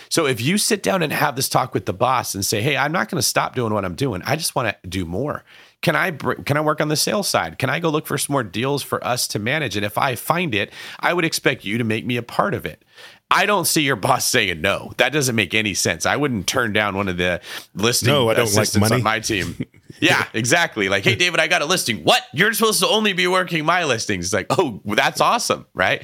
So 0.09 0.25
if 0.25 0.39
you 0.39 0.57
sit 0.57 0.83
down 0.83 1.01
and 1.01 1.11
have 1.11 1.35
this 1.35 1.49
talk 1.49 1.73
with 1.73 1.85
the 1.85 1.93
boss 1.93 2.35
and 2.35 2.45
say, 2.45 2.61
"Hey, 2.61 2.75
I'm 2.75 2.91
not 2.91 3.09
going 3.09 3.19
to 3.19 3.27
stop 3.27 3.55
doing 3.55 3.73
what 3.73 3.85
I'm 3.85 3.95
doing. 3.95 4.21
I 4.25 4.35
just 4.35 4.53
want 4.53 4.75
to 4.83 4.89
do 4.89 5.05
more." 5.05 5.45
Can 5.81 5.95
I 5.95 6.11
can 6.11 6.57
I 6.57 6.61
work 6.61 6.81
on 6.81 6.87
the 6.87 6.95
sales 6.95 7.27
side? 7.27 7.59
Can 7.59 7.69
I 7.69 7.79
go 7.79 7.89
look 7.89 8.07
for 8.07 8.17
some 8.17 8.33
more 8.33 8.43
deals 8.43 8.81
for 8.81 9.03
us 9.05 9.27
to 9.29 9.39
manage? 9.39 9.75
And 9.75 9.85
if 9.85 9.97
I 9.97 10.15
find 10.15 10.55
it, 10.55 10.73
I 10.99 11.13
would 11.13 11.23
expect 11.23 11.65
you 11.65 11.77
to 11.77 11.83
make 11.83 12.05
me 12.05 12.17
a 12.17 12.23
part 12.23 12.53
of 12.53 12.65
it. 12.65 12.83
I 13.29 13.45
don't 13.45 13.65
see 13.65 13.81
your 13.83 13.95
boss 14.07 14.25
saying 14.25 14.59
no. 14.61 14.93
That 14.97 15.13
doesn't 15.13 15.35
make 15.35 15.53
any 15.53 15.73
sense. 15.73 16.05
I 16.05 16.15
wouldn't 16.15 16.47
turn 16.47 16.73
down 16.73 16.95
one 16.95 17.07
of 17.07 17.17
the 17.17 17.41
listing 17.75 18.09
no, 18.09 18.29
I 18.29 18.33
don't 18.33 18.53
like 18.53 18.75
money. 18.77 18.95
on 18.95 19.03
my 19.03 19.19
team. 19.19 19.65
yeah, 19.99 20.25
exactly. 20.33 20.89
Like, 20.89 21.03
hey, 21.03 21.15
David, 21.15 21.39
I 21.39 21.47
got 21.47 21.61
a 21.61 21.65
listing. 21.65 22.03
What? 22.03 22.23
You're 22.33 22.53
supposed 22.53 22.79
to 22.79 22.87
only 22.87 23.13
be 23.13 23.27
working 23.27 23.63
my 23.63 23.83
listings. 23.83 24.25
It's 24.25 24.33
like, 24.33 24.47
oh, 24.49 24.81
that's 24.83 25.21
awesome, 25.21 25.67
right? 25.73 26.01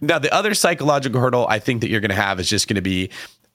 Now, 0.00 0.18
the 0.18 0.32
other 0.34 0.54
psychological 0.54 1.20
hurdle 1.20 1.46
I 1.48 1.60
think 1.60 1.82
that 1.82 1.88
you're 1.88 2.00
going 2.00 2.10
to 2.10 2.16
have 2.16 2.40
is 2.40 2.48
just 2.48 2.66
going 2.66 2.76
to 2.76 2.82
be 2.82 3.10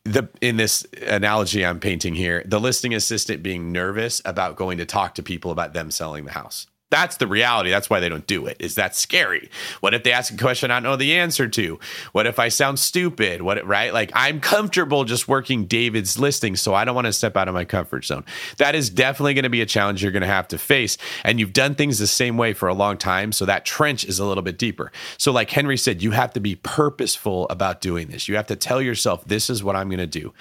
the 0.06 0.30
in 0.41 0.58
this 0.58 0.86
analogy 1.01 1.66
I'm 1.66 1.80
painting 1.80 2.16
here, 2.16 2.43
the 2.45 2.60
listing 2.60 2.93
assistant 2.93 3.41
being 3.41 3.72
nervous 3.72 4.22
about 4.26 4.56
going 4.56 4.78
to 4.80 4.86
talk 4.86 5.16
to 5.16 5.24
people 5.24 5.51
about 5.51 5.74
them 5.74 5.91
selling 5.91 6.26
the 6.26 6.32
house. 6.32 6.68
That's 6.94 7.18
the 7.18 7.26
reality. 7.26 7.72
That's 7.72 7.89
why 7.89 8.00
they 8.00 8.08
don't 8.08 8.28
do 8.28 8.46
it. 8.46 8.58
Is 8.60 8.76
that 8.76 8.96
scary? 8.96 9.50
What 9.80 9.96
if 9.96 10.04
they 10.04 10.12
ask 10.12 10.32
a 10.32 10.38
question 10.38 10.70
I 10.70 10.76
don't 10.76 10.84
know 10.84 10.96
the 10.96 11.16
answer 11.16 11.48
to? 11.48 11.80
What 12.12 12.28
if 12.28 12.38
I 12.38 12.50
sound 12.50 12.78
stupid? 12.78 13.41
What 13.41 13.66
right? 13.66 13.91
Like 13.91 14.12
I'm 14.14 14.39
comfortable 14.39 15.04
just 15.04 15.28
working 15.28 15.66
David's 15.66 16.20
listing, 16.20 16.56
so 16.56 16.76
I 16.76 16.86
don't 16.86 16.94
want 16.94 17.08
to 17.08 17.14
step 17.14 17.36
out 17.36 17.48
of 17.48 17.56
my 17.56 17.66
comfort 17.66 18.06
zone. 18.06 18.24
That 18.58 18.76
is 18.76 18.91
definitely 18.91 19.34
going 19.34 19.41
to 19.41 19.50
be 19.50 19.62
a 19.62 19.66
challenge 19.66 20.04
you're 20.04 20.12
going 20.12 20.22
to 20.22 20.28
have 20.28 20.48
to 20.50 20.60
face. 20.60 21.00
And 21.24 21.39
you've 21.39 21.52
done 21.52 21.74
things 21.74 21.98
the 21.98 22.06
same 22.06 22.38
way 22.38 22.54
for 22.54 22.70
a 22.70 22.76
long 22.76 22.98
time, 22.98 23.32
so 23.32 23.46
that 23.46 23.66
trench 23.66 24.06
is 24.06 24.20
a 24.20 24.26
little 24.26 24.44
bit 24.44 24.60
deeper. 24.60 24.91
So 25.18 25.32
like 25.32 25.50
Henry 25.50 25.78
said, 25.78 26.04
you 26.04 26.12
have 26.12 26.34
to 26.34 26.39
be 26.39 26.58
purposeful 26.58 27.48
about 27.50 27.82
doing 27.82 28.10
this. 28.10 28.28
You 28.28 28.36
have 28.36 28.46
to 28.48 28.56
tell 28.56 28.84
yourself 28.84 29.26
this 29.26 29.50
is 29.50 29.64
what 29.64 29.76
I'm 29.76 29.89
going 29.89 29.98
to 29.98 30.06
do. 30.06 30.32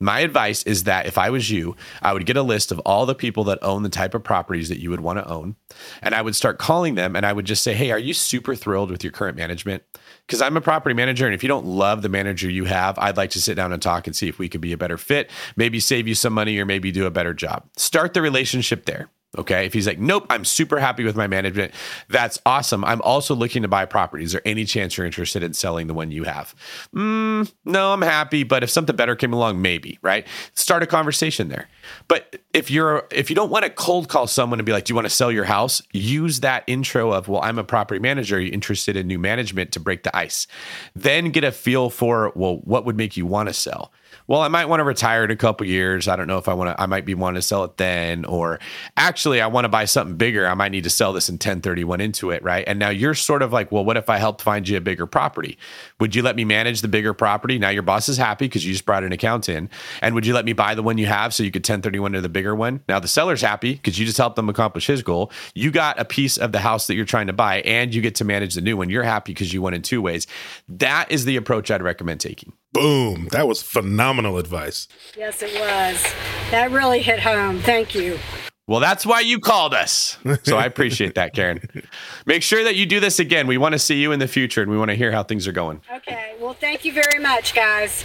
My 0.00 0.20
advice 0.20 0.62
is 0.64 0.84
that 0.84 1.06
if 1.06 1.16
I 1.16 1.30
was 1.30 1.50
you, 1.50 1.76
I 2.02 2.12
would 2.12 2.26
get 2.26 2.36
a 2.36 2.42
list 2.42 2.72
of 2.72 2.78
all 2.80 3.06
the 3.06 3.14
people 3.14 3.44
that 3.44 3.60
own 3.62 3.84
the 3.84 3.88
type 3.88 4.14
of 4.14 4.24
properties 4.24 4.68
that 4.68 4.80
you 4.80 4.90
would 4.90 5.00
want 5.00 5.18
to 5.18 5.28
own. 5.28 5.56
And 6.02 6.14
I 6.14 6.22
would 6.22 6.34
start 6.34 6.58
calling 6.58 6.94
them 6.94 7.14
and 7.14 7.24
I 7.24 7.32
would 7.32 7.44
just 7.44 7.62
say, 7.62 7.74
Hey, 7.74 7.90
are 7.90 7.98
you 7.98 8.12
super 8.12 8.54
thrilled 8.54 8.90
with 8.90 9.04
your 9.04 9.12
current 9.12 9.36
management? 9.36 9.82
Because 10.26 10.42
I'm 10.42 10.56
a 10.56 10.60
property 10.60 10.94
manager. 10.94 11.26
And 11.26 11.34
if 11.34 11.42
you 11.42 11.48
don't 11.48 11.66
love 11.66 12.02
the 12.02 12.08
manager 12.08 12.50
you 12.50 12.64
have, 12.64 12.98
I'd 12.98 13.16
like 13.16 13.30
to 13.30 13.40
sit 13.40 13.54
down 13.54 13.72
and 13.72 13.80
talk 13.80 14.06
and 14.06 14.16
see 14.16 14.28
if 14.28 14.38
we 14.38 14.48
could 14.48 14.60
be 14.60 14.72
a 14.72 14.78
better 14.78 14.98
fit, 14.98 15.30
maybe 15.56 15.78
save 15.80 16.08
you 16.08 16.14
some 16.14 16.32
money 16.32 16.58
or 16.58 16.66
maybe 16.66 16.90
do 16.90 17.06
a 17.06 17.10
better 17.10 17.32
job. 17.32 17.64
Start 17.76 18.14
the 18.14 18.22
relationship 18.22 18.86
there. 18.86 19.08
Okay. 19.36 19.66
If 19.66 19.72
he's 19.72 19.86
like, 19.86 19.98
nope, 19.98 20.26
I'm 20.30 20.44
super 20.44 20.78
happy 20.78 21.04
with 21.04 21.16
my 21.16 21.26
management, 21.26 21.72
that's 22.08 22.38
awesome. 22.46 22.84
I'm 22.84 23.02
also 23.02 23.34
looking 23.34 23.62
to 23.62 23.68
buy 23.68 23.84
property. 23.84 24.24
Is 24.24 24.32
there 24.32 24.42
any 24.44 24.64
chance 24.64 24.96
you're 24.96 25.06
interested 25.06 25.42
in 25.42 25.54
selling 25.54 25.86
the 25.86 25.94
one 25.94 26.10
you 26.10 26.24
have? 26.24 26.54
Mm, 26.94 27.52
no, 27.64 27.92
I'm 27.92 28.02
happy. 28.02 28.42
But 28.44 28.62
if 28.62 28.70
something 28.70 28.94
better 28.96 29.16
came 29.16 29.32
along, 29.32 29.60
maybe, 29.60 29.98
right? 30.02 30.26
Start 30.54 30.82
a 30.82 30.86
conversation 30.86 31.48
there. 31.48 31.68
But 32.08 32.36
if 32.52 32.70
you're, 32.70 33.06
if 33.10 33.30
you 33.30 33.36
don't 33.36 33.50
want 33.50 33.64
to 33.64 33.70
cold 33.70 34.08
call 34.08 34.26
someone 34.26 34.58
and 34.58 34.66
be 34.66 34.72
like, 34.72 34.84
do 34.84 34.92
you 34.92 34.94
want 34.94 35.06
to 35.06 35.10
sell 35.10 35.32
your 35.32 35.44
house? 35.44 35.82
Use 35.92 36.40
that 36.40 36.64
intro 36.66 37.12
of, 37.12 37.28
well, 37.28 37.40
I'm 37.42 37.58
a 37.58 37.64
property 37.64 38.00
manager. 38.00 38.36
Are 38.36 38.40
you 38.40 38.52
interested 38.52 38.96
in 38.96 39.06
new 39.06 39.18
management 39.18 39.72
to 39.72 39.80
break 39.80 40.02
the 40.02 40.16
ice? 40.16 40.46
Then 40.94 41.30
get 41.30 41.44
a 41.44 41.52
feel 41.52 41.90
for, 41.90 42.32
well, 42.34 42.58
what 42.64 42.84
would 42.84 42.96
make 42.96 43.16
you 43.16 43.26
want 43.26 43.48
to 43.48 43.52
sell? 43.52 43.92
Well, 44.26 44.40
I 44.40 44.48
might 44.48 44.66
want 44.66 44.80
to 44.80 44.84
retire 44.84 45.24
in 45.24 45.30
a 45.30 45.36
couple 45.36 45.66
years. 45.66 46.08
I 46.08 46.16
don't 46.16 46.26
know 46.26 46.38
if 46.38 46.48
I 46.48 46.54
want 46.54 46.74
to, 46.74 46.82
I 46.82 46.86
might 46.86 47.04
be 47.04 47.14
wanting 47.14 47.40
to 47.40 47.46
sell 47.46 47.64
it 47.64 47.76
then, 47.76 48.24
or 48.24 48.58
actually, 48.96 49.40
I 49.40 49.46
want 49.48 49.66
to 49.66 49.68
buy 49.68 49.84
something 49.84 50.16
bigger. 50.16 50.46
I 50.46 50.54
might 50.54 50.72
need 50.72 50.84
to 50.84 50.90
sell 50.90 51.12
this 51.12 51.28
in 51.28 51.34
1031 51.34 52.00
into 52.00 52.30
it, 52.30 52.42
right? 52.42 52.64
And 52.66 52.78
now 52.78 52.88
you're 52.88 53.14
sort 53.14 53.42
of 53.42 53.52
like, 53.52 53.70
well, 53.70 53.84
what 53.84 53.96
if 53.96 54.08
I 54.08 54.16
helped 54.16 54.40
find 54.40 54.66
you 54.66 54.76
a 54.78 54.80
bigger 54.80 55.06
property? 55.06 55.58
Would 56.00 56.14
you 56.14 56.22
let 56.22 56.36
me 56.36 56.44
manage 56.44 56.80
the 56.80 56.88
bigger 56.88 57.12
property? 57.12 57.58
Now 57.58 57.68
your 57.68 57.82
boss 57.82 58.08
is 58.08 58.16
happy 58.16 58.46
because 58.46 58.64
you 58.64 58.72
just 58.72 58.86
brought 58.86 59.04
an 59.04 59.12
account 59.12 59.48
in. 59.48 59.68
And 60.00 60.14
would 60.14 60.24
you 60.24 60.32
let 60.32 60.44
me 60.46 60.54
buy 60.54 60.74
the 60.74 60.82
one 60.82 60.96
you 60.96 61.06
have 61.06 61.34
so 61.34 61.42
you 61.42 61.50
could 61.50 61.60
1031 61.60 62.12
to 62.12 62.20
the 62.22 62.28
bigger 62.28 62.54
one? 62.54 62.82
Now 62.88 63.00
the 63.00 63.08
seller's 63.08 63.42
happy 63.42 63.74
because 63.74 63.98
you 63.98 64.06
just 64.06 64.18
helped 64.18 64.36
them 64.36 64.48
accomplish 64.48 64.86
his 64.86 65.02
goal. 65.02 65.30
You 65.54 65.70
got 65.70 66.00
a 66.00 66.04
piece 66.04 66.38
of 66.38 66.52
the 66.52 66.60
house 66.60 66.86
that 66.86 66.94
you're 66.94 67.04
trying 67.04 67.26
to 67.26 67.32
buy 67.34 67.60
and 67.60 67.94
you 67.94 68.00
get 68.00 68.14
to 68.16 68.24
manage 68.24 68.54
the 68.54 68.62
new 68.62 68.76
one. 68.76 68.88
You're 68.88 69.02
happy 69.02 69.32
because 69.32 69.52
you 69.52 69.60
won 69.60 69.74
in 69.74 69.82
two 69.82 70.00
ways. 70.00 70.26
That 70.68 71.10
is 71.10 71.26
the 71.26 71.36
approach 71.36 71.70
I'd 71.70 71.82
recommend 71.82 72.20
taking. 72.20 72.54
Boom. 72.74 73.28
That 73.30 73.48
was 73.48 73.62
phenomenal 73.62 74.36
advice. 74.36 74.88
Yes, 75.16 75.42
it 75.42 75.54
was. 75.54 76.02
That 76.50 76.70
really 76.72 77.00
hit 77.00 77.20
home. 77.20 77.60
Thank 77.60 77.94
you. 77.94 78.18
Well, 78.66 78.80
that's 78.80 79.06
why 79.06 79.20
you 79.20 79.38
called 79.38 79.74
us. 79.74 80.18
So 80.42 80.56
I 80.56 80.64
appreciate 80.64 81.14
that, 81.14 81.34
Karen. 81.34 81.60
Make 82.26 82.42
sure 82.42 82.64
that 82.64 82.76
you 82.76 82.84
do 82.84 82.98
this 82.98 83.18
again. 83.18 83.46
We 83.46 83.58
want 83.58 83.74
to 83.74 83.78
see 83.78 84.00
you 84.00 84.10
in 84.12 84.18
the 84.18 84.26
future 84.26 84.60
and 84.60 84.70
we 84.70 84.76
want 84.76 84.90
to 84.90 84.96
hear 84.96 85.12
how 85.12 85.22
things 85.22 85.46
are 85.46 85.52
going. 85.52 85.80
Okay. 85.96 86.34
Well, 86.40 86.54
thank 86.54 86.84
you 86.84 86.92
very 86.92 87.22
much, 87.22 87.54
guys. 87.54 88.04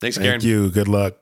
Thanks, 0.00 0.16
Karen. 0.16 0.40
Thank 0.40 0.44
you. 0.44 0.70
Good 0.70 0.88
luck. 0.88 1.16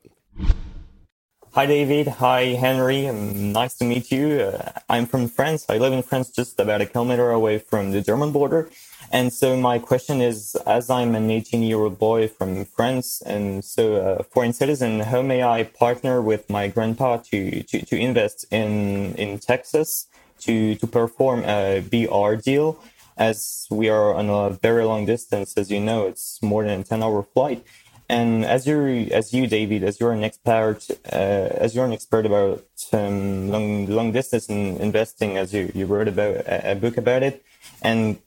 Hi, 1.53 1.67
David. 1.67 2.07
Hi, 2.07 2.43
Henry. 2.55 3.09
Um, 3.09 3.53
nice 3.53 3.75
to 3.79 3.85
meet 3.85 4.13
you. 4.13 4.41
Uh, 4.41 4.73
I'm 4.89 5.07
from 5.07 5.27
France. 5.27 5.67
I 5.69 5.79
live 5.79 5.93
in 5.93 6.03
France, 6.03 6.31
just 6.31 6.61
about 6.61 6.81
a 6.81 6.87
kilometer 6.87 7.31
away 7.31 7.59
from 7.59 7.91
the 7.91 8.01
German 8.03 8.31
border. 8.31 8.69
And 9.11 9.33
so 9.33 9.57
my 9.57 9.79
question 9.79 10.21
is, 10.21 10.55
as 10.67 10.91
I'm 10.91 11.15
an 11.15 11.31
18 11.31 11.63
year 11.63 11.79
old 11.79 11.99
boy 11.99 12.29
from 12.29 12.67
France, 12.67 13.23
and 13.23 13.65
so 13.65 13.95
a 13.95 14.23
foreign 14.23 14.53
citizen, 14.53 15.01
how 15.01 15.23
may 15.23 15.43
I 15.43 15.65
partner 15.65 16.21
with 16.21 16.51
my 16.51 16.69
grandpa 16.69 17.17
to, 17.31 17.63
to, 17.63 17.85
to 17.87 17.97
invest 17.97 18.45
in, 18.51 19.15
in 19.15 19.39
Texas 19.39 20.09
to, 20.41 20.75
to 20.75 20.87
perform 20.87 21.41
a 21.45 21.83
BRRRR 21.83 22.43
deal? 22.43 22.79
As 23.17 23.67
we 23.71 23.89
are 23.89 24.15
on 24.15 24.29
a 24.29 24.51
very 24.51 24.85
long 24.85 25.05
distance, 25.07 25.55
as 25.57 25.71
you 25.71 25.81
know, 25.81 26.07
it's 26.07 26.41
more 26.43 26.65
than 26.65 26.81
a 26.81 26.85
10 26.85 27.03
hour 27.03 27.23
flight. 27.23 27.65
And 28.11 28.45
as 28.45 28.67
you, 28.67 29.09
as 29.11 29.35
you, 29.35 29.47
David, 29.47 29.83
as 29.85 30.01
you're 30.01 30.13
an 30.13 30.23
expert, 30.23 30.87
uh, 31.13 31.17
as 31.17 31.75
you're 31.75 31.85
an 31.85 31.93
expert 31.93 32.27
about 32.27 32.65
um, 32.93 33.51
long, 33.51 33.87
long 33.87 34.13
distance 34.13 34.49
in 34.49 34.77
investing, 34.77 35.37
as 35.37 35.53
you, 35.53 35.73
you 35.75 35.85
wrote 35.87 36.09
about 36.09 36.37
a, 36.37 36.73
a 36.73 36.75
book 36.75 36.97
about 36.97 37.23
it, 37.23 37.45
and 37.83 38.19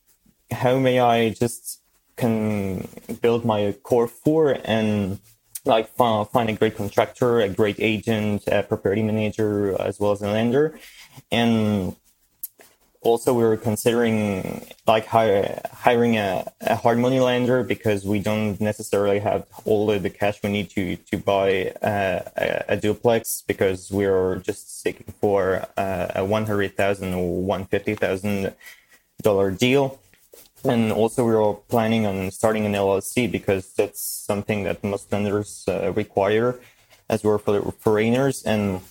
how 0.52 0.78
may 0.80 1.00
I 1.00 1.30
just 1.30 1.82
can 2.16 2.88
build 3.22 3.46
my 3.46 3.74
core 3.84 4.08
four 4.08 4.58
and 4.64 5.20
like 5.66 5.90
find, 5.90 6.50
a 6.50 6.54
great 6.54 6.76
contractor, 6.76 7.40
a 7.40 7.50
great 7.50 7.80
agent, 7.80 8.44
a 8.48 8.64
property 8.64 9.04
manager, 9.04 9.80
as 9.80 10.00
well 10.00 10.12
as 10.12 10.22
a 10.22 10.28
lender. 10.28 10.80
And 11.32 11.96
also 13.02 13.34
we 13.34 13.44
are 13.44 13.58
considering 13.58 14.66
like 14.88 15.06
hire, 15.06 15.62
hiring 15.72 16.18
a, 16.18 16.52
a 16.62 16.76
hard 16.76 16.98
money 16.98 17.20
lender 17.20 17.64
because 17.64 18.06
we 18.06 18.20
don't 18.20 18.60
necessarily 18.60 19.20
have 19.20 19.46
all 19.66 19.86
the 19.88 20.10
cash 20.10 20.42
we 20.44 20.50
need 20.50 20.70
to, 20.72 20.96
to 20.96 21.18
buy 21.18 21.74
uh, 21.82 22.22
a, 22.38 22.64
a, 22.70 22.78
duplex 22.78 23.44
because 23.48 23.92
we're 23.92 24.38
just 24.38 24.82
seeking 24.82 25.14
for 25.20 25.66
uh, 25.78 26.08
a, 26.16 26.22
a 26.22 26.26
100,000 26.26 27.14
or 27.14 27.42
150,000 27.42 28.54
dollar 29.22 29.52
deal 29.52 30.00
and 30.64 30.92
also, 30.92 31.26
we 31.26 31.34
are 31.34 31.54
planning 31.70 32.06
on 32.06 32.32
starting 32.32 32.66
an 32.66 32.74
LLC 32.74 33.32
because 33.32 33.74
that's 33.74 34.02
something 34.02 34.64
that 34.64 34.84
most 34.84 35.12
lenders 35.12 35.64
uh, 35.68 35.92
require 35.94 36.60
as 37.10 37.24
we're 37.24 37.38
for 37.38 37.72
foreigners. 37.72 38.44
And 38.44 38.82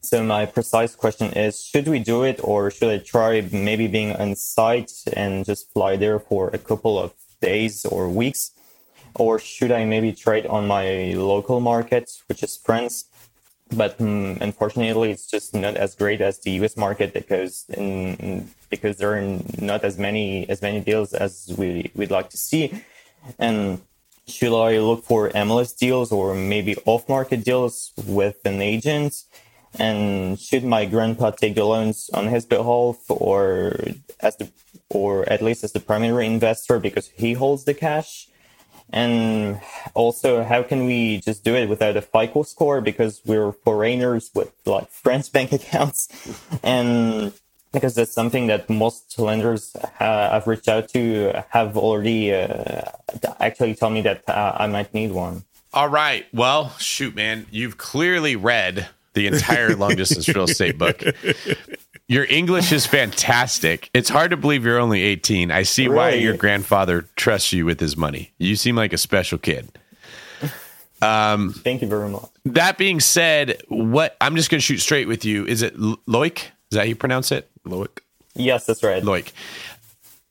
so, 0.00 0.22
my 0.22 0.46
precise 0.46 0.94
question 0.94 1.32
is 1.32 1.62
should 1.62 1.88
we 1.88 1.98
do 1.98 2.22
it 2.22 2.40
or 2.42 2.70
should 2.70 2.90
I 2.90 2.98
try 2.98 3.40
maybe 3.52 3.86
being 3.88 4.14
on 4.16 4.36
site 4.36 4.92
and 5.12 5.44
just 5.44 5.72
fly 5.72 5.96
there 5.96 6.18
for 6.18 6.50
a 6.50 6.58
couple 6.58 6.98
of 6.98 7.12
days 7.40 7.84
or 7.84 8.08
weeks? 8.08 8.52
Or 9.14 9.38
should 9.38 9.72
I 9.72 9.84
maybe 9.84 10.12
it 10.12 10.46
on 10.46 10.68
my 10.68 11.14
local 11.16 11.60
market, 11.60 12.10
which 12.28 12.42
is 12.42 12.56
France? 12.56 13.06
But 13.72 14.00
um, 14.00 14.38
unfortunately, 14.40 15.10
it's 15.10 15.30
just 15.30 15.54
not 15.54 15.76
as 15.76 15.94
great 15.94 16.20
as 16.20 16.38
the 16.40 16.52
U.S. 16.52 16.76
market 16.76 17.12
because 17.12 17.64
in, 17.70 18.48
because 18.70 18.96
there 18.98 19.14
are 19.16 19.38
not 19.60 19.84
as 19.84 19.98
many 19.98 20.48
as 20.48 20.62
many 20.62 20.80
deals 20.80 21.12
as 21.12 21.52
we 21.56 21.90
we'd 21.94 22.10
like 22.10 22.30
to 22.30 22.36
see. 22.36 22.82
And 23.38 23.80
should 24.26 24.56
I 24.56 24.78
look 24.78 25.04
for 25.04 25.30
MLS 25.30 25.76
deals 25.76 26.12
or 26.12 26.34
maybe 26.34 26.76
off-market 26.84 27.44
deals 27.44 27.92
with 28.06 28.44
an 28.44 28.60
agent? 28.60 29.24
And 29.78 30.38
should 30.38 30.64
my 30.64 30.86
grandpa 30.86 31.30
take 31.30 31.54
the 31.54 31.64
loans 31.64 32.10
on 32.14 32.28
his 32.28 32.46
behalf, 32.46 32.98
or 33.08 33.76
as 34.20 34.36
the 34.36 34.50
or 34.90 35.28
at 35.28 35.42
least 35.42 35.62
as 35.64 35.72
the 35.72 35.80
primary 35.80 36.26
investor 36.26 36.78
because 36.78 37.08
he 37.16 37.34
holds 37.34 37.64
the 37.64 37.74
cash? 37.74 38.28
And 38.90 39.60
also, 39.94 40.44
how 40.44 40.62
can 40.62 40.86
we 40.86 41.20
just 41.20 41.44
do 41.44 41.54
it 41.54 41.68
without 41.68 41.96
a 41.96 42.02
FICO 42.02 42.42
score 42.42 42.80
because 42.80 43.20
we're 43.26 43.52
foreigners 43.52 44.30
with 44.34 44.52
like 44.64 44.90
French 44.90 45.30
bank 45.36 45.52
accounts? 45.52 46.08
and 46.62 47.32
because 47.72 47.94
that's 47.94 48.12
something 48.12 48.46
that 48.46 48.70
most 48.70 49.18
lenders 49.18 49.76
uh, 50.00 50.30
I've 50.32 50.46
reached 50.46 50.68
out 50.68 50.88
to 50.90 51.44
have 51.50 51.76
already 51.76 52.32
uh, 52.32 52.82
actually 53.40 53.74
told 53.74 53.92
me 53.92 54.00
that 54.02 54.26
uh, 54.28 54.56
I 54.58 54.66
might 54.66 54.94
need 54.94 55.12
one. 55.12 55.44
All 55.74 55.88
right. 55.88 56.26
Well, 56.32 56.70
shoot, 56.78 57.14
man, 57.14 57.46
you've 57.50 57.76
clearly 57.76 58.36
read 58.36 58.88
the 59.12 59.26
entire 59.26 59.76
long 59.76 59.96
distance 59.96 60.28
real 60.28 60.44
estate 60.44 60.78
book. 60.78 61.02
Your 62.10 62.24
English 62.24 62.72
is 62.72 62.86
fantastic. 62.86 63.90
It's 63.92 64.08
hard 64.08 64.30
to 64.30 64.38
believe 64.38 64.64
you're 64.64 64.78
only 64.78 65.02
18. 65.02 65.50
I 65.50 65.62
see 65.62 65.88
why 65.88 66.14
your 66.14 66.34
grandfather 66.38 67.02
trusts 67.16 67.52
you 67.52 67.66
with 67.66 67.78
his 67.80 67.98
money. 67.98 68.32
You 68.38 68.56
seem 68.56 68.76
like 68.76 68.94
a 68.94 68.98
special 68.98 69.36
kid. 69.36 69.70
Um, 71.02 71.52
Thank 71.52 71.82
you 71.82 71.88
very 71.88 72.08
much. 72.08 72.24
That 72.46 72.78
being 72.78 73.00
said, 73.00 73.62
what 73.68 74.16
I'm 74.22 74.36
just 74.36 74.50
going 74.50 74.58
to 74.58 74.64
shoot 74.64 74.78
straight 74.78 75.06
with 75.06 75.26
you. 75.26 75.44
Is 75.44 75.60
it 75.60 75.76
Loic? 75.76 76.38
Is 76.38 76.44
that 76.70 76.78
how 76.78 76.84
you 76.84 76.96
pronounce 76.96 77.30
it? 77.30 77.50
Loic? 77.66 78.00
Yes, 78.34 78.64
that's 78.64 78.82
right. 78.82 79.02
Loic. 79.02 79.30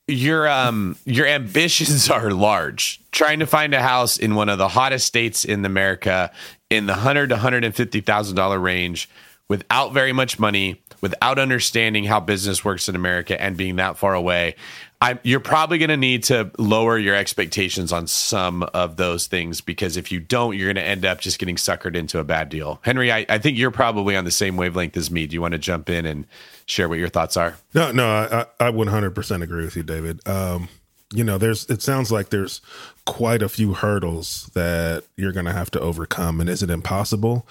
Your 0.08 0.48
um 0.48 0.96
your 1.04 1.26
ambitions 1.26 2.10
are 2.10 2.32
large. 2.32 3.00
Trying 3.12 3.38
to 3.38 3.46
find 3.46 3.72
a 3.72 3.80
house 3.80 4.18
in 4.18 4.34
one 4.34 4.48
of 4.48 4.58
the 4.58 4.68
hottest 4.68 5.06
states 5.06 5.44
in 5.44 5.64
America 5.64 6.32
in 6.70 6.86
the 6.86 6.94
hundred 6.94 7.28
to 7.28 7.36
hundred 7.36 7.64
and 7.64 7.74
fifty 7.74 8.00
thousand 8.00 8.34
dollar 8.34 8.58
range 8.58 9.08
without 9.48 9.92
very 9.92 10.12
much 10.12 10.38
money 10.38 10.82
without 11.00 11.38
understanding 11.38 12.04
how 12.04 12.20
business 12.20 12.64
works 12.64 12.88
in 12.88 12.96
America 12.96 13.40
and 13.40 13.56
being 13.56 13.76
that 13.76 13.98
far 13.98 14.14
away. 14.14 14.54
I'm, 15.00 15.20
you're 15.22 15.38
probably 15.38 15.78
going 15.78 15.90
to 15.90 15.96
need 15.96 16.24
to 16.24 16.50
lower 16.58 16.98
your 16.98 17.14
expectations 17.14 17.92
on 17.92 18.08
some 18.08 18.64
of 18.74 18.96
those 18.96 19.28
things 19.28 19.60
because 19.60 19.96
if 19.96 20.10
you 20.10 20.18
don't, 20.18 20.56
you're 20.56 20.72
going 20.72 20.84
to 20.84 20.88
end 20.88 21.06
up 21.06 21.20
just 21.20 21.38
getting 21.38 21.54
suckered 21.54 21.94
into 21.94 22.18
a 22.18 22.24
bad 22.24 22.48
deal. 22.48 22.80
Henry, 22.82 23.12
I, 23.12 23.24
I 23.28 23.38
think 23.38 23.56
you're 23.56 23.70
probably 23.70 24.16
on 24.16 24.24
the 24.24 24.32
same 24.32 24.56
wavelength 24.56 24.96
as 24.96 25.10
me. 25.10 25.26
Do 25.28 25.34
you 25.34 25.40
want 25.40 25.52
to 25.52 25.58
jump 25.58 25.88
in 25.88 26.04
and 26.04 26.26
share 26.66 26.88
what 26.88 26.98
your 26.98 27.08
thoughts 27.08 27.36
are? 27.36 27.56
No, 27.74 27.92
no, 27.92 28.08
I, 28.08 28.46
I 28.58 28.72
100% 28.72 29.42
agree 29.42 29.64
with 29.64 29.76
you, 29.76 29.84
David. 29.84 30.26
Um, 30.26 30.68
you 31.14 31.22
know, 31.22 31.38
there's, 31.38 31.64
it 31.70 31.80
sounds 31.80 32.10
like 32.10 32.30
there's 32.30 32.60
quite 33.06 33.40
a 33.40 33.48
few 33.48 33.74
hurdles 33.74 34.50
that 34.54 35.04
you're 35.16 35.32
going 35.32 35.46
to 35.46 35.52
have 35.52 35.70
to 35.70 35.80
overcome. 35.80 36.40
And 36.40 36.50
is 36.50 36.62
it 36.62 36.70
impossible? 36.70 37.46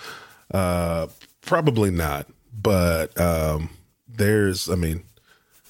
Uh, 0.54 1.08
probably 1.42 1.92
not. 1.92 2.28
But 2.60 3.20
um, 3.20 3.70
there's, 4.08 4.70
I 4.70 4.76
mean, 4.76 5.04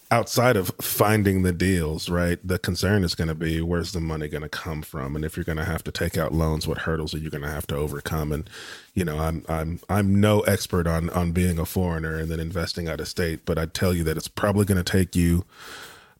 outside 0.09 0.55
of 0.55 0.71
finding 0.81 1.43
the 1.43 1.51
deals, 1.51 2.09
right? 2.09 2.39
The 2.45 2.57
concern 2.59 3.03
is 3.03 3.15
going 3.15 3.27
to 3.27 3.35
be 3.35 3.61
where's 3.61 3.91
the 3.91 3.99
money 3.99 4.27
going 4.27 4.43
to 4.43 4.49
come 4.49 4.81
from, 4.81 5.15
and 5.15 5.25
if 5.25 5.35
you're 5.35 5.43
going 5.43 5.57
to 5.57 5.65
have 5.65 5.83
to 5.85 5.91
take 5.91 6.17
out 6.17 6.33
loans, 6.33 6.67
what 6.67 6.79
hurdles 6.79 7.13
are 7.13 7.19
you 7.19 7.29
going 7.29 7.43
to 7.43 7.49
have 7.49 7.67
to 7.67 7.75
overcome? 7.75 8.31
And 8.31 8.49
you 8.93 9.03
know, 9.03 9.19
I'm 9.19 9.43
I'm 9.49 9.79
I'm 9.89 10.19
no 10.19 10.41
expert 10.41 10.87
on 10.87 11.09
on 11.09 11.31
being 11.31 11.59
a 11.59 11.65
foreigner 11.65 12.17
and 12.17 12.31
then 12.31 12.39
investing 12.39 12.87
out 12.87 13.01
of 13.01 13.07
state, 13.07 13.45
but 13.45 13.57
I 13.57 13.65
tell 13.65 13.93
you 13.93 14.03
that 14.05 14.17
it's 14.17 14.29
probably 14.29 14.65
going 14.65 14.81
to 14.81 14.91
take 14.91 15.15
you 15.15 15.43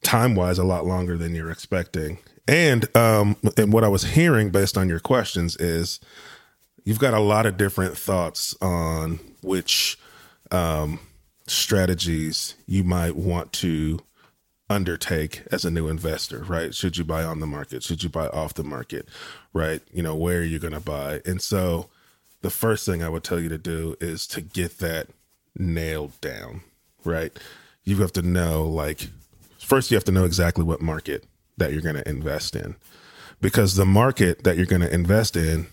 time 0.04 0.36
wise 0.36 0.60
a 0.60 0.64
lot 0.64 0.86
longer 0.86 1.18
than 1.18 1.34
you're 1.34 1.52
expecting. 1.52 2.20
And 2.48 2.96
um, 2.96 3.38
and 3.58 3.72
what 3.72 3.84
I 3.84 3.90
was 3.90 4.04
hearing 4.04 4.50
based 4.50 4.78
on 4.78 4.90
your 4.90 5.00
questions 5.00 5.56
is 5.58 6.00
you've 6.84 7.00
got 7.00 7.14
a 7.14 7.20
lot 7.20 7.46
of 7.46 7.58
different 7.58 7.98
thoughts 7.98 8.56
on 8.62 9.20
which 9.42 9.98
um 10.52 11.00
strategies 11.48 12.56
you 12.66 12.84
might 12.84 13.16
want 13.16 13.54
to 13.54 14.00
undertake 14.70 15.44
as 15.52 15.64
a 15.64 15.72
new 15.72 15.88
investor, 15.88 16.44
right? 16.44 16.76
Should 16.76 16.98
you 16.98 17.04
buy 17.04 17.24
on 17.24 17.40
the 17.40 17.48
market? 17.48 17.84
Should 17.84 18.04
you 18.04 18.10
buy 18.10 18.28
off 18.28 18.54
the 18.54 18.64
market? 18.64 19.08
Right? 19.54 19.82
You 19.94 20.04
know, 20.04 20.16
where 20.16 20.40
are 20.40 20.44
you 20.44 20.60
going 20.60 20.74
to 20.74 20.80
buy? 20.80 21.22
And 21.26 21.42
so 21.42 21.90
the 22.42 22.50
first 22.50 22.86
thing 22.86 23.02
I 23.02 23.10
would 23.10 23.24
tell 23.24 23.40
you 23.40 23.50
to 23.50 23.58
do 23.58 23.96
is 24.00 24.28
to 24.28 24.42
get 24.42 24.80
that 24.80 25.08
nailed 25.58 26.20
down, 26.22 26.62
right? 27.04 27.38
You 27.84 27.98
have 27.98 28.12
to 28.14 28.22
know 28.22 28.64
like 28.64 29.08
first 29.60 29.90
you 29.90 29.96
have 29.96 30.04
to 30.06 30.12
know 30.12 30.26
exactly 30.26 30.64
what 30.64 30.82
market 30.82 31.26
that 31.58 31.72
you're 31.72 31.82
going 31.82 31.96
to 31.96 32.08
invest 32.08 32.56
in. 32.56 32.76
Because 33.40 33.76
the 33.76 33.86
market 33.86 34.44
that 34.44 34.58
you're 34.58 34.66
going 34.66 34.82
to 34.82 34.94
invest 34.94 35.38
in 35.38 35.68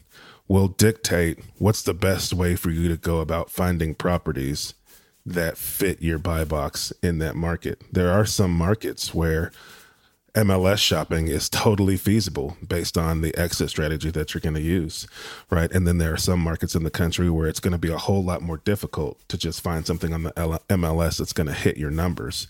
will 0.48 0.68
dictate 0.68 1.38
what's 1.58 1.82
the 1.82 1.94
best 1.94 2.32
way 2.32 2.56
for 2.56 2.70
you 2.70 2.88
to 2.88 2.96
go 2.96 3.20
about 3.20 3.50
finding 3.50 3.94
properties 3.94 4.74
that 5.26 5.56
fit 5.56 6.02
your 6.02 6.18
buy 6.18 6.44
box 6.44 6.92
in 7.02 7.18
that 7.18 7.34
market. 7.34 7.82
There 7.90 8.10
are 8.10 8.26
some 8.26 8.52
markets 8.52 9.14
where 9.14 9.52
MLS 10.34 10.78
shopping 10.78 11.28
is 11.28 11.48
totally 11.48 11.96
feasible 11.96 12.56
based 12.66 12.98
on 12.98 13.20
the 13.20 13.34
exit 13.38 13.70
strategy 13.70 14.10
that 14.10 14.34
you're 14.34 14.40
going 14.40 14.56
to 14.56 14.60
use, 14.60 15.06
right? 15.48 15.70
And 15.70 15.86
then 15.86 15.98
there 15.98 16.12
are 16.12 16.18
some 16.18 16.40
markets 16.40 16.74
in 16.74 16.82
the 16.82 16.90
country 16.90 17.30
where 17.30 17.46
it's 17.46 17.60
going 17.60 17.72
to 17.72 17.78
be 17.78 17.90
a 17.90 17.98
whole 17.98 18.22
lot 18.22 18.42
more 18.42 18.56
difficult 18.58 19.26
to 19.28 19.38
just 19.38 19.60
find 19.60 19.86
something 19.86 20.12
on 20.12 20.24
the 20.24 20.32
MLS 20.32 21.18
that's 21.18 21.32
going 21.32 21.46
to 21.46 21.52
hit 21.52 21.76
your 21.76 21.92
numbers. 21.92 22.48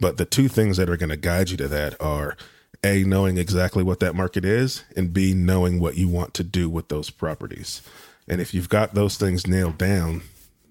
But 0.00 0.16
the 0.16 0.24
two 0.24 0.48
things 0.48 0.78
that 0.78 0.88
are 0.88 0.96
going 0.96 1.10
to 1.10 1.16
guide 1.16 1.50
you 1.50 1.58
to 1.58 1.68
that 1.68 2.00
are 2.00 2.38
A, 2.84 3.04
knowing 3.04 3.38
exactly 3.38 3.82
what 3.82 4.00
that 4.00 4.14
market 4.14 4.44
is, 4.44 4.84
and 4.96 5.12
B, 5.12 5.34
knowing 5.34 5.80
what 5.80 5.96
you 5.96 6.08
want 6.08 6.34
to 6.34 6.44
do 6.44 6.68
with 6.68 6.88
those 6.88 7.10
properties. 7.10 7.82
And 8.28 8.40
if 8.40 8.52
you've 8.52 8.68
got 8.68 8.94
those 8.94 9.16
things 9.16 9.46
nailed 9.46 9.78
down, 9.78 10.22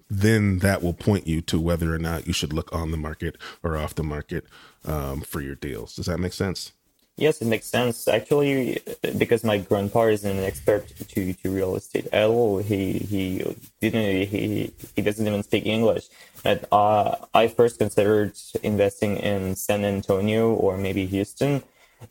then 0.08 0.60
that 0.60 0.82
will 0.82 0.92
point 0.92 1.26
you 1.26 1.40
to 1.42 1.60
whether 1.60 1.92
or 1.92 1.98
not 1.98 2.26
you 2.26 2.32
should 2.32 2.52
look 2.52 2.72
on 2.72 2.90
the 2.90 2.96
market 2.96 3.36
or 3.62 3.76
off 3.76 3.94
the 3.94 4.04
market 4.04 4.44
um, 4.84 5.20
for 5.20 5.40
your 5.40 5.54
deals. 5.54 5.96
Does 5.96 6.06
that 6.06 6.20
make 6.20 6.32
sense? 6.32 6.72
Yes, 7.18 7.40
it 7.40 7.46
makes 7.46 7.66
sense. 7.66 8.08
Actually, 8.08 8.78
because 9.16 9.42
my 9.42 9.56
grandpa 9.56 10.02
is 10.08 10.24
an 10.24 10.38
expert 10.38 10.86
to, 11.08 11.32
to 11.32 11.50
real 11.50 11.74
estate 11.74 12.06
at 12.12 12.28
all, 12.28 12.58
he 12.58 12.92
he 12.98 13.56
didn't 13.80 14.28
he 14.28 14.70
he 14.94 15.00
doesn't 15.02 15.26
even 15.26 15.42
speak 15.42 15.64
English. 15.64 16.08
But 16.42 16.68
uh, 16.70 17.16
I 17.32 17.48
first 17.48 17.78
considered 17.78 18.34
investing 18.62 19.16
in 19.16 19.56
San 19.56 19.86
Antonio 19.86 20.52
or 20.52 20.76
maybe 20.76 21.06
Houston 21.06 21.62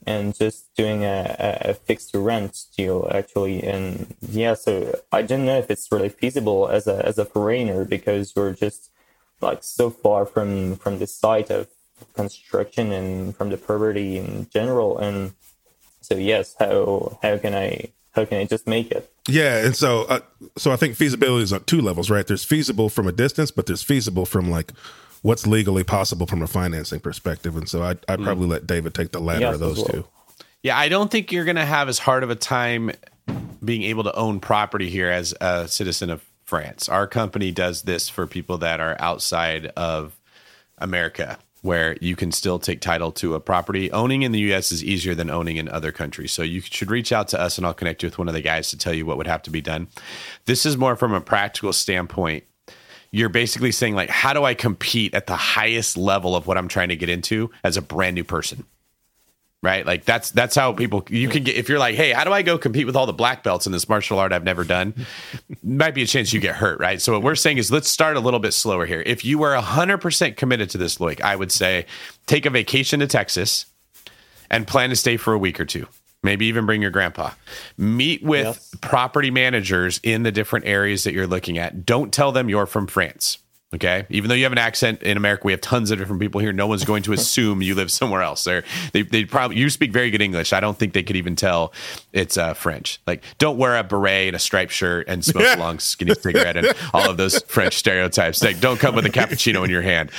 and 0.06 0.36
just 0.36 0.74
doing 0.76 1.04
a, 1.04 1.58
a 1.62 1.74
fixed 1.74 2.14
rent 2.14 2.66
deal 2.76 3.10
actually. 3.14 3.64
And 3.64 4.16
yeah, 4.22 4.54
so 4.54 5.00
I 5.12 5.22
don't 5.22 5.46
know 5.46 5.58
if 5.58 5.70
it's 5.70 5.92
really 5.92 6.10
feasible 6.10 6.68
as 6.68 6.88
a 6.88 7.06
as 7.06 7.18
a 7.18 7.26
foreigner 7.26 7.86
because 7.86 8.36
we're 8.36 8.54
just 8.54 8.90
like 9.42 9.64
so 9.64 9.90
far 9.90 10.26
from 10.26 10.76
from 10.76 11.00
the 11.00 11.08
site 11.08 11.50
of 11.50 11.68
construction 12.14 12.92
and 12.92 13.36
from 13.36 13.50
the 13.50 13.58
property 13.58 14.18
in 14.18 14.48
general. 14.50 14.98
And 14.98 15.34
so 16.02 16.16
yes, 16.16 16.56
how 16.60 17.18
how 17.22 17.38
can 17.38 17.54
I 17.54 17.92
how 18.12 18.26
can 18.26 18.38
I 18.38 18.46
just 18.46 18.68
make 18.68 18.92
it? 18.92 19.12
Yeah, 19.28 19.66
and 19.66 19.76
so 19.76 20.04
uh, 20.04 20.20
so 20.58 20.72
I 20.72 20.76
think 20.76 20.96
feasibility 20.96 21.44
is 21.44 21.54
on 21.54 21.64
two 21.64 21.82
levels, 21.82 22.10
right? 22.10 22.26
There's 22.26 22.44
feasible 22.44 22.90
from 22.90 23.08
a 23.08 23.12
distance, 23.12 23.52
but 23.52 23.66
there's 23.66 23.84
feasible 23.84 24.26
from 24.26 24.50
like 24.50 24.72
what's 25.26 25.48
legally 25.48 25.84
possible 25.84 26.28
from 26.28 26.44
a 26.44 26.48
financing 26.48 27.00
perspective. 27.00 27.58
And 27.58 27.68
so 27.68 27.82
I'd, 27.82 27.98
I'd 28.08 28.20
mm. 28.20 28.26
probably 28.26 28.46
let 28.46 28.68
David 28.68 28.94
take 28.94 29.12
the 29.12 29.20
latter 29.20 29.42
yes, 29.42 29.56
of 29.56 29.60
those 29.60 29.78
well. 29.78 29.88
two. 29.88 30.06
Yeah, 30.62 30.78
I 30.78 30.88
don't 30.88 31.10
think 31.10 31.32
you're 31.32 31.46
going 31.46 31.56
to 31.56 31.66
have 31.66 31.90
as 31.90 31.98
hard 31.98 32.22
of 32.22 32.30
a 32.30 32.36
time 32.36 32.92
being 33.64 33.82
able 33.82 34.04
to 34.04 34.16
own 34.16 34.40
property 34.40 34.88
here 34.88 35.10
as 35.10 35.34
a 35.42 35.68
citizen 35.68 36.12
of 36.12 36.24
France. 36.44 36.88
Our 36.88 37.08
company 37.08 37.52
does 37.52 37.82
this 37.82 38.08
for 38.08 38.28
people 38.28 38.60
that 38.60 38.80
are 38.80 38.96
outside 39.00 39.66
of 39.76 40.16
America, 40.78 41.40
where 41.64 41.98
you 42.02 42.16
can 42.16 42.32
still 42.32 42.60
take 42.60 42.80
title 42.80 43.12
to 43.14 43.34
a 43.34 43.40
property. 43.40 43.92
Owning 43.92 44.22
in 44.22 44.32
the 44.32 44.54
US 44.54 44.72
is 44.72 44.84
easier 44.84 45.16
than 45.16 45.32
owning 45.32 45.58
in 45.58 45.68
other 45.70 45.92
countries. 45.92 46.34
So 46.34 46.44
you 46.44 46.62
should 46.62 46.92
reach 46.92 47.12
out 47.12 47.30
to 47.30 47.42
us 47.42 47.58
and 47.58 47.66
I'll 47.66 47.74
connect 47.74 48.04
you 48.04 48.08
with 48.08 48.20
one 48.20 48.28
of 48.28 48.36
the 48.36 48.42
guys 48.42 48.70
to 48.70 48.78
tell 48.78 48.94
you 48.94 49.08
what 49.08 49.18
would 49.18 49.26
have 49.26 49.42
to 49.42 49.50
be 49.50 49.62
done. 49.62 49.88
This 50.46 50.68
is 50.68 50.78
more 50.78 50.96
from 50.96 51.14
a 51.14 51.22
practical 51.22 51.74
standpoint 51.74 52.44
you're 53.16 53.30
basically 53.30 53.72
saying 53.72 53.96
like 53.96 54.10
how 54.10 54.34
do 54.34 54.44
i 54.44 54.54
compete 54.54 55.14
at 55.14 55.26
the 55.26 55.38
highest 55.38 55.96
level 55.96 56.36
of 56.36 56.48
what 56.48 56.58
i'm 56.58 56.68
trying 56.68 56.90
to 56.90 56.98
get 56.98 57.08
into 57.08 57.50
as 57.64 57.78
a 57.78 57.82
brand 57.82 58.16
new 58.16 58.24
person? 58.24 58.66
Right? 59.64 59.84
Like 59.84 60.06
that's 60.06 60.30
that's 60.30 60.54
how 60.54 60.74
people 60.74 61.04
you 61.10 61.28
can 61.28 61.44
get 61.44 61.56
if 61.56 61.70
you're 61.70 61.80
like 61.80 61.96
hey 61.96 62.12
how 62.12 62.24
do 62.24 62.32
i 62.32 62.44
go 62.44 62.58
compete 62.58 62.86
with 62.86 62.96
all 62.96 63.08
the 63.08 63.14
black 63.14 63.42
belts 63.42 63.66
in 63.66 63.72
this 63.72 63.90
martial 63.90 64.20
art 64.20 64.34
i've 64.34 64.44
never 64.44 64.64
done? 64.64 64.94
Might 65.64 65.96
be 65.96 66.04
a 66.04 66.06
chance 66.06 66.34
you 66.34 66.40
get 66.40 66.56
hurt 66.56 66.80
right? 66.80 67.02
So 67.02 67.14
what 67.14 67.24
we're 67.24 67.36
saying 67.36 67.58
is 67.58 67.72
let's 67.72 67.88
start 67.90 68.18
a 68.18 68.20
little 68.20 68.40
bit 68.40 68.54
slower 68.54 68.86
here. 68.86 69.02
If 69.06 69.26
you 69.26 69.40
were 69.40 69.56
100% 69.56 70.36
committed 70.36 70.70
to 70.72 70.78
this 70.78 70.98
Loic 70.98 71.22
i 71.22 71.36
would 71.36 71.52
say 71.52 71.86
take 72.28 72.46
a 72.46 72.50
vacation 72.50 73.00
to 73.00 73.08
texas 73.08 73.66
and 74.52 74.68
plan 74.68 74.90
to 74.90 74.96
stay 74.96 75.18
for 75.18 75.34
a 75.34 75.38
week 75.38 75.60
or 75.60 75.66
two 75.66 75.88
maybe 76.26 76.48
even 76.48 76.66
bring 76.66 76.82
your 76.82 76.92
grandpa. 76.92 77.32
Meet 77.78 78.24
with 78.24 78.46
yes. 78.46 78.76
property 78.82 79.32
managers 79.32 80.00
in 80.04 80.24
the 80.24 80.32
different 80.32 80.66
areas 80.66 81.06
that 81.06 81.14
you're 81.14 81.28
looking 81.28 81.58
at. 81.58 81.86
Don't 81.86 82.14
tell 82.14 82.32
them 82.32 82.50
you're 82.50 82.66
from 82.66 82.88
France. 82.88 83.38
Okay. 83.74 84.06
Even 84.10 84.30
though 84.30 84.36
you 84.36 84.44
have 84.44 84.52
an 84.52 84.58
accent 84.58 85.02
in 85.02 85.18
America, 85.18 85.42
we 85.44 85.52
have 85.52 85.60
tons 85.60 85.92
of 85.92 85.98
different 85.98 86.22
people 86.22 86.40
here. 86.40 86.54
No 86.54 86.68
one's 86.68 86.86
going 86.86 87.04
to 87.04 87.14
assume 87.14 87.62
you 87.62 87.76
live 87.76 87.92
somewhere 87.92 88.22
else. 88.22 88.44
They're, 88.44 88.64
they 88.94 89.02
they 89.02 89.26
probably 89.26 89.58
you 89.58 89.70
speak 89.70 89.92
very 89.92 90.12
good 90.12 90.22
English. 90.22 90.54
I 90.54 90.60
don't 90.60 90.78
think 90.78 90.94
they 90.94 91.04
could 91.04 91.16
even 91.16 91.36
tell 91.36 91.74
it's 92.14 92.38
uh, 92.38 92.54
French. 92.54 93.02
Like, 93.08 93.24
don't 93.38 93.58
wear 93.58 93.76
a 93.76 93.84
beret 93.84 94.28
and 94.28 94.36
a 94.36 94.40
striped 94.40 94.72
shirt 94.72 95.08
and 95.10 95.26
smoke 95.26 95.58
a 95.58 95.60
long 95.60 95.80
skinny 95.80 96.14
cigarette 96.14 96.58
and 96.58 96.74
all 96.94 97.10
of 97.10 97.18
those 97.18 97.42
French 97.44 97.74
stereotypes. 97.74 98.42
Like, 98.42 98.60
don't 98.60 98.80
come 98.80 98.96
with 98.96 99.06
a 99.06 99.10
cappuccino 99.10 99.64
in 99.66 99.70
your 99.70 99.82
hand. 99.82 100.12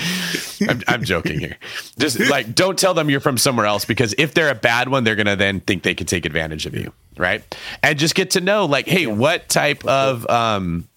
I'm, 0.68 0.82
I'm 0.89 1.05
joking 1.05 1.39
here. 1.39 1.56
Just 1.98 2.18
like 2.28 2.55
don't 2.55 2.78
tell 2.78 2.94
them 2.94 3.09
you're 3.09 3.20
from 3.20 3.39
somewhere 3.39 3.66
else 3.66 3.85
because 3.85 4.14
if 4.18 4.35
they're 4.35 4.51
a 4.51 4.55
bad 4.55 4.89
one, 4.89 5.05
they're 5.05 5.16
gonna 5.16 5.36
then 5.36 5.60
think 5.60 5.82
they 5.82 5.94
can 5.94 6.06
take 6.06 6.27
advantage 6.27 6.66
of 6.66 6.74
you, 6.74 6.93
right? 7.16 7.43
And 7.82 7.98
just 7.98 8.14
get 8.14 8.32
to 8.32 8.40
know 8.40 8.66
like, 8.66 8.86
hey, 8.86 9.06
what 9.06 9.48
type 9.48 9.85
of 9.86 10.28
um 10.28 10.89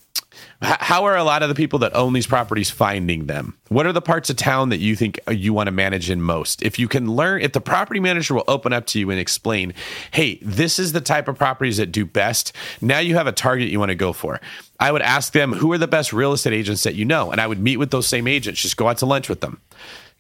how 0.62 1.06
are 1.06 1.16
a 1.16 1.24
lot 1.24 1.42
of 1.42 1.50
the 1.50 1.56
people 1.56 1.80
that 1.80 1.96
own 1.96 2.14
these 2.14 2.28
properties 2.28 2.70
finding 2.70 3.28
them? 3.28 3.58
What 3.70 3.86
are 3.86 3.94
the 3.94 4.02
parts 4.02 4.30
of 4.30 4.36
town 4.36 4.70
that 4.70 4.80
you 4.80 4.96
think 4.96 5.20
uh, 5.28 5.32
you 5.32 5.54
want 5.54 5.68
to 5.68 5.72
manage 5.72 6.10
in 6.10 6.22
most? 6.22 6.62
If 6.62 6.78
you 6.78 6.88
can 6.88 7.16
learn, 7.16 7.42
if 7.42 7.54
the 7.54 7.62
property 7.62 8.00
manager 8.00 8.34
will 8.34 8.44
open 8.48 8.74
up 8.74 8.86
to 8.88 9.00
you 9.00 9.10
and 9.10 9.20
explain, 9.20 9.74
hey, 10.12 10.38
this 10.42 10.78
is 10.78 10.92
the 10.92 11.02
type 11.02 11.28
of 11.28 11.38
properties 11.38 11.78
that 11.78 11.92
do 11.92 12.06
best, 12.06 12.52
now 12.82 13.00
you 13.00 13.16
have 13.16 13.28
a 13.28 13.32
target 13.32 13.70
you 13.70 13.80
want 13.80 13.90
to 13.90 13.96
go 13.96 14.12
for. 14.12 14.42
I 14.82 14.92
would 14.92 15.02
ask 15.02 15.34
them, 15.34 15.54
who 15.54 15.72
are 15.72 15.78
the 15.78 15.88
best 15.88 16.12
real 16.12 16.34
estate 16.34 16.54
agents 16.54 16.84
that 16.84 16.96
you 16.96 17.06
know? 17.06 17.32
And 17.32 17.40
I 17.40 17.48
would 17.48 17.60
meet 17.60 17.78
with 17.78 17.92
those 17.92 18.08
same 18.08 18.28
agents, 18.28 18.62
just 18.62 18.78
go 18.78 18.88
out 18.88 18.98
to 19.00 19.06
lunch 19.06 19.30
with 19.30 19.42
them 19.42 19.62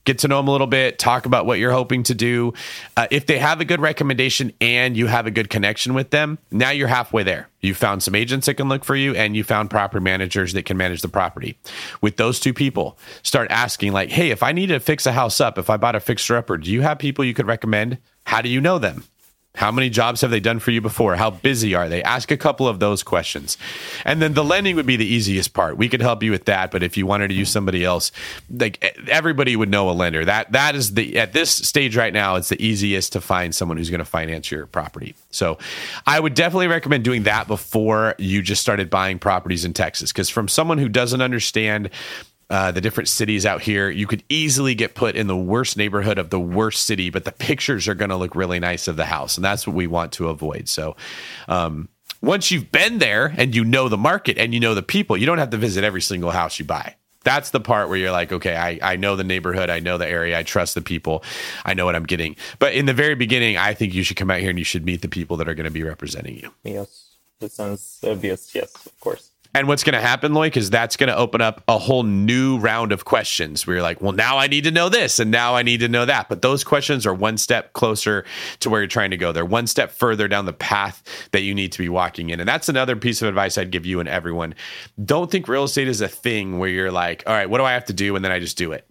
get 0.09 0.17
to 0.17 0.27
know 0.27 0.37
them 0.37 0.47
a 0.47 0.51
little 0.51 0.65
bit, 0.65 0.97
talk 0.97 1.27
about 1.27 1.45
what 1.45 1.59
you're 1.59 1.71
hoping 1.71 2.01
to 2.01 2.15
do. 2.15 2.51
Uh, 2.97 3.05
if 3.11 3.27
they 3.27 3.37
have 3.37 3.61
a 3.61 3.65
good 3.65 3.79
recommendation 3.79 4.51
and 4.59 4.97
you 4.97 5.05
have 5.05 5.27
a 5.27 5.31
good 5.31 5.51
connection 5.51 5.93
with 5.93 6.09
them, 6.09 6.39
now 6.49 6.71
you're 6.71 6.87
halfway 6.87 7.21
there. 7.21 7.47
You 7.61 7.75
found 7.75 8.01
some 8.01 8.15
agents 8.15 8.47
that 8.47 8.55
can 8.55 8.69
look 8.69 8.83
for 8.83 8.95
you 8.95 9.13
and 9.13 9.35
you 9.35 9.43
found 9.43 9.69
property 9.69 10.03
managers 10.03 10.53
that 10.53 10.65
can 10.65 10.77
manage 10.77 11.03
the 11.03 11.09
property. 11.09 11.59
With 12.01 12.17
those 12.17 12.39
two 12.39 12.55
people, 12.55 12.97
start 13.21 13.51
asking, 13.51 13.91
like, 13.91 14.09
hey, 14.09 14.31
if 14.31 14.41
I 14.41 14.51
need 14.51 14.67
to 14.67 14.79
fix 14.79 15.05
a 15.05 15.11
house 15.11 15.39
up, 15.39 15.59
if 15.59 15.69
I 15.69 15.77
bought 15.77 15.95
a 15.95 15.99
fixer 15.99 16.35
upper, 16.35 16.57
do 16.57 16.71
you 16.71 16.81
have 16.81 16.97
people 16.97 17.23
you 17.23 17.35
could 17.35 17.45
recommend? 17.45 17.99
How 18.25 18.41
do 18.41 18.49
you 18.49 18.61
know 18.61 18.79
them? 18.79 19.03
How 19.55 19.71
many 19.71 19.89
jobs 19.89 20.21
have 20.21 20.29
they 20.29 20.39
done 20.39 20.59
for 20.59 20.69
you 20.69 20.79
before? 20.79 21.15
How 21.15 21.31
busy 21.31 21.73
are 21.73 21.89
they? 21.89 22.03
Ask 22.03 22.29
a 22.29 22.37
couple 22.37 22.67
of 22.67 22.79
those 22.79 23.01
questions. 23.01 23.57
And 24.05 24.21
then 24.21 24.33
the 24.33 24.43
lending 24.43 24.75
would 24.75 24.85
be 24.85 24.95
the 24.95 25.05
easiest 25.05 25.53
part. 25.53 25.75
We 25.75 25.89
could 25.89 26.01
help 26.01 26.21
you 26.21 26.29
with 26.29 26.45
that, 26.45 26.69
but 26.69 26.83
if 26.83 26.95
you 26.95 27.07
wanted 27.07 27.29
to 27.29 27.33
use 27.33 27.49
somebody 27.49 27.83
else, 27.83 28.11
like 28.49 28.81
everybody 29.09 29.55
would 29.55 29.69
know 29.69 29.89
a 29.89 29.91
lender. 29.91 30.23
That 30.23 30.51
that 30.51 30.75
is 30.75 30.93
the 30.93 31.17
at 31.17 31.33
this 31.33 31.49
stage 31.49 31.97
right 31.97 32.13
now, 32.13 32.35
it's 32.35 32.49
the 32.49 32.63
easiest 32.63 33.11
to 33.13 33.21
find 33.21 33.53
someone 33.53 33.77
who's 33.77 33.89
going 33.89 33.99
to 33.99 34.05
finance 34.05 34.51
your 34.51 34.67
property. 34.67 35.15
So, 35.31 35.57
I 36.05 36.19
would 36.19 36.35
definitely 36.35 36.67
recommend 36.67 37.03
doing 37.03 37.23
that 37.23 37.47
before 37.47 38.15
you 38.19 38.43
just 38.43 38.61
started 38.61 38.89
buying 38.89 39.17
properties 39.17 39.65
in 39.65 39.73
Texas 39.73 40.11
because 40.11 40.29
from 40.29 40.47
someone 40.47 40.77
who 40.77 40.89
doesn't 40.89 41.21
understand 41.21 41.89
uh, 42.49 42.71
the 42.71 42.81
different 42.81 43.09
cities 43.09 43.45
out 43.45 43.61
here, 43.61 43.89
you 43.89 44.07
could 44.07 44.23
easily 44.29 44.73
get 44.73 44.95
put 44.95 45.15
in 45.15 45.27
the 45.27 45.37
worst 45.37 45.77
neighborhood 45.77 46.17
of 46.17 46.29
the 46.29 46.39
worst 46.39 46.85
city, 46.85 47.09
but 47.09 47.23
the 47.23 47.31
pictures 47.31 47.87
are 47.87 47.93
going 47.93 48.09
to 48.09 48.15
look 48.15 48.35
really 48.35 48.59
nice 48.59 48.87
of 48.87 48.95
the 48.95 49.05
house. 49.05 49.37
And 49.37 49.45
that's 49.45 49.67
what 49.67 49.75
we 49.75 49.87
want 49.87 50.13
to 50.13 50.29
avoid. 50.29 50.67
So, 50.67 50.95
um, 51.47 51.89
once 52.21 52.51
you've 52.51 52.71
been 52.71 52.97
there 52.97 53.33
and 53.37 53.55
you 53.55 53.63
know 53.63 53.87
the 53.87 53.97
market 53.97 54.37
and 54.37 54.53
you 54.53 54.59
know 54.59 54.75
the 54.75 54.81
people, 54.81 55.15
you 55.15 55.25
don't 55.25 55.37
have 55.37 55.51
to 55.51 55.57
visit 55.57 55.83
every 55.83 56.01
single 56.01 56.31
house 56.31 56.59
you 56.59 56.65
buy. 56.65 56.95
That's 57.23 57.51
the 57.51 57.59
part 57.59 57.89
where 57.89 57.97
you're 57.97 58.11
like, 58.11 58.31
okay, 58.31 58.55
I, 58.55 58.79
I 58.93 58.95
know 58.95 59.15
the 59.15 59.23
neighborhood, 59.23 59.69
I 59.69 59.79
know 59.79 59.97
the 59.97 60.07
area, 60.07 60.37
I 60.37 60.43
trust 60.43 60.73
the 60.73 60.81
people, 60.81 61.23
I 61.65 61.73
know 61.73 61.85
what 61.85 61.95
I'm 61.95 62.05
getting. 62.05 62.35
But 62.57 62.73
in 62.73 62.85
the 62.85 62.93
very 62.93 63.15
beginning, 63.15 63.57
I 63.57 63.73
think 63.73 63.93
you 63.93 64.03
should 64.03 64.17
come 64.17 64.31
out 64.31 64.39
here 64.39 64.49
and 64.49 64.57
you 64.57 64.65
should 64.65 64.85
meet 64.85 65.01
the 65.01 65.09
people 65.09 65.37
that 65.37 65.47
are 65.47 65.53
going 65.53 65.65
to 65.65 65.71
be 65.71 65.83
representing 65.83 66.37
you. 66.37 66.51
Yes, 66.63 67.15
that 67.39 67.51
sounds 67.51 67.99
obvious. 68.03 68.53
Yes, 68.55 68.73
of 68.85 68.99
course. 68.99 69.28
And 69.55 69.67
what's 69.67 69.83
going 69.83 69.95
to 69.95 70.01
happen, 70.01 70.33
Loic, 70.33 70.55
is 70.55 70.69
that's 70.69 70.95
going 70.95 71.07
to 71.07 71.17
open 71.17 71.41
up 71.41 71.63
a 71.67 71.79
whole 71.79 72.03
new 72.03 72.59
round 72.59 72.91
of 72.91 73.03
questions 73.03 73.65
where 73.65 73.77
you're 73.77 73.83
like, 73.83 73.99
well, 73.99 74.11
now 74.11 74.37
I 74.37 74.45
need 74.45 74.65
to 74.65 74.71
know 74.71 74.89
this 74.89 75.19
and 75.19 75.31
now 75.31 75.55
I 75.55 75.63
need 75.63 75.79
to 75.79 75.87
know 75.87 76.05
that. 76.05 76.29
But 76.29 76.43
those 76.43 76.63
questions 76.63 77.07
are 77.07 77.13
one 77.13 77.37
step 77.37 77.73
closer 77.73 78.25
to 78.59 78.69
where 78.69 78.81
you're 78.81 78.87
trying 78.87 79.09
to 79.09 79.17
go. 79.17 79.31
They're 79.31 79.43
one 79.43 79.65
step 79.65 79.91
further 79.91 80.27
down 80.27 80.45
the 80.45 80.53
path 80.53 81.03
that 81.31 81.41
you 81.41 81.55
need 81.55 81.71
to 81.71 81.79
be 81.79 81.89
walking 81.89 82.29
in. 82.29 82.39
And 82.39 82.47
that's 82.47 82.69
another 82.69 82.95
piece 82.95 83.23
of 83.23 83.27
advice 83.27 83.57
I'd 83.57 83.71
give 83.71 83.87
you 83.87 83.99
and 83.99 84.07
everyone. 84.07 84.53
Don't 85.03 85.31
think 85.31 85.47
real 85.47 85.63
estate 85.63 85.87
is 85.87 86.01
a 86.01 86.07
thing 86.07 86.59
where 86.59 86.69
you're 86.69 86.91
like, 86.91 87.23
all 87.25 87.33
right, 87.33 87.49
what 87.49 87.57
do 87.57 87.63
I 87.63 87.73
have 87.73 87.85
to 87.85 87.93
do? 87.93 88.15
And 88.15 88.23
then 88.23 88.31
I 88.31 88.39
just 88.39 88.57
do 88.57 88.71
it. 88.71 88.85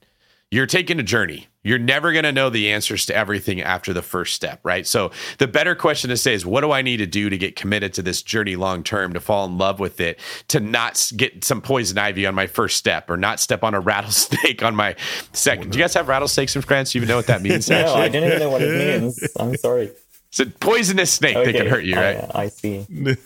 You're 0.50 0.66
taking 0.66 0.98
a 0.98 1.04
journey 1.04 1.46
you're 1.68 1.78
never 1.78 2.12
going 2.12 2.24
to 2.24 2.32
know 2.32 2.50
the 2.50 2.72
answers 2.72 3.04
to 3.06 3.14
everything 3.14 3.60
after 3.60 3.92
the 3.92 4.02
first 4.02 4.34
step, 4.34 4.60
right? 4.62 4.86
So 4.86 5.10
the 5.38 5.46
better 5.46 5.74
question 5.74 6.10
to 6.10 6.16
say 6.16 6.32
is, 6.32 6.46
what 6.46 6.62
do 6.62 6.72
I 6.72 6.82
need 6.82 6.96
to 6.98 7.06
do 7.06 7.28
to 7.28 7.36
get 7.36 7.56
committed 7.56 7.92
to 7.94 8.02
this 8.02 8.22
journey 8.22 8.56
long 8.56 8.82
term, 8.82 9.12
to 9.12 9.20
fall 9.20 9.44
in 9.46 9.58
love 9.58 9.78
with 9.78 10.00
it, 10.00 10.18
to 10.48 10.60
not 10.60 11.12
get 11.16 11.44
some 11.44 11.60
poison 11.60 11.98
ivy 11.98 12.26
on 12.26 12.34
my 12.34 12.46
first 12.46 12.76
step, 12.76 13.10
or 13.10 13.16
not 13.16 13.38
step 13.40 13.62
on 13.62 13.74
a 13.74 13.80
rattlesnake 13.88 14.62
on 14.62 14.74
my 14.74 14.96
second? 15.32 15.72
Do 15.72 15.78
you 15.78 15.84
guys 15.84 15.94
have 15.94 16.08
rattlesnakes 16.08 16.56
in 16.56 16.62
France? 16.62 16.92
Do 16.92 16.98
you 16.98 17.02
even 17.02 17.08
know 17.08 17.16
what 17.16 17.26
that 17.26 17.42
means? 17.42 17.68
no, 17.70 17.76
actually? 17.76 18.02
I 18.02 18.08
didn't 18.08 18.28
even 18.28 18.38
know 18.40 18.50
what 18.50 18.62
it 18.62 19.00
means. 19.00 19.28
I'm 19.38 19.56
sorry. 19.56 19.90
It's 20.28 20.40
a 20.40 20.46
poisonous 20.46 21.12
snake 21.12 21.36
okay. 21.36 21.52
that 21.52 21.58
can 21.58 21.66
hurt 21.68 21.84
you, 21.84 21.96
right? 21.96 22.18
I, 22.34 22.44
I 22.44 22.48
see. 22.48 22.86
yeah. 22.88 23.14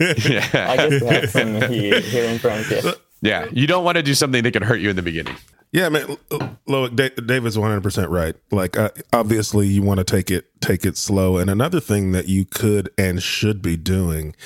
I 0.52 0.76
guess 0.76 1.00
we 1.00 1.06
have 1.08 1.30
some 1.30 1.54
here, 1.70 2.00
here 2.00 2.24
in 2.24 2.38
France. 2.38 2.70
Yeah. 2.70 2.92
Yeah, 3.22 3.46
you 3.50 3.66
don't 3.66 3.84
want 3.84 3.96
to 3.96 4.02
do 4.02 4.14
something 4.14 4.42
that 4.42 4.52
can 4.52 4.62
hurt 4.62 4.80
you 4.80 4.90
in 4.90 4.96
the 4.96 5.02
beginning. 5.02 5.36
Yeah, 5.72 5.88
man. 5.88 6.18
Look, 6.66 6.94
David's 6.96 7.56
one 7.56 7.70
hundred 7.70 7.82
percent 7.82 8.10
right. 8.10 8.36
Like, 8.50 8.76
uh, 8.76 8.90
obviously, 9.10 9.68
you 9.68 9.80
want 9.80 9.98
to 9.98 10.04
take 10.04 10.30
it 10.30 10.44
take 10.60 10.84
it 10.84 10.98
slow. 10.98 11.38
And 11.38 11.48
another 11.48 11.80
thing 11.80 12.12
that 12.12 12.28
you 12.28 12.44
could 12.44 12.90
and 12.98 13.22
should 13.22 13.62
be 13.62 13.78
doing 13.78 14.36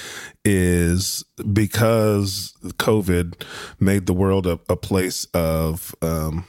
is 0.44 1.24
because 1.52 2.54
COVID 2.62 3.42
made 3.80 4.06
the 4.06 4.12
world 4.12 4.46
a, 4.46 4.60
a 4.68 4.76
place 4.76 5.24
of 5.34 5.96
um, 6.00 6.44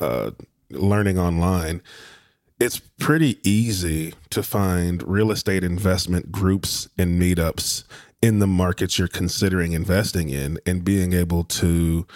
uh, 0.00 0.32
learning 0.70 1.20
online. 1.20 1.80
It's 2.58 2.80
pretty 2.98 3.38
easy 3.48 4.14
to 4.30 4.42
find 4.42 5.04
real 5.06 5.30
estate 5.30 5.62
investment 5.62 6.32
groups 6.32 6.88
and 6.98 7.22
meetups 7.22 7.84
in 8.20 8.38
the 8.38 8.46
markets 8.46 8.98
you're 8.98 9.08
considering 9.08 9.72
investing 9.72 10.28
in, 10.28 10.58
and 10.66 10.84
being 10.84 11.12
able 11.12 11.44
to 11.44 12.06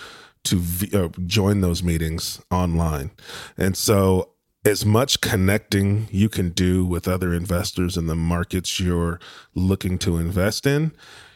to 0.45 0.61
uh, 0.93 1.09
join 1.27 1.61
those 1.61 1.83
meetings 1.83 2.41
online. 2.51 3.13
And 3.57 3.77
so, 3.77 4.31
as 4.65 4.85
much 4.85 5.21
connecting 5.21 6.09
you 6.11 6.29
can 6.29 6.51
do 6.51 6.85
with 6.85 7.09
other 7.09 7.33
investors 7.35 7.97
in 7.97 8.07
the 8.07 8.15
markets 8.15 8.81
you're 8.81 9.21
looking 9.55 9.99
to 9.99 10.19
invest 10.19 10.67
in, 10.67 10.93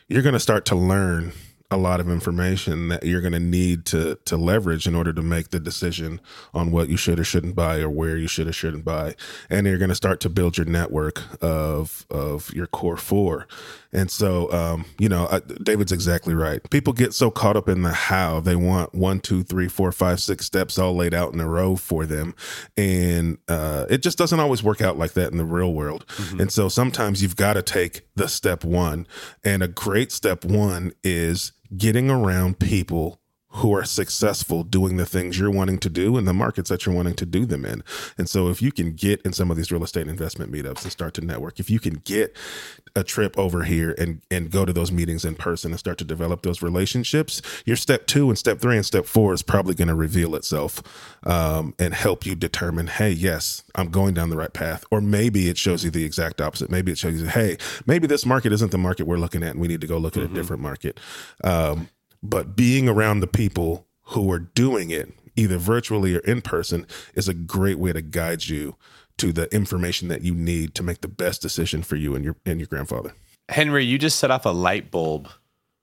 you're 0.09 0.23
going 0.23 0.33
to 0.33 0.41
start 0.41 0.65
to 0.67 0.77
learn 0.77 1.33
a 1.71 1.77
lot 1.77 1.99
of 1.99 2.09
information 2.09 2.89
that 2.89 3.03
you're 3.03 3.21
going 3.21 3.33
to 3.33 3.41
need 3.41 3.85
to 3.87 4.17
to 4.25 4.37
leverage 4.37 4.87
in 4.87 4.95
order 4.95 5.13
to 5.13 5.23
make 5.23 5.51
the 5.51 5.59
decision 5.59 6.21
on 6.55 6.71
what 6.71 6.89
you 6.89 6.97
should 6.97 7.19
or 7.19 7.25
shouldn't 7.25 7.57
buy 7.57 7.81
or 7.81 7.91
where 7.91 8.17
you 8.17 8.29
should 8.29 8.47
or 8.47 8.53
shouldn't 8.53 8.85
buy 8.85 9.15
and 9.51 9.67
you're 9.67 9.79
going 9.79 9.89
to 9.89 9.95
start 9.95 10.21
to 10.21 10.29
build 10.29 10.57
your 10.57 10.67
network 10.67 11.23
of 11.43 12.07
of 12.09 12.53
your 12.55 12.67
core 12.67 12.97
four 12.97 13.49
and 13.93 14.11
so 14.11 14.51
um, 14.53 14.85
you 14.99 15.09
know 15.09 15.29
I, 15.31 15.41
david's 15.41 15.93
exactly 15.93 16.35
right. 16.35 16.61
People 16.71 16.93
get 16.93 17.15
so 17.15 17.31
caught 17.31 17.57
up 17.57 17.69
in 17.69 17.83
the 17.83 17.93
how 17.93 18.41
they 18.41 18.57
want 18.57 18.95
one 18.95 19.21
two 19.21 19.43
three 19.43 19.69
four 19.69 19.93
five 19.93 20.21
six 20.21 20.47
steps 20.47 20.79
all 20.79 20.95
laid 20.95 21.15
out 21.15 21.33
in 21.33 21.41
a 21.41 21.49
row 21.49 21.77
for 21.77 22.07
them. 22.07 22.35
And 22.77 23.39
uh, 23.49 23.87
it 23.89 24.03
just 24.03 24.19
doesn't 24.19 24.41
always 24.41 24.63
work 24.63 24.81
out 24.81 24.99
like 24.99 25.13
that 25.13 25.33
in 25.33 25.39
the 25.39 25.45
real 25.45 25.73
world. 25.73 26.07
Mm-hmm. 26.17 26.41
and 26.41 26.53
so 26.53 26.69
sometimes 26.69 27.23
you've 27.23 27.37
got 27.37 27.55
to 27.55 27.63
take 27.63 28.03
the 28.15 28.29
step 28.29 28.65
one. 28.65 29.07
And 29.45 29.63
a 29.63 29.69
great 29.69 30.13
step 30.13 30.45
one 30.45 30.93
is 31.03 31.53
getting 31.77 32.11
around 32.11 32.59
people 32.59 33.21
who 33.57 33.75
are 33.75 33.85
successful 33.85 34.63
doing 34.63 34.97
the 34.97 35.07
things 35.07 35.39
you're 35.39 35.51
wanting 35.51 35.79
to 35.79 35.89
do 35.89 36.19
in 36.19 36.25
the 36.25 36.35
markets 36.35 36.69
that 36.69 36.85
you're 36.85 36.95
wanting 36.95 37.15
to 37.15 37.27
do 37.27 37.47
them 37.47 37.65
in. 37.65 37.83
And 38.19 38.29
so 38.29 38.49
if 38.49 38.61
you 38.61 38.71
can 38.71 38.93
get 38.93 39.23
in 39.23 39.33
some 39.33 39.51
of 39.51 39.57
these 39.57 39.73
real 39.73 39.83
estate 39.83 40.09
investment 40.09 40.53
meetups 40.53 40.83
and 40.83 40.93
start 40.93 41.15
to 41.15 41.21
network, 41.23 41.59
if 41.59 41.71
you 41.71 41.81
can 41.81 41.95
get 42.05 42.37
a 42.95 43.05
trip 43.05 43.39
over 43.39 43.65
here 43.65 43.95
and 43.99 44.23
and 44.31 44.51
go 44.51 44.65
to 44.65 44.73
those 44.73 44.91
meetings 44.91 45.25
in 45.25 45.35
person 45.35 45.71
and 45.71 45.79
start 45.79 45.99
to 45.99 46.05
develop 46.05 46.43
those 46.43 46.63
relationships, 46.63 47.43
your 47.65 47.77
step 47.77 48.07
two 48.07 48.29
and 48.29 48.39
step 48.39 48.59
three 48.59 48.77
and 48.77 48.87
step 48.87 49.07
four 49.07 49.33
is 49.33 49.43
probably 49.43 49.75
going 49.75 49.89
to 49.89 49.95
reveal 49.95 50.35
itself 50.35 50.83
um, 51.25 51.75
and 51.79 51.95
help 51.95 52.25
you 52.27 52.35
determine, 52.35 52.87
hey, 52.87 53.11
yes, 53.11 53.65
I'm 53.75 53.91
going 53.91 54.15
down 54.15 54.31
the 54.31 54.37
right 54.37 54.53
path. 54.53 54.85
Or 54.91 55.01
maybe 55.01 55.49
it 55.49 55.59
shows 55.59 55.85
you 55.85 55.91
the 55.91 56.05
exact 56.05 56.41
opposite. 56.41 56.71
Maybe 56.71 56.93
it 56.93 56.99
shows 56.99 57.21
you, 57.21 57.27
hey, 57.27 57.59
maybe 57.87 58.07
this 58.07 58.25
market 58.25 58.53
isn't 58.53 58.71
the 58.71 58.79
market 58.79 59.07
we're 59.07 59.19
looking 59.19 59.43
at, 59.43 59.51
and 59.53 59.61
we 59.61 59.69
need 59.69 59.81
to 59.81 59.87
go 59.87 59.99
look 59.99 60.17
at 60.17 60.23
mm-hmm. 60.23 60.35
a 60.35 60.37
different 60.37 60.63
market. 60.63 61.01
Um, 61.45 61.89
but 62.31 62.57
being 62.57 62.89
around 62.89 63.21
the 63.21 63.27
people 63.27 63.87
who 64.09 64.31
are 64.31 64.39
doing 64.39 64.91
it, 64.91 65.13
either 65.37 65.59
virtually 65.59 66.15
or 66.15 66.21
in 66.21 66.43
person, 66.43 66.87
is 67.15 67.29
a 67.29 67.35
great 67.35 67.79
way 67.79 67.93
to 67.93 68.03
guide 68.03 68.47
you 68.47 68.77
to 69.19 69.33
the 69.33 69.53
information 69.55 70.09
that 70.09 70.23
you 70.23 70.35
need 70.35 70.75
to 70.75 70.83
make 70.83 71.01
the 71.01 71.09
best 71.09 71.41
decision 71.41 71.83
for 71.83 71.97
you 71.97 72.15
and 72.15 72.25
your 72.25 72.37
and 72.45 72.61
your 72.61 72.67
grandfather. 72.67 73.15
Henry, 73.49 73.85
you 73.85 73.99
just 73.99 74.19
set 74.19 74.31
off 74.31 74.45
a 74.45 74.51
light 74.51 74.91
bulb 74.91 75.29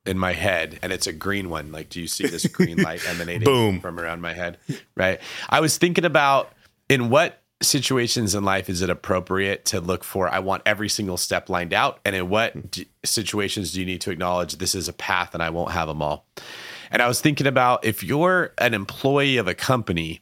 in 0.06 0.20
my 0.20 0.34
head 0.34 0.80
and 0.82 0.92
it's 0.92 1.08
a 1.08 1.14
green 1.14 1.50
one. 1.50 1.72
Like, 1.72 1.90
do 1.90 2.02
you 2.02 2.08
see 2.08 2.28
this 2.28 2.46
green 2.48 2.78
light 2.78 3.02
emanating 3.08 3.46
Boom. 3.46 3.80
from 3.80 4.00
around 4.00 4.22
my 4.22 4.34
head? 4.34 4.58
Right. 4.96 5.20
I 5.50 5.62
was 5.62 5.78
thinking 5.78 6.06
about 6.06 6.52
in 6.90 7.10
what 7.10 7.42
situations 7.64 8.36
in 8.36 8.44
life 8.44 8.70
is 8.70 8.82
it 8.82 8.90
appropriate 8.90 9.66
to 9.66 9.82
look 9.82 10.04
for 10.04 10.28
I 10.28 10.40
want 10.40 10.64
every 10.66 10.90
single 10.90 11.18
step 11.18 11.50
lined 11.50 11.74
out 11.74 12.00
and 12.06 12.16
in 12.16 12.30
what 12.30 12.72
d- 12.72 12.88
situations 13.04 13.74
do 13.74 13.80
you 13.80 13.86
need 13.86 14.02
to 14.02 14.12
acknowledge 14.12 14.58
this 14.58 14.76
is 14.76 14.88
a 14.88 14.94
path 14.94 15.34
and 15.34 15.42
I 15.42 15.50
won't 15.50 15.72
have 15.72 15.88
them 15.88 16.02
all. 16.02 16.26
And 16.92 17.02
I 17.02 17.08
was 17.08 17.22
thinking 17.22 17.48
about 17.48 17.86
if 17.86 18.04
you're 18.04 18.54
an 18.58 18.74
employee 18.74 19.38
of 19.38 19.48
a 19.48 19.56
company 19.56 20.22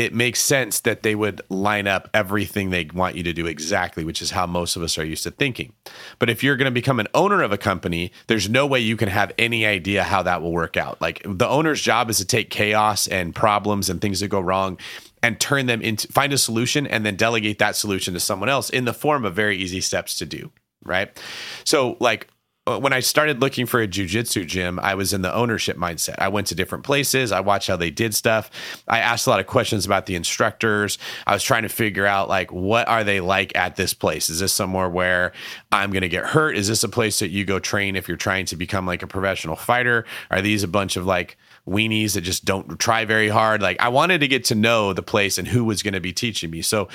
it 0.00 0.14
makes 0.14 0.40
sense 0.40 0.80
that 0.80 1.02
they 1.02 1.14
would 1.14 1.42
line 1.50 1.86
up 1.86 2.08
everything 2.14 2.70
they 2.70 2.88
want 2.94 3.16
you 3.16 3.22
to 3.22 3.34
do 3.34 3.44
exactly, 3.44 4.02
which 4.02 4.22
is 4.22 4.30
how 4.30 4.46
most 4.46 4.74
of 4.74 4.82
us 4.82 4.96
are 4.96 5.04
used 5.04 5.24
to 5.24 5.30
thinking. 5.30 5.74
But 6.18 6.30
if 6.30 6.42
you're 6.42 6.56
going 6.56 6.64
to 6.64 6.70
become 6.70 7.00
an 7.00 7.08
owner 7.12 7.42
of 7.42 7.52
a 7.52 7.58
company, 7.58 8.10
there's 8.26 8.48
no 8.48 8.66
way 8.66 8.80
you 8.80 8.96
can 8.96 9.10
have 9.10 9.30
any 9.38 9.66
idea 9.66 10.02
how 10.02 10.22
that 10.22 10.40
will 10.40 10.52
work 10.52 10.78
out. 10.78 11.02
Like 11.02 11.20
the 11.26 11.46
owner's 11.46 11.82
job 11.82 12.08
is 12.08 12.16
to 12.16 12.24
take 12.24 12.48
chaos 12.48 13.08
and 13.08 13.34
problems 13.34 13.90
and 13.90 14.00
things 14.00 14.20
that 14.20 14.28
go 14.28 14.40
wrong 14.40 14.78
and 15.22 15.38
turn 15.40 15.66
them 15.66 15.82
into 15.82 16.08
find 16.08 16.32
a 16.32 16.38
solution 16.38 16.86
and 16.86 17.04
then 17.04 17.16
delegate 17.16 17.58
that 17.58 17.76
solution 17.76 18.14
to 18.14 18.20
someone 18.20 18.48
else 18.48 18.70
in 18.70 18.84
the 18.84 18.94
form 18.94 19.24
of 19.24 19.34
very 19.34 19.56
easy 19.56 19.80
steps 19.80 20.18
to 20.18 20.26
do 20.26 20.50
right? 20.84 21.20
So 21.64 21.96
like 22.00 22.28
Uh, 22.70 22.78
when 22.78 22.92
I 22.92 23.00
started 23.00 23.40
looking 23.40 23.66
for 23.66 23.80
a 23.80 23.88
jujitsu 23.88 24.46
gym, 24.46 24.78
I 24.78 24.94
was 24.94 25.12
in 25.12 25.22
the 25.22 25.34
ownership 25.34 25.76
mindset. 25.76 26.14
I 26.18 26.28
went 26.28 26.46
to 26.48 26.54
different 26.54 26.84
places. 26.84 27.32
I 27.32 27.40
watched 27.40 27.68
how 27.68 27.76
they 27.76 27.90
did 27.90 28.14
stuff. 28.14 28.50
I 28.86 29.00
asked 29.00 29.26
a 29.26 29.30
lot 29.30 29.40
of 29.40 29.46
questions 29.46 29.86
about 29.86 30.06
the 30.06 30.14
instructors. 30.14 30.98
I 31.26 31.34
was 31.34 31.42
trying 31.42 31.64
to 31.64 31.68
figure 31.68 32.06
out 32.06 32.28
like 32.28 32.52
what 32.52 32.86
are 32.88 33.02
they 33.02 33.20
like 33.20 33.56
at 33.56 33.76
this 33.76 33.92
place? 33.92 34.30
Is 34.30 34.38
this 34.38 34.52
somewhere 34.52 34.88
where 34.88 35.32
I'm 35.72 35.90
going 35.90 36.02
to 36.02 36.08
get 36.08 36.24
hurt? 36.26 36.56
Is 36.56 36.68
this 36.68 36.84
a 36.84 36.88
place 36.88 37.18
that 37.18 37.30
you 37.30 37.44
go 37.44 37.58
train 37.58 37.96
if 37.96 38.06
you're 38.06 38.16
trying 38.16 38.46
to 38.46 38.56
become 38.56 38.86
like 38.86 39.02
a 39.02 39.06
professional 39.06 39.56
fighter? 39.56 40.04
Are 40.30 40.40
these 40.40 40.62
a 40.62 40.68
bunch 40.68 40.96
of 40.96 41.06
like 41.06 41.36
weenies 41.66 42.14
that 42.14 42.22
just 42.22 42.44
don't 42.44 42.78
try 42.78 43.04
very 43.04 43.28
hard? 43.28 43.62
Like 43.62 43.80
I 43.80 43.88
wanted 43.88 44.20
to 44.20 44.28
get 44.28 44.44
to 44.44 44.54
know 44.54 44.92
the 44.92 45.02
place 45.02 45.38
and 45.38 45.48
who 45.48 45.64
was 45.64 45.82
going 45.82 45.94
to 45.94 46.00
be 46.00 46.12
teaching 46.12 46.50
me. 46.50 46.62
So 46.62 46.88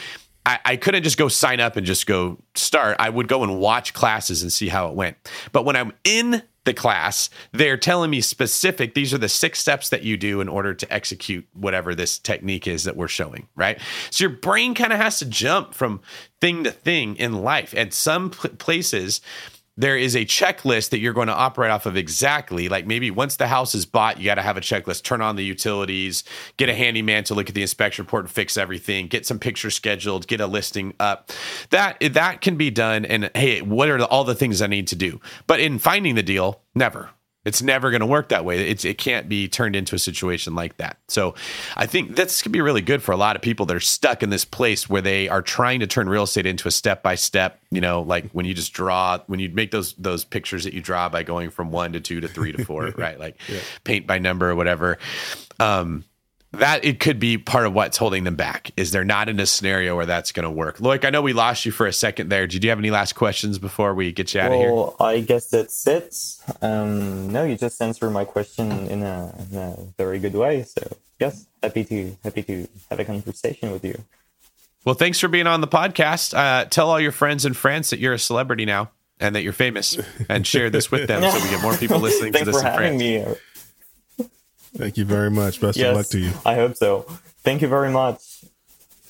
I, 0.46 0.60
I 0.66 0.76
couldn't 0.76 1.04
just 1.04 1.18
go 1.18 1.28
sign 1.28 1.60
up 1.60 1.76
and 1.76 1.86
just 1.86 2.06
go 2.06 2.38
start. 2.54 2.98
I 3.00 3.10
would 3.10 3.28
go 3.28 3.44
and 3.44 3.60
watch 3.60 3.94
classes 3.94 4.42
and 4.42 4.52
see 4.52 4.68
how 4.68 4.88
it 4.90 4.96
went. 4.96 5.18
But 5.52 5.66
when 5.66 5.76
I'm 5.76 5.94
in 6.04 6.44
the 6.66 6.74
class, 6.74 7.30
they're 7.52 7.78
telling 7.78 8.10
me 8.10 8.22
specific, 8.22 8.94
these 8.94 9.14
are 9.14 9.18
the 9.18 9.30
six 9.30 9.60
steps 9.60 9.90
that 9.90 10.04
you 10.04 10.18
do 10.18 10.42
in 10.42 10.50
order 10.50 10.74
to 10.74 10.94
execute 10.94 11.48
whatever 11.54 11.96
this 11.96 12.20
technique 12.20 12.68
is 12.68 12.84
that 12.84 12.96
we're 12.96 13.08
showing, 13.08 13.48
right? 13.56 13.80
So 14.10 14.24
your 14.26 14.38
brain 14.38 14.74
kind 14.74 14.92
of 14.92 15.00
has 15.00 15.20
to 15.20 15.26
jump 15.26 15.74
from 15.74 16.02
thing 16.42 16.64
to 16.64 16.72
thing 16.72 17.16
in 17.18 17.44
life. 17.44 17.74
At 17.76 17.94
some 17.94 18.32
pl- 18.32 18.52
places, 18.52 19.22
there 19.78 19.98
is 19.98 20.16
a 20.16 20.26
checklist 20.26 20.90
that 20.90 21.00
you're 21.00 21.14
going 21.14 21.28
to 21.28 21.34
operate 21.34 21.72
off 21.72 21.86
of 21.86 21.98
exactly. 21.98 22.70
Like 22.70 22.86
maybe 22.86 23.12
once 23.12 23.36
the 23.36 23.48
house 23.48 23.76
is 23.76 23.86
bought, 23.86 24.20
you 24.20 24.26
got 24.26 24.36
to 24.36 24.42
have 24.42 24.58
a 24.58 24.62
checklist, 24.62 25.04
turn 25.04 25.22
on 25.22 25.36
the 25.36 25.44
utilities, 25.44 26.24
get 26.58 26.70
a 26.70 26.74
handyman 26.74 27.24
to 27.26 27.34
look 27.34 27.50
at 27.50 27.56
the 27.56 27.62
inspection 27.62 28.06
report 28.06 28.24
and 28.26 28.32
fix 28.32 28.58
everything, 28.58 29.08
get 29.08 29.26
some 29.26 29.40
pictures 29.40 29.76
scheduled, 29.76 30.28
get 30.28 30.40
a 30.40 30.48
listing 30.48 30.94
up. 31.00 31.32
That 31.72 31.98
that 32.14 32.42
can 32.42 32.56
be 32.56 32.70
done. 32.70 33.06
And 33.06 33.30
hey, 33.36 33.62
what 33.62 33.90
are 33.90 33.98
the, 33.98 34.08
all 34.08 34.24
the 34.24 34.36
things 34.36 34.62
I 34.62 34.68
need 34.68 34.88
to 34.88 34.96
do? 34.96 35.20
But 35.48 35.60
in 35.60 35.80
finding 35.80 36.16
the 36.16 36.24
deal, 36.24 36.62
never. 36.74 37.10
It's 37.46 37.62
never 37.62 37.92
going 37.92 38.02
to 38.02 38.08
work 38.08 38.30
that 38.30 38.44
way. 38.44 38.70
It's, 38.70 38.84
it 38.84 38.98
can't 38.98 39.30
be 39.30 39.48
turned 39.48 39.76
into 39.76 39.96
a 39.96 40.00
situation 40.00 40.56
like 40.56 40.78
that. 40.78 40.98
So 41.08 41.36
I 41.78 41.86
think 41.86 42.16
that's 42.16 42.42
going 42.42 42.52
to 42.52 42.58
be 42.58 42.62
really 42.62 42.82
good 42.82 43.04
for 43.04 43.12
a 43.12 43.18
lot 43.18 43.36
of 43.36 43.42
people 43.42 43.66
that 43.68 43.76
are 43.76 43.80
stuck 43.80 44.24
in 44.24 44.32
this 44.32 44.44
place 44.44 44.90
where 44.90 45.02
they 45.02 45.30
are 45.30 45.42
trying 45.42 45.80
to 45.82 45.88
turn 45.88 46.10
real 46.10 46.24
estate 46.24 46.46
into 46.46 46.68
a 46.68 46.72
step 46.72 47.04
by 47.04 47.16
step, 47.16 47.60
you 47.72 47.82
know, 47.82 48.02
like 48.02 48.30
when 48.32 48.46
you 48.46 48.54
just 48.54 48.74
draw, 48.74 49.20
when 49.28 49.40
you 49.40 49.50
make 49.50 49.72
those, 49.72 49.94
those 49.94 50.26
pictures 50.26 50.64
that 50.64 50.74
you 50.74 50.82
draw 50.82 51.08
by 51.08 51.24
going 51.24 51.50
from 51.52 51.72
one 51.72 51.94
to 51.94 52.00
two 52.00 52.20
to 52.20 52.28
three 52.28 52.52
to 52.52 52.66
four, 52.66 52.92
right? 52.98 53.20
Like 53.20 53.38
yeah. 53.48 53.60
paint 53.84 54.08
by 54.08 54.18
number 54.18 54.50
or 54.50 54.56
whatever. 54.56 54.98
Um, 55.60 56.04
that 56.60 56.84
it 56.84 57.00
could 57.00 57.20
be 57.20 57.38
part 57.38 57.66
of 57.66 57.74
what's 57.74 57.98
holding 57.98 58.24
them 58.24 58.36
back 58.36 58.72
is 58.76 58.92
they're 58.92 59.04
not 59.04 59.30
in 59.30 59.40
a 59.40 59.46
scenario 59.46 59.96
where 59.96 60.06
that's 60.06 60.32
going 60.32 60.44
to 60.44 60.50
work. 60.50 60.78
Loic, 60.80 61.06
I 61.06 61.10
know 61.10 61.22
we 61.22 61.34
lost 61.34 61.66
you 61.66 61.72
for 61.72 61.88
a 61.88 61.94
second 61.94 62.30
there. 62.30 62.48
Did 62.48 62.64
you 62.64 62.70
have 62.70 62.80
any 62.80 62.92
last 62.92 63.14
questions 63.14 63.60
before 63.60 63.94
we 63.94 64.12
get 64.12 64.34
you 64.34 64.42
out 64.42 64.52
well, 64.52 64.60
of 64.60 64.66
here? 64.66 64.74
Well, 64.74 64.96
I 65.00 65.20
guess 65.22 65.48
that's 65.48 65.88
it. 65.88 66.16
Um, 66.62 67.32
no, 67.32 67.44
you 67.44 67.58
just 67.58 67.82
answered 67.82 68.12
my 68.12 68.26
question 68.26 68.72
in 68.72 69.04
a, 69.04 69.34
in 69.52 69.58
a 69.58 69.78
very 69.98 70.20
good 70.20 70.34
way. 70.34 70.64
So 70.64 70.98
yes, 71.20 71.46
happy 71.62 71.84
to 71.86 72.18
happy 72.24 72.44
to 72.44 72.68
have 72.90 73.00
a 73.00 73.06
conversation 73.06 73.72
with 73.72 73.86
you. 73.86 74.04
Well, 74.84 74.96
thanks 74.96 75.20
for 75.20 75.28
being 75.28 75.48
on 75.48 75.62
the 75.62 75.68
podcast. 75.68 76.38
Uh, 76.38 76.66
tell 76.66 76.90
all 76.90 77.00
your 77.00 77.12
friends 77.12 77.46
in 77.46 77.54
France 77.54 77.90
that 77.90 78.00
you're 78.00 78.14
a 78.14 78.20
celebrity 78.20 78.66
now 78.66 78.92
and 79.20 79.36
that 79.36 79.44
you're 79.44 79.54
famous, 79.54 79.98
and 80.30 80.46
share 80.46 80.70
this 80.70 80.92
with 80.92 81.08
them 81.08 81.22
so 81.22 81.44
we 81.44 81.50
get 81.50 81.62
more 81.62 81.76
people 81.78 82.00
listening 82.00 82.34
to 82.34 82.46
this 82.46 82.56
for 82.56 82.60
in 82.60 82.66
having 82.66 83.00
France. 83.00 83.30
Me. 83.30 83.36
Thank 84.78 84.98
you 84.98 85.06
very 85.06 85.32
much. 85.32 85.62
Best 85.62 85.78
yes, 85.78 85.90
of 85.90 85.96
luck 85.96 86.08
to 86.08 86.20
you. 86.20 86.32
I 86.46 86.56
hope 86.56 86.76
so. 86.76 87.02
Thank 87.44 87.62
you 87.62 87.68
very 87.68 87.92
much. 87.92 88.22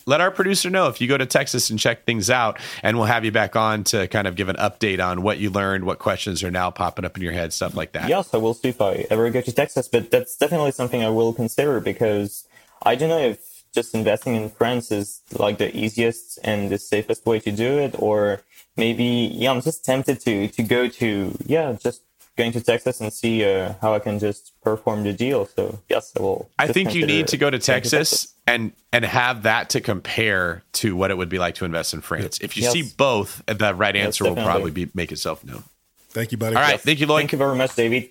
Let 0.07 0.21
our 0.21 0.29
producer 0.29 0.69
know 0.69 0.87
if 0.87 1.01
you 1.01 1.07
go 1.07 1.17
to 1.17 1.25
Texas 1.25 1.71
and 1.71 1.79
check 1.79 2.05
things 2.05 2.29
out, 2.29 2.59
and 2.83 2.95
we'll 2.95 3.07
have 3.07 3.25
you 3.25 3.31
back 3.31 3.55
on 3.55 3.83
to 3.85 4.07
kind 4.07 4.27
of 4.27 4.35
give 4.35 4.49
an 4.49 4.55
update 4.57 5.03
on 5.03 5.23
what 5.23 5.39
you 5.39 5.49
learned, 5.49 5.83
what 5.83 5.97
questions 5.97 6.43
are 6.43 6.51
now 6.51 6.69
popping 6.69 7.05
up 7.05 7.17
in 7.17 7.23
your 7.23 7.33
head, 7.33 7.53
stuff 7.53 7.75
like 7.75 7.93
that. 7.93 8.07
Yes, 8.07 8.31
I 8.31 8.37
will 8.37 8.53
see 8.53 8.69
if 8.69 8.79
I 8.81 9.07
ever 9.09 9.27
go 9.31 9.41
to 9.41 9.51
Texas, 9.51 9.87
but 9.87 10.11
that's 10.11 10.37
definitely 10.37 10.73
something 10.73 11.03
I 11.03 11.09
will 11.09 11.33
consider 11.33 11.79
because 11.79 12.47
I 12.83 12.93
don't 12.93 13.09
know 13.09 13.19
if 13.19 13.39
just 13.73 13.95
investing 13.95 14.35
in 14.35 14.49
France 14.49 14.91
is 14.91 15.21
like 15.33 15.57
the 15.57 15.75
easiest 15.75 16.37
and 16.43 16.69
the 16.69 16.77
safest 16.77 17.25
way 17.25 17.39
to 17.39 17.51
do 17.51 17.79
it, 17.79 17.95
or 17.97 18.43
maybe 18.77 19.31
yeah, 19.33 19.49
I'm 19.49 19.61
just 19.61 19.83
tempted 19.83 20.19
to 20.21 20.47
to 20.49 20.63
go 20.63 20.87
to 20.87 21.35
yeah, 21.47 21.73
just 21.73 22.04
going 22.37 22.51
to 22.51 22.61
Texas 22.61 23.01
and 23.01 23.11
see 23.11 23.43
uh, 23.45 23.73
how 23.81 23.93
I 23.93 23.99
can 23.99 24.19
just 24.19 24.53
perform 24.61 25.03
the 25.03 25.13
deal. 25.13 25.45
So 25.45 25.79
yes, 25.89 26.11
I 26.17 26.21
will. 26.21 26.49
I 26.59 26.67
think 26.67 26.93
you 26.93 27.05
need 27.05 27.27
to 27.27 27.37
go 27.37 27.49
to 27.49 27.59
Texas, 27.59 27.91
to 27.91 27.97
Texas, 27.97 28.33
and 28.47 28.71
and 28.91 29.05
have 29.05 29.43
that 29.43 29.69
to 29.71 29.81
compare 29.81 30.63
to 30.73 30.95
what 30.95 31.11
it 31.11 31.17
would 31.17 31.29
be 31.29 31.39
like 31.39 31.55
to 31.55 31.65
invest 31.65 31.93
in 31.93 32.01
France. 32.01 32.39
If 32.41 32.57
you 32.57 32.63
yes. 32.63 32.73
see 32.73 32.83
both, 32.97 33.41
the 33.45 33.73
right 33.73 33.95
answer 33.95 34.25
yes, 34.25 34.35
will 34.35 34.43
probably 34.43 34.71
be 34.71 34.89
make 34.93 35.11
itself 35.11 35.43
known. 35.43 35.63
Thank 36.09 36.31
you, 36.31 36.37
buddy. 36.37 36.55
All 36.55 36.61
right, 36.61 36.71
yes. 36.71 36.81
thank 36.81 36.99
you, 36.99 37.07
Lloyd. 37.07 37.21
Thank 37.21 37.33
you 37.33 37.37
very 37.37 37.55
much, 37.55 37.75
David. 37.75 38.09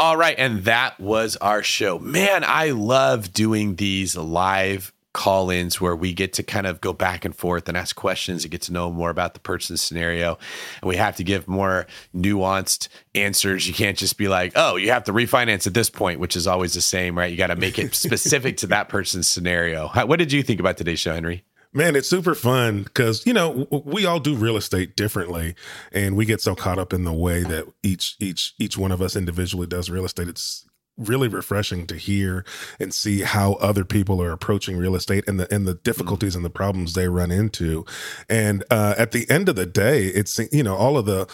All 0.00 0.16
right, 0.16 0.36
and 0.38 0.64
that 0.64 1.00
was 1.00 1.36
our 1.36 1.62
show. 1.62 1.98
Man, 1.98 2.44
I 2.44 2.70
love 2.70 3.32
doing 3.32 3.76
these 3.76 4.16
live 4.16 4.92
call 5.18 5.50
ins 5.50 5.80
where 5.80 5.96
we 5.96 6.12
get 6.12 6.32
to 6.32 6.44
kind 6.44 6.64
of 6.64 6.80
go 6.80 6.92
back 6.92 7.24
and 7.24 7.34
forth 7.34 7.68
and 7.68 7.76
ask 7.76 7.96
questions 7.96 8.44
and 8.44 8.52
get 8.52 8.62
to 8.62 8.72
know 8.72 8.92
more 8.92 9.10
about 9.10 9.34
the 9.34 9.40
person's 9.40 9.82
scenario. 9.82 10.38
And 10.80 10.88
we 10.88 10.94
have 10.94 11.16
to 11.16 11.24
give 11.24 11.48
more 11.48 11.88
nuanced 12.14 12.86
answers. 13.16 13.66
You 13.66 13.74
can't 13.74 13.98
just 13.98 14.16
be 14.16 14.28
like, 14.28 14.52
oh, 14.54 14.76
you 14.76 14.92
have 14.92 15.02
to 15.04 15.12
refinance 15.12 15.66
at 15.66 15.74
this 15.74 15.90
point, 15.90 16.20
which 16.20 16.36
is 16.36 16.46
always 16.46 16.74
the 16.74 16.80
same, 16.80 17.18
right? 17.18 17.32
You 17.32 17.36
got 17.36 17.48
to 17.48 17.56
make 17.56 17.80
it 17.80 17.94
specific 17.96 18.58
to 18.58 18.68
that 18.68 18.88
person's 18.88 19.26
scenario. 19.26 19.88
What 19.88 20.20
did 20.20 20.30
you 20.30 20.44
think 20.44 20.60
about 20.60 20.76
today's 20.76 21.00
show, 21.00 21.14
Henry? 21.14 21.42
Man, 21.72 21.96
it's 21.96 22.08
super 22.08 22.36
fun 22.36 22.84
because 22.84 23.26
you 23.26 23.32
know 23.32 23.66
we 23.70 24.06
all 24.06 24.20
do 24.20 24.34
real 24.36 24.56
estate 24.56 24.96
differently, 24.96 25.54
and 25.92 26.16
we 26.16 26.24
get 26.24 26.40
so 26.40 26.54
caught 26.54 26.78
up 26.78 26.94
in 26.94 27.04
the 27.04 27.12
way 27.12 27.42
that 27.42 27.66
each 27.82 28.16
each 28.20 28.54
each 28.58 28.78
one 28.78 28.90
of 28.90 29.02
us 29.02 29.14
individually 29.14 29.66
does 29.66 29.90
real 29.90 30.06
estate. 30.06 30.28
It's 30.28 30.64
really 30.98 31.28
refreshing 31.28 31.86
to 31.86 31.96
hear 31.96 32.44
and 32.78 32.92
see 32.92 33.22
how 33.22 33.54
other 33.54 33.84
people 33.84 34.20
are 34.20 34.32
approaching 34.32 34.76
real 34.76 34.96
estate 34.96 35.24
and 35.26 35.40
the 35.40 35.52
and 35.54 35.66
the 35.66 35.74
difficulties 35.74 36.36
and 36.36 36.44
the 36.44 36.50
problems 36.50 36.92
they 36.92 37.08
run 37.08 37.30
into. 37.30 37.86
And 38.28 38.64
uh, 38.70 38.94
at 38.98 39.12
the 39.12 39.28
end 39.30 39.48
of 39.48 39.56
the 39.56 39.66
day, 39.66 40.06
it's 40.06 40.38
you 40.52 40.62
know 40.62 40.74
all 40.74 40.98
of 40.98 41.06
the 41.06 41.28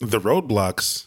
the 0.00 0.20
roadblocks 0.20 1.06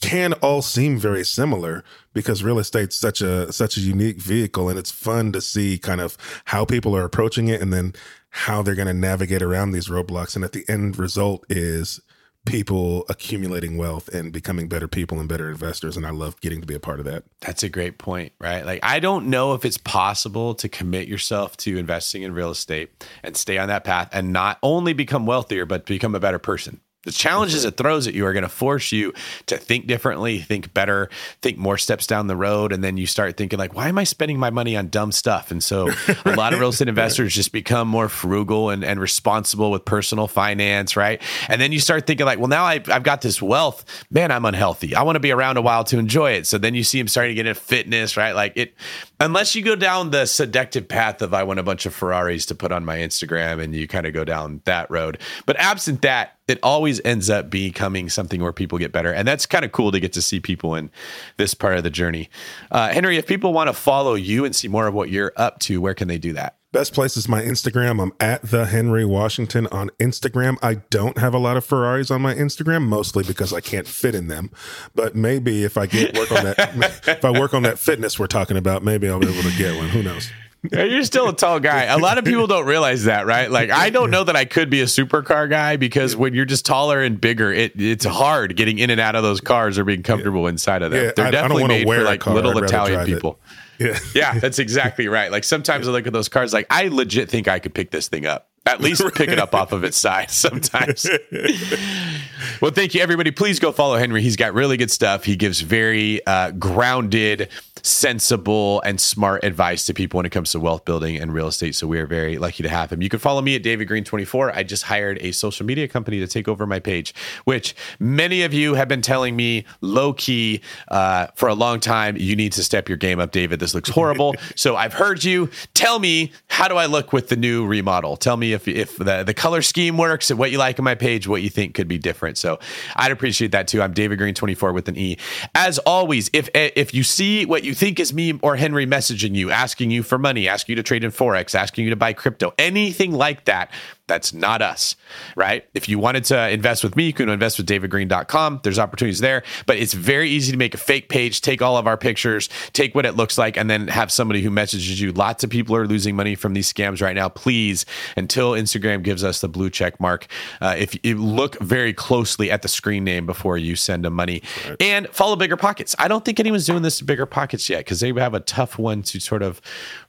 can 0.00 0.32
all 0.34 0.62
seem 0.62 0.98
very 0.98 1.24
similar 1.24 1.84
because 2.14 2.42
real 2.42 2.58
estate's 2.58 2.96
such 2.96 3.20
a 3.20 3.52
such 3.52 3.76
a 3.76 3.80
unique 3.80 4.18
vehicle 4.18 4.68
and 4.68 4.78
it's 4.78 4.90
fun 4.90 5.30
to 5.32 5.40
see 5.40 5.78
kind 5.78 6.00
of 6.00 6.16
how 6.46 6.64
people 6.64 6.96
are 6.96 7.04
approaching 7.04 7.48
it 7.48 7.60
and 7.60 7.72
then 7.72 7.92
how 8.30 8.62
they're 8.62 8.74
going 8.74 8.88
to 8.88 8.94
navigate 8.94 9.42
around 9.42 9.72
these 9.72 9.88
roadblocks 9.88 10.34
and 10.34 10.44
at 10.44 10.52
the 10.52 10.64
end 10.68 10.98
result 10.98 11.44
is 11.50 12.00
people 12.46 13.04
accumulating 13.08 13.76
wealth 13.76 14.08
and 14.08 14.32
becoming 14.32 14.68
better 14.68 14.88
people 14.88 15.20
and 15.20 15.28
better 15.28 15.50
investors 15.50 15.96
and 15.96 16.06
I 16.06 16.10
love 16.10 16.40
getting 16.40 16.60
to 16.60 16.66
be 16.66 16.74
a 16.74 16.80
part 16.80 16.98
of 16.98 17.06
that. 17.06 17.24
That's 17.40 17.62
a 17.62 17.68
great 17.68 17.98
point, 17.98 18.32
right? 18.40 18.64
Like 18.64 18.80
I 18.82 18.98
don't 18.98 19.26
know 19.26 19.54
if 19.54 19.64
it's 19.64 19.78
possible 19.78 20.54
to 20.56 20.68
commit 20.68 21.06
yourself 21.06 21.56
to 21.58 21.76
investing 21.76 22.22
in 22.22 22.32
real 22.32 22.50
estate 22.50 23.06
and 23.22 23.36
stay 23.36 23.58
on 23.58 23.68
that 23.68 23.84
path 23.84 24.08
and 24.12 24.32
not 24.32 24.58
only 24.62 24.92
become 24.92 25.26
wealthier 25.26 25.66
but 25.66 25.86
become 25.86 26.14
a 26.14 26.20
better 26.20 26.38
person. 26.38 26.80
The 27.04 27.12
challenges 27.12 27.64
it 27.64 27.78
throws 27.78 28.06
at 28.06 28.12
you 28.12 28.26
are 28.26 28.34
going 28.34 28.42
to 28.42 28.48
force 28.50 28.92
you 28.92 29.14
to 29.46 29.56
think 29.56 29.86
differently, 29.86 30.40
think 30.40 30.74
better, 30.74 31.08
think 31.40 31.56
more 31.56 31.78
steps 31.78 32.06
down 32.06 32.26
the 32.26 32.36
road. 32.36 32.72
And 32.72 32.84
then 32.84 32.98
you 32.98 33.06
start 33.06 33.38
thinking, 33.38 33.58
like, 33.58 33.74
why 33.74 33.88
am 33.88 33.96
I 33.96 34.04
spending 34.04 34.38
my 34.38 34.50
money 34.50 34.76
on 34.76 34.88
dumb 34.88 35.10
stuff? 35.10 35.50
And 35.50 35.62
so 35.62 35.90
a 36.26 36.36
lot 36.36 36.52
of 36.52 36.60
real 36.60 36.68
estate 36.68 36.88
investors 36.88 37.34
just 37.34 37.52
become 37.52 37.88
more 37.88 38.10
frugal 38.10 38.68
and, 38.68 38.84
and 38.84 39.00
responsible 39.00 39.70
with 39.70 39.86
personal 39.86 40.26
finance, 40.26 40.94
right? 40.94 41.22
And 41.48 41.58
then 41.58 41.72
you 41.72 41.80
start 41.80 42.06
thinking, 42.06 42.26
like, 42.26 42.38
well, 42.38 42.48
now 42.48 42.64
I, 42.64 42.82
I've 42.88 43.02
got 43.02 43.22
this 43.22 43.40
wealth. 43.40 43.82
Man, 44.10 44.30
I'm 44.30 44.44
unhealthy. 44.44 44.94
I 44.94 45.02
want 45.02 45.16
to 45.16 45.20
be 45.20 45.30
around 45.30 45.56
a 45.56 45.62
while 45.62 45.84
to 45.84 45.98
enjoy 45.98 46.32
it. 46.32 46.46
So 46.46 46.58
then 46.58 46.74
you 46.74 46.84
see 46.84 46.98
them 46.98 47.08
starting 47.08 47.30
to 47.30 47.34
get 47.34 47.46
into 47.46 47.58
fitness, 47.58 48.18
right? 48.18 48.32
Like, 48.32 48.52
it, 48.56 48.74
unless 49.20 49.54
you 49.54 49.62
go 49.62 49.76
down 49.76 50.10
the 50.10 50.26
seductive 50.26 50.88
path 50.88 51.20
of 51.22 51.34
I 51.34 51.44
want 51.44 51.60
a 51.60 51.62
bunch 51.62 51.86
of 51.86 51.94
Ferraris 51.94 52.46
to 52.46 52.54
put 52.54 52.72
on 52.72 52.84
my 52.84 52.96
Instagram 52.98 53.62
and 53.62 53.74
you 53.74 53.86
kind 53.86 54.06
of 54.06 54.14
go 54.14 54.24
down 54.24 54.62
that 54.64 54.90
road. 54.90 55.18
But 55.46 55.56
absent 55.58 56.02
that, 56.02 56.38
it 56.48 56.58
always 56.62 57.00
ends 57.04 57.28
up 57.30 57.50
becoming 57.50 58.08
something 58.08 58.42
where 58.42 58.52
people 58.52 58.78
get 58.78 58.90
better. 58.90 59.12
And 59.12 59.28
that's 59.28 59.46
kind 59.46 59.64
of 59.64 59.72
cool 59.72 59.92
to 59.92 60.00
get 60.00 60.14
to 60.14 60.22
see 60.22 60.40
people 60.40 60.74
in 60.74 60.90
this 61.36 61.54
part 61.54 61.76
of 61.76 61.84
the 61.84 61.90
journey. 61.90 62.30
Uh, 62.70 62.88
Henry, 62.88 63.18
if 63.18 63.26
people 63.26 63.52
want 63.52 63.68
to 63.68 63.74
follow 63.74 64.14
you 64.14 64.44
and 64.44 64.56
see 64.56 64.68
more 64.68 64.86
of 64.86 64.94
what 64.94 65.10
you're 65.10 65.32
up 65.36 65.60
to, 65.60 65.80
where 65.80 65.94
can 65.94 66.08
they 66.08 66.18
do 66.18 66.32
that? 66.32 66.56
Best 66.72 66.94
place 66.94 67.16
is 67.16 67.28
my 67.28 67.42
Instagram. 67.42 68.00
I'm 68.00 68.12
at 68.20 68.42
the 68.42 68.66
Henry 68.66 69.04
Washington 69.04 69.66
on 69.72 69.90
Instagram. 69.98 70.56
I 70.62 70.74
don't 70.74 71.18
have 71.18 71.34
a 71.34 71.38
lot 71.38 71.56
of 71.56 71.64
Ferraris 71.64 72.12
on 72.12 72.22
my 72.22 72.32
Instagram, 72.32 72.86
mostly 72.86 73.24
because 73.24 73.52
I 73.52 73.60
can't 73.60 73.88
fit 73.88 74.14
in 74.14 74.28
them. 74.28 74.52
But 74.94 75.16
maybe 75.16 75.64
if 75.64 75.76
I 75.76 75.86
get 75.86 76.16
work 76.16 76.30
on 76.30 76.44
that, 76.44 77.02
if 77.08 77.24
I 77.24 77.30
work 77.32 77.54
on 77.54 77.64
that 77.64 77.80
fitness 77.80 78.20
we're 78.20 78.28
talking 78.28 78.56
about, 78.56 78.84
maybe 78.84 79.08
I'll 79.08 79.18
be 79.18 79.26
able 79.28 79.50
to 79.50 79.58
get 79.58 79.76
one. 79.76 79.88
Who 79.88 80.04
knows? 80.04 80.30
You're 80.70 81.04
still 81.04 81.28
a 81.28 81.34
tall 81.34 81.58
guy. 81.58 81.84
A 81.84 81.96
lot 81.96 82.18
of 82.18 82.24
people 82.24 82.46
don't 82.46 82.66
realize 82.66 83.04
that, 83.04 83.26
right? 83.26 83.50
Like 83.50 83.70
I 83.70 83.88
don't 83.88 84.10
know 84.10 84.22
that 84.24 84.36
I 84.36 84.44
could 84.44 84.68
be 84.68 84.82
a 84.82 84.84
supercar 84.84 85.48
guy 85.48 85.76
because 85.76 86.14
when 86.14 86.34
you're 86.34 86.44
just 86.44 86.66
taller 86.66 87.00
and 87.00 87.18
bigger, 87.18 87.50
it, 87.50 87.80
it's 87.80 88.04
hard 88.04 88.56
getting 88.56 88.78
in 88.78 88.90
and 88.90 89.00
out 89.00 89.16
of 89.16 89.22
those 89.22 89.40
cars 89.40 89.78
or 89.78 89.84
being 89.84 90.02
comfortable 90.02 90.46
inside 90.46 90.82
of 90.82 90.90
them. 90.90 91.02
Yeah, 91.06 91.12
They're 91.16 91.30
definitely 91.30 91.66
made 91.66 91.86
for 91.86 92.02
like 92.02 92.26
little 92.26 92.62
Italian 92.62 93.06
people. 93.06 93.40
Yeah. 93.80 93.98
yeah, 94.14 94.38
that's 94.38 94.58
exactly 94.58 95.08
right. 95.08 95.32
Like 95.32 95.44
sometimes. 95.44 95.88
I 95.88 95.92
look 95.92 96.06
at 96.06 96.12
those 96.12 96.28
cars, 96.28 96.52
like 96.52 96.66
I 96.70 96.88
legit 96.88 97.30
think 97.30 97.48
I 97.48 97.58
could 97.58 97.74
pick 97.74 97.90
this 97.90 98.08
thing 98.08 98.26
up. 98.26 98.48
At 98.66 98.80
least 98.82 99.02
pick 99.14 99.30
it 99.30 99.38
up 99.38 99.54
off 99.54 99.72
of 99.72 99.84
its 99.84 99.96
side 99.96 100.30
sometimes. 100.30 101.08
well, 102.60 102.70
thank 102.70 102.94
you, 102.94 103.00
everybody. 103.00 103.30
Please 103.30 103.58
go 103.58 103.72
follow 103.72 103.96
Henry. 103.96 104.20
He's 104.20 104.36
got 104.36 104.52
really 104.52 104.76
good 104.76 104.90
stuff. 104.90 105.24
He 105.24 105.34
gives 105.34 105.62
very 105.62 106.24
uh, 106.26 106.50
grounded, 106.52 107.48
sensible 107.82 108.80
and 108.82 109.00
smart 109.00 109.44
advice 109.44 109.86
to 109.86 109.94
people 109.94 110.18
when 110.18 110.26
it 110.26 110.30
comes 110.30 110.52
to 110.52 110.60
wealth 110.60 110.84
building 110.84 111.16
and 111.16 111.32
real 111.32 111.48
estate. 111.48 111.74
So 111.74 111.86
we 111.86 111.98
are 111.98 112.06
very 112.06 112.38
lucky 112.38 112.62
to 112.62 112.68
have 112.68 112.90
him. 112.92 113.02
You 113.02 113.08
can 113.08 113.18
follow 113.18 113.42
me 113.42 113.56
at 113.56 113.62
David 113.62 113.88
Greene 113.88 114.04
24. 114.04 114.56
I 114.56 114.62
just 114.62 114.84
hired 114.84 115.18
a 115.20 115.32
social 115.32 115.66
media 115.66 115.88
company 115.88 116.18
to 116.20 116.26
take 116.26 116.48
over 116.48 116.66
my 116.66 116.78
page, 116.78 117.14
which 117.44 117.74
many 117.98 118.42
of 118.42 118.52
you 118.52 118.74
have 118.74 118.88
been 118.88 119.02
telling 119.02 119.36
me 119.36 119.64
low 119.80 120.12
key 120.12 120.60
uh, 120.88 121.28
for 121.34 121.48
a 121.48 121.54
long 121.54 121.80
time. 121.80 122.16
You 122.16 122.36
need 122.36 122.52
to 122.52 122.64
step 122.64 122.88
your 122.88 122.98
game 122.98 123.20
up, 123.20 123.32
David. 123.32 123.60
This 123.60 123.74
looks 123.74 123.90
horrible. 123.90 124.34
so 124.56 124.76
I've 124.76 124.94
heard 124.94 125.24
you. 125.24 125.50
Tell 125.74 125.98
me 125.98 126.32
how 126.48 126.68
do 126.68 126.76
I 126.76 126.86
look 126.86 127.12
with 127.12 127.28
the 127.28 127.36
new 127.36 127.66
remodel? 127.66 128.16
Tell 128.16 128.36
me 128.36 128.52
if 128.52 128.68
if 128.68 128.96
the 128.96 129.22
the 129.24 129.34
color 129.34 129.62
scheme 129.62 129.96
works 129.96 130.30
and 130.30 130.38
what 130.38 130.50
you 130.50 130.58
like 130.58 130.78
on 130.78 130.84
my 130.84 130.94
page, 130.94 131.26
what 131.26 131.42
you 131.42 131.50
think 131.50 131.74
could 131.74 131.88
be 131.88 131.98
different. 131.98 132.38
So 132.38 132.58
I'd 132.96 133.12
appreciate 133.12 133.52
that 133.52 133.68
too. 133.68 133.82
I'm 133.82 133.92
David 133.92 134.18
Greene 134.18 134.34
24 134.34 134.72
with 134.72 134.88
an 134.88 134.96
E. 134.96 135.16
As 135.54 135.78
always, 135.80 136.30
if 136.32 136.48
if 136.54 136.94
you 136.94 137.02
see 137.02 137.46
what 137.46 137.64
you 137.64 137.69
think 137.74 138.00
is 138.00 138.12
me 138.12 138.38
or 138.42 138.56
Henry 138.56 138.86
messaging 138.86 139.34
you, 139.34 139.50
asking 139.50 139.90
you 139.90 140.02
for 140.02 140.18
money, 140.18 140.48
asking 140.48 140.74
you 140.74 140.76
to 140.76 140.82
trade 140.82 141.04
in 141.04 141.10
Forex, 141.10 141.54
asking 141.54 141.84
you 141.84 141.90
to 141.90 141.96
buy 141.96 142.12
crypto, 142.12 142.52
anything 142.58 143.12
like 143.12 143.44
that, 143.44 143.70
that's 144.10 144.32
not 144.32 144.60
us, 144.60 144.96
right? 145.36 145.64
If 145.74 145.88
you 145.88 145.98
wanted 145.98 146.24
to 146.24 146.50
invest 146.50 146.82
with 146.82 146.96
me, 146.96 147.04
you 147.04 147.12
can 147.12 147.28
invest 147.28 147.58
with 147.58 147.66
davidgreene.com. 147.66 148.60
There's 148.62 148.78
opportunities 148.78 149.20
there, 149.20 149.42
but 149.66 149.78
it's 149.78 149.94
very 149.94 150.28
easy 150.28 150.52
to 150.52 150.58
make 150.58 150.74
a 150.74 150.78
fake 150.78 151.08
page, 151.08 151.40
take 151.40 151.62
all 151.62 151.76
of 151.76 151.86
our 151.86 151.96
pictures, 151.96 152.48
take 152.72 152.94
what 152.94 153.06
it 153.06 153.16
looks 153.16 153.38
like, 153.38 153.56
and 153.56 153.70
then 153.70 153.88
have 153.88 154.10
somebody 154.10 154.42
who 154.42 154.50
messages 154.50 155.00
you. 155.00 155.12
Lots 155.12 155.44
of 155.44 155.50
people 155.50 155.76
are 155.76 155.86
losing 155.86 156.16
money 156.16 156.34
from 156.34 156.54
these 156.54 156.70
scams 156.72 157.00
right 157.00 157.14
now. 157.14 157.28
Please, 157.28 157.86
until 158.16 158.52
Instagram 158.52 159.02
gives 159.02 159.22
us 159.22 159.40
the 159.40 159.48
blue 159.48 159.70
check 159.70 160.00
mark, 160.00 160.26
uh, 160.60 160.74
if 160.76 160.98
you 161.04 161.16
look 161.16 161.58
very 161.60 161.92
closely 161.92 162.50
at 162.50 162.62
the 162.62 162.68
screen 162.68 163.04
name 163.04 163.26
before 163.26 163.58
you 163.58 163.76
send 163.76 164.04
them 164.04 164.14
money 164.14 164.42
right. 164.66 164.76
and 164.80 165.08
follow 165.10 165.36
Bigger 165.36 165.56
Pockets. 165.56 165.94
I 165.98 166.08
don't 166.08 166.24
think 166.24 166.40
anyone's 166.40 166.66
doing 166.66 166.82
this 166.82 166.98
to 166.98 167.04
Bigger 167.04 167.26
Pockets 167.26 167.68
yet 167.68 167.78
because 167.78 168.00
they 168.00 168.12
have 168.12 168.34
a 168.34 168.40
tough 168.40 168.78
one 168.78 169.02
to 169.04 169.20
sort 169.20 169.42
of 169.42 169.60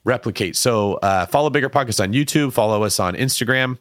replicate. 0.04 0.56
So 0.56 0.94
uh, 0.94 1.26
follow 1.26 1.50
Bigger 1.50 1.68
Pockets 1.68 2.00
on 2.00 2.12
YouTube, 2.12 2.52
follow 2.52 2.82
us 2.82 2.98
on 2.98 3.14
Instagram. 3.14 3.78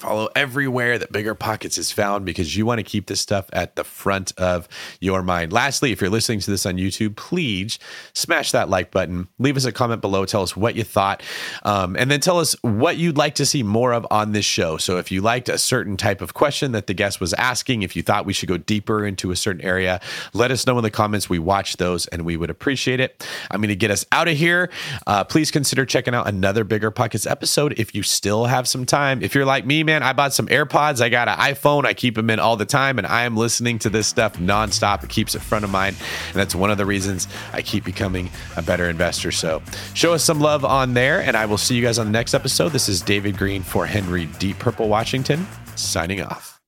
Follow 0.00 0.28
everywhere 0.34 0.98
that 0.98 1.12
Bigger 1.12 1.36
Pockets 1.36 1.78
is 1.78 1.92
found 1.92 2.24
because 2.24 2.56
you 2.56 2.66
want 2.66 2.80
to 2.80 2.82
keep 2.82 3.06
this 3.06 3.20
stuff 3.20 3.48
at 3.52 3.76
the 3.76 3.84
front 3.84 4.32
of 4.38 4.68
your 5.00 5.22
mind. 5.22 5.52
Lastly, 5.52 5.92
if 5.92 6.00
you're 6.00 6.10
listening 6.10 6.40
to 6.40 6.50
this 6.50 6.66
on 6.66 6.76
YouTube, 6.76 7.14
please 7.14 7.78
smash 8.12 8.50
that 8.50 8.68
like 8.68 8.90
button. 8.90 9.28
Leave 9.38 9.56
us 9.56 9.64
a 9.64 9.72
comment 9.72 10.00
below. 10.00 10.24
Tell 10.24 10.42
us 10.42 10.56
what 10.56 10.74
you 10.74 10.82
thought. 10.82 11.22
Um, 11.62 11.96
and 11.96 12.10
then 12.10 12.20
tell 12.20 12.40
us 12.40 12.56
what 12.62 12.96
you'd 12.96 13.16
like 13.16 13.36
to 13.36 13.46
see 13.46 13.62
more 13.62 13.92
of 13.92 14.06
on 14.10 14.32
this 14.32 14.44
show. 14.44 14.78
So 14.78 14.98
if 14.98 15.12
you 15.12 15.20
liked 15.20 15.48
a 15.48 15.58
certain 15.58 15.96
type 15.96 16.20
of 16.20 16.34
question 16.34 16.72
that 16.72 16.86
the 16.88 16.94
guest 16.94 17.20
was 17.20 17.32
asking, 17.34 17.82
if 17.82 17.94
you 17.94 18.02
thought 18.02 18.26
we 18.26 18.32
should 18.32 18.48
go 18.48 18.56
deeper 18.56 19.06
into 19.06 19.30
a 19.30 19.36
certain 19.36 19.62
area, 19.62 20.00
let 20.32 20.50
us 20.50 20.66
know 20.66 20.76
in 20.76 20.82
the 20.82 20.90
comments. 20.90 21.28
We 21.28 21.38
watch 21.38 21.76
those 21.76 22.06
and 22.08 22.24
we 22.24 22.36
would 22.36 22.50
appreciate 22.50 23.00
it. 23.00 23.26
I'm 23.50 23.60
going 23.60 23.68
to 23.68 23.76
get 23.76 23.90
us 23.90 24.04
out 24.10 24.28
of 24.28 24.36
here. 24.36 24.70
Uh, 25.06 25.24
please 25.24 25.50
consider 25.50 25.86
checking 25.86 26.14
out 26.14 26.26
another 26.26 26.64
Bigger 26.64 26.90
Pockets 26.90 27.26
episode 27.26 27.78
if 27.78 27.94
you 27.94 28.02
still 28.02 28.46
have 28.46 28.66
some 28.66 28.86
time. 28.86 29.22
If 29.22 29.34
you're 29.34 29.44
like 29.44 29.64
me, 29.64 29.73
man, 29.82 30.02
I 30.02 30.12
bought 30.12 30.32
some 30.32 30.46
AirPods. 30.46 31.00
I 31.00 31.08
got 31.08 31.28
an 31.28 31.36
iPhone. 31.36 31.84
I 31.84 31.94
keep 31.94 32.14
them 32.14 32.30
in 32.30 32.38
all 32.38 32.56
the 32.56 32.64
time, 32.66 32.98
and 32.98 33.06
I 33.06 33.24
am 33.24 33.36
listening 33.36 33.78
to 33.80 33.90
this 33.90 34.06
stuff 34.06 34.36
nonstop. 34.36 35.02
It 35.02 35.10
keeps 35.10 35.34
it 35.34 35.40
front 35.40 35.64
of 35.64 35.70
mind, 35.70 35.96
and 36.28 36.36
that's 36.36 36.54
one 36.54 36.70
of 36.70 36.78
the 36.78 36.86
reasons 36.86 37.26
I 37.52 37.62
keep 37.62 37.84
becoming 37.84 38.30
a 38.56 38.62
better 38.62 38.88
investor. 38.88 39.32
So 39.32 39.62
show 39.94 40.12
us 40.12 40.22
some 40.22 40.40
love 40.40 40.64
on 40.64 40.94
there, 40.94 41.20
and 41.20 41.36
I 41.36 41.46
will 41.46 41.58
see 41.58 41.74
you 41.74 41.82
guys 41.82 41.98
on 41.98 42.06
the 42.06 42.12
next 42.12 42.34
episode. 42.34 42.70
This 42.70 42.88
is 42.88 43.00
David 43.00 43.36
Greene 43.36 43.62
for 43.62 43.86
Henry 43.86 44.26
Deep 44.38 44.58
Purple 44.58 44.88
Washington, 44.88 45.46
signing 45.74 46.22
off. 46.22 46.60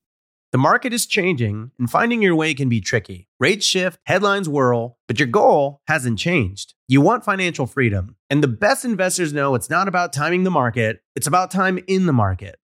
The 0.53 0.57
market 0.57 0.93
is 0.93 1.05
changing, 1.05 1.71
and 1.77 1.91
finding 1.91 2.21
your 2.21 2.33
way 2.33 2.53
can 2.53 2.69
be 2.69 2.79
tricky. 2.79 3.27
Rates 3.37 3.65
shift, 3.65 3.99
headlines 4.05 4.47
whirl, 4.47 4.97
but 5.07 5.19
your 5.19 5.27
goal 5.27 5.81
hasn't 5.87 6.19
changed. 6.19 6.73
You 6.87 7.01
want 7.01 7.25
financial 7.25 7.67
freedom, 7.67 8.15
and 8.29 8.41
the 8.41 8.47
best 8.47 8.85
investors 8.85 9.33
know 9.33 9.55
it's 9.55 9.69
not 9.69 9.89
about 9.89 10.13
timing 10.13 10.43
the 10.43 10.49
market, 10.49 11.01
it's 11.17 11.27
about 11.27 11.51
time 11.51 11.79
in 11.87 12.05
the 12.05 12.13
market. 12.13 12.57